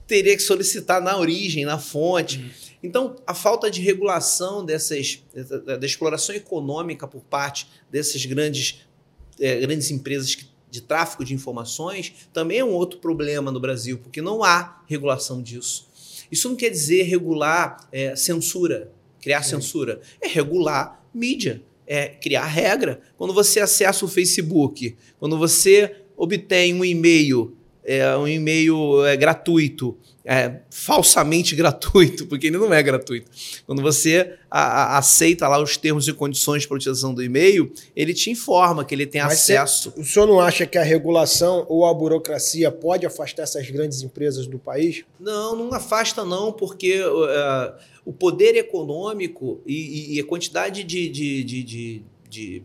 teria 0.06 0.36
que 0.36 0.42
solicitar 0.42 1.00
na 1.00 1.16
origem, 1.16 1.64
na 1.64 1.78
fonte. 1.78 2.38
Uhum. 2.38 2.50
Então, 2.82 3.16
a 3.26 3.34
falta 3.34 3.70
de 3.70 3.80
regulação 3.80 4.64
dessas, 4.64 5.22
da, 5.64 5.76
da 5.76 5.86
exploração 5.86 6.34
econômica 6.34 7.06
por 7.06 7.22
parte 7.22 7.66
dessas 7.90 8.24
grandes 8.26 8.84
é, 9.40 9.60
grandes 9.60 9.90
empresas 9.90 10.34
que, 10.34 10.46
de 10.70 10.80
tráfico 10.80 11.24
de 11.24 11.34
informações 11.34 12.12
também 12.32 12.58
é 12.58 12.64
um 12.64 12.72
outro 12.72 12.98
problema 12.98 13.52
no 13.52 13.60
Brasil, 13.60 13.98
porque 13.98 14.20
não 14.20 14.42
há 14.42 14.82
regulação 14.86 15.42
disso. 15.42 15.88
Isso 16.30 16.48
não 16.48 16.56
quer 16.56 16.70
dizer 16.70 17.02
regular 17.02 17.88
é, 17.92 18.16
censura, 18.16 18.90
criar 19.20 19.42
censura. 19.42 20.00
É 20.20 20.26
regular 20.26 21.04
mídia, 21.14 21.62
é 21.86 22.08
criar 22.08 22.46
regra. 22.46 23.00
Quando 23.16 23.32
você 23.32 23.60
acessa 23.60 24.04
o 24.04 24.08
Facebook, 24.08 24.96
quando 25.18 25.38
você 25.38 25.96
obtém 26.16 26.74
um 26.74 26.84
e-mail, 26.84 27.56
é, 27.84 28.16
um 28.16 28.26
e-mail 28.26 29.04
é, 29.04 29.16
gratuito 29.16 29.96
é, 30.24 30.60
falsamente 30.70 31.54
gratuito, 31.54 32.26
porque 32.26 32.46
ele 32.46 32.56
não 32.56 32.72
é 32.72 32.82
gratuito. 32.82 33.30
Quando 33.66 33.82
você 33.82 34.36
a, 34.50 34.94
a, 34.94 34.98
aceita 34.98 35.46
lá 35.46 35.62
os 35.62 35.76
termos 35.76 36.08
e 36.08 36.12
condições 36.12 36.64
para 36.64 36.76
utilização 36.76 37.12
do 37.12 37.22
e-mail, 37.22 37.70
ele 37.94 38.14
te 38.14 38.30
informa 38.30 38.84
que 38.84 38.94
ele 38.94 39.06
tem 39.06 39.20
Mas 39.20 39.34
acesso. 39.34 39.92
o 39.96 40.04
senhor 40.04 40.26
não 40.26 40.40
acha 40.40 40.64
que 40.66 40.78
a 40.78 40.82
regulação 40.82 41.66
ou 41.68 41.84
a 41.84 41.92
burocracia 41.92 42.70
pode 42.70 43.04
afastar 43.04 43.42
essas 43.42 43.68
grandes 43.68 44.00
empresas 44.02 44.46
do 44.46 44.58
país? 44.58 45.04
Não, 45.20 45.54
não 45.54 45.74
afasta 45.74 46.24
não, 46.24 46.52
porque 46.52 47.02
uh, 47.02 47.74
o 48.04 48.12
poder 48.12 48.56
econômico 48.56 49.60
e, 49.66 50.16
e, 50.16 50.20
a 50.20 50.24
quantidade 50.24 50.82
de, 50.84 51.08
de, 51.08 51.44
de, 51.44 51.62
de, 52.28 52.62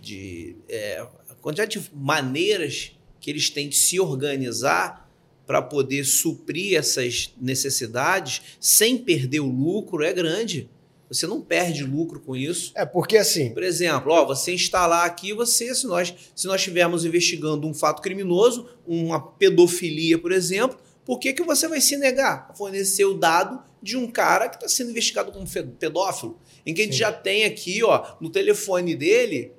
de, 0.00 0.56
é, 0.68 1.04
quantidade 1.40 1.78
de 1.78 1.90
maneiras 1.94 2.92
que 3.20 3.30
eles 3.30 3.50
têm 3.50 3.68
de 3.68 3.76
se 3.76 4.00
organizar 4.00 5.08
para 5.46 5.60
poder 5.60 6.04
suprir 6.04 6.78
essas 6.78 7.34
necessidades 7.40 8.40
sem 8.60 8.96
perder 8.96 9.40
o 9.40 9.50
lucro 9.50 10.04
é 10.04 10.12
grande. 10.12 10.70
Você 11.08 11.26
não 11.26 11.40
perde 11.40 11.82
lucro 11.82 12.20
com 12.20 12.36
isso. 12.36 12.70
É 12.76 12.86
porque 12.86 13.16
assim. 13.16 13.52
Por 13.52 13.64
exemplo, 13.64 14.12
ó, 14.12 14.24
você 14.24 14.54
instalar 14.54 15.04
aqui, 15.04 15.32
você, 15.32 15.74
se 15.74 15.88
nós, 15.88 16.14
se 16.36 16.46
nós 16.46 16.60
estivermos 16.60 17.04
investigando 17.04 17.66
um 17.66 17.74
fato 17.74 18.00
criminoso, 18.00 18.68
uma 18.86 19.20
pedofilia, 19.20 20.16
por 20.16 20.30
exemplo, 20.30 20.78
por 21.04 21.18
que, 21.18 21.32
que 21.32 21.42
você 21.42 21.66
vai 21.66 21.80
se 21.80 21.96
negar 21.96 22.46
a 22.48 22.54
fornecer 22.54 23.04
o 23.04 23.14
dado 23.14 23.60
de 23.82 23.96
um 23.96 24.06
cara 24.06 24.48
que 24.48 24.54
está 24.54 24.68
sendo 24.68 24.90
investigado 24.90 25.32
como 25.32 25.44
pedófilo? 25.80 26.38
Em 26.64 26.72
que 26.72 26.82
a 26.82 26.84
gente 26.84 26.96
já 26.96 27.10
tem 27.10 27.44
aqui, 27.44 27.82
ó, 27.82 28.14
no 28.20 28.30
telefone 28.30 28.94
dele, 28.94 29.50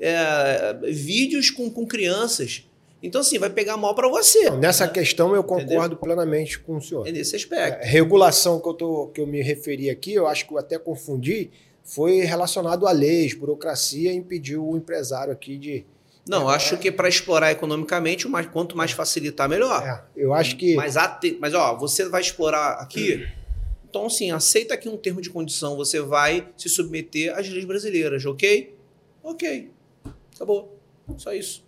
é, 0.00 0.76
vídeos 0.90 1.50
com, 1.50 1.70
com 1.70 1.86
crianças 1.86 2.65
então, 3.02 3.20
assim, 3.20 3.38
vai 3.38 3.50
pegar 3.50 3.76
mal 3.76 3.94
para 3.94 4.08
você. 4.08 4.50
nessa 4.50 4.86
né? 4.86 4.92
questão 4.92 5.34
eu 5.34 5.44
concordo 5.44 5.74
Entendeu? 5.74 5.96
plenamente 5.96 6.58
com 6.58 6.76
o 6.76 6.82
senhor. 6.82 7.06
É 7.06 7.12
nesse 7.12 7.36
aspecto. 7.36 7.82
É, 7.82 7.86
regulação 7.86 8.58
que 8.60 8.68
eu, 8.68 8.74
tô, 8.74 9.06
que 9.08 9.20
eu 9.20 9.26
me 9.26 9.42
referi 9.42 9.90
aqui, 9.90 10.14
eu 10.14 10.26
acho 10.26 10.46
que 10.46 10.52
eu 10.52 10.58
até 10.58 10.78
confundi, 10.78 11.50
foi 11.84 12.20
relacionado 12.20 12.86
a 12.86 12.92
leis, 12.92 13.34
burocracia, 13.34 14.12
impediu 14.12 14.66
o 14.66 14.76
empresário 14.76 15.32
aqui 15.32 15.56
de. 15.58 15.86
Não, 16.26 16.50
é, 16.50 16.56
acho 16.56 16.76
que 16.78 16.90
para 16.90 17.08
explorar 17.08 17.52
economicamente, 17.52 18.26
mais, 18.26 18.46
quanto 18.46 18.76
mais 18.76 18.90
facilitar, 18.90 19.48
melhor. 19.48 19.86
É, 19.86 20.02
eu 20.16 20.32
acho 20.32 20.56
que. 20.56 20.74
Mas, 20.74 20.94
mas, 21.38 21.54
ó, 21.54 21.76
você 21.76 22.08
vai 22.08 22.20
explorar 22.20 22.72
aqui. 22.80 23.26
Então, 23.88 24.06
assim, 24.06 24.32
aceita 24.32 24.74
aqui 24.74 24.88
um 24.88 24.96
termo 24.96 25.20
de 25.20 25.30
condição. 25.30 25.76
Você 25.76 26.00
vai 26.00 26.48
se 26.56 26.68
submeter 26.68 27.32
às 27.38 27.48
leis 27.48 27.64
brasileiras, 27.64 28.26
ok? 28.26 28.74
Ok. 29.22 29.70
Acabou. 30.34 30.76
Só 31.16 31.32
isso. 31.32 31.64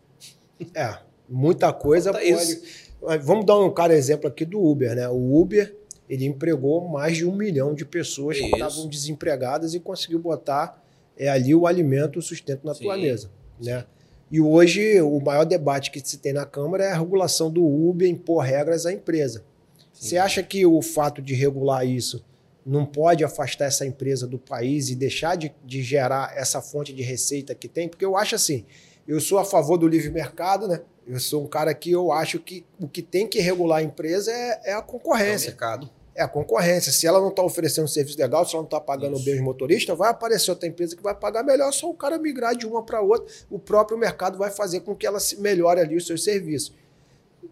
É. 0.75 1.08
Muita 1.29 1.73
coisa 1.73 2.13
Conta 2.13 2.25
pode. 2.25 2.53
Isso. 2.53 2.89
Vamos 3.23 3.47
dar 3.47 3.59
um 3.59 3.71
cara 3.71 3.95
exemplo 3.95 4.27
aqui 4.27 4.45
do 4.45 4.61
Uber, 4.61 4.95
né? 4.95 5.09
O 5.09 5.41
Uber 5.41 5.75
ele 6.09 6.25
empregou 6.25 6.89
mais 6.89 7.17
de 7.17 7.25
um 7.25 7.35
milhão 7.35 7.75
de 7.75 7.85
pessoas 7.85 8.37
isso. 8.37 8.47
que 8.47 8.53
estavam 8.53 8.89
desempregadas 8.89 9.75
e 9.75 9.81
conseguiu 9.81 10.19
botar 10.19 10.83
é, 11.17 11.29
ali 11.29 11.55
o 11.55 11.67
alimento, 11.67 12.19
o 12.19 12.23
sustento 12.23 12.65
na 12.65 12.75
tua 12.75 12.97
mesa, 12.97 13.31
né? 13.61 13.85
E 14.31 14.41
hoje 14.41 15.01
o 15.01 15.21
maior 15.21 15.45
debate 15.45 15.91
que 15.91 16.01
se 16.01 16.19
tem 16.19 16.33
na 16.33 16.45
Câmara 16.45 16.85
é 16.85 16.93
a 16.93 16.99
regulação 16.99 17.51
do 17.51 17.65
Uber 17.65 18.09
impor 18.09 18.43
regras 18.43 18.85
à 18.85 18.93
empresa. 18.93 19.45
Sim. 19.93 20.09
Você 20.09 20.17
acha 20.19 20.43
que 20.43 20.67
o 20.67 20.81
fato 20.83 21.23
de 21.23 21.35
regular 21.35 21.87
isso 21.87 22.25
não 22.65 22.85
pode 22.85 23.25
afastar 23.25 23.65
essa 23.65 23.87
empresa 23.87 24.27
do 24.27 24.39
país 24.39 24.91
e 24.91 24.95
deixar 24.95 25.35
de, 25.37 25.55
de 25.65 25.83
gerar 25.83 26.37
essa 26.37 26.61
fonte 26.61 26.93
de 26.93 27.03
receita 27.03 27.55
que 27.55 27.69
tem? 27.69 27.89
Porque 27.89 28.05
eu 28.05 28.17
acho 28.17 28.35
assim, 28.35 28.67
eu 29.07 29.19
sou 29.21 29.39
a 29.39 29.45
favor 29.45 29.79
do 29.79 29.89
livre 29.89 30.11
mercado, 30.11 30.69
né? 30.69 30.83
Eu 31.09 31.19
sou 31.19 31.43
um 31.43 31.47
cara 31.47 31.73
que 31.73 31.91
eu 31.91 32.13
acho 32.13 32.39
que 32.39 32.67
o 32.79 32.87
que 32.87 33.01
tem 33.01 33.27
que 33.27 33.41
regular 33.41 33.79
a 33.79 33.83
empresa 33.83 34.31
é, 34.31 34.61
é 34.65 34.73
a 34.75 34.83
concorrência. 34.83 35.47
É 35.47 35.49
o 35.49 35.53
mercado. 35.53 35.91
É 36.15 36.23
a 36.23 36.29
concorrência. 36.29 36.93
Se 36.93 37.07
ela 37.07 37.19
não 37.19 37.31
está 37.31 37.43
oferecendo 37.43 37.85
um 37.85 37.89
serviço 37.89 38.19
legal, 38.19 38.45
se 38.45 38.55
ela 38.55 38.63
não 38.63 38.67
está 38.67 38.79
pagando 38.79 39.17
Isso. 39.17 39.25
bem 39.25 39.37
os 39.37 39.41
motoristas, 39.41 39.97
vai 39.97 40.11
aparecer 40.11 40.51
outra 40.51 40.69
empresa 40.69 40.95
que 40.95 41.03
vai 41.03 41.15
pagar 41.15 41.43
melhor, 41.43 41.73
só 41.73 41.89
o 41.89 41.95
cara 41.95 42.19
migrar 42.19 42.55
de 42.55 42.67
uma 42.67 42.83
para 42.83 43.01
outra. 43.01 43.33
O 43.49 43.59
próprio 43.59 43.97
mercado 43.97 44.37
vai 44.37 44.51
fazer 44.51 44.81
com 44.81 44.95
que 44.95 45.07
ela 45.07 45.19
melhore 45.39 45.81
ali 45.81 45.97
os 45.97 46.07
seus 46.07 46.23
serviços. 46.23 46.75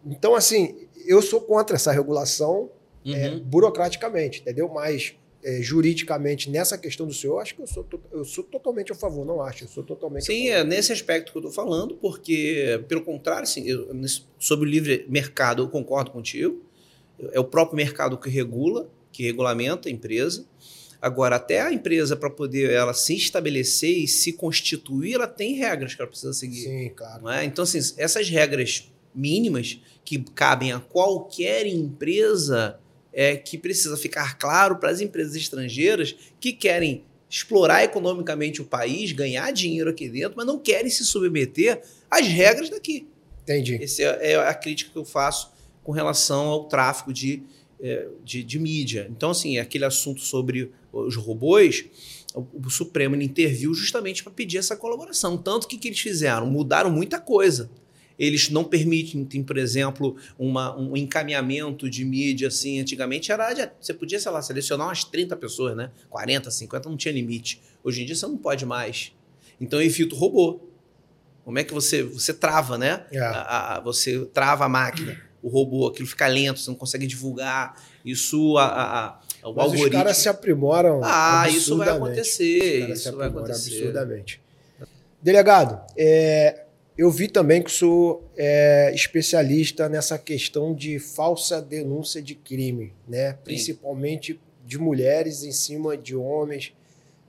Então, 0.04 0.34
assim, 0.34 0.76
eu 1.06 1.22
sou 1.22 1.40
contra 1.40 1.76
essa 1.76 1.92
regulação 1.92 2.68
é, 3.06 3.10
uhum. 3.10 3.36
é, 3.36 3.40
burocraticamente, 3.40 4.40
entendeu? 4.40 4.68
Mas 4.68 5.16
é, 5.46 5.62
juridicamente 5.62 6.50
nessa 6.50 6.76
questão 6.76 7.06
do 7.06 7.14
senhor, 7.14 7.38
acho 7.38 7.54
que 7.54 7.62
eu 7.62 7.68
sou, 7.68 7.86
eu 8.10 8.24
sou 8.24 8.42
totalmente 8.42 8.90
a 8.90 8.96
favor, 8.96 9.24
não 9.24 9.40
acho, 9.40 9.62
eu 9.62 9.68
sou 9.68 9.84
totalmente 9.84 10.26
Sim, 10.26 10.48
é 10.48 10.64
nesse 10.64 10.92
aspecto 10.92 11.30
que 11.30 11.38
eu 11.38 11.40
estou 11.40 11.52
falando, 11.52 11.94
porque, 11.98 12.84
pelo 12.88 13.02
contrário, 13.02 13.46
sim, 13.46 13.64
eu, 13.64 13.88
sobre 14.40 14.68
o 14.68 14.68
livre 14.68 15.06
mercado, 15.08 15.62
eu 15.62 15.68
concordo 15.68 16.10
contigo. 16.10 16.60
É 17.32 17.38
o 17.38 17.44
próprio 17.44 17.76
mercado 17.76 18.18
que 18.18 18.28
regula, 18.28 18.90
que 19.12 19.22
regulamenta 19.22 19.88
a 19.88 19.92
empresa. 19.92 20.44
Agora, 21.00 21.36
até 21.36 21.60
a 21.60 21.72
empresa, 21.72 22.16
para 22.16 22.28
poder 22.28 22.72
ela 22.72 22.92
se 22.92 23.14
estabelecer 23.14 23.98
e 23.98 24.08
se 24.08 24.32
constituir, 24.32 25.14
ela 25.14 25.28
tem 25.28 25.54
regras 25.54 25.94
que 25.94 26.02
ela 26.02 26.10
precisa 26.10 26.32
seguir. 26.32 26.62
Sim, 26.62 26.88
claro. 26.90 27.28
É? 27.28 27.44
Então, 27.44 27.62
assim, 27.62 27.78
essas 27.98 28.28
regras 28.28 28.90
mínimas 29.14 29.80
que 30.04 30.18
cabem 30.18 30.72
a 30.72 30.80
qualquer 30.80 31.66
empresa 31.66 32.80
é, 33.16 33.34
que 33.34 33.56
precisa 33.56 33.96
ficar 33.96 34.36
claro 34.36 34.76
para 34.76 34.90
as 34.90 35.00
empresas 35.00 35.34
estrangeiras 35.34 36.14
que 36.38 36.52
querem 36.52 37.02
explorar 37.30 37.82
economicamente 37.82 38.60
o 38.60 38.64
país, 38.66 39.10
ganhar 39.10 39.50
dinheiro 39.52 39.88
aqui 39.88 40.06
dentro, 40.06 40.34
mas 40.36 40.46
não 40.46 40.58
querem 40.58 40.90
se 40.90 41.02
submeter 41.02 41.82
às 42.10 42.26
regras 42.26 42.68
daqui. 42.68 43.08
Entendi. 43.42 43.82
Essa 43.82 44.02
é, 44.02 44.32
é 44.32 44.36
a 44.36 44.52
crítica 44.52 44.90
que 44.92 44.98
eu 44.98 45.04
faço 45.04 45.50
com 45.82 45.92
relação 45.92 46.46
ao 46.46 46.64
tráfico 46.64 47.10
de, 47.10 47.42
é, 47.80 48.06
de, 48.22 48.44
de 48.44 48.58
mídia. 48.58 49.06
Então, 49.10 49.30
assim, 49.30 49.56
aquele 49.58 49.86
assunto 49.86 50.20
sobre 50.20 50.70
os 50.92 51.16
robôs, 51.16 51.86
o, 52.34 52.68
Supremo 52.68 53.16
interviu 53.16 53.72
justamente 53.72 54.22
para 54.22 54.32
pedir 54.32 54.58
essa 54.58 54.76
colaboração. 54.76 55.38
Tanto 55.38 55.66
que 55.66 55.78
que 55.78 55.88
eles 55.88 56.00
fizeram? 56.00 56.46
Mudaram 56.46 56.90
muita 56.90 57.18
coisa. 57.18 57.70
Eles 58.18 58.48
não 58.48 58.64
permitem, 58.64 59.42
por 59.42 59.58
exemplo, 59.58 60.16
uma, 60.38 60.76
um 60.78 60.96
encaminhamento 60.96 61.88
de 61.88 62.04
mídia 62.04 62.48
assim. 62.48 62.80
Antigamente 62.80 63.30
era. 63.30 63.72
Você 63.80 63.92
podia, 63.92 64.18
sei 64.18 64.32
lá, 64.32 64.40
selecionar 64.40 64.86
umas 64.88 65.04
30 65.04 65.36
pessoas, 65.36 65.76
né? 65.76 65.90
40, 66.08 66.50
50, 66.50 66.88
não 66.88 66.96
tinha 66.96 67.12
limite. 67.12 67.60
Hoje 67.84 68.02
em 68.02 68.06
dia 68.06 68.14
você 68.14 68.26
não 68.26 68.38
pode 68.38 68.64
mais. 68.64 69.12
Então 69.60 69.80
evita 69.80 70.14
o 70.14 70.18
robô. 70.18 70.60
Como 71.44 71.58
é 71.58 71.64
que 71.64 71.72
você, 71.72 72.02
você 72.02 72.34
trava, 72.34 72.76
né? 72.76 73.04
É. 73.12 73.20
A, 73.20 73.76
a, 73.76 73.80
você 73.80 74.24
trava 74.26 74.64
a 74.64 74.68
máquina, 74.68 75.16
o 75.40 75.48
robô, 75.48 75.86
aquilo 75.86 76.08
fica 76.08 76.26
lento, 76.26 76.58
você 76.58 76.70
não 76.70 76.76
consegue 76.76 77.06
divulgar. 77.06 77.80
Isso, 78.04 78.56
a, 78.58 78.64
a, 78.64 79.48
o 79.48 79.52
Mas 79.54 79.64
algoritmo. 79.64 79.86
Os 79.86 79.90
caras 79.90 80.16
se 80.16 80.28
aprimoram. 80.28 81.00
Ah, 81.04 81.48
isso 81.48 81.76
vai 81.76 81.90
acontecer. 81.90 82.90
Isso 82.90 83.16
vai 83.16 83.28
acontecer. 83.28 83.76
Absurdamente. 83.76 84.42
Delegado, 85.22 85.80
é, 85.96 86.65
eu 86.96 87.10
vi 87.10 87.28
também 87.28 87.62
que 87.62 87.70
o 87.70 87.72
senhor 87.72 88.22
é 88.36 88.92
especialista 88.94 89.88
nessa 89.88 90.18
questão 90.18 90.74
de 90.74 90.98
falsa 90.98 91.60
denúncia 91.60 92.22
de 92.22 92.34
crime, 92.34 92.92
né? 93.06 93.34
principalmente 93.44 94.40
de 94.64 94.78
mulheres 94.78 95.44
em 95.44 95.52
cima 95.52 95.96
de 95.96 96.16
homens, 96.16 96.72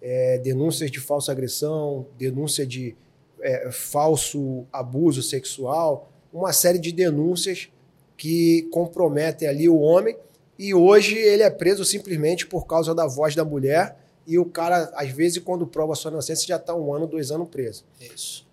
é, 0.02 0.38
denúncias 0.38 0.90
de 0.90 1.00
falsa 1.00 1.32
agressão, 1.32 2.08
denúncia 2.18 2.66
de 2.66 2.96
é, 3.42 3.70
falso 3.72 4.66
abuso 4.72 5.22
sexual, 5.22 6.12
uma 6.32 6.54
série 6.54 6.80
de 6.80 6.92
denúncias 6.92 7.70
que 8.16 8.64
comprometem 8.72 9.48
ali 9.48 9.68
o 9.68 9.80
homem 9.80 10.18
e 10.58 10.74
hoje 10.74 11.16
ele 11.18 11.44
é 11.44 11.50
preso 11.50 11.84
simplesmente 11.84 12.48
por 12.48 12.66
causa 12.66 12.96
da 12.96 13.06
voz 13.06 13.36
da 13.36 13.44
mulher 13.44 13.98
e 14.26 14.38
o 14.38 14.46
cara, 14.46 14.92
às 14.94 15.10
vezes, 15.10 15.42
quando 15.42 15.66
prova 15.66 15.96
sua 15.96 16.12
inocência, 16.12 16.46
já 16.46 16.58
está 16.58 16.76
um 16.76 16.94
ano, 16.94 17.08
dois 17.08 17.32
anos 17.32 17.48
preso. 17.48 17.86
Isso. 18.14 18.47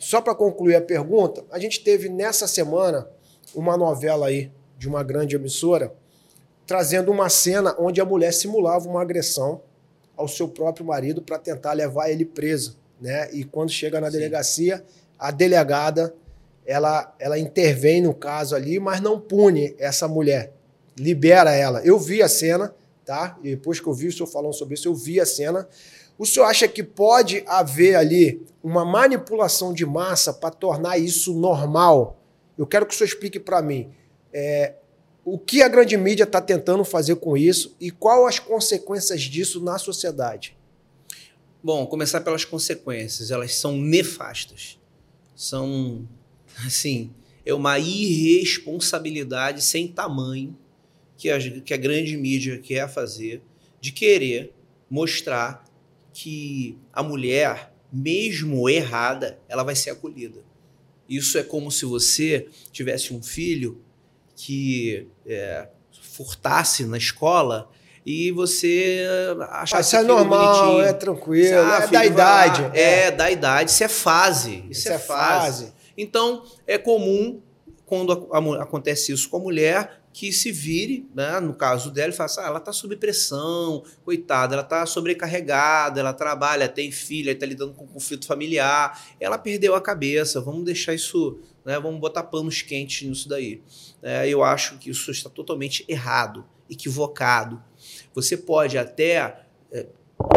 Só 0.00 0.22
para 0.22 0.34
concluir 0.34 0.76
a 0.76 0.80
pergunta, 0.80 1.44
a 1.52 1.58
gente 1.58 1.84
teve 1.84 2.08
nessa 2.08 2.48
semana 2.48 3.06
uma 3.54 3.76
novela 3.76 4.28
aí 4.28 4.50
de 4.78 4.88
uma 4.88 5.02
grande 5.02 5.36
emissora 5.36 5.92
trazendo 6.66 7.10
uma 7.10 7.28
cena 7.28 7.76
onde 7.78 8.00
a 8.00 8.04
mulher 8.04 8.32
simulava 8.32 8.88
uma 8.88 9.02
agressão 9.02 9.60
ao 10.16 10.26
seu 10.26 10.48
próprio 10.48 10.86
marido 10.86 11.20
para 11.20 11.38
tentar 11.38 11.74
levar 11.74 12.08
ele 12.08 12.24
preso, 12.24 12.78
né? 12.98 13.28
E 13.30 13.44
quando 13.44 13.70
chega 13.70 14.00
na 14.00 14.06
Sim. 14.06 14.16
delegacia, 14.16 14.82
a 15.18 15.30
delegada 15.30 16.14
ela, 16.64 17.14
ela 17.18 17.38
intervém 17.38 18.00
no 18.00 18.14
caso 18.14 18.56
ali, 18.56 18.80
mas 18.80 19.02
não 19.02 19.20
pune 19.20 19.74
essa 19.78 20.08
mulher, 20.08 20.54
libera 20.98 21.54
ela. 21.54 21.84
Eu 21.84 21.98
vi 21.98 22.22
a 22.22 22.28
cena, 22.28 22.74
tá? 23.04 23.36
E 23.42 23.50
depois 23.50 23.80
que 23.80 23.86
eu 23.86 23.92
vi 23.92 24.08
o 24.08 24.12
senhor 24.12 24.28
falando 24.28 24.54
sobre 24.54 24.74
isso, 24.74 24.88
eu 24.88 24.94
vi 24.94 25.20
a 25.20 25.26
cena. 25.26 25.68
O 26.20 26.26
senhor 26.26 26.44
acha 26.44 26.68
que 26.68 26.82
pode 26.82 27.42
haver 27.46 27.94
ali 27.94 28.42
uma 28.62 28.84
manipulação 28.84 29.72
de 29.72 29.86
massa 29.86 30.34
para 30.34 30.50
tornar 30.50 30.98
isso 30.98 31.32
normal? 31.32 32.22
Eu 32.58 32.66
quero 32.66 32.84
que 32.84 32.92
o 32.92 32.96
senhor 32.98 33.08
explique 33.08 33.40
para 33.40 33.62
mim 33.62 33.88
é, 34.30 34.74
o 35.24 35.38
que 35.38 35.62
a 35.62 35.68
grande 35.68 35.96
mídia 35.96 36.24
está 36.24 36.38
tentando 36.38 36.84
fazer 36.84 37.16
com 37.16 37.38
isso 37.38 37.74
e 37.80 37.90
quais 37.90 38.26
as 38.26 38.38
consequências 38.38 39.22
disso 39.22 39.64
na 39.64 39.78
sociedade. 39.78 40.54
Bom, 41.64 41.86
começar 41.86 42.20
pelas 42.20 42.44
consequências. 42.44 43.30
Elas 43.30 43.54
são 43.54 43.78
nefastas. 43.78 44.78
São, 45.34 46.06
assim, 46.66 47.14
é 47.46 47.54
uma 47.54 47.78
irresponsabilidade 47.78 49.64
sem 49.64 49.88
tamanho 49.88 50.54
que 51.16 51.30
a, 51.30 51.38
que 51.62 51.72
a 51.72 51.78
grande 51.78 52.14
mídia 52.18 52.58
quer 52.58 52.86
fazer 52.92 53.40
de 53.80 53.90
querer 53.90 54.52
mostrar 54.90 55.69
que 56.22 56.78
a 56.92 57.02
mulher, 57.02 57.72
mesmo 57.90 58.68
errada, 58.68 59.38
ela 59.48 59.62
vai 59.62 59.74
ser 59.74 59.88
acolhida. 59.88 60.44
Isso 61.08 61.38
é 61.38 61.42
como 61.42 61.70
se 61.70 61.86
você 61.86 62.46
tivesse 62.70 63.14
um 63.14 63.22
filho 63.22 63.80
que 64.36 65.08
é, 65.26 65.66
furtasse 66.02 66.84
na 66.84 66.98
escola 66.98 67.70
e 68.04 68.30
você 68.32 69.02
achasse 69.48 69.96
Isso 69.96 69.96
é 69.96 70.02
normal, 70.02 70.66
bonitinho. 70.66 70.82
é 70.82 70.92
tranquilo, 70.92 71.58
ah, 71.58 71.84
é 71.84 71.86
da 71.86 72.04
idade. 72.04 72.62
Lá, 72.62 72.70
é. 72.74 73.00
é. 73.06 73.10
da 73.10 73.30
idade, 73.30 73.70
isso 73.70 73.82
é 73.82 73.88
fase. 73.88 74.64
Isso, 74.68 74.80
isso 74.80 74.88
é, 74.90 74.96
é 74.96 74.98
fase. 74.98 75.64
fase. 75.64 75.72
Então, 75.96 76.44
é 76.66 76.76
comum 76.76 77.40
quando 77.86 78.12
acontece 78.60 79.10
isso 79.10 79.28
com 79.30 79.38
a 79.38 79.40
mulher, 79.40 79.99
que 80.12 80.32
se 80.32 80.50
vire, 80.50 81.08
né? 81.14 81.38
no 81.40 81.54
caso 81.54 81.90
dela, 81.90 82.12
e 82.12 82.16
fala 82.16 82.26
assim, 82.26 82.40
ah, 82.40 82.46
ela 82.46 82.58
está 82.58 82.72
sob 82.72 82.96
pressão, 82.96 83.84
coitada, 84.04 84.54
ela 84.54 84.62
está 84.62 84.84
sobrecarregada, 84.84 86.00
ela 86.00 86.12
trabalha, 86.12 86.68
tem 86.68 86.90
filha, 86.90 87.30
está 87.30 87.46
lidando 87.46 87.74
com 87.74 87.86
conflito 87.86 88.26
familiar, 88.26 89.00
ela 89.20 89.38
perdeu 89.38 89.74
a 89.74 89.80
cabeça, 89.80 90.40
vamos 90.40 90.64
deixar 90.64 90.94
isso, 90.94 91.38
né? 91.64 91.78
vamos 91.78 92.00
botar 92.00 92.24
panos 92.24 92.60
quentes 92.62 93.08
nisso 93.08 93.28
daí. 93.28 93.62
É, 94.02 94.28
eu 94.28 94.42
acho 94.42 94.78
que 94.78 94.90
isso 94.90 95.10
está 95.10 95.30
totalmente 95.30 95.84
errado, 95.88 96.44
equivocado. 96.68 97.62
Você 98.12 98.36
pode 98.36 98.76
até, 98.76 99.44
é, 99.70 99.86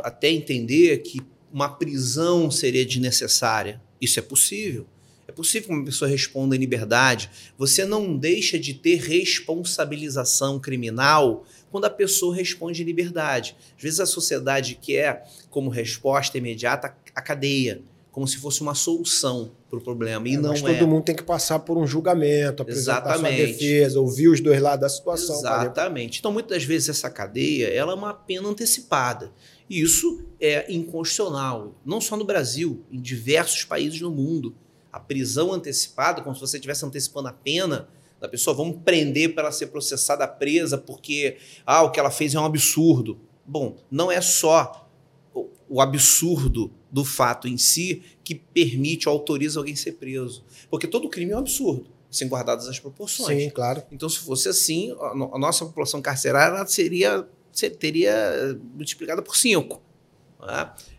até 0.04 0.30
entender 0.30 1.00
que 1.00 1.20
uma 1.52 1.70
prisão 1.70 2.50
seria 2.52 2.86
desnecessária, 2.86 3.82
isso 4.00 4.20
é 4.20 4.22
possível, 4.22 4.88
é 5.28 5.32
possível 5.32 5.70
que 5.70 5.76
uma 5.76 5.86
pessoa 5.86 6.10
responda 6.10 6.56
em 6.56 6.60
liberdade. 6.60 7.30
Você 7.58 7.86
não 7.86 8.18
deixa 8.18 8.60
de 8.60 8.74
ter 8.74 9.00
responsabilização 9.00 10.60
criminal 10.60 11.46
quando 11.72 11.86
a 11.86 11.90
pessoa 11.90 12.36
responde 12.36 12.82
em 12.82 12.86
liberdade. 12.86 13.56
Às 13.76 13.84
vezes 13.84 14.00
a 14.00 14.06
sociedade 14.06 14.78
quer, 14.82 15.28
como 15.50 15.70
resposta 15.70 16.38
imediata, 16.38 16.96
a 17.16 17.22
cadeia, 17.22 17.82
como 18.12 18.28
se 18.28 18.38
fosse 18.38 18.62
uma 18.62 18.76
solução 18.76 19.52
para 19.68 19.80
o 19.80 19.82
problema. 19.82 20.28
E 20.28 20.36
é, 20.36 20.38
não 20.38 20.52
mas 20.52 20.62
todo 20.62 20.72
é. 20.72 20.86
mundo 20.86 21.04
tem 21.04 21.16
que 21.16 21.24
passar 21.24 21.60
por 21.60 21.78
um 21.78 21.88
julgamento, 21.88 22.62
apresentar 22.62 23.02
Exatamente. 23.02 23.38
sua 23.38 23.48
defesa, 23.48 24.00
ouvir 24.00 24.28
os 24.28 24.40
dois 24.40 24.62
lados 24.62 24.82
da 24.82 24.90
situação. 24.90 25.36
Exatamente. 25.36 26.20
Então, 26.20 26.32
muitas 26.32 26.64
vezes, 26.64 26.90
essa 26.90 27.10
cadeia 27.10 27.68
ela 27.70 27.94
é 27.94 27.96
uma 27.96 28.14
pena 28.14 28.48
antecipada. 28.48 29.32
E 29.68 29.82
isso 29.82 30.24
é 30.40 30.72
inconstitucional, 30.72 31.74
não 31.84 32.00
só 32.00 32.16
no 32.16 32.26
Brasil, 32.26 32.84
em 32.92 33.02
diversos 33.02 33.64
países 33.64 34.00
no 34.00 34.12
mundo 34.12 34.54
a 34.94 35.00
prisão 35.00 35.52
antecipada, 35.52 36.22
como 36.22 36.36
se 36.36 36.40
você 36.40 36.58
estivesse 36.58 36.86
antecipando 36.86 37.28
a 37.28 37.34
pena 37.34 37.90
da 38.22 38.30
pessoa, 38.30 38.56
vamos 38.56 38.78
prender 38.86 39.34
para 39.34 39.44
ela 39.44 39.52
ser 39.52 39.68
processada 39.68 40.26
presa 40.26 40.78
porque 40.78 41.36
ah, 41.66 41.82
o 41.84 41.92
que 41.92 42.00
ela 42.00 42.12
fez 42.12 42.34
é 42.36 42.40
um 42.40 42.46
absurdo. 42.46 43.20
Bom, 43.46 43.76
não 43.92 44.10
é 44.10 44.22
só 44.22 44.88
o, 45.34 45.82
absurdo 45.82 46.72
do 46.92 47.04
fato 47.04 47.48
em 47.48 47.58
si 47.58 48.02
que 48.24 48.36
permite 48.36 49.10
ou 49.10 49.14
autoriza 49.14 49.60
alguém 49.60 49.76
ser 49.76 49.94
preso. 49.94 50.46
Porque 50.70 50.88
todo 50.88 51.10
crime 51.10 51.32
é 51.34 51.36
um 51.36 51.40
absurdo, 51.40 51.88
sem 52.10 52.28
guardadas 52.30 52.68
as 52.70 52.80
proporções. 52.80 53.44
Sim, 53.44 53.50
claro. 53.50 53.84
Então, 53.92 54.08
se 54.08 54.20
fosse 54.20 54.48
assim, 54.48 54.96
a, 55.02 55.16
no- 55.16 55.36
a 55.36 55.40
nossa 55.40 55.66
população 55.66 56.02
carcerária 56.02 56.66
seria, 56.68 57.28
se- 57.52 57.70
teria 57.72 58.58
multiplicada 58.76 59.22
por 59.22 59.36
cinco. 59.36 59.82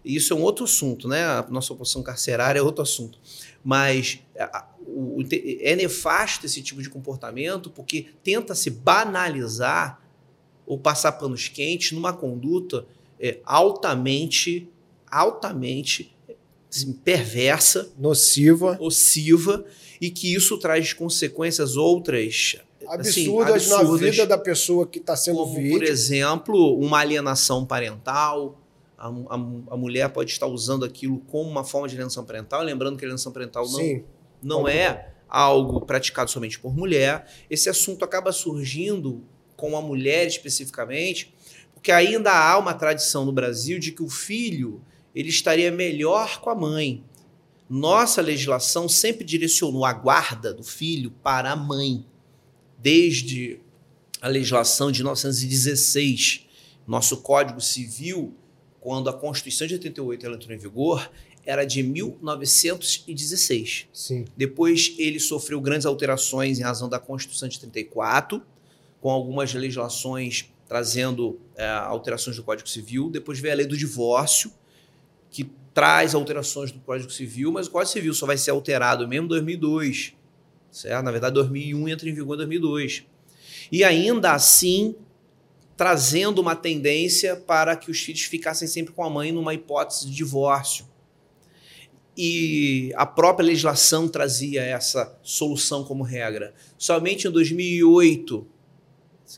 E 0.04 0.16
Isso 0.16 0.32
é 0.32 0.36
um 0.36 0.42
outro 0.42 0.64
assunto, 0.64 1.06
né? 1.06 1.22
A 1.24 1.46
nossa 1.50 1.68
população 1.68 2.02
carcerária 2.02 2.58
é 2.58 2.62
outro 2.62 2.82
assunto. 2.82 3.18
Mas 3.64 4.20
é 5.60 5.74
nefasto 5.74 6.44
esse 6.44 6.62
tipo 6.62 6.82
de 6.82 6.90
comportamento 6.90 7.70
porque 7.70 8.06
tenta 8.22 8.54
se 8.54 8.68
banalizar 8.68 10.00
ou 10.66 10.78
passar 10.78 11.12
panos 11.12 11.48
quentes 11.48 11.92
numa 11.92 12.12
conduta 12.12 12.86
é, 13.18 13.38
altamente, 13.44 14.68
altamente 15.10 16.14
assim, 16.70 16.92
perversa, 16.92 17.90
Nociva, 17.98 18.76
nociva 18.80 19.64
e 20.00 20.10
que 20.10 20.34
isso 20.34 20.58
traz 20.58 20.92
consequências 20.92 21.76
outras 21.76 22.56
assim, 22.86 23.24
absurdas, 23.26 23.68
na 23.68 23.78
absurdas, 23.78 24.10
vida 24.10 24.26
da 24.26 24.38
pessoa 24.38 24.86
que 24.86 24.98
está 24.98 25.16
sendo 25.16 25.38
como, 25.38 25.54
por 25.54 25.62
vítima. 25.62 25.84
exemplo, 25.84 26.78
uma 26.78 26.98
alienação 26.98 27.64
parental. 27.64 28.60
A, 28.96 29.08
a- 29.08 29.72
a 29.74 29.76
mulher 29.76 30.08
pode 30.10 30.30
estar 30.30 30.46
usando 30.46 30.84
aquilo 30.84 31.18
como 31.20 31.50
uma 31.50 31.64
forma 31.64 31.88
de 31.88 31.94
alienação 31.94 32.24
parental, 32.24 32.62
lembrando 32.62 32.96
que 32.96 33.04
a 33.04 33.06
alienação 33.06 33.32
parental 33.32 33.64
não, 33.68 33.78
Sim, 33.78 34.04
não 34.42 34.68
é 34.68 35.12
algo 35.28 35.80
praticado 35.80 36.30
somente 36.30 36.58
por 36.58 36.74
mulher. 36.74 37.26
Esse 37.50 37.68
assunto 37.68 38.04
acaba 38.04 38.30
surgindo 38.32 39.22
com 39.56 39.76
a 39.76 39.82
mulher 39.82 40.26
especificamente, 40.26 41.34
porque 41.72 41.90
ainda 41.90 42.30
há 42.32 42.56
uma 42.58 42.72
tradição 42.74 43.24
no 43.24 43.32
Brasil 43.32 43.78
de 43.78 43.90
que 43.92 44.02
o 44.02 44.08
filho 44.08 44.80
ele 45.14 45.28
estaria 45.28 45.70
melhor 45.72 46.40
com 46.40 46.50
a 46.50 46.54
mãe. 46.54 47.02
Nossa 47.68 48.20
legislação 48.22 48.88
sempre 48.88 49.24
direcionou 49.24 49.84
a 49.84 49.92
guarda 49.92 50.52
do 50.52 50.62
filho 50.62 51.10
para 51.22 51.50
a 51.52 51.56
mãe, 51.56 52.04
desde 52.78 53.58
a 54.20 54.28
legislação 54.28 54.92
de 54.92 55.00
1916. 55.02 56.46
Nosso 56.86 57.18
Código 57.18 57.60
Civil, 57.60 58.34
quando 58.84 59.08
a 59.08 59.12
Constituição 59.14 59.66
de 59.66 59.72
88 59.72 60.26
ela 60.26 60.36
entrou 60.36 60.54
em 60.54 60.58
vigor, 60.58 61.10
era 61.46 61.64
de 61.64 61.82
1916. 61.82 63.88
sim. 63.90 64.26
Depois 64.36 64.94
ele 64.98 65.18
sofreu 65.18 65.58
grandes 65.58 65.86
alterações 65.86 66.58
em 66.58 66.62
razão 66.62 66.86
da 66.86 66.98
Constituição 66.98 67.48
de 67.48 67.58
34, 67.58 68.42
com 69.00 69.10
algumas 69.10 69.54
legislações 69.54 70.50
trazendo 70.68 71.40
é, 71.56 71.66
alterações 71.66 72.36
do 72.36 72.42
Código 72.42 72.68
Civil. 72.68 73.08
Depois 73.08 73.38
veio 73.38 73.54
a 73.54 73.56
lei 73.56 73.66
do 73.66 73.76
divórcio, 73.76 74.52
que 75.30 75.50
traz 75.72 76.14
alterações 76.14 76.70
do 76.70 76.78
Código 76.80 77.10
Civil, 77.10 77.50
mas 77.50 77.68
o 77.68 77.70
Código 77.70 77.90
Civil 77.90 78.12
só 78.12 78.26
vai 78.26 78.36
ser 78.36 78.50
alterado 78.50 79.08
mesmo 79.08 79.24
em 79.24 79.28
2002. 79.28 80.12
Certo? 80.70 81.02
Na 81.02 81.10
verdade, 81.10 81.32
2001 81.36 81.88
entra 81.88 82.06
em 82.06 82.12
vigor 82.12 82.34
em 82.34 82.38
2002. 82.38 83.06
E 83.72 83.82
ainda 83.82 84.32
assim, 84.32 84.94
trazendo 85.76 86.40
uma 86.40 86.54
tendência 86.54 87.36
para 87.36 87.76
que 87.76 87.90
os 87.90 88.00
filhos 88.00 88.22
ficassem 88.22 88.68
sempre 88.68 88.92
com 88.92 89.02
a 89.02 89.10
mãe 89.10 89.32
numa 89.32 89.54
hipótese 89.54 90.06
de 90.06 90.14
divórcio 90.14 90.86
e 92.16 92.92
a 92.94 93.04
própria 93.04 93.46
legislação 93.46 94.08
trazia 94.08 94.62
essa 94.62 95.18
solução 95.22 95.84
como 95.84 96.04
regra. 96.04 96.54
Somente 96.78 97.26
em 97.26 97.30
2008 97.30 98.46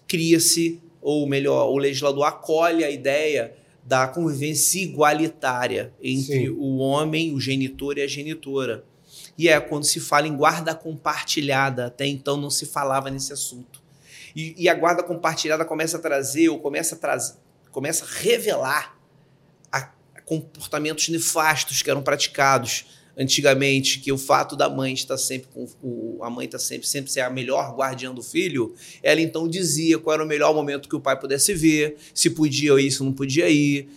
cria-se, 0.06 0.80
ou 1.00 1.26
melhor, 1.26 1.70
o 1.70 1.78
legislador 1.78 2.24
acolhe 2.24 2.84
a 2.84 2.90
ideia 2.90 3.56
da 3.82 4.06
convivência 4.08 4.82
igualitária 4.82 5.94
entre 6.02 6.46
Sim. 6.46 6.48
o 6.50 6.78
homem, 6.78 7.32
o 7.32 7.40
genitor 7.40 7.98
e 7.98 8.02
a 8.02 8.06
genitora. 8.06 8.84
E 9.38 9.48
é 9.48 9.58
quando 9.60 9.84
se 9.84 10.00
fala 10.00 10.26
em 10.26 10.36
guarda 10.36 10.74
compartilhada, 10.74 11.86
até 11.86 12.06
então 12.06 12.36
não 12.36 12.50
se 12.50 12.66
falava 12.66 13.10
nesse 13.10 13.32
assunto. 13.32 13.85
E, 14.36 14.54
e 14.64 14.68
a 14.68 14.74
guarda 14.74 15.02
compartilhada 15.02 15.64
começa 15.64 15.96
a 15.96 16.00
trazer, 16.00 16.50
ou 16.50 16.58
começa 16.60 16.94
a 16.94 16.98
trazer, 16.98 17.36
começa 17.72 18.04
a 18.04 18.08
revelar 18.08 18.98
a- 19.72 19.90
comportamentos 20.26 21.08
nefastos 21.08 21.80
que 21.82 21.88
eram 21.90 22.02
praticados 22.02 22.84
antigamente, 23.18 23.98
que 24.00 24.12
o 24.12 24.18
fato 24.18 24.54
da 24.54 24.68
mãe 24.68 24.92
estar 24.92 25.16
sempre 25.16 25.48
com 25.54 25.66
o, 25.82 26.18
a 26.22 26.28
mãe 26.28 26.44
estar 26.44 26.58
sempre 26.58 26.86
sempre 26.86 27.10
ser 27.10 27.20
a 27.20 27.30
melhor 27.30 27.74
guardiã 27.74 28.12
do 28.12 28.22
filho, 28.22 28.74
ela 29.02 29.22
então 29.22 29.48
dizia 29.48 29.98
qual 29.98 30.12
era 30.12 30.22
o 30.22 30.26
melhor 30.26 30.54
momento 30.54 30.86
que 30.86 30.94
o 30.94 31.00
pai 31.00 31.18
pudesse 31.18 31.54
ver, 31.54 31.96
se 32.12 32.28
podia 32.28 32.78
ir, 32.78 32.90
se 32.90 33.02
não 33.02 33.14
podia 33.14 33.48
ir. 33.48 33.88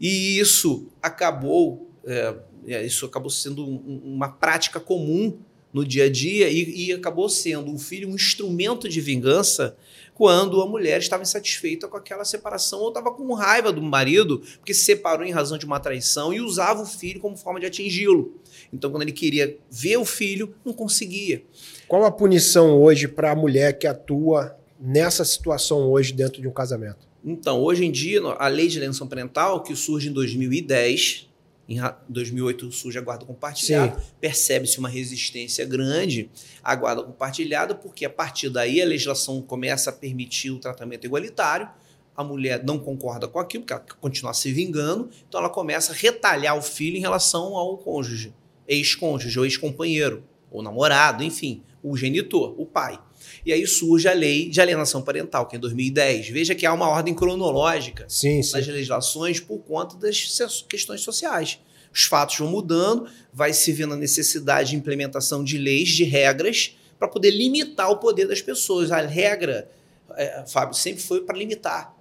E 0.00 0.40
isso 0.40 0.88
acabou, 1.00 1.88
é, 2.04 2.34
é, 2.66 2.84
isso 2.84 3.06
acabou 3.06 3.30
sendo 3.30 3.64
um- 3.64 3.74
um- 3.86 4.14
uma 4.16 4.28
prática 4.28 4.80
comum 4.80 5.38
no 5.74 5.84
dia 5.84 6.04
a 6.04 6.08
dia 6.10 6.48
e, 6.48 6.86
e 6.86 6.92
acabou 6.92 7.28
sendo 7.28 7.74
o 7.74 7.78
filho 7.78 8.08
um 8.08 8.14
instrumento 8.14 8.88
de 8.88 9.00
vingança 9.00 9.76
quando 10.14 10.62
a 10.62 10.66
mulher 10.66 11.00
estava 11.00 11.24
insatisfeita 11.24 11.88
com 11.88 11.96
aquela 11.96 12.24
separação 12.24 12.80
ou 12.80 12.88
estava 12.88 13.10
com 13.10 13.34
raiva 13.34 13.72
do 13.72 13.82
marido 13.82 14.40
porque 14.58 14.72
se 14.72 14.84
separou 14.84 15.26
em 15.26 15.32
razão 15.32 15.58
de 15.58 15.66
uma 15.66 15.80
traição 15.80 16.32
e 16.32 16.40
usava 16.40 16.82
o 16.82 16.86
filho 16.86 17.18
como 17.18 17.36
forma 17.36 17.58
de 17.58 17.66
atingi-lo. 17.66 18.40
Então, 18.72 18.90
quando 18.90 19.02
ele 19.02 19.12
queria 19.12 19.58
ver 19.68 19.96
o 19.96 20.04
filho, 20.04 20.54
não 20.64 20.72
conseguia. 20.72 21.42
Qual 21.88 22.04
a 22.04 22.10
punição 22.12 22.80
hoje 22.80 23.08
para 23.08 23.32
a 23.32 23.36
mulher 23.36 23.76
que 23.76 23.88
atua 23.88 24.56
nessa 24.80 25.24
situação 25.24 25.90
hoje 25.90 26.12
dentro 26.12 26.40
de 26.40 26.46
um 26.46 26.52
casamento? 26.52 27.08
Então, 27.24 27.60
hoje 27.60 27.84
em 27.84 27.90
dia, 27.90 28.20
a 28.20 28.46
lei 28.48 28.68
de 28.68 28.76
alienação 28.76 29.08
parental, 29.08 29.62
que 29.62 29.74
surge 29.74 30.08
em 30.08 30.12
2010, 30.12 31.28
em 31.68 31.78
ra- 31.78 31.98
2008 32.08 32.70
surge 32.72 32.98
a 32.98 33.00
guarda 33.00 33.24
compartilhada, 33.24 33.96
percebe-se 34.20 34.78
uma 34.78 34.88
resistência 34.88 35.64
grande 35.64 36.30
à 36.62 36.74
guarda 36.74 37.02
compartilhada, 37.02 37.74
porque 37.74 38.04
a 38.04 38.10
partir 38.10 38.50
daí 38.50 38.82
a 38.82 38.84
legislação 38.84 39.40
começa 39.40 39.90
a 39.90 39.92
permitir 39.92 40.50
o 40.50 40.58
tratamento 40.58 41.04
igualitário, 41.06 41.68
a 42.16 42.22
mulher 42.22 42.62
não 42.64 42.78
concorda 42.78 43.26
com 43.26 43.38
aquilo, 43.38 43.62
porque 43.62 43.72
ela 43.72 43.82
quer 43.82 43.94
continuar 43.94 44.34
se 44.34 44.52
vingando, 44.52 45.10
então 45.28 45.40
ela 45.40 45.50
começa 45.50 45.92
a 45.92 45.96
retalhar 45.96 46.56
o 46.56 46.62
filho 46.62 46.96
em 46.96 47.00
relação 47.00 47.56
ao 47.56 47.76
cônjuge, 47.78 48.32
ex-cônjuge 48.68 49.38
ou 49.38 49.44
ex-companheiro, 49.44 50.22
ou 50.50 50.62
namorado, 50.62 51.24
enfim, 51.24 51.62
o 51.82 51.96
genitor, 51.96 52.54
o 52.56 52.64
pai. 52.64 52.98
E 53.44 53.52
aí 53.52 53.66
surge 53.66 54.08
a 54.08 54.12
lei 54.12 54.48
de 54.48 54.60
alienação 54.60 55.02
parental, 55.02 55.46
que 55.46 55.54
é 55.54 55.58
em 55.58 55.60
2010. 55.60 56.28
Veja 56.30 56.54
que 56.54 56.64
há 56.64 56.72
uma 56.72 56.88
ordem 56.88 57.14
cronológica 57.14 58.06
Sim, 58.08 58.42
sim. 58.42 58.52
das 58.52 58.66
legislações 58.66 59.38
por 59.38 59.58
conta 59.58 59.96
das 59.96 60.64
questões 60.68 61.02
sociais. 61.02 61.58
Os 61.92 62.04
fatos 62.04 62.38
vão 62.38 62.48
mudando, 62.48 63.06
vai 63.32 63.52
se 63.52 63.70
vendo 63.70 63.94
a 63.94 63.96
necessidade 63.96 64.70
de 64.70 64.76
implementação 64.76 65.44
de 65.44 65.58
leis, 65.58 65.90
de 65.90 66.04
regras, 66.04 66.76
para 66.98 67.06
poder 67.06 67.30
limitar 67.30 67.90
o 67.90 67.98
poder 67.98 68.26
das 68.26 68.40
pessoas. 68.40 68.90
A 68.90 69.00
regra, 69.00 69.70
é, 70.16 70.44
Fábio, 70.46 70.74
sempre 70.74 71.02
foi 71.02 71.20
para 71.20 71.36
limitar. 71.36 71.94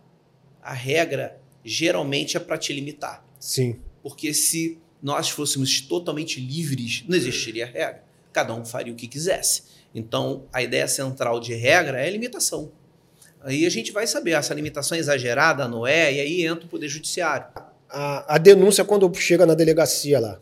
A 0.62 0.74
regra 0.74 1.38
geralmente 1.64 2.38
é 2.38 2.40
para 2.40 2.58
te 2.58 2.72
limitar. 2.74 3.24
Sim. 3.40 3.80
Porque 4.02 4.34
se 4.34 4.80
nós 5.02 5.30
fôssemos 5.30 5.82
totalmente 5.82 6.40
livres, 6.40 7.04
não 7.08 7.18
existiria 7.18 7.66
regra. 7.66 8.04
Cada 8.32 8.56
um 8.56 8.66
faria 8.66 8.94
o 8.94 8.96
que 8.96 9.08
quisesse. 9.08 9.73
Então, 9.94 10.46
a 10.52 10.62
ideia 10.64 10.88
central 10.88 11.40
de 11.40 11.54
regra 11.54 12.00
é 12.02 12.08
a 12.08 12.12
limitação. 12.12 12.72
Aí 13.42 13.66
a 13.66 13.70
gente 13.70 13.92
vai 13.92 14.08
saber, 14.08 14.32
essa 14.32 14.54
limitação 14.54 14.96
é 14.98 15.00
exagerada, 15.00 15.68
não 15.68 15.86
é? 15.86 16.14
E 16.14 16.20
aí 16.20 16.46
entra 16.46 16.66
o 16.66 16.70
Poder 16.70 16.88
Judiciário. 16.88 17.46
A, 17.90 18.36
a 18.36 18.38
denúncia, 18.38 18.84
quando 18.84 19.14
chega 19.16 19.46
na 19.46 19.54
delegacia 19.54 20.20
lá, 20.20 20.40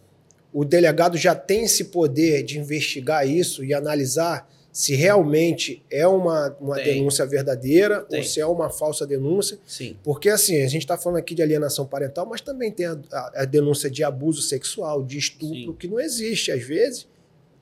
o 0.53 0.63
delegado 0.63 1.17
já 1.17 1.33
tem 1.33 1.63
esse 1.63 1.85
poder 1.85 2.43
de 2.43 2.59
investigar 2.59 3.27
isso 3.27 3.63
e 3.65 3.73
analisar 3.73 4.49
se 4.71 4.95
realmente 4.95 5.83
é 5.91 6.07
uma, 6.07 6.55
uma 6.61 6.75
Tem. 6.75 6.93
denúncia 6.93 7.25
verdadeira 7.25 8.01
Tem. 8.03 8.19
ou 8.19 8.25
se 8.25 8.39
é 8.39 8.45
uma 8.45 8.69
falsa 8.69 9.05
denúncia. 9.05 9.57
Sim. 9.65 9.97
Porque, 10.01 10.29
assim, 10.29 10.61
a 10.63 10.67
gente 10.67 10.83
está 10.83 10.97
falando 10.97 11.17
aqui 11.19 11.35
de 11.35 11.41
alienação 11.41 11.85
parental, 11.85 12.25
mas 12.25 12.39
também 12.39 12.71
tem 12.71 12.85
a, 12.85 12.97
a- 13.11 13.31
a 13.41 13.45
denúncia 13.45 13.89
de 13.89 14.01
abuso 14.01 14.41
sexual, 14.41 15.03
de 15.03 15.17
estupro, 15.17 15.55
Sim. 15.71 15.75
que 15.77 15.87
não 15.89 15.99
existe 15.99 16.51
às 16.53 16.63
vezes. 16.63 17.05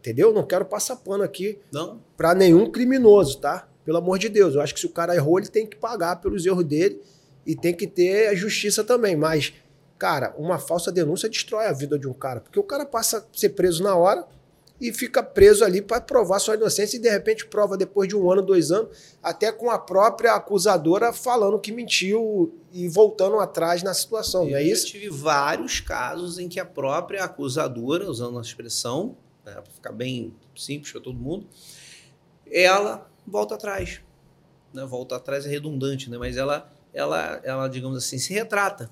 Entendeu? 0.10 0.34
Não 0.34 0.44
quero 0.44 0.66
passar 0.66 0.96
pano 0.96 1.24
aqui 1.24 1.60
Não? 1.72 2.02
para 2.18 2.34
nenhum 2.34 2.72
criminoso, 2.72 3.38
tá? 3.40 3.68
Pelo 3.86 3.98
amor 4.00 4.18
de 4.18 4.28
Deus. 4.28 4.56
Eu 4.56 4.62
acho 4.62 4.74
que 4.74 4.80
se 4.80 4.86
o 4.88 4.92
cara 4.92 5.16
errou, 5.16 5.38
ele 5.38 5.48
tem 5.50 5.68
que 5.68 5.76
pagar 5.78 6.16
pelos 6.18 6.46
erros 6.46 6.64
dele 6.66 7.00
e 7.46 7.56
tem 7.56 7.74
que 7.76 7.86
ter 7.86 8.28
a 8.28 8.34
justiça 8.36 8.84
também. 8.84 9.16
Mas, 9.16 9.54
cara, 10.00 10.34
uma 10.38 10.58
falsa 10.58 10.92
denúncia 10.92 11.30
destrói 11.30 11.66
a 11.68 11.72
vida 11.74 11.98
de 12.00 12.08
um 12.08 12.14
cara. 12.14 12.40
Porque 12.40 12.60
o 12.60 12.64
cara 12.64 12.86
passa 12.86 13.20
a 13.20 13.24
ser 13.38 13.50
preso 13.50 13.84
na 13.84 13.96
hora 13.96 14.26
e 14.82 14.94
fica 14.94 15.22
preso 15.22 15.64
ali 15.66 15.82
para 15.82 16.00
provar 16.00 16.40
sua 16.40 16.56
inocência 16.56 16.96
e 16.98 17.02
de 17.02 17.10
repente 17.10 17.46
prova 17.46 17.76
depois 17.76 18.08
de 18.08 18.16
um 18.16 18.32
ano, 18.32 18.42
dois 18.42 18.72
anos, 18.72 19.16
até 19.22 19.52
com 19.52 19.70
a 19.70 19.78
própria 19.78 20.34
acusadora 20.36 21.12
falando 21.12 21.60
que 21.60 21.72
mentiu 21.72 22.54
e 22.72 22.88
voltando 22.88 23.38
atrás 23.40 23.84
na 23.84 23.94
situação, 23.94 24.46
não 24.46 24.56
é 24.56 24.64
Eu 24.64 24.68
isso? 24.74 24.88
tive 24.88 25.10
vários 25.10 25.82
casos 25.82 26.40
em 26.40 26.48
que 26.48 26.60
a 26.62 26.66
própria 26.66 27.26
acusadora, 27.26 28.10
usando 28.10 28.38
a 28.38 28.42
expressão, 28.42 29.18
né, 29.50 29.62
para 29.62 29.72
ficar 29.72 29.92
bem 29.92 30.34
simples 30.56 30.92
para 30.92 31.02
todo 31.02 31.18
mundo, 31.18 31.48
ela 32.52 33.08
volta 33.26 33.56
atrás. 33.56 34.02
Né? 34.74 34.86
Volta 34.86 35.16
atrás 35.16 35.46
é 35.46 35.50
redundante, 35.50 36.10
né? 36.10 36.18
mas 36.18 36.38
ela, 36.38 36.70
ela, 36.94 37.40
ela, 37.44 37.68
digamos 37.68 37.98
assim, 37.98 38.18
se 38.18 38.34
retrata. 38.34 38.90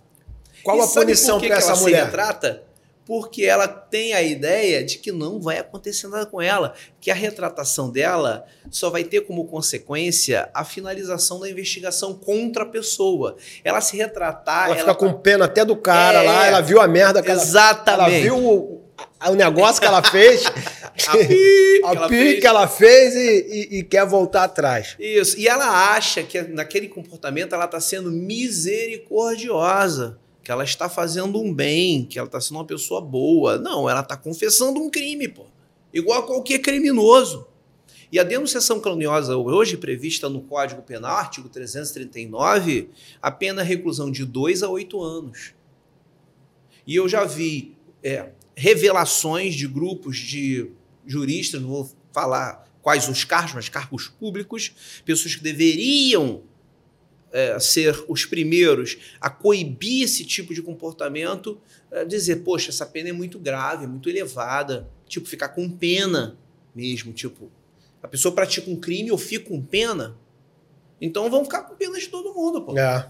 Qual 0.64 0.78
E 0.78 0.82
a 0.82 0.88
punição 0.88 1.40
para 1.40 1.56
essa 1.56 1.72
ela 1.72 1.82
mulher? 1.82 2.00
se 2.00 2.06
retrata? 2.06 2.64
Porque 3.06 3.46
ela 3.46 3.70
tem 3.70 4.12
a 4.14 4.22
ideia 4.22 4.84
de 4.84 4.98
que 4.98 5.14
não 5.14 5.40
vai 5.40 5.60
acontecer 5.60 6.10
nada 6.10 6.26
com 6.26 6.42
ela, 6.42 6.74
que 7.00 7.10
a 7.10 7.14
retratação 7.16 7.90
dela 7.90 8.46
só 8.70 8.90
vai 8.90 9.06
ter 9.06 9.22
como 9.22 9.46
consequência 9.48 10.50
a 10.54 10.66
finalização 10.66 11.40
da 11.40 11.50
investigação 11.50 12.14
contra 12.16 12.64
a 12.64 12.66
pessoa. 12.66 13.38
Ela 13.64 13.80
se 13.80 13.96
retratar, 13.96 14.66
Ela 14.66 14.80
ela 14.80 14.80
fica 14.80 14.96
com 14.96 15.14
pena 15.14 15.46
até 15.46 15.64
do 15.64 15.78
cara 15.78 16.22
É. 16.22 16.26
lá, 16.28 16.48
ela 16.48 16.60
viu 16.60 16.82
a 16.82 16.88
merda 16.88 17.22
que 17.22 17.30
ela, 17.32 17.40
ela 17.40 17.48
exatamente. 17.48 18.24
viu 18.24 18.84
o, 19.30 19.36
negócio 19.36 19.82
que 19.82 19.88
ela 19.88 20.04
fez, 20.04 20.46
a 21.08 21.18
pi 21.18 21.82
a 21.84 21.94
ela 21.94 22.08
pique 22.08 22.24
fez. 22.24 22.40
que 22.40 22.48
ela 22.48 22.68
fez 22.68 23.16
e, 23.16 23.68
e- 23.76 23.80
e 23.80 23.84
quer 23.84 24.06
voltar 24.06 24.44
atrás. 24.46 24.96
Isso. 25.00 25.38
E 25.40 25.48
ela 25.48 25.94
acha 25.96 26.24
que 26.24 26.42
naquele 26.44 26.88
comportamento 26.88 27.54
ela 27.54 27.66
está 27.66 27.80
sendo 27.80 28.12
misericordiosa, 28.12 30.18
que 30.44 30.52
ela 30.52 30.64
está 30.64 30.88
fazendo 30.90 31.42
um 31.42 31.54
bem, 31.54 32.06
que 32.06 32.18
ela 32.18 32.28
está 32.28 32.40
sendo 32.40 32.58
uma 32.58 32.66
pessoa 32.66 33.02
boa. 33.02 33.58
Não, 33.58 33.90
ela 33.90 34.02
está 34.02 34.16
confessando 34.18 34.80
um 34.80 34.90
crime, 34.90 35.28
pô. 35.28 35.46
Igual 35.94 36.20
a 36.20 36.24
qualquer 36.28 36.60
criminoso. 36.60 37.48
E 38.10 38.18
a 38.20 38.24
denunciação 38.24 38.80
caluniosa 38.80 39.36
hoje 39.36 39.76
prevista 39.76 40.30
no 40.30 40.40
Código 40.42 40.82
Penal, 40.82 41.18
artigo 41.18 41.50
339, 41.50 42.90
a 43.22 43.30
pena 43.30 43.62
é 43.62 43.66
reclusão 43.66 44.10
de 44.10 44.24
2 44.24 44.64
a 44.64 44.70
8 44.70 45.04
anos. 45.04 45.54
E 46.86 46.96
eu 46.96 47.10
já 47.10 47.26
vi 47.26 47.76
é, 48.02 48.30
revelações 48.58 49.54
de 49.54 49.68
grupos 49.68 50.18
de 50.18 50.72
juristas, 51.06 51.62
não 51.62 51.70
vou 51.70 51.92
falar 52.12 52.68
quais 52.82 53.08
os 53.08 53.24
cargos, 53.24 53.54
mas 53.54 53.70
cargos 53.70 54.08
públicos, 54.08 55.02
pessoas 55.06 55.36
que 55.36 55.44
deveriam 55.44 56.42
é, 57.32 57.60
ser 57.60 58.04
os 58.08 58.26
primeiros 58.26 58.98
a 59.22 59.30
coibir 59.30 60.04
esse 60.04 60.26
tipo 60.26 60.56
de 60.56 60.64
comportamento, 60.64 61.62
é, 61.92 62.04
dizer, 62.04 62.38
poxa, 62.38 62.72
essa 62.72 62.86
pena 62.86 63.10
é 63.10 63.14
muito 63.14 63.38
grave, 63.38 63.86
é 63.86 63.88
muito 63.88 64.10
elevada, 64.10 64.90
tipo, 65.08 65.28
ficar 65.28 65.50
com 65.50 65.70
pena 65.70 66.36
mesmo, 66.74 67.14
tipo, 67.14 67.52
a 68.02 68.08
pessoa 68.08 68.34
pratica 68.34 68.72
um 68.72 68.76
crime, 68.76 69.10
eu 69.10 69.18
fico 69.20 69.50
com 69.50 69.62
pena, 69.62 70.18
então 71.00 71.30
vão 71.30 71.44
ficar 71.44 71.62
com 71.62 71.76
pena 71.76 72.00
de 72.00 72.08
todo 72.08 72.34
mundo, 72.34 72.62
pô. 72.64 72.76
É. 72.76 73.08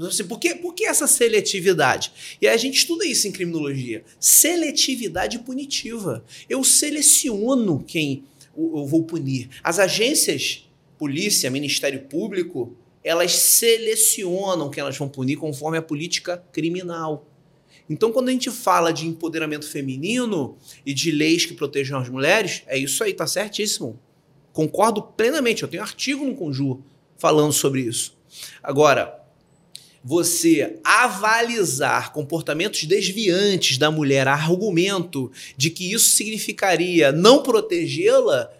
Assim, 0.00 0.24
por, 0.24 0.38
que, 0.38 0.54
por 0.54 0.74
que 0.74 0.84
essa 0.84 1.06
seletividade? 1.06 2.12
E 2.40 2.46
a 2.46 2.56
gente 2.56 2.78
estuda 2.78 3.06
isso 3.06 3.26
em 3.26 3.32
criminologia. 3.32 4.04
Seletividade 4.20 5.38
punitiva. 5.40 6.24
Eu 6.48 6.62
seleciono 6.62 7.82
quem 7.86 8.24
eu 8.56 8.86
vou 8.86 9.04
punir. 9.04 9.48
As 9.62 9.78
agências, 9.78 10.68
polícia, 10.98 11.50
Ministério 11.50 12.00
Público, 12.02 12.76
elas 13.02 13.32
selecionam 13.32 14.70
quem 14.70 14.80
elas 14.80 14.96
vão 14.96 15.08
punir 15.08 15.36
conforme 15.36 15.78
a 15.78 15.82
política 15.82 16.42
criminal. 16.52 17.26
Então, 17.88 18.12
quando 18.12 18.28
a 18.28 18.32
gente 18.32 18.50
fala 18.50 18.92
de 18.92 19.06
empoderamento 19.06 19.66
feminino 19.66 20.58
e 20.84 20.92
de 20.92 21.10
leis 21.10 21.46
que 21.46 21.54
protejam 21.54 21.98
as 21.98 22.08
mulheres, 22.08 22.62
é 22.66 22.76
isso 22.76 23.02
aí, 23.02 23.14
tá 23.14 23.26
certíssimo. 23.26 23.98
Concordo 24.52 25.02
plenamente. 25.02 25.62
Eu 25.62 25.68
tenho 25.68 25.82
artigo 25.82 26.24
no 26.24 26.34
Conjur 26.34 26.80
falando 27.16 27.52
sobre 27.52 27.80
isso. 27.80 28.16
Agora, 28.62 29.17
você 30.02 30.78
avalizar 30.84 32.12
comportamentos 32.12 32.84
desviantes 32.84 33.78
da 33.78 33.90
mulher, 33.90 34.28
argumento 34.28 35.30
de 35.56 35.70
que 35.70 35.92
isso 35.92 36.10
significaria 36.10 37.10
não 37.12 37.42
protegê-la, 37.42 38.50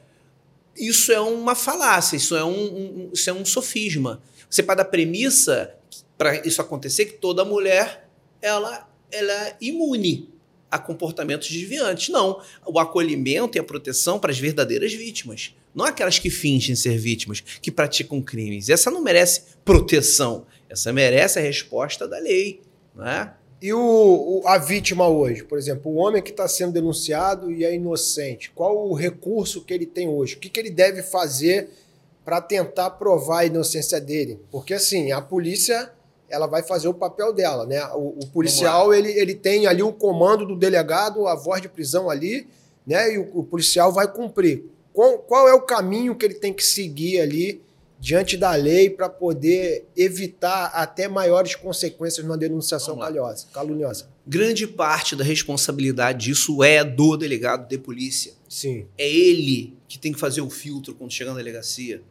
isso 0.76 1.10
é 1.12 1.20
uma 1.20 1.54
falácia, 1.54 2.16
isso 2.16 2.36
é 2.36 2.44
um, 2.44 2.50
um- 2.50 3.10
isso 3.12 3.28
é 3.30 3.32
um 3.32 3.44
sofisma. 3.44 4.20
Você 4.48 4.62
parte 4.62 4.78
da 4.78 4.84
premissa 4.84 5.74
para 6.16 6.46
isso 6.46 6.60
acontecer 6.60 7.06
que 7.06 7.12
toda 7.14 7.44
mulher 7.44 8.08
ela, 8.42 8.88
ela 9.10 9.32
é 9.32 9.56
imune 9.60 10.28
a 10.70 10.78
comportamentos 10.78 11.48
desviantes. 11.48 12.08
Não, 12.10 12.40
o 12.66 12.78
acolhimento 12.78 13.56
e 13.56 13.60
a 13.60 13.64
proteção 13.64 14.18
para 14.18 14.30
as 14.30 14.38
verdadeiras 14.38 14.92
vítimas, 14.92 15.54
não 15.74 15.84
aquelas 15.84 16.18
que 16.18 16.28
fingem 16.30 16.74
ser 16.76 16.98
vítimas, 16.98 17.40
que 17.40 17.70
praticam 17.70 18.20
crimes. 18.20 18.68
Essa 18.68 18.90
não 18.90 19.02
merece 19.02 19.42
proteção, 19.64 20.46
essa 20.68 20.92
merece 20.92 21.38
a 21.38 21.42
resposta 21.42 22.06
da 22.06 22.18
lei, 22.18 22.60
não 22.94 23.06
é? 23.06 23.34
E 23.60 23.72
o, 23.72 23.78
o- 23.80 24.42
a 24.46 24.56
vítima 24.58 25.08
hoje, 25.08 25.42
por 25.42 25.58
exemplo, 25.58 25.90
o 25.90 25.96
homem 25.96 26.22
que 26.22 26.30
está 26.30 26.46
sendo 26.46 26.72
denunciado 26.72 27.50
e 27.50 27.64
é 27.64 27.74
inocente, 27.74 28.50
qual 28.54 28.88
o 28.88 28.94
recurso 28.94 29.64
que 29.64 29.74
ele 29.74 29.86
tem 29.86 30.08
hoje? 30.08 30.36
O 30.36 30.38
que, 30.38 30.48
que 30.48 30.60
ele 30.60 30.70
deve 30.70 31.02
fazer 31.02 31.68
para 32.24 32.40
tentar 32.40 32.90
provar 32.90 33.40
a 33.40 33.46
inocência 33.46 34.00
dele? 34.00 34.38
Porque 34.50 34.74
assim, 34.74 35.10
a 35.10 35.20
polícia 35.20 35.90
ela 36.28 36.46
vai 36.46 36.62
fazer 36.62 36.86
o 36.88 36.94
papel 36.94 37.32
dela, 37.32 37.66
né? 37.66 37.82
O, 37.94 38.18
o 38.22 38.26
policial 38.28 38.92
ele, 38.94 39.10
ele 39.10 39.34
tem 39.34 39.66
ali 39.66 39.82
o 39.82 39.92
comando 39.92 40.46
do 40.46 40.54
delegado, 40.54 41.26
a 41.26 41.34
voz 41.34 41.60
de 41.62 41.68
prisão 41.68 42.08
ali, 42.10 42.46
né? 42.86 43.14
E 43.14 43.18
o, 43.18 43.28
o 43.40 43.42
policial 43.42 43.90
vai 43.92 44.06
cumprir. 44.12 44.66
Qual, 44.92 45.18
qual 45.20 45.48
é 45.48 45.54
o 45.54 45.62
caminho 45.62 46.14
que 46.14 46.24
ele 46.26 46.34
tem 46.34 46.52
que 46.52 46.62
seguir 46.64 47.20
ali 47.20 47.60
diante 48.00 48.36
da 48.36 48.52
lei 48.54 48.88
para 48.90 49.08
poder 49.08 49.86
evitar 49.96 50.66
até 50.74 51.08
maiores 51.08 51.54
consequências 51.54 52.24
numa 52.24 52.38
denunciação 52.38 52.96
caluniosa? 53.52 54.08
Grande 54.26 54.66
parte 54.66 55.16
da 55.16 55.24
responsabilidade 55.24 56.26
disso 56.26 56.62
é 56.62 56.84
do 56.84 57.16
delegado 57.16 57.66
de 57.68 57.78
polícia. 57.78 58.32
Sim. 58.48 58.86
É 58.96 59.08
ele 59.08 59.74
que 59.88 59.98
tem 59.98 60.12
que 60.12 60.18
fazer 60.20 60.40
o 60.40 60.50
filtro 60.50 60.94
quando 60.94 61.12
chega 61.12 61.30
na 61.30 61.36
delegacia. 61.38 62.02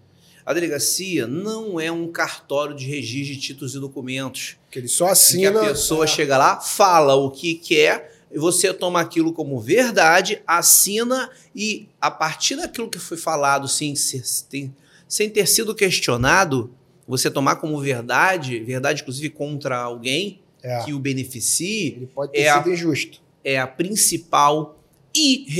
A 0.45 0.53
delegacia 0.53 1.27
não 1.27 1.79
é 1.79 1.91
um 1.91 2.09
cartório 2.11 2.73
de 2.75 2.85
registro 2.85 3.35
de 3.35 3.39
títulos 3.41 3.75
e 3.75 3.79
documentos. 3.79 4.55
Que 4.71 4.79
ele 4.79 4.87
só 4.87 5.05
em 5.05 5.07
que 5.07 5.11
assina. 5.13 5.61
a 5.61 5.65
pessoa 5.65 6.05
é, 6.05 6.07
chega 6.07 6.37
lá, 6.37 6.59
fala 6.61 7.15
o 7.15 7.29
que 7.29 7.55
quer, 7.55 8.13
e 8.31 8.37
você 8.39 8.73
toma 8.73 8.99
aquilo 9.01 9.33
como 9.33 9.59
verdade, 9.59 10.41
assina 10.47 11.29
e 11.55 11.87
a 11.99 12.09
partir 12.09 12.55
daquilo 12.55 12.89
que 12.89 12.97
foi 12.97 13.17
falado 13.17 13.67
ser- 13.67 14.23
tem- 14.49 14.73
sem 15.07 15.29
ter 15.29 15.47
sido 15.47 15.73
questionado, 15.75 16.71
você 17.07 17.31
tomar 17.31 17.55
como 17.57 17.79
verdade, 17.79 18.59
verdade 18.59 19.01
inclusive 19.01 19.29
contra 19.29 19.77
alguém 19.77 20.41
é, 20.61 20.83
que 20.83 20.93
o 20.93 20.99
beneficie, 20.99 21.93
Ele 21.95 22.07
pode 22.07 22.31
ter 22.33 22.39
é 22.41 22.49
a- 22.49 22.57
sido 22.61 22.73
injusto. 22.73 23.21
é 23.43 23.57
a 23.59 23.67
principal 23.67 24.83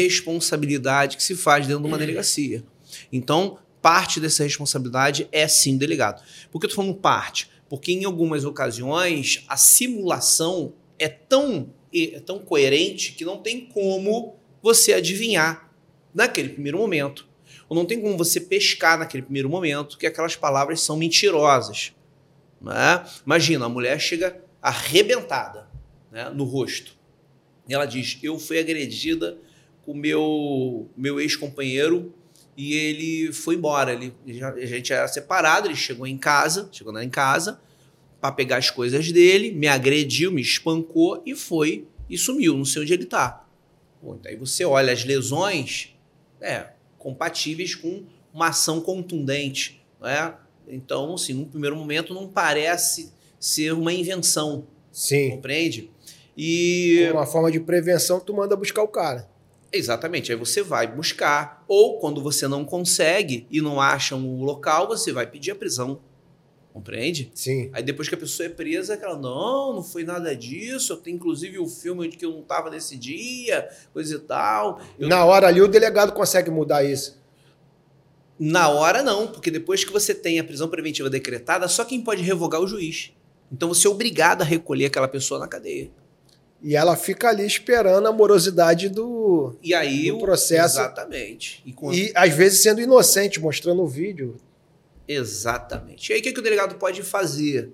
irresponsabilidade 0.07 1.17
que 1.17 1.23
se 1.23 1.35
faz 1.35 1.65
dentro 1.67 1.83
de 1.83 1.87
uma 1.89 1.97
delegacia. 1.97 2.63
Então, 3.11 3.57
parte 3.81 4.19
dessa 4.19 4.43
responsabilidade 4.43 5.27
é 5.31 5.47
sim 5.47 5.73
do 5.73 5.79
delegado. 5.79 6.23
Por 6.51 6.59
que 6.59 6.65
eu 6.65 6.69
estou 6.69 6.83
falando 6.83 6.99
parte? 6.99 7.49
Porque 7.69 7.91
em 7.91 8.05
algumas 8.05 8.45
ocasiões 8.45 9.43
a 9.47 9.57
simulação 9.57 10.73
é 10.97 11.07
tão, 11.07 11.69
é 11.93 12.19
tão 12.19 12.39
coerente 12.39 13.13
que 13.13 13.25
não 13.25 13.37
tem 13.37 13.61
como 13.61 14.35
você 14.61 14.93
adivinhar 14.93 15.69
naquele 16.13 16.49
primeiro 16.49 16.77
momento. 16.77 17.26
Ou 17.69 17.75
não 17.75 17.85
tem 17.85 18.01
como 18.01 18.17
você 18.17 18.39
pescar 18.39 18.97
naquele 18.97 19.23
primeiro 19.23 19.49
momento 19.49 19.97
que 19.97 20.07
aquelas 20.07 20.35
palavras 20.35 20.81
são 20.81 20.95
mentirosas. 20.95 21.93
né? 22.61 23.05
Imagina, 23.25 23.65
a 23.65 23.69
mulher 23.69 23.99
chega 23.99 24.41
arrebentada 24.61 25.67
né, 26.11 26.29
no 26.29 26.43
rosto. 26.43 26.95
E 27.67 27.73
ela 27.73 27.85
diz: 27.85 28.17
Eu 28.23 28.39
fui 28.39 28.59
agredida 28.59 29.37
com 29.85 29.91
o 29.91 29.95
meu, 29.95 30.89
meu 30.95 31.19
ex-companheiro 31.19 32.13
e 32.55 32.73
ele 32.73 33.31
foi 33.33 33.55
embora. 33.55 33.93
Ele, 33.93 34.13
a 34.43 34.65
gente 34.65 34.91
era 34.91 35.07
separado, 35.07 35.67
ele 35.67 35.75
chegou 35.75 36.07
em 36.07 36.17
casa, 36.17 36.69
chegou 36.71 36.93
lá 36.93 37.03
em 37.03 37.09
casa 37.09 37.59
para 38.19 38.31
pegar 38.31 38.57
as 38.57 38.71
coisas 38.71 39.11
dele, 39.11 39.51
me 39.51 39.67
agrediu, 39.67 40.31
me 40.31 40.41
espancou 40.41 41.21
e 41.25 41.35
foi 41.35 41.85
e 42.09 42.17
sumiu. 42.17 42.57
Não 42.57 42.65
sei 42.65 42.81
onde 42.81 42.93
ele 42.93 43.03
está. 43.03 43.45
Aí 44.25 44.35
você 44.35 44.63
olha 44.65 44.93
as 44.93 45.03
lesões 45.03 45.95
é, 46.39 46.67
compatíveis 46.97 47.75
com 47.75 48.03
uma 48.33 48.49
ação 48.49 48.81
contundente. 48.81 49.83
Né? 50.01 50.33
Então, 50.67 51.15
assim, 51.15 51.33
num 51.33 51.45
primeiro 51.45 51.75
momento 51.75 52.13
não 52.13 52.27
parece 52.27 53.11
ser 53.39 53.73
uma 53.73 53.93
invenção, 53.93 54.67
Sim. 54.91 55.31
compreende? 55.31 55.91
E 56.35 57.05
Como 57.07 57.19
uma 57.19 57.25
forma 57.25 57.51
de 57.51 57.59
prevenção, 57.59 58.19
tu 58.19 58.33
manda 58.33 58.55
buscar 58.55 58.83
o 58.83 58.87
cara. 58.87 59.27
Exatamente, 59.71 60.31
aí 60.31 60.37
você 60.37 60.61
vai 60.61 60.87
buscar, 60.87 61.63
ou 61.67 61.99
quando 61.99 62.21
você 62.21 62.47
não 62.47 62.63
consegue 62.63 63.45
e 63.51 63.59
não 63.59 63.81
acha 63.81 64.15
um 64.15 64.43
local, 64.43 64.87
você 64.87 65.11
vai 65.11 65.27
pedir 65.27 65.51
a 65.51 65.55
prisão. 65.55 65.99
Compreende? 66.77 67.31
Sim. 67.33 67.71
Aí 67.73 67.81
depois 67.81 68.07
que 68.07 68.13
a 68.13 68.17
pessoa 68.19 68.45
é 68.45 68.49
presa, 68.49 68.93
aquela, 68.93 69.17
não, 69.17 69.73
não 69.73 69.81
foi 69.83 70.03
nada 70.03 70.35
disso, 70.35 70.93
eu 70.93 70.97
tenho 70.97 71.15
inclusive 71.15 71.57
o 71.57 71.67
filme 71.67 72.07
de 72.07 72.15
que 72.15 72.23
eu 72.23 72.29
não 72.31 72.41
estava 72.41 72.69
nesse 72.69 72.95
dia, 72.95 73.67
coisa 73.91 74.13
e 74.15 74.19
tal. 74.19 74.79
Eu- 74.99 75.09
Na 75.09 75.25
hora 75.25 75.47
ali, 75.47 75.59
o 75.59 75.67
delegado 75.67 76.11
consegue 76.13 76.51
mudar 76.51 76.83
isso. 76.83 77.17
Na 78.39 78.69
hora 78.69 79.01
não, 79.01 79.25
porque 79.27 79.49
depois 79.49 79.83
que 79.83 79.91
você 79.91 80.13
tem 80.13 80.37
a 80.39 80.43
prisão 80.43 80.67
preventiva 80.69 81.09
decretada, 81.09 81.67
só 81.67 81.83
quem 81.83 81.99
pode 81.99 82.21
revogar 82.21 82.61
é 82.61 82.63
o 82.63 82.67
juiz. 82.67 83.11
Então 83.51 83.69
você 83.69 83.87
é 83.87 83.89
obrigado 83.89 84.43
a 84.43 84.45
recolher 84.45 84.85
aquela 84.85 85.07
pessoa 85.07 85.39
na 85.39 85.47
cadeia. 85.47 85.89
E 86.61 86.75
ela 86.75 86.95
fica 86.95 87.29
ali 87.29 87.43
esperando 87.45 88.07
a 88.07 88.11
morosidade 88.11 88.87
do. 88.89 89.55
E 89.63 89.73
aí 89.73 90.09
Do 90.11 90.17
o 90.17 90.19
processo. 90.19 90.77
Exatamente. 90.79 91.63
E 91.65 91.73
quando- 91.73 91.95
E 91.95 92.11
às 92.15 92.31
vezes 92.33 92.61
sendo 92.61 92.79
inocente, 92.81 93.39
mostrando 93.39 93.81
o 93.81 93.87
vídeo. 93.87 94.37
Exatamente. 95.07 96.09
E 96.09 96.13
aí 96.13 96.19
o 96.19 96.23
que, 96.23 96.33
que 96.33 96.39
o 96.39 96.43
delegado 96.43 96.75
pode 96.75 97.01
fazer? 97.03 97.71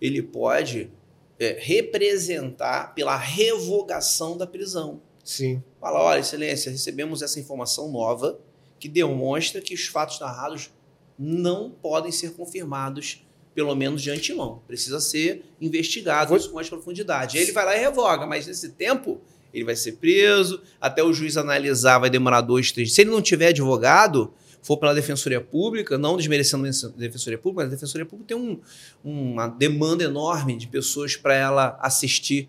Ele 0.00 0.22
pode 0.22 0.90
é, 1.38 1.56
representar 1.60 2.94
pela 2.94 3.16
revogação 3.16 4.36
da 4.36 4.46
prisão. 4.46 5.00
Sim. 5.24 5.62
Fala, 5.80 6.00
olha, 6.00 6.20
excelência, 6.20 6.70
recebemos 6.70 7.22
essa 7.22 7.38
informação 7.38 7.90
nova 7.90 8.38
que 8.78 8.88
demonstra 8.88 9.60
que 9.60 9.74
os 9.74 9.86
fatos 9.86 10.18
narrados 10.18 10.70
não 11.18 11.70
podem 11.70 12.10
ser 12.10 12.32
confirmados, 12.32 13.24
pelo 13.54 13.74
menos 13.76 14.02
de 14.02 14.10
antemão. 14.10 14.60
Precisa 14.66 14.98
ser 14.98 15.44
investigado 15.60 16.36
Vou... 16.36 16.48
com 16.48 16.54
mais 16.54 16.68
profundidade. 16.68 17.38
Aí 17.38 17.44
ele 17.44 17.52
vai 17.52 17.64
lá 17.64 17.76
e 17.76 17.80
revoga, 17.80 18.26
mas 18.26 18.46
nesse 18.46 18.70
tempo 18.70 19.20
ele 19.54 19.64
vai 19.64 19.76
ser 19.76 19.92
preso, 19.92 20.62
até 20.80 21.02
o 21.02 21.12
juiz 21.12 21.36
analisar 21.36 21.98
vai 21.98 22.10
demorar 22.10 22.40
dois, 22.40 22.72
três. 22.72 22.92
Se 22.92 23.02
ele 23.02 23.10
não 23.10 23.22
tiver 23.22 23.48
advogado, 23.48 24.32
for 24.62 24.76
pela 24.76 24.94
Defensoria 24.94 25.40
Pública, 25.40 25.98
não 25.98 26.16
desmerecendo 26.16 26.66
a 26.66 26.88
Defensoria 26.96 27.36
Pública, 27.36 27.64
mas 27.64 27.72
a 27.72 27.74
Defensoria 27.74 28.06
Pública 28.06 28.28
tem 28.28 28.36
um, 28.36 28.60
uma 29.04 29.48
demanda 29.48 30.04
enorme 30.04 30.56
de 30.56 30.68
pessoas 30.68 31.16
para 31.16 31.34
ela 31.34 31.76
assistir. 31.80 32.48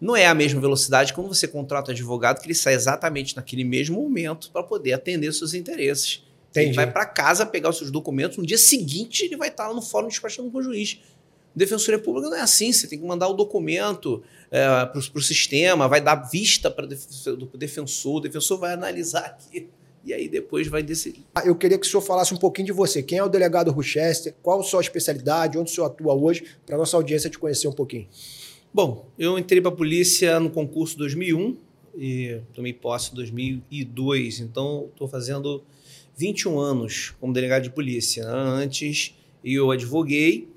Não 0.00 0.16
é 0.16 0.26
a 0.26 0.34
mesma 0.34 0.60
velocidade 0.60 1.12
quando 1.12 1.28
você 1.28 1.46
contrata 1.46 1.92
um 1.92 1.94
advogado 1.94 2.40
que 2.40 2.46
ele 2.46 2.54
sai 2.54 2.74
exatamente 2.74 3.36
naquele 3.36 3.62
mesmo 3.62 4.02
momento 4.02 4.50
para 4.52 4.64
poder 4.64 4.92
atender 4.92 5.32
seus 5.32 5.54
interesses. 5.54 6.24
Entendi. 6.50 6.66
Ele 6.68 6.74
vai 6.74 6.90
para 6.90 7.06
casa 7.06 7.46
pegar 7.46 7.70
os 7.70 7.78
seus 7.78 7.92
documentos, 7.92 8.36
no 8.36 8.44
dia 8.44 8.58
seguinte 8.58 9.24
ele 9.24 9.36
vai 9.36 9.48
estar 9.48 9.68
lá 9.68 9.74
no 9.74 9.80
fórum 9.80 10.08
despachando 10.08 10.50
com 10.50 10.58
o 10.58 10.62
juiz. 10.62 10.98
Defensoria 11.54 12.00
Pública 12.00 12.28
não 12.28 12.36
é 12.36 12.40
assim, 12.40 12.72
você 12.72 12.88
tem 12.88 12.98
que 12.98 13.04
mandar 13.04 13.28
o 13.28 13.34
documento 13.34 14.22
é, 14.50 14.86
para 14.86 14.98
o 14.98 15.22
sistema, 15.22 15.86
vai 15.86 16.00
dar 16.00 16.16
vista 16.16 16.70
para 16.70 16.86
o 16.86 17.56
defensor, 17.58 18.16
o 18.16 18.20
defensor 18.20 18.58
vai 18.58 18.72
analisar 18.72 19.26
aqui 19.26 19.68
e 20.04 20.12
aí 20.12 20.28
depois 20.28 20.66
vai 20.66 20.82
decidir. 20.82 21.24
Ah, 21.34 21.42
eu 21.44 21.54
queria 21.54 21.78
que 21.78 21.86
o 21.86 21.88
senhor 21.88 22.02
falasse 22.02 22.34
um 22.34 22.36
pouquinho 22.36 22.66
de 22.66 22.72
você. 22.72 23.02
Quem 23.02 23.18
é 23.18 23.24
o 23.24 23.28
delegado 23.28 23.70
Rochester? 23.70 24.34
Qual 24.42 24.60
a 24.60 24.62
sua 24.62 24.80
especialidade? 24.80 25.56
Onde 25.56 25.70
o 25.70 25.74
senhor 25.74 25.86
atua 25.86 26.14
hoje? 26.14 26.44
Para 26.66 26.74
a 26.74 26.78
nossa 26.78 26.96
audiência 26.96 27.30
te 27.30 27.38
conhecer 27.38 27.68
um 27.68 27.72
pouquinho. 27.72 28.08
Bom, 28.74 29.06
eu 29.18 29.38
entrei 29.38 29.60
para 29.60 29.70
a 29.70 29.74
polícia 29.74 30.40
no 30.40 30.50
concurso 30.50 30.96
2001 30.98 31.56
e 31.96 32.40
tomei 32.54 32.72
posse 32.72 33.12
em 33.12 33.14
2002. 33.14 34.40
Então, 34.40 34.88
estou 34.90 35.06
fazendo 35.06 35.62
21 36.16 36.58
anos 36.58 37.14
como 37.20 37.32
delegado 37.32 37.62
de 37.62 37.70
polícia. 37.70 38.26
Antes, 38.26 39.14
eu 39.44 39.70
advoguei 39.70 40.48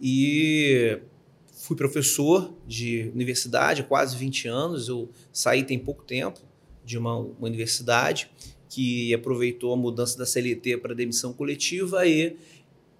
e 0.00 0.98
fui 1.52 1.76
professor 1.76 2.54
de 2.66 3.10
universidade, 3.14 3.82
quase 3.82 4.16
20 4.16 4.48
anos. 4.48 4.88
Eu 4.88 5.10
saí 5.32 5.62
tem 5.62 5.78
pouco 5.78 6.04
tempo 6.04 6.40
de 6.84 6.96
uma, 6.96 7.16
uma 7.16 7.46
universidade 7.46 8.30
que 8.68 9.12
aproveitou 9.14 9.72
a 9.72 9.76
mudança 9.76 10.18
da 10.18 10.26
CLT 10.26 10.78
para 10.78 10.94
demissão 10.94 11.32
coletiva 11.32 12.06
e 12.06 12.36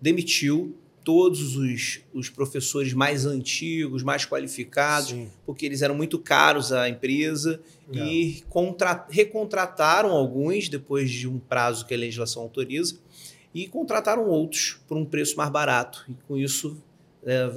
demitiu 0.01 0.75
todos 1.05 1.57
os, 1.57 2.01
os 2.13 2.29
professores 2.29 2.93
mais 2.93 3.25
antigos, 3.25 4.03
mais 4.03 4.27
qualificados, 4.27 5.11
Sim. 5.11 5.29
porque 5.47 5.65
eles 5.65 5.81
eram 5.81 5.95
muito 5.95 6.19
caros 6.19 6.71
à 6.71 6.89
empresa 6.89 7.61
é. 7.93 7.99
e 7.99 8.43
contra, 8.49 9.07
recontrataram 9.09 10.11
alguns 10.11 10.69
depois 10.69 11.11
de 11.11 11.27
um 11.27 11.39
prazo 11.39 11.87
que 11.87 11.95
a 11.95 11.97
legislação 11.97 12.43
autoriza 12.43 12.99
e 13.55 13.67
contrataram 13.67 14.29
outros 14.29 14.79
por 14.87 14.99
um 14.99 15.05
preço 15.05 15.37
mais 15.37 15.51
barato. 15.51 16.05
E 16.09 16.15
com 16.27 16.37
isso 16.37 16.77
é, 16.77 16.88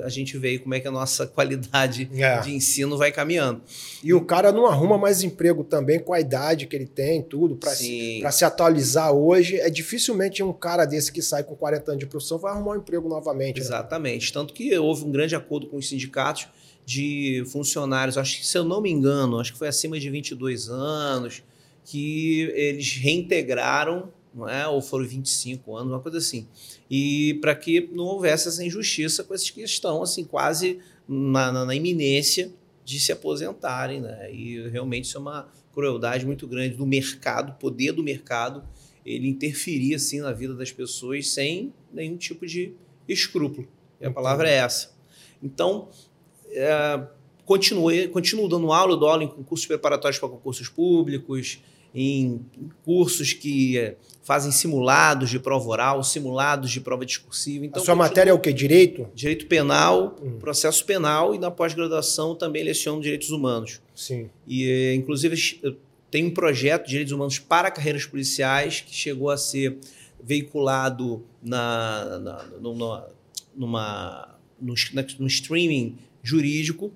a 0.04 0.10
gente 0.10 0.38
vê 0.38 0.60
como 0.60 0.74
é 0.74 0.80
que 0.80 0.88
a 0.88 0.92
nossa 0.92 1.26
qualidade 1.28 2.10
é. 2.14 2.40
de 2.40 2.52
ensino 2.54 2.98
vai 2.98 3.12
caminhando. 3.12 3.62
E 4.04 4.14
o 4.14 4.26
cara 4.26 4.52
não 4.52 4.66
arruma 4.66 4.98
mais 4.98 5.24
emprego 5.24 5.64
também 5.64 6.00
com 6.00 6.14
a 6.14 6.20
idade 6.20 6.68
que 6.68 6.76
ele 6.76 6.86
tem, 6.86 7.22
tudo, 7.22 7.56
para 7.56 7.72
se, 7.72 8.22
se 8.32 8.46
atualizar 8.46 9.12
hoje. 9.12 9.58
É 9.58 9.70
dificilmente 9.70 10.44
um 10.44 10.54
cara 10.54 10.86
desse 10.86 11.12
que 11.12 11.22
sai 11.22 11.44
com 11.44 11.56
40 11.56 11.92
anos 11.92 12.00
de 12.00 12.06
profissão 12.06 12.38
vai 12.38 12.52
arrumar 12.52 12.74
um 12.74 12.78
emprego 12.78 13.08
novamente. 13.08 13.60
Né? 13.60 13.66
Exatamente. 13.66 14.28
Né? 14.28 14.34
Tanto 14.34 14.54
que 14.54 14.78
houve 14.78 15.06
um 15.06 15.12
grande 15.12 15.36
acordo 15.36 15.68
com 15.68 15.78
os 15.78 15.88
sindicatos 15.88 16.48
de 16.86 17.44
funcionários, 17.48 18.18
acho 18.18 18.40
que 18.40 18.46
se 18.46 18.58
eu 18.58 18.64
não 18.64 18.82
me 18.82 18.90
engano, 18.90 19.40
acho 19.40 19.54
que 19.54 19.60
foi 19.60 19.68
acima 19.68 20.00
de 20.00 20.10
22 20.10 20.70
anos, 20.70 21.44
que 21.86 22.52
eles 22.56 22.98
reintegraram 22.98 24.10
não 24.34 24.48
é? 24.48 24.68
ou 24.68 24.82
foram 24.82 25.06
25 25.06 25.76
anos, 25.76 25.92
uma 25.92 26.00
coisa 26.00 26.18
assim. 26.18 26.48
E 26.90 27.38
para 27.42 27.56
que 27.56 27.90
não 27.92 28.06
houvesse 28.06 28.48
essa 28.48 28.64
injustiça 28.64 29.24
com 29.24 29.34
esses 29.34 29.50
que 29.50 29.62
estão 29.62 30.02
assim, 30.02 30.24
quase 30.24 30.80
na, 31.08 31.52
na, 31.52 31.66
na, 31.66 31.76
iminência 31.76 32.52
de 32.86 33.00
se 33.00 33.12
aposentarem. 33.12 34.02
Né? 34.02 34.34
E 34.34 34.70
realmente 34.70 35.06
isso 35.06 35.18
é 35.18 35.22
uma 35.22 35.50
crueldade 35.74 36.26
muito 36.26 36.48
grande 36.48 36.76
do 36.76 36.86
mercado, 36.86 37.58
poder 37.60 37.92
do 37.92 38.04
mercado, 38.04 38.64
ele 39.06 39.28
interferir 39.28 39.96
assim, 39.96 40.20
na 40.20 40.32
vida 40.32 40.54
das 40.54 40.72
pessoas 40.72 41.30
sem 41.30 41.74
nenhum 41.92 42.18
tipo 42.18 42.46
de 42.46 42.74
escrúpulo. 43.08 43.68
E 44.00 44.06
a 44.06 44.12
palavra 44.12 44.50
é 44.50 44.56
essa. 44.56 44.94
Então, 45.42 45.90
é, 46.50 47.08
continuo, 47.46 47.92
continuo 48.10 48.48
dando 48.48 48.72
aula, 48.72 48.96
dou 48.96 49.10
aula 49.10 49.24
em 49.24 49.28
concursos 49.28 49.66
preparatórios 49.66 50.20
para 50.20 50.30
concursos 50.30 50.70
públicos, 50.70 51.60
em 51.94 52.46
cursos 52.86 53.34
que 53.34 53.78
eh, 53.78 53.96
fazem 54.24 54.52
simulados 54.52 55.30
de 55.30 55.40
prova 55.40 55.68
oral, 55.70 56.04
simulados 56.04 56.72
de 56.72 56.80
prova 56.80 57.06
discursiva. 57.06 57.66
Então, 57.66 57.82
a 57.82 57.86
sua 57.86 57.96
matéria 57.96 58.32
é 58.32 58.34
o 58.34 58.40
que? 58.40 58.54
Direito? 58.54 59.08
Direito 59.14 59.46
penal, 59.48 60.16
hum. 60.22 60.38
processo 60.40 60.86
penal 60.86 61.36
e 61.36 61.40
na 61.40 61.52
pós-graduação 61.52 62.36
também 62.36 62.64
leciono 62.64 63.02
direitos 63.02 63.30
humanos. 63.32 63.82
Sim. 63.94 64.30
E, 64.48 64.70
eh, 64.70 64.96
inclusive, 64.96 65.60
tem 66.10 66.26
um 66.26 66.32
projeto 66.32 66.84
de 66.84 66.92
direitos 66.92 67.12
humanos 67.12 67.40
para 67.40 67.70
carreiras 67.70 68.06
policiais 68.06 68.82
que 68.82 68.94
chegou 68.94 69.30
a 69.30 69.38
ser 69.38 69.78
veiculado 70.24 71.24
na, 71.42 72.20
na, 72.20 72.44
numa, 72.62 73.08
numa, 73.56 74.36
no, 74.62 74.74
no 75.20 75.28
streaming 75.28 75.98
jurídico 76.24 76.92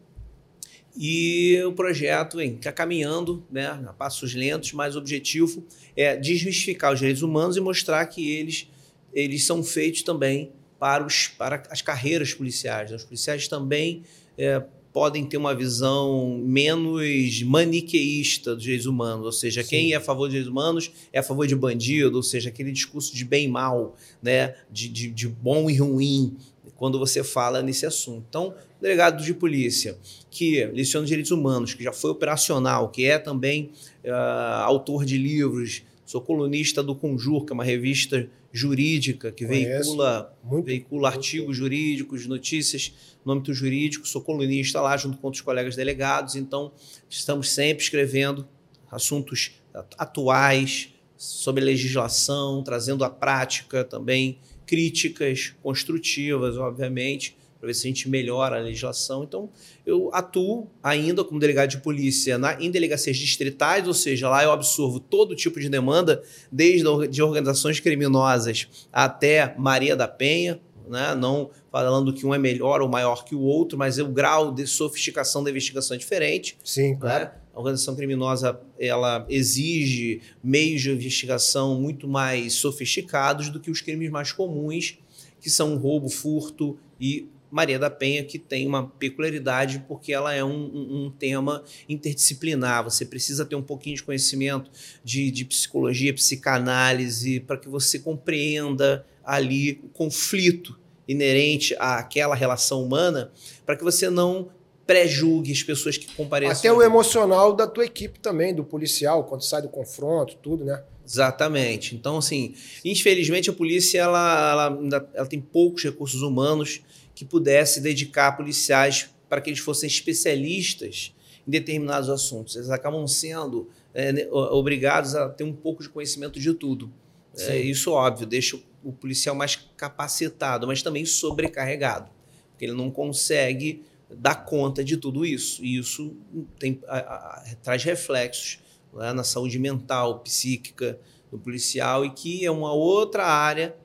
e 0.97 1.61
o 1.65 1.73
projeto 1.73 2.39
está 2.39 2.71
caminhando 2.71 3.43
né, 3.51 3.67
a 3.67 3.93
passos 3.93 4.33
lentos, 4.33 4.71
mas 4.73 4.95
o 4.95 4.99
objetivo 4.99 5.65
é 5.95 6.15
desmistificar 6.15 6.93
os 6.93 6.99
direitos 6.99 7.21
humanos 7.21 7.57
e 7.57 7.61
mostrar 7.61 8.05
que 8.05 8.31
eles, 8.31 8.67
eles 9.13 9.45
são 9.45 9.63
feitos 9.63 10.03
também 10.03 10.51
para, 10.79 11.05
os, 11.05 11.27
para 11.27 11.63
as 11.69 11.81
carreiras 11.81 12.33
policiais. 12.33 12.91
Os 12.91 13.03
policiais 13.03 13.47
também 13.47 14.03
é, 14.37 14.63
podem 14.95 15.25
ter 15.25 15.35
uma 15.35 15.53
visão 15.53 16.39
menos 16.41 17.41
maniqueísta 17.43 18.55
dos 18.55 18.63
direitos 18.63 18.87
humanos, 18.87 19.25
ou 19.25 19.31
seja, 19.33 19.61
Sim. 19.61 19.69
quem 19.69 19.91
é 19.91 19.97
a 19.97 20.01
favor 20.01 20.27
dos 20.27 20.31
direitos 20.31 20.49
humanos 20.49 20.89
é 21.11 21.19
a 21.19 21.23
favor 21.23 21.45
de 21.45 21.53
bandido, 21.53 22.15
ou 22.15 22.23
seja, 22.23 22.47
aquele 22.47 22.71
discurso 22.71 23.13
de 23.13 23.25
bem 23.25 23.45
e 23.45 23.49
mal, 23.49 23.97
né, 24.23 24.55
de, 24.71 24.87
de, 24.87 25.11
de 25.11 25.27
bom 25.27 25.69
e 25.69 25.75
ruim, 25.75 26.37
quando 26.75 26.99
você 26.99 27.23
fala 27.23 27.61
nesse 27.61 27.85
assunto. 27.85 28.25
Então, 28.29 28.53
delegado 28.81 29.23
de 29.23 29.33
polícia, 29.33 29.97
que 30.29 30.65
leciona 30.65 31.05
direitos 31.05 31.31
humanos, 31.31 31.73
que 31.73 31.83
já 31.83 31.93
foi 31.93 32.11
operacional, 32.11 32.89
que 32.89 33.05
é 33.05 33.17
também 33.17 33.71
uh, 34.03 34.63
autor 34.63 35.05
de 35.05 35.17
livros, 35.17 35.83
sou 36.05 36.21
colunista 36.21 36.83
do 36.83 36.95
Conjur, 36.95 37.45
que 37.45 37.51
é 37.51 37.55
uma 37.55 37.63
revista 37.63 38.29
jurídica 38.51 39.31
que 39.31 39.45
veicula, 39.45 40.33
muito, 40.43 40.65
veicula 40.65 41.09
muito 41.09 41.17
artigos 41.17 41.57
jurídicos, 41.57 42.25
notícias 42.25 42.93
no 43.25 43.33
âmbito 43.33 43.53
jurídico. 43.53 44.07
Sou 44.07 44.21
colunista 44.21 44.79
lá 44.79 44.95
junto 44.95 45.17
com 45.17 45.27
outros 45.27 45.41
colegas 45.41 45.75
delegados, 45.75 46.35
então 46.35 46.71
estamos 47.09 47.49
sempre 47.49 47.83
escrevendo 47.83 48.47
assuntos 48.89 49.51
atuais 49.97 50.93
sobre 51.17 51.63
legislação, 51.63 52.63
trazendo 52.63 53.03
a 53.03 53.09
prática 53.09 53.83
também, 53.83 54.39
críticas 54.65 55.53
construtivas, 55.61 56.57
obviamente 56.57 57.37
para 57.65 57.67
ver 57.67 57.73
se 57.73 57.87
a 57.87 57.89
gente 57.89 58.09
melhora 58.09 58.57
a 58.57 58.59
legislação. 58.59 59.23
Então, 59.23 59.49
eu 59.85 60.09
atuo 60.13 60.67
ainda 60.83 61.23
como 61.23 61.39
delegado 61.39 61.69
de 61.69 61.77
polícia 61.77 62.37
na, 62.37 62.61
em 62.61 62.69
delegacias 62.69 63.17
distritais, 63.17 63.87
ou 63.87 63.93
seja, 63.93 64.29
lá 64.29 64.43
eu 64.43 64.51
absorvo 64.51 64.99
todo 64.99 65.35
tipo 65.35 65.59
de 65.59 65.67
demanda, 65.67 66.21
desde 66.51 66.85
de 67.07 67.23
organizações 67.23 67.79
criminosas 67.79 68.67
até 68.93 69.55
Maria 69.57 69.95
da 69.95 70.07
Penha, 70.07 70.59
né? 70.87 71.15
não 71.15 71.49
falando 71.71 72.13
que 72.13 72.25
um 72.25 72.33
é 72.33 72.37
melhor 72.37 72.81
ou 72.81 72.87
maior 72.87 73.25
que 73.25 73.33
o 73.33 73.41
outro, 73.41 73.77
mas 73.77 73.97
o 73.97 74.07
grau 74.07 74.53
de 74.53 74.67
sofisticação 74.67 75.43
da 75.43 75.49
investigação 75.49 75.95
é 75.95 75.97
diferente. 75.97 76.57
Sim, 76.63 76.91
né? 76.91 76.97
claro. 76.99 77.25
Né? 77.25 77.31
A 77.55 77.59
organização 77.59 77.95
criminosa 77.95 78.59
ela 78.77 79.25
exige 79.29 80.21
meios 80.43 80.81
de 80.81 80.91
investigação 80.91 81.79
muito 81.79 82.05
mais 82.05 82.53
sofisticados 82.53 83.49
do 83.49 83.61
que 83.61 83.71
os 83.71 83.79
crimes 83.79 84.09
mais 84.11 84.33
comuns, 84.33 84.99
que 85.39 85.49
são 85.49 85.77
roubo, 85.77 86.09
furto 86.09 86.77
e 86.99 87.29
Maria 87.49 87.79
da 87.79 87.89
Penha, 87.89 88.25
que 88.25 88.37
tem 88.37 88.67
uma 88.67 88.87
peculiaridade 88.87 89.85
porque 89.87 90.11
ela 90.11 90.33
é 90.33 90.43
um, 90.43 91.05
um, 91.05 91.09
tema 91.09 91.63
interdisciplinar. 91.87 92.83
Você 92.83 93.05
precisa 93.05 93.45
ter 93.45 93.55
um 93.55 93.63
pouquinho 93.63 93.95
de 93.95 94.03
conhecimento 94.03 94.69
de, 95.01 95.31
de 95.31 95.45
psicologia, 95.45 96.13
psicanálise, 96.13 97.39
para 97.39 97.55
que 97.55 97.69
você 97.69 97.99
compreenda 97.99 99.05
ali 99.23 99.79
o 99.81 99.87
conflito 99.87 100.77
inerente 101.07 101.73
àquela 101.79 102.35
relação 102.35 102.83
humana, 102.83 103.31
para 103.65 103.77
que 103.77 103.83
você 103.83 104.09
não 104.09 104.49
pré-julgue 104.85 105.51
as 105.51 105.63
pessoas 105.63 105.97
que 105.97 106.07
comparecem. 106.13 106.69
Até 106.69 106.71
o 106.71 106.81
emocional 106.81 107.53
da 107.53 107.67
tua 107.67 107.85
equipe 107.85 108.19
também, 108.19 108.53
do 108.53 108.63
policial, 108.63 109.23
quando 109.23 109.43
sai 109.43 109.61
do 109.61 109.69
confronto, 109.69 110.37
tudo, 110.41 110.63
né? 110.63 110.83
Exatamente. 111.05 111.95
Então, 111.95 112.17
assim, 112.17 112.55
infelizmente 112.83 113.49
a 113.49 113.53
polícia 113.53 113.99
ela, 113.99 114.51
ela, 114.51 115.09
ela 115.13 115.25
tem 115.27 115.39
poucos 115.39 115.83
recursos 115.83 116.21
humanos 116.21 116.81
que 117.13 117.23
pudesse 117.23 117.79
dedicar 117.79 118.33
policiais 118.33 119.09
para 119.29 119.41
que 119.41 119.49
eles 119.49 119.59
fossem 119.59 119.87
especialistas 119.87 121.13
em 121.47 121.51
determinados 121.51 122.09
assuntos. 122.09 122.55
Eles 122.55 122.69
acabam 122.69 123.07
sendo 123.07 123.69
é, 123.93 124.27
obrigados 124.31 125.15
a 125.15 125.29
ter 125.29 125.43
um 125.43 125.53
pouco 125.53 125.83
de 125.83 125.89
conhecimento 125.89 126.39
de 126.39 126.53
tudo. 126.53 126.91
É, 127.37 127.57
isso, 127.57 127.91
óbvio, 127.91 128.25
deixa 128.25 128.57
o 128.83 128.91
policial 128.91 129.35
mais 129.35 129.55
capacitado, 129.75 130.67
mas 130.67 130.81
também 130.81 131.05
sobrecarregado, 131.05 132.09
porque 132.51 132.65
ele 132.65 132.73
não 132.73 132.89
consegue 132.89 133.83
dar 134.19 134.45
conta 134.45 134.83
de 134.83 134.97
tudo 134.97 135.25
isso. 135.25 135.63
E 135.63 135.77
isso 135.77 136.15
tem, 136.59 136.79
a, 136.87 136.97
a, 136.97 137.43
traz 137.61 137.83
reflexos 137.83 138.59
né, 138.93 139.13
na 139.13 139.23
saúde 139.23 139.59
mental, 139.59 140.19
psíquica 140.19 140.99
do 141.31 141.37
policial, 141.37 142.05
e 142.05 142.11
que 142.11 142.45
é 142.45 142.51
uma 142.51 142.73
outra 142.73 143.25
área 143.25 143.75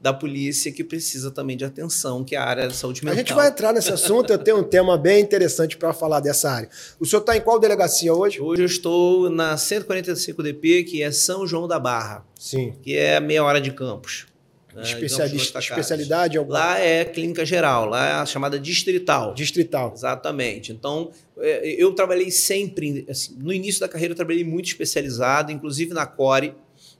da 0.00 0.14
polícia 0.14 0.72
que 0.72 0.82
precisa 0.82 1.30
também 1.30 1.56
de 1.56 1.64
atenção, 1.64 2.24
que 2.24 2.34
é 2.34 2.38
a 2.38 2.44
área 2.44 2.66
da 2.66 2.72
saúde 2.72 3.04
mental. 3.04 3.16
A 3.16 3.18
gente 3.18 3.34
vai 3.34 3.48
entrar 3.48 3.72
nesse 3.72 3.92
assunto, 3.92 4.32
eu 4.32 4.38
tenho 4.38 4.58
um 4.58 4.64
tema 4.64 4.96
bem 4.96 5.20
interessante 5.20 5.76
para 5.76 5.92
falar 5.92 6.20
dessa 6.20 6.50
área. 6.50 6.70
O 6.98 7.04
senhor 7.04 7.20
está 7.20 7.36
em 7.36 7.40
qual 7.40 7.60
delegacia 7.60 8.14
hoje? 8.14 8.40
Hoje 8.40 8.62
eu 8.62 8.66
estou 8.66 9.28
na 9.28 9.56
145DP, 9.56 10.84
que 10.84 11.02
é 11.02 11.12
São 11.12 11.46
João 11.46 11.68
da 11.68 11.78
Barra. 11.78 12.24
Sim. 12.34 12.72
Que 12.82 12.96
é 12.96 13.20
meia 13.20 13.44
hora 13.44 13.60
de 13.60 13.72
campos. 13.72 14.26
Né, 14.74 14.82
Especialista, 14.82 15.58
especialidade? 15.58 16.38
Alguma... 16.38 16.58
Lá 16.58 16.78
é 16.78 17.04
clínica 17.04 17.44
geral, 17.44 17.86
lá 17.86 18.08
é 18.08 18.12
a 18.12 18.26
chamada 18.26 18.58
distrital. 18.58 19.34
Distrital. 19.34 19.92
Exatamente. 19.94 20.72
Então, 20.72 21.10
é, 21.38 21.68
eu 21.70 21.92
trabalhei 21.92 22.30
sempre, 22.30 23.04
assim, 23.08 23.36
no 23.38 23.52
início 23.52 23.80
da 23.80 23.88
carreira 23.88 24.12
eu 24.12 24.16
trabalhei 24.16 24.44
muito 24.44 24.66
especializado, 24.66 25.50
inclusive 25.50 25.92
na 25.92 26.06
CORE, 26.06 26.54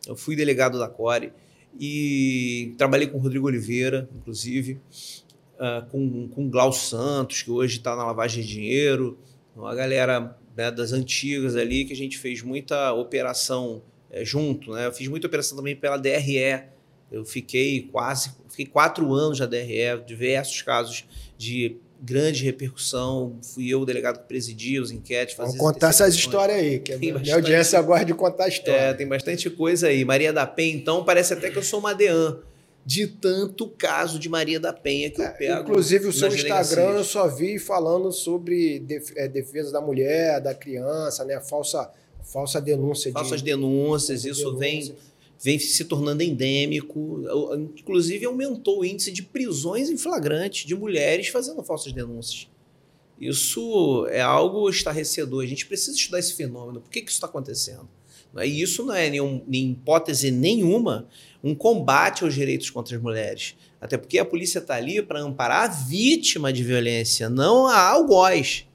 eu 0.06 0.16
fui 0.16 0.34
delegado 0.34 0.78
da 0.78 0.88
CORE, 0.88 1.32
e 1.78 2.74
trabalhei 2.76 3.06
com 3.06 3.18
o 3.18 3.20
Rodrigo 3.20 3.46
Oliveira, 3.46 4.08
inclusive, 4.16 4.80
uh, 5.54 5.86
com, 5.90 6.28
com 6.28 6.46
o 6.46 6.50
Glaucio 6.50 6.98
Santos, 6.98 7.42
que 7.42 7.50
hoje 7.50 7.76
está 7.76 7.94
na 7.94 8.04
lavagem 8.04 8.42
de 8.42 8.48
dinheiro, 8.48 9.18
uma 9.54 9.74
galera 9.74 10.36
né, 10.56 10.70
das 10.70 10.92
antigas 10.92 11.56
ali, 11.56 11.84
que 11.84 11.92
a 11.92 11.96
gente 11.96 12.18
fez 12.18 12.42
muita 12.42 12.92
operação 12.92 13.82
é, 14.10 14.24
junto. 14.24 14.72
Né? 14.72 14.86
Eu 14.86 14.92
fiz 14.92 15.08
muita 15.08 15.26
operação 15.26 15.56
também 15.56 15.76
pela 15.76 15.96
DRE. 15.96 16.64
Eu 17.10 17.24
fiquei 17.24 17.88
quase 17.90 18.30
fiquei 18.48 18.66
quatro 18.66 19.12
anos 19.14 19.40
na 19.40 19.46
DRE, 19.46 20.04
diversos 20.06 20.62
casos 20.62 21.04
de 21.36 21.76
grande 22.00 22.44
repercussão. 22.44 23.36
Fui 23.42 23.68
eu 23.68 23.80
o 23.80 23.86
delegado 23.86 24.20
que 24.20 24.28
presidia 24.28 24.80
os 24.82 24.90
enquetes. 24.90 25.36
Vamos 25.36 25.56
contar 25.56 25.90
essas 25.90 26.14
histórias 26.14 26.58
aí, 26.58 26.78
que 26.78 26.96
tem 26.96 27.10
a 27.10 27.18
minha 27.18 27.34
audiência 27.34 27.80
gosta 27.82 28.04
de 28.04 28.14
contar 28.14 28.48
história. 28.48 28.80
É, 28.80 28.94
tem 28.94 29.06
bastante 29.06 29.48
coisa 29.50 29.88
aí. 29.88 30.04
Maria 30.04 30.32
da 30.32 30.46
Penha, 30.46 30.74
então, 30.74 31.04
parece 31.04 31.34
até 31.34 31.50
que 31.50 31.58
eu 31.58 31.62
sou 31.62 31.80
uma 31.80 31.94
deã 31.94 32.38
de 32.84 33.06
tanto 33.06 33.68
caso 33.68 34.18
de 34.18 34.28
Maria 34.28 34.58
da 34.58 34.72
Penha 34.72 35.10
que 35.10 35.20
eu 35.20 35.26
é, 35.26 35.30
pego. 35.30 35.60
Inclusive, 35.60 36.08
o 36.08 36.12
seu 36.12 36.28
Instagram 36.28 36.92
eu 36.92 37.04
só 37.04 37.28
vi 37.28 37.58
falando 37.58 38.10
sobre 38.10 38.82
é, 39.16 39.28
defesa 39.28 39.70
da 39.70 39.80
mulher, 39.80 40.40
da 40.40 40.54
criança, 40.54 41.24
né? 41.24 41.38
Falsa, 41.40 41.90
falsa 42.22 42.60
denúncia. 42.60 43.12
Falsas 43.12 43.40
de, 43.40 43.50
denúncias, 43.50 44.24
isso 44.24 44.44
denúncia. 44.44 44.58
vem 44.58 44.96
vem 45.42 45.58
se 45.58 45.84
tornando 45.84 46.22
endêmico. 46.22 47.24
Inclusive, 47.76 48.26
aumentou 48.26 48.80
o 48.80 48.84
índice 48.84 49.10
de 49.10 49.22
prisões 49.22 49.88
em 49.88 49.96
flagrante 49.96 50.66
de 50.66 50.74
mulheres 50.74 51.28
fazendo 51.28 51.62
falsas 51.62 51.92
denúncias. 51.92 52.48
Isso 53.18 54.06
é 54.10 54.20
algo 54.20 54.68
estarrecedor. 54.68 55.42
A 55.42 55.46
gente 55.46 55.66
precisa 55.66 55.96
estudar 55.96 56.18
esse 56.18 56.34
fenômeno. 56.34 56.80
Por 56.80 56.90
que, 56.90 57.02
que 57.02 57.10
isso 57.10 57.16
está 57.16 57.26
acontecendo? 57.26 57.88
E 58.42 58.62
isso 58.62 58.84
não 58.84 58.94
é, 58.94 59.10
nenhum, 59.10 59.42
em 59.50 59.72
hipótese 59.72 60.30
nenhuma, 60.30 61.08
um 61.42 61.54
combate 61.54 62.22
aos 62.22 62.32
direitos 62.32 62.70
contra 62.70 62.96
as 62.96 63.02
mulheres. 63.02 63.56
Até 63.80 63.98
porque 63.98 64.18
a 64.18 64.24
polícia 64.24 64.58
está 64.58 64.76
ali 64.76 65.02
para 65.02 65.20
amparar 65.20 65.64
a 65.64 65.72
vítima 65.72 66.52
de 66.52 66.62
violência, 66.62 67.28
não 67.28 67.66
a 67.66 67.78
algoz. 67.78 68.66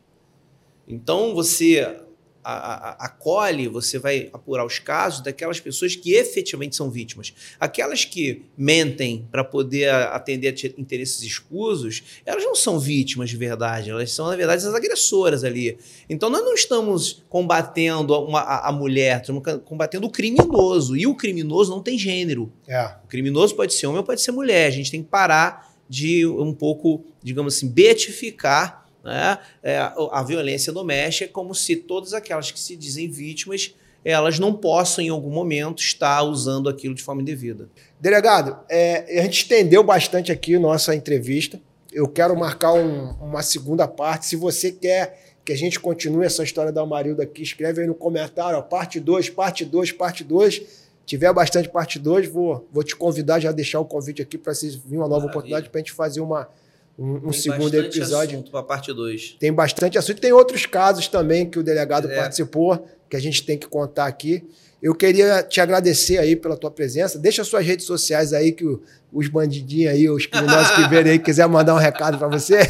Então, 0.88 1.34
você 1.34 2.05
acolhe, 2.46 3.68
você 3.68 3.98
vai 3.98 4.30
apurar 4.32 4.66
os 4.66 4.78
casos 4.78 5.22
daquelas 5.22 5.60
pessoas 5.60 5.96
que 5.96 6.14
efetivamente 6.14 6.76
são 6.76 6.92
vítimas. 6.92 7.34
Aquelas 7.60 8.06
que 8.06 8.44
mentem 8.56 9.28
para 9.32 9.44
poder 9.44 9.90
atender 9.90 10.50
a 10.50 10.82
interesses 10.82 11.24
escusos, 11.24 12.04
elas 12.26 12.44
não 12.44 12.56
são 12.56 12.80
vítimas 12.80 13.30
de 13.32 13.38
verdade, 13.38 13.90
elas 13.90 14.12
são, 14.12 14.28
na 14.28 14.36
verdade, 14.36 14.66
as 14.66 14.74
agressoras 14.74 15.44
ali. 15.44 15.78
Então, 16.08 16.30
nós 16.30 16.44
não 16.44 16.54
estamos 16.54 17.24
combatendo 17.28 18.14
uma, 18.24 18.42
a, 18.42 18.70
a, 18.70 18.72
mulher, 18.72 19.22
estamos 19.22 19.44
combatendo 19.66 20.06
o 20.06 20.10
criminoso. 20.12 20.96
E 20.96 21.08
o 21.08 21.16
criminoso 21.16 21.72
não 21.72 21.82
tem 21.82 21.98
gênero. 21.98 22.52
É. 22.68 22.96
O 23.04 23.08
criminoso 23.08 23.56
pode 23.56 23.74
ser 23.74 23.88
homem 23.88 24.00
ou 24.00 24.06
pode 24.06 24.22
ser 24.22 24.32
mulher. 24.32 24.68
A 24.68 24.72
gente 24.72 24.92
tem 24.92 25.02
que 25.02 25.10
parar 25.10 25.74
de 25.90 26.26
um 26.26 26.54
pouco, 26.54 27.04
digamos 27.24 27.56
assim, 27.56 27.68
beatificar 27.68 28.85
né? 29.06 29.38
É, 29.64 29.78
a 29.78 30.24
violência 30.24 30.74
doméstica 30.74 31.30
é 31.30 31.32
como 31.32 31.56
se 31.56 31.76
todas 31.78 32.14
aquelas 32.14 32.52
que 32.52 32.60
se 32.60 32.76
dizem 32.76 33.10
vítimas 33.10 33.74
elas 34.06 34.38
não 34.38 34.54
possam, 34.54 35.04
em 35.04 35.10
algum 35.10 35.32
momento, 35.32 35.80
estar 35.80 36.22
usando 36.22 36.70
aquilo 36.70 36.94
de 36.94 37.02
forma 37.02 37.24
indevida. 37.24 37.68
Delegado, 38.00 38.56
é, 38.70 39.20
a 39.20 39.24
gente 39.24 39.42
estendeu 39.42 39.84
bastante 39.84 40.32
aqui 40.32 40.60
nossa 40.60 40.94
entrevista. 40.94 41.60
Eu 41.92 42.08
quero 42.08 42.38
marcar 42.38 42.74
um, 42.74 43.14
uma 43.14 43.42
segunda 43.42 43.88
parte. 43.88 44.28
Se 44.28 44.36
você 44.36 44.72
quer 44.72 45.36
que 45.44 45.52
a 45.52 45.58
gente 45.58 45.80
continue 45.80 46.24
essa 46.24 46.44
história 46.44 46.72
da 46.72 46.82
Amarilda 46.82 47.24
aqui, 47.24 47.42
escreve 47.42 47.82
aí 47.82 47.88
no 47.88 47.96
comentário, 47.96 48.60
ó, 48.60 48.62
parte 48.62 49.00
2, 49.00 49.32
parte 49.32 49.66
2, 49.66 49.92
parte 49.94 50.24
2. 50.24 50.86
Tiver 51.04 51.34
bastante 51.34 51.68
parte 51.70 51.98
2, 51.98 52.28
vou, 52.28 52.68
vou 52.72 52.84
te 52.84 52.96
convidar, 52.96 53.40
já 53.40 53.52
deixar 53.52 53.80
o 53.80 53.86
convite 53.86 54.22
aqui 54.22 54.38
para 54.38 54.54
vocês 54.54 54.76
vir 54.76 54.98
uma 54.98 55.08
nova 55.08 55.10
Maravilha. 55.10 55.30
oportunidade 55.30 55.70
para 55.70 55.80
a 55.80 55.82
gente 55.82 55.94
fazer 55.94 56.22
uma, 56.22 56.48
um, 56.98 57.30
um 57.30 57.34
segundo 57.34 57.74
episódio. 57.76 58.44
para 58.44 58.60
a 58.62 58.64
parte 58.64 58.94
2. 58.94 59.38
Tem 59.40 59.52
bastante 59.52 59.98
assunto. 59.98 60.22
Tem 60.22 60.32
outros 60.32 60.66
casos 60.66 61.08
também 61.08 61.50
que 61.50 61.60
o 61.60 61.64
delegado 61.64 62.10
é. 62.10 62.16
participou, 62.16 62.88
que 63.10 63.16
a 63.16 63.20
gente 63.20 63.44
tem 63.44 63.58
que 63.58 63.68
contar 63.68 64.06
aqui. 64.06 64.44
Eu 64.86 64.94
queria 64.94 65.42
te 65.42 65.60
agradecer 65.60 66.20
aí 66.20 66.36
pela 66.36 66.56
tua 66.56 66.70
presença. 66.70 67.18
Deixa 67.18 67.44
suas 67.44 67.66
redes 67.66 67.88
sociais 67.88 68.34
aí 68.34 68.52
que 68.52 68.64
os 69.12 69.28
bandidinhos 69.28 69.92
aí, 69.92 70.08
os 70.08 70.28
criminosos 70.28 70.76
que 70.76 70.88
verem 70.88 71.14
aí, 71.14 71.18
quiser 71.18 71.48
mandar 71.48 71.74
um 71.74 71.80
recado 71.80 72.20
para 72.20 72.28
você. 72.28 72.58
é, 72.58 72.68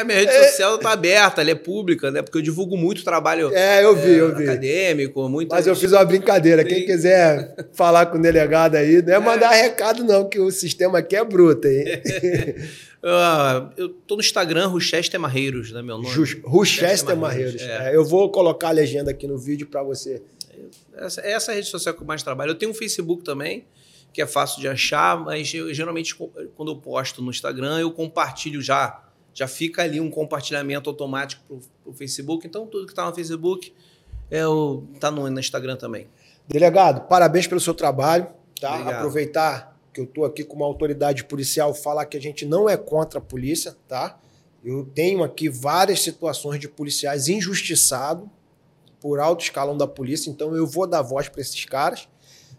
é, 0.00 0.04
minha 0.04 0.18
rede 0.18 0.32
social 0.48 0.76
tá 0.78 0.90
aberta, 0.90 1.40
ela 1.40 1.52
é 1.52 1.54
pública, 1.54 2.10
né? 2.10 2.20
Porque 2.20 2.36
eu 2.36 2.42
divulgo 2.42 2.76
muito 2.76 3.04
trabalho 3.04 3.54
é, 3.54 3.84
eu 3.84 3.94
vi, 3.94 4.14
é, 4.14 4.20
eu 4.22 4.34
vi. 4.34 4.42
acadêmico, 4.42 5.28
muito. 5.28 5.50
Mas 5.50 5.68
eu 5.68 5.76
fiz 5.76 5.92
uma 5.92 6.04
brincadeira. 6.04 6.64
Quem 6.64 6.84
quiser 6.84 7.54
falar 7.72 8.06
com 8.06 8.18
o 8.18 8.20
delegado 8.20 8.74
aí, 8.74 9.00
não 9.02 9.12
é, 9.12 9.16
é 9.16 9.20
mandar 9.20 9.50
recado, 9.50 10.02
não, 10.02 10.28
que 10.28 10.40
o 10.40 10.50
sistema 10.50 10.98
aqui 10.98 11.14
é 11.14 11.24
bruto, 11.24 11.68
hein? 11.68 11.84
Uh, 13.06 13.70
eu 13.76 13.88
tô 13.88 14.16
no 14.16 14.20
Instagram, 14.20 14.66
Ruchester 14.66 15.20
Marreiros, 15.20 15.70
né, 15.70 15.80
meu 15.80 15.96
nome? 15.96 16.12
Ruchester 16.44 17.16
Marreiros. 17.16 17.62
É. 17.62 17.90
É, 17.90 17.96
eu 17.96 18.04
vou 18.04 18.28
colocar 18.32 18.68
a 18.68 18.72
legenda 18.72 19.12
aqui 19.12 19.28
no 19.28 19.38
vídeo 19.38 19.68
para 19.68 19.80
você. 19.84 20.24
Essa, 20.92 21.20
essa 21.20 21.52
é 21.52 21.54
a 21.54 21.56
rede 21.56 21.68
social 21.68 21.94
que 21.94 22.02
eu 22.02 22.06
mais 22.06 22.24
trabalho. 22.24 22.50
Eu 22.50 22.56
tenho 22.56 22.72
um 22.72 22.74
Facebook 22.74 23.22
também, 23.22 23.64
que 24.12 24.20
é 24.20 24.26
fácil 24.26 24.60
de 24.60 24.66
achar, 24.66 25.20
mas 25.20 25.54
eu, 25.54 25.72
geralmente 25.72 26.16
quando 26.16 26.72
eu 26.72 26.76
posto 26.76 27.22
no 27.22 27.30
Instagram, 27.30 27.78
eu 27.78 27.92
compartilho 27.92 28.60
já. 28.60 29.04
Já 29.32 29.46
fica 29.46 29.82
ali 29.82 30.00
um 30.00 30.10
compartilhamento 30.10 30.90
automático 30.90 31.62
para 31.84 31.90
o 31.90 31.94
Facebook. 31.94 32.44
Então, 32.44 32.66
tudo 32.66 32.86
que 32.86 32.92
está 32.92 33.06
no 33.06 33.14
Facebook 33.14 33.72
é 34.28 34.44
o, 34.48 34.82
tá 34.98 35.12
no, 35.12 35.30
no 35.30 35.38
Instagram 35.38 35.76
também. 35.76 36.08
Delegado, 36.48 37.06
parabéns 37.06 37.46
pelo 37.46 37.60
seu 37.60 37.74
trabalho. 37.74 38.26
Tá? 38.60 38.78
Aproveitar 38.88 39.75
que 39.96 40.00
eu 40.00 40.04
estou 40.04 40.26
aqui 40.26 40.44
com 40.44 40.56
uma 40.56 40.66
autoridade 40.66 41.24
policial, 41.24 41.72
falar 41.72 42.04
que 42.04 42.18
a 42.18 42.20
gente 42.20 42.44
não 42.44 42.68
é 42.68 42.76
contra 42.76 43.18
a 43.18 43.22
polícia, 43.22 43.74
tá? 43.88 44.20
Eu 44.62 44.84
tenho 44.84 45.24
aqui 45.24 45.48
várias 45.48 46.02
situações 46.02 46.60
de 46.60 46.68
policiais 46.68 47.28
injustiçados 47.28 48.28
por 49.00 49.18
alto 49.18 49.42
escalão 49.42 49.74
da 49.74 49.86
polícia, 49.86 50.28
então 50.28 50.54
eu 50.54 50.66
vou 50.66 50.86
dar 50.86 51.00
voz 51.00 51.30
para 51.30 51.40
esses 51.40 51.64
caras, 51.64 52.08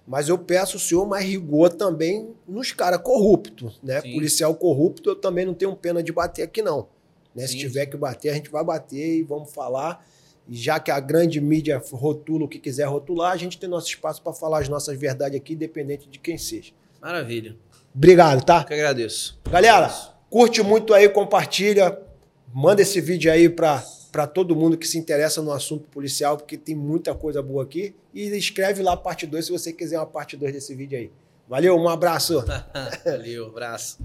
mas 0.07 0.30
eu 0.30 0.38
peço 0.39 0.77
o 0.77 0.80
senhor 0.80 1.05
mais 1.05 1.26
rigor 1.26 1.69
também 1.69 2.34
nos 2.47 2.72
caras 2.72 3.01
corruptos, 3.01 3.80
né? 3.84 4.01
Sim. 4.01 4.14
Policial 4.14 4.55
corrupto, 4.55 5.11
eu 5.11 5.15
também 5.15 5.45
não 5.45 5.53
tenho 5.53 5.76
pena 5.76 6.01
de 6.01 6.11
bater 6.11 6.41
aqui 6.41 6.64
não. 6.64 6.88
Né? 7.35 7.45
Se 7.45 7.55
tiver 7.55 7.85
que 7.85 7.97
bater, 7.97 8.30
a 8.31 8.34
gente 8.34 8.49
vai 8.49 8.64
bater 8.64 9.19
e 9.19 9.22
vamos 9.22 9.53
falar. 9.53 10.03
E 10.47 10.55
já 10.55 10.80
que 10.80 10.89
a 10.89 10.99
grande 10.99 11.39
mídia 11.39 11.80
rotula 11.91 12.45
o 12.45 12.47
que 12.47 12.57
quiser 12.57 12.85
rotular, 12.85 13.31
a 13.31 13.38
gente 13.38 13.59
tem 13.59 13.69
nosso 13.69 13.88
espaço 13.89 14.23
para 14.23 14.34
falar 14.34 14.59
as 14.59 14.69
nossas 14.69 14.97
verdades 14.97 15.38
aqui, 15.38 15.53
independente 15.53 16.09
de 16.09 16.18
quem 16.18 16.35
seja. 16.35 16.72
Maravilha. 17.02 17.56
Obrigado, 17.94 18.44
tá? 18.44 18.61
Eu 18.61 18.65
que 18.65 18.74
agradeço. 18.74 19.40
Galera, 19.49 19.90
curte 20.30 20.61
muito 20.61 20.94
aí, 20.94 21.10
compartilha, 21.10 21.98
manda 22.53 22.82
esse 22.82 23.02
vídeo 23.02 23.32
aí 23.32 23.49
para 23.49 23.84
para 24.11 24.26
todo 24.26 24.56
mundo 24.56 24.78
que 24.78 24.88
se 24.88 24.98
interessa 24.98 25.44
no 25.44 25.52
assunto 25.52 25.88
policial, 25.90 26.38
porque 26.38 26.57
tem 26.57 26.74
muita 26.74 27.14
coisa 27.14 27.40
boa 27.40 27.64
aqui. 27.64 27.94
E 28.14 28.24
escreve 28.36 28.82
lá 28.82 28.94
a 28.94 28.98
parte 28.98 29.28
2 29.28 29.45
se 29.45 29.52
você 29.52 29.72
quiser 29.72 29.99
uma 29.99 30.07
parte 30.07 30.36
2 30.36 30.53
desse 30.53 30.74
vídeo 30.74 30.98
aí. 30.98 31.11
Valeu, 31.48 31.78
um 31.78 31.88
abraço. 31.88 32.44
Valeu, 33.06 33.48
abraço. 33.48 33.99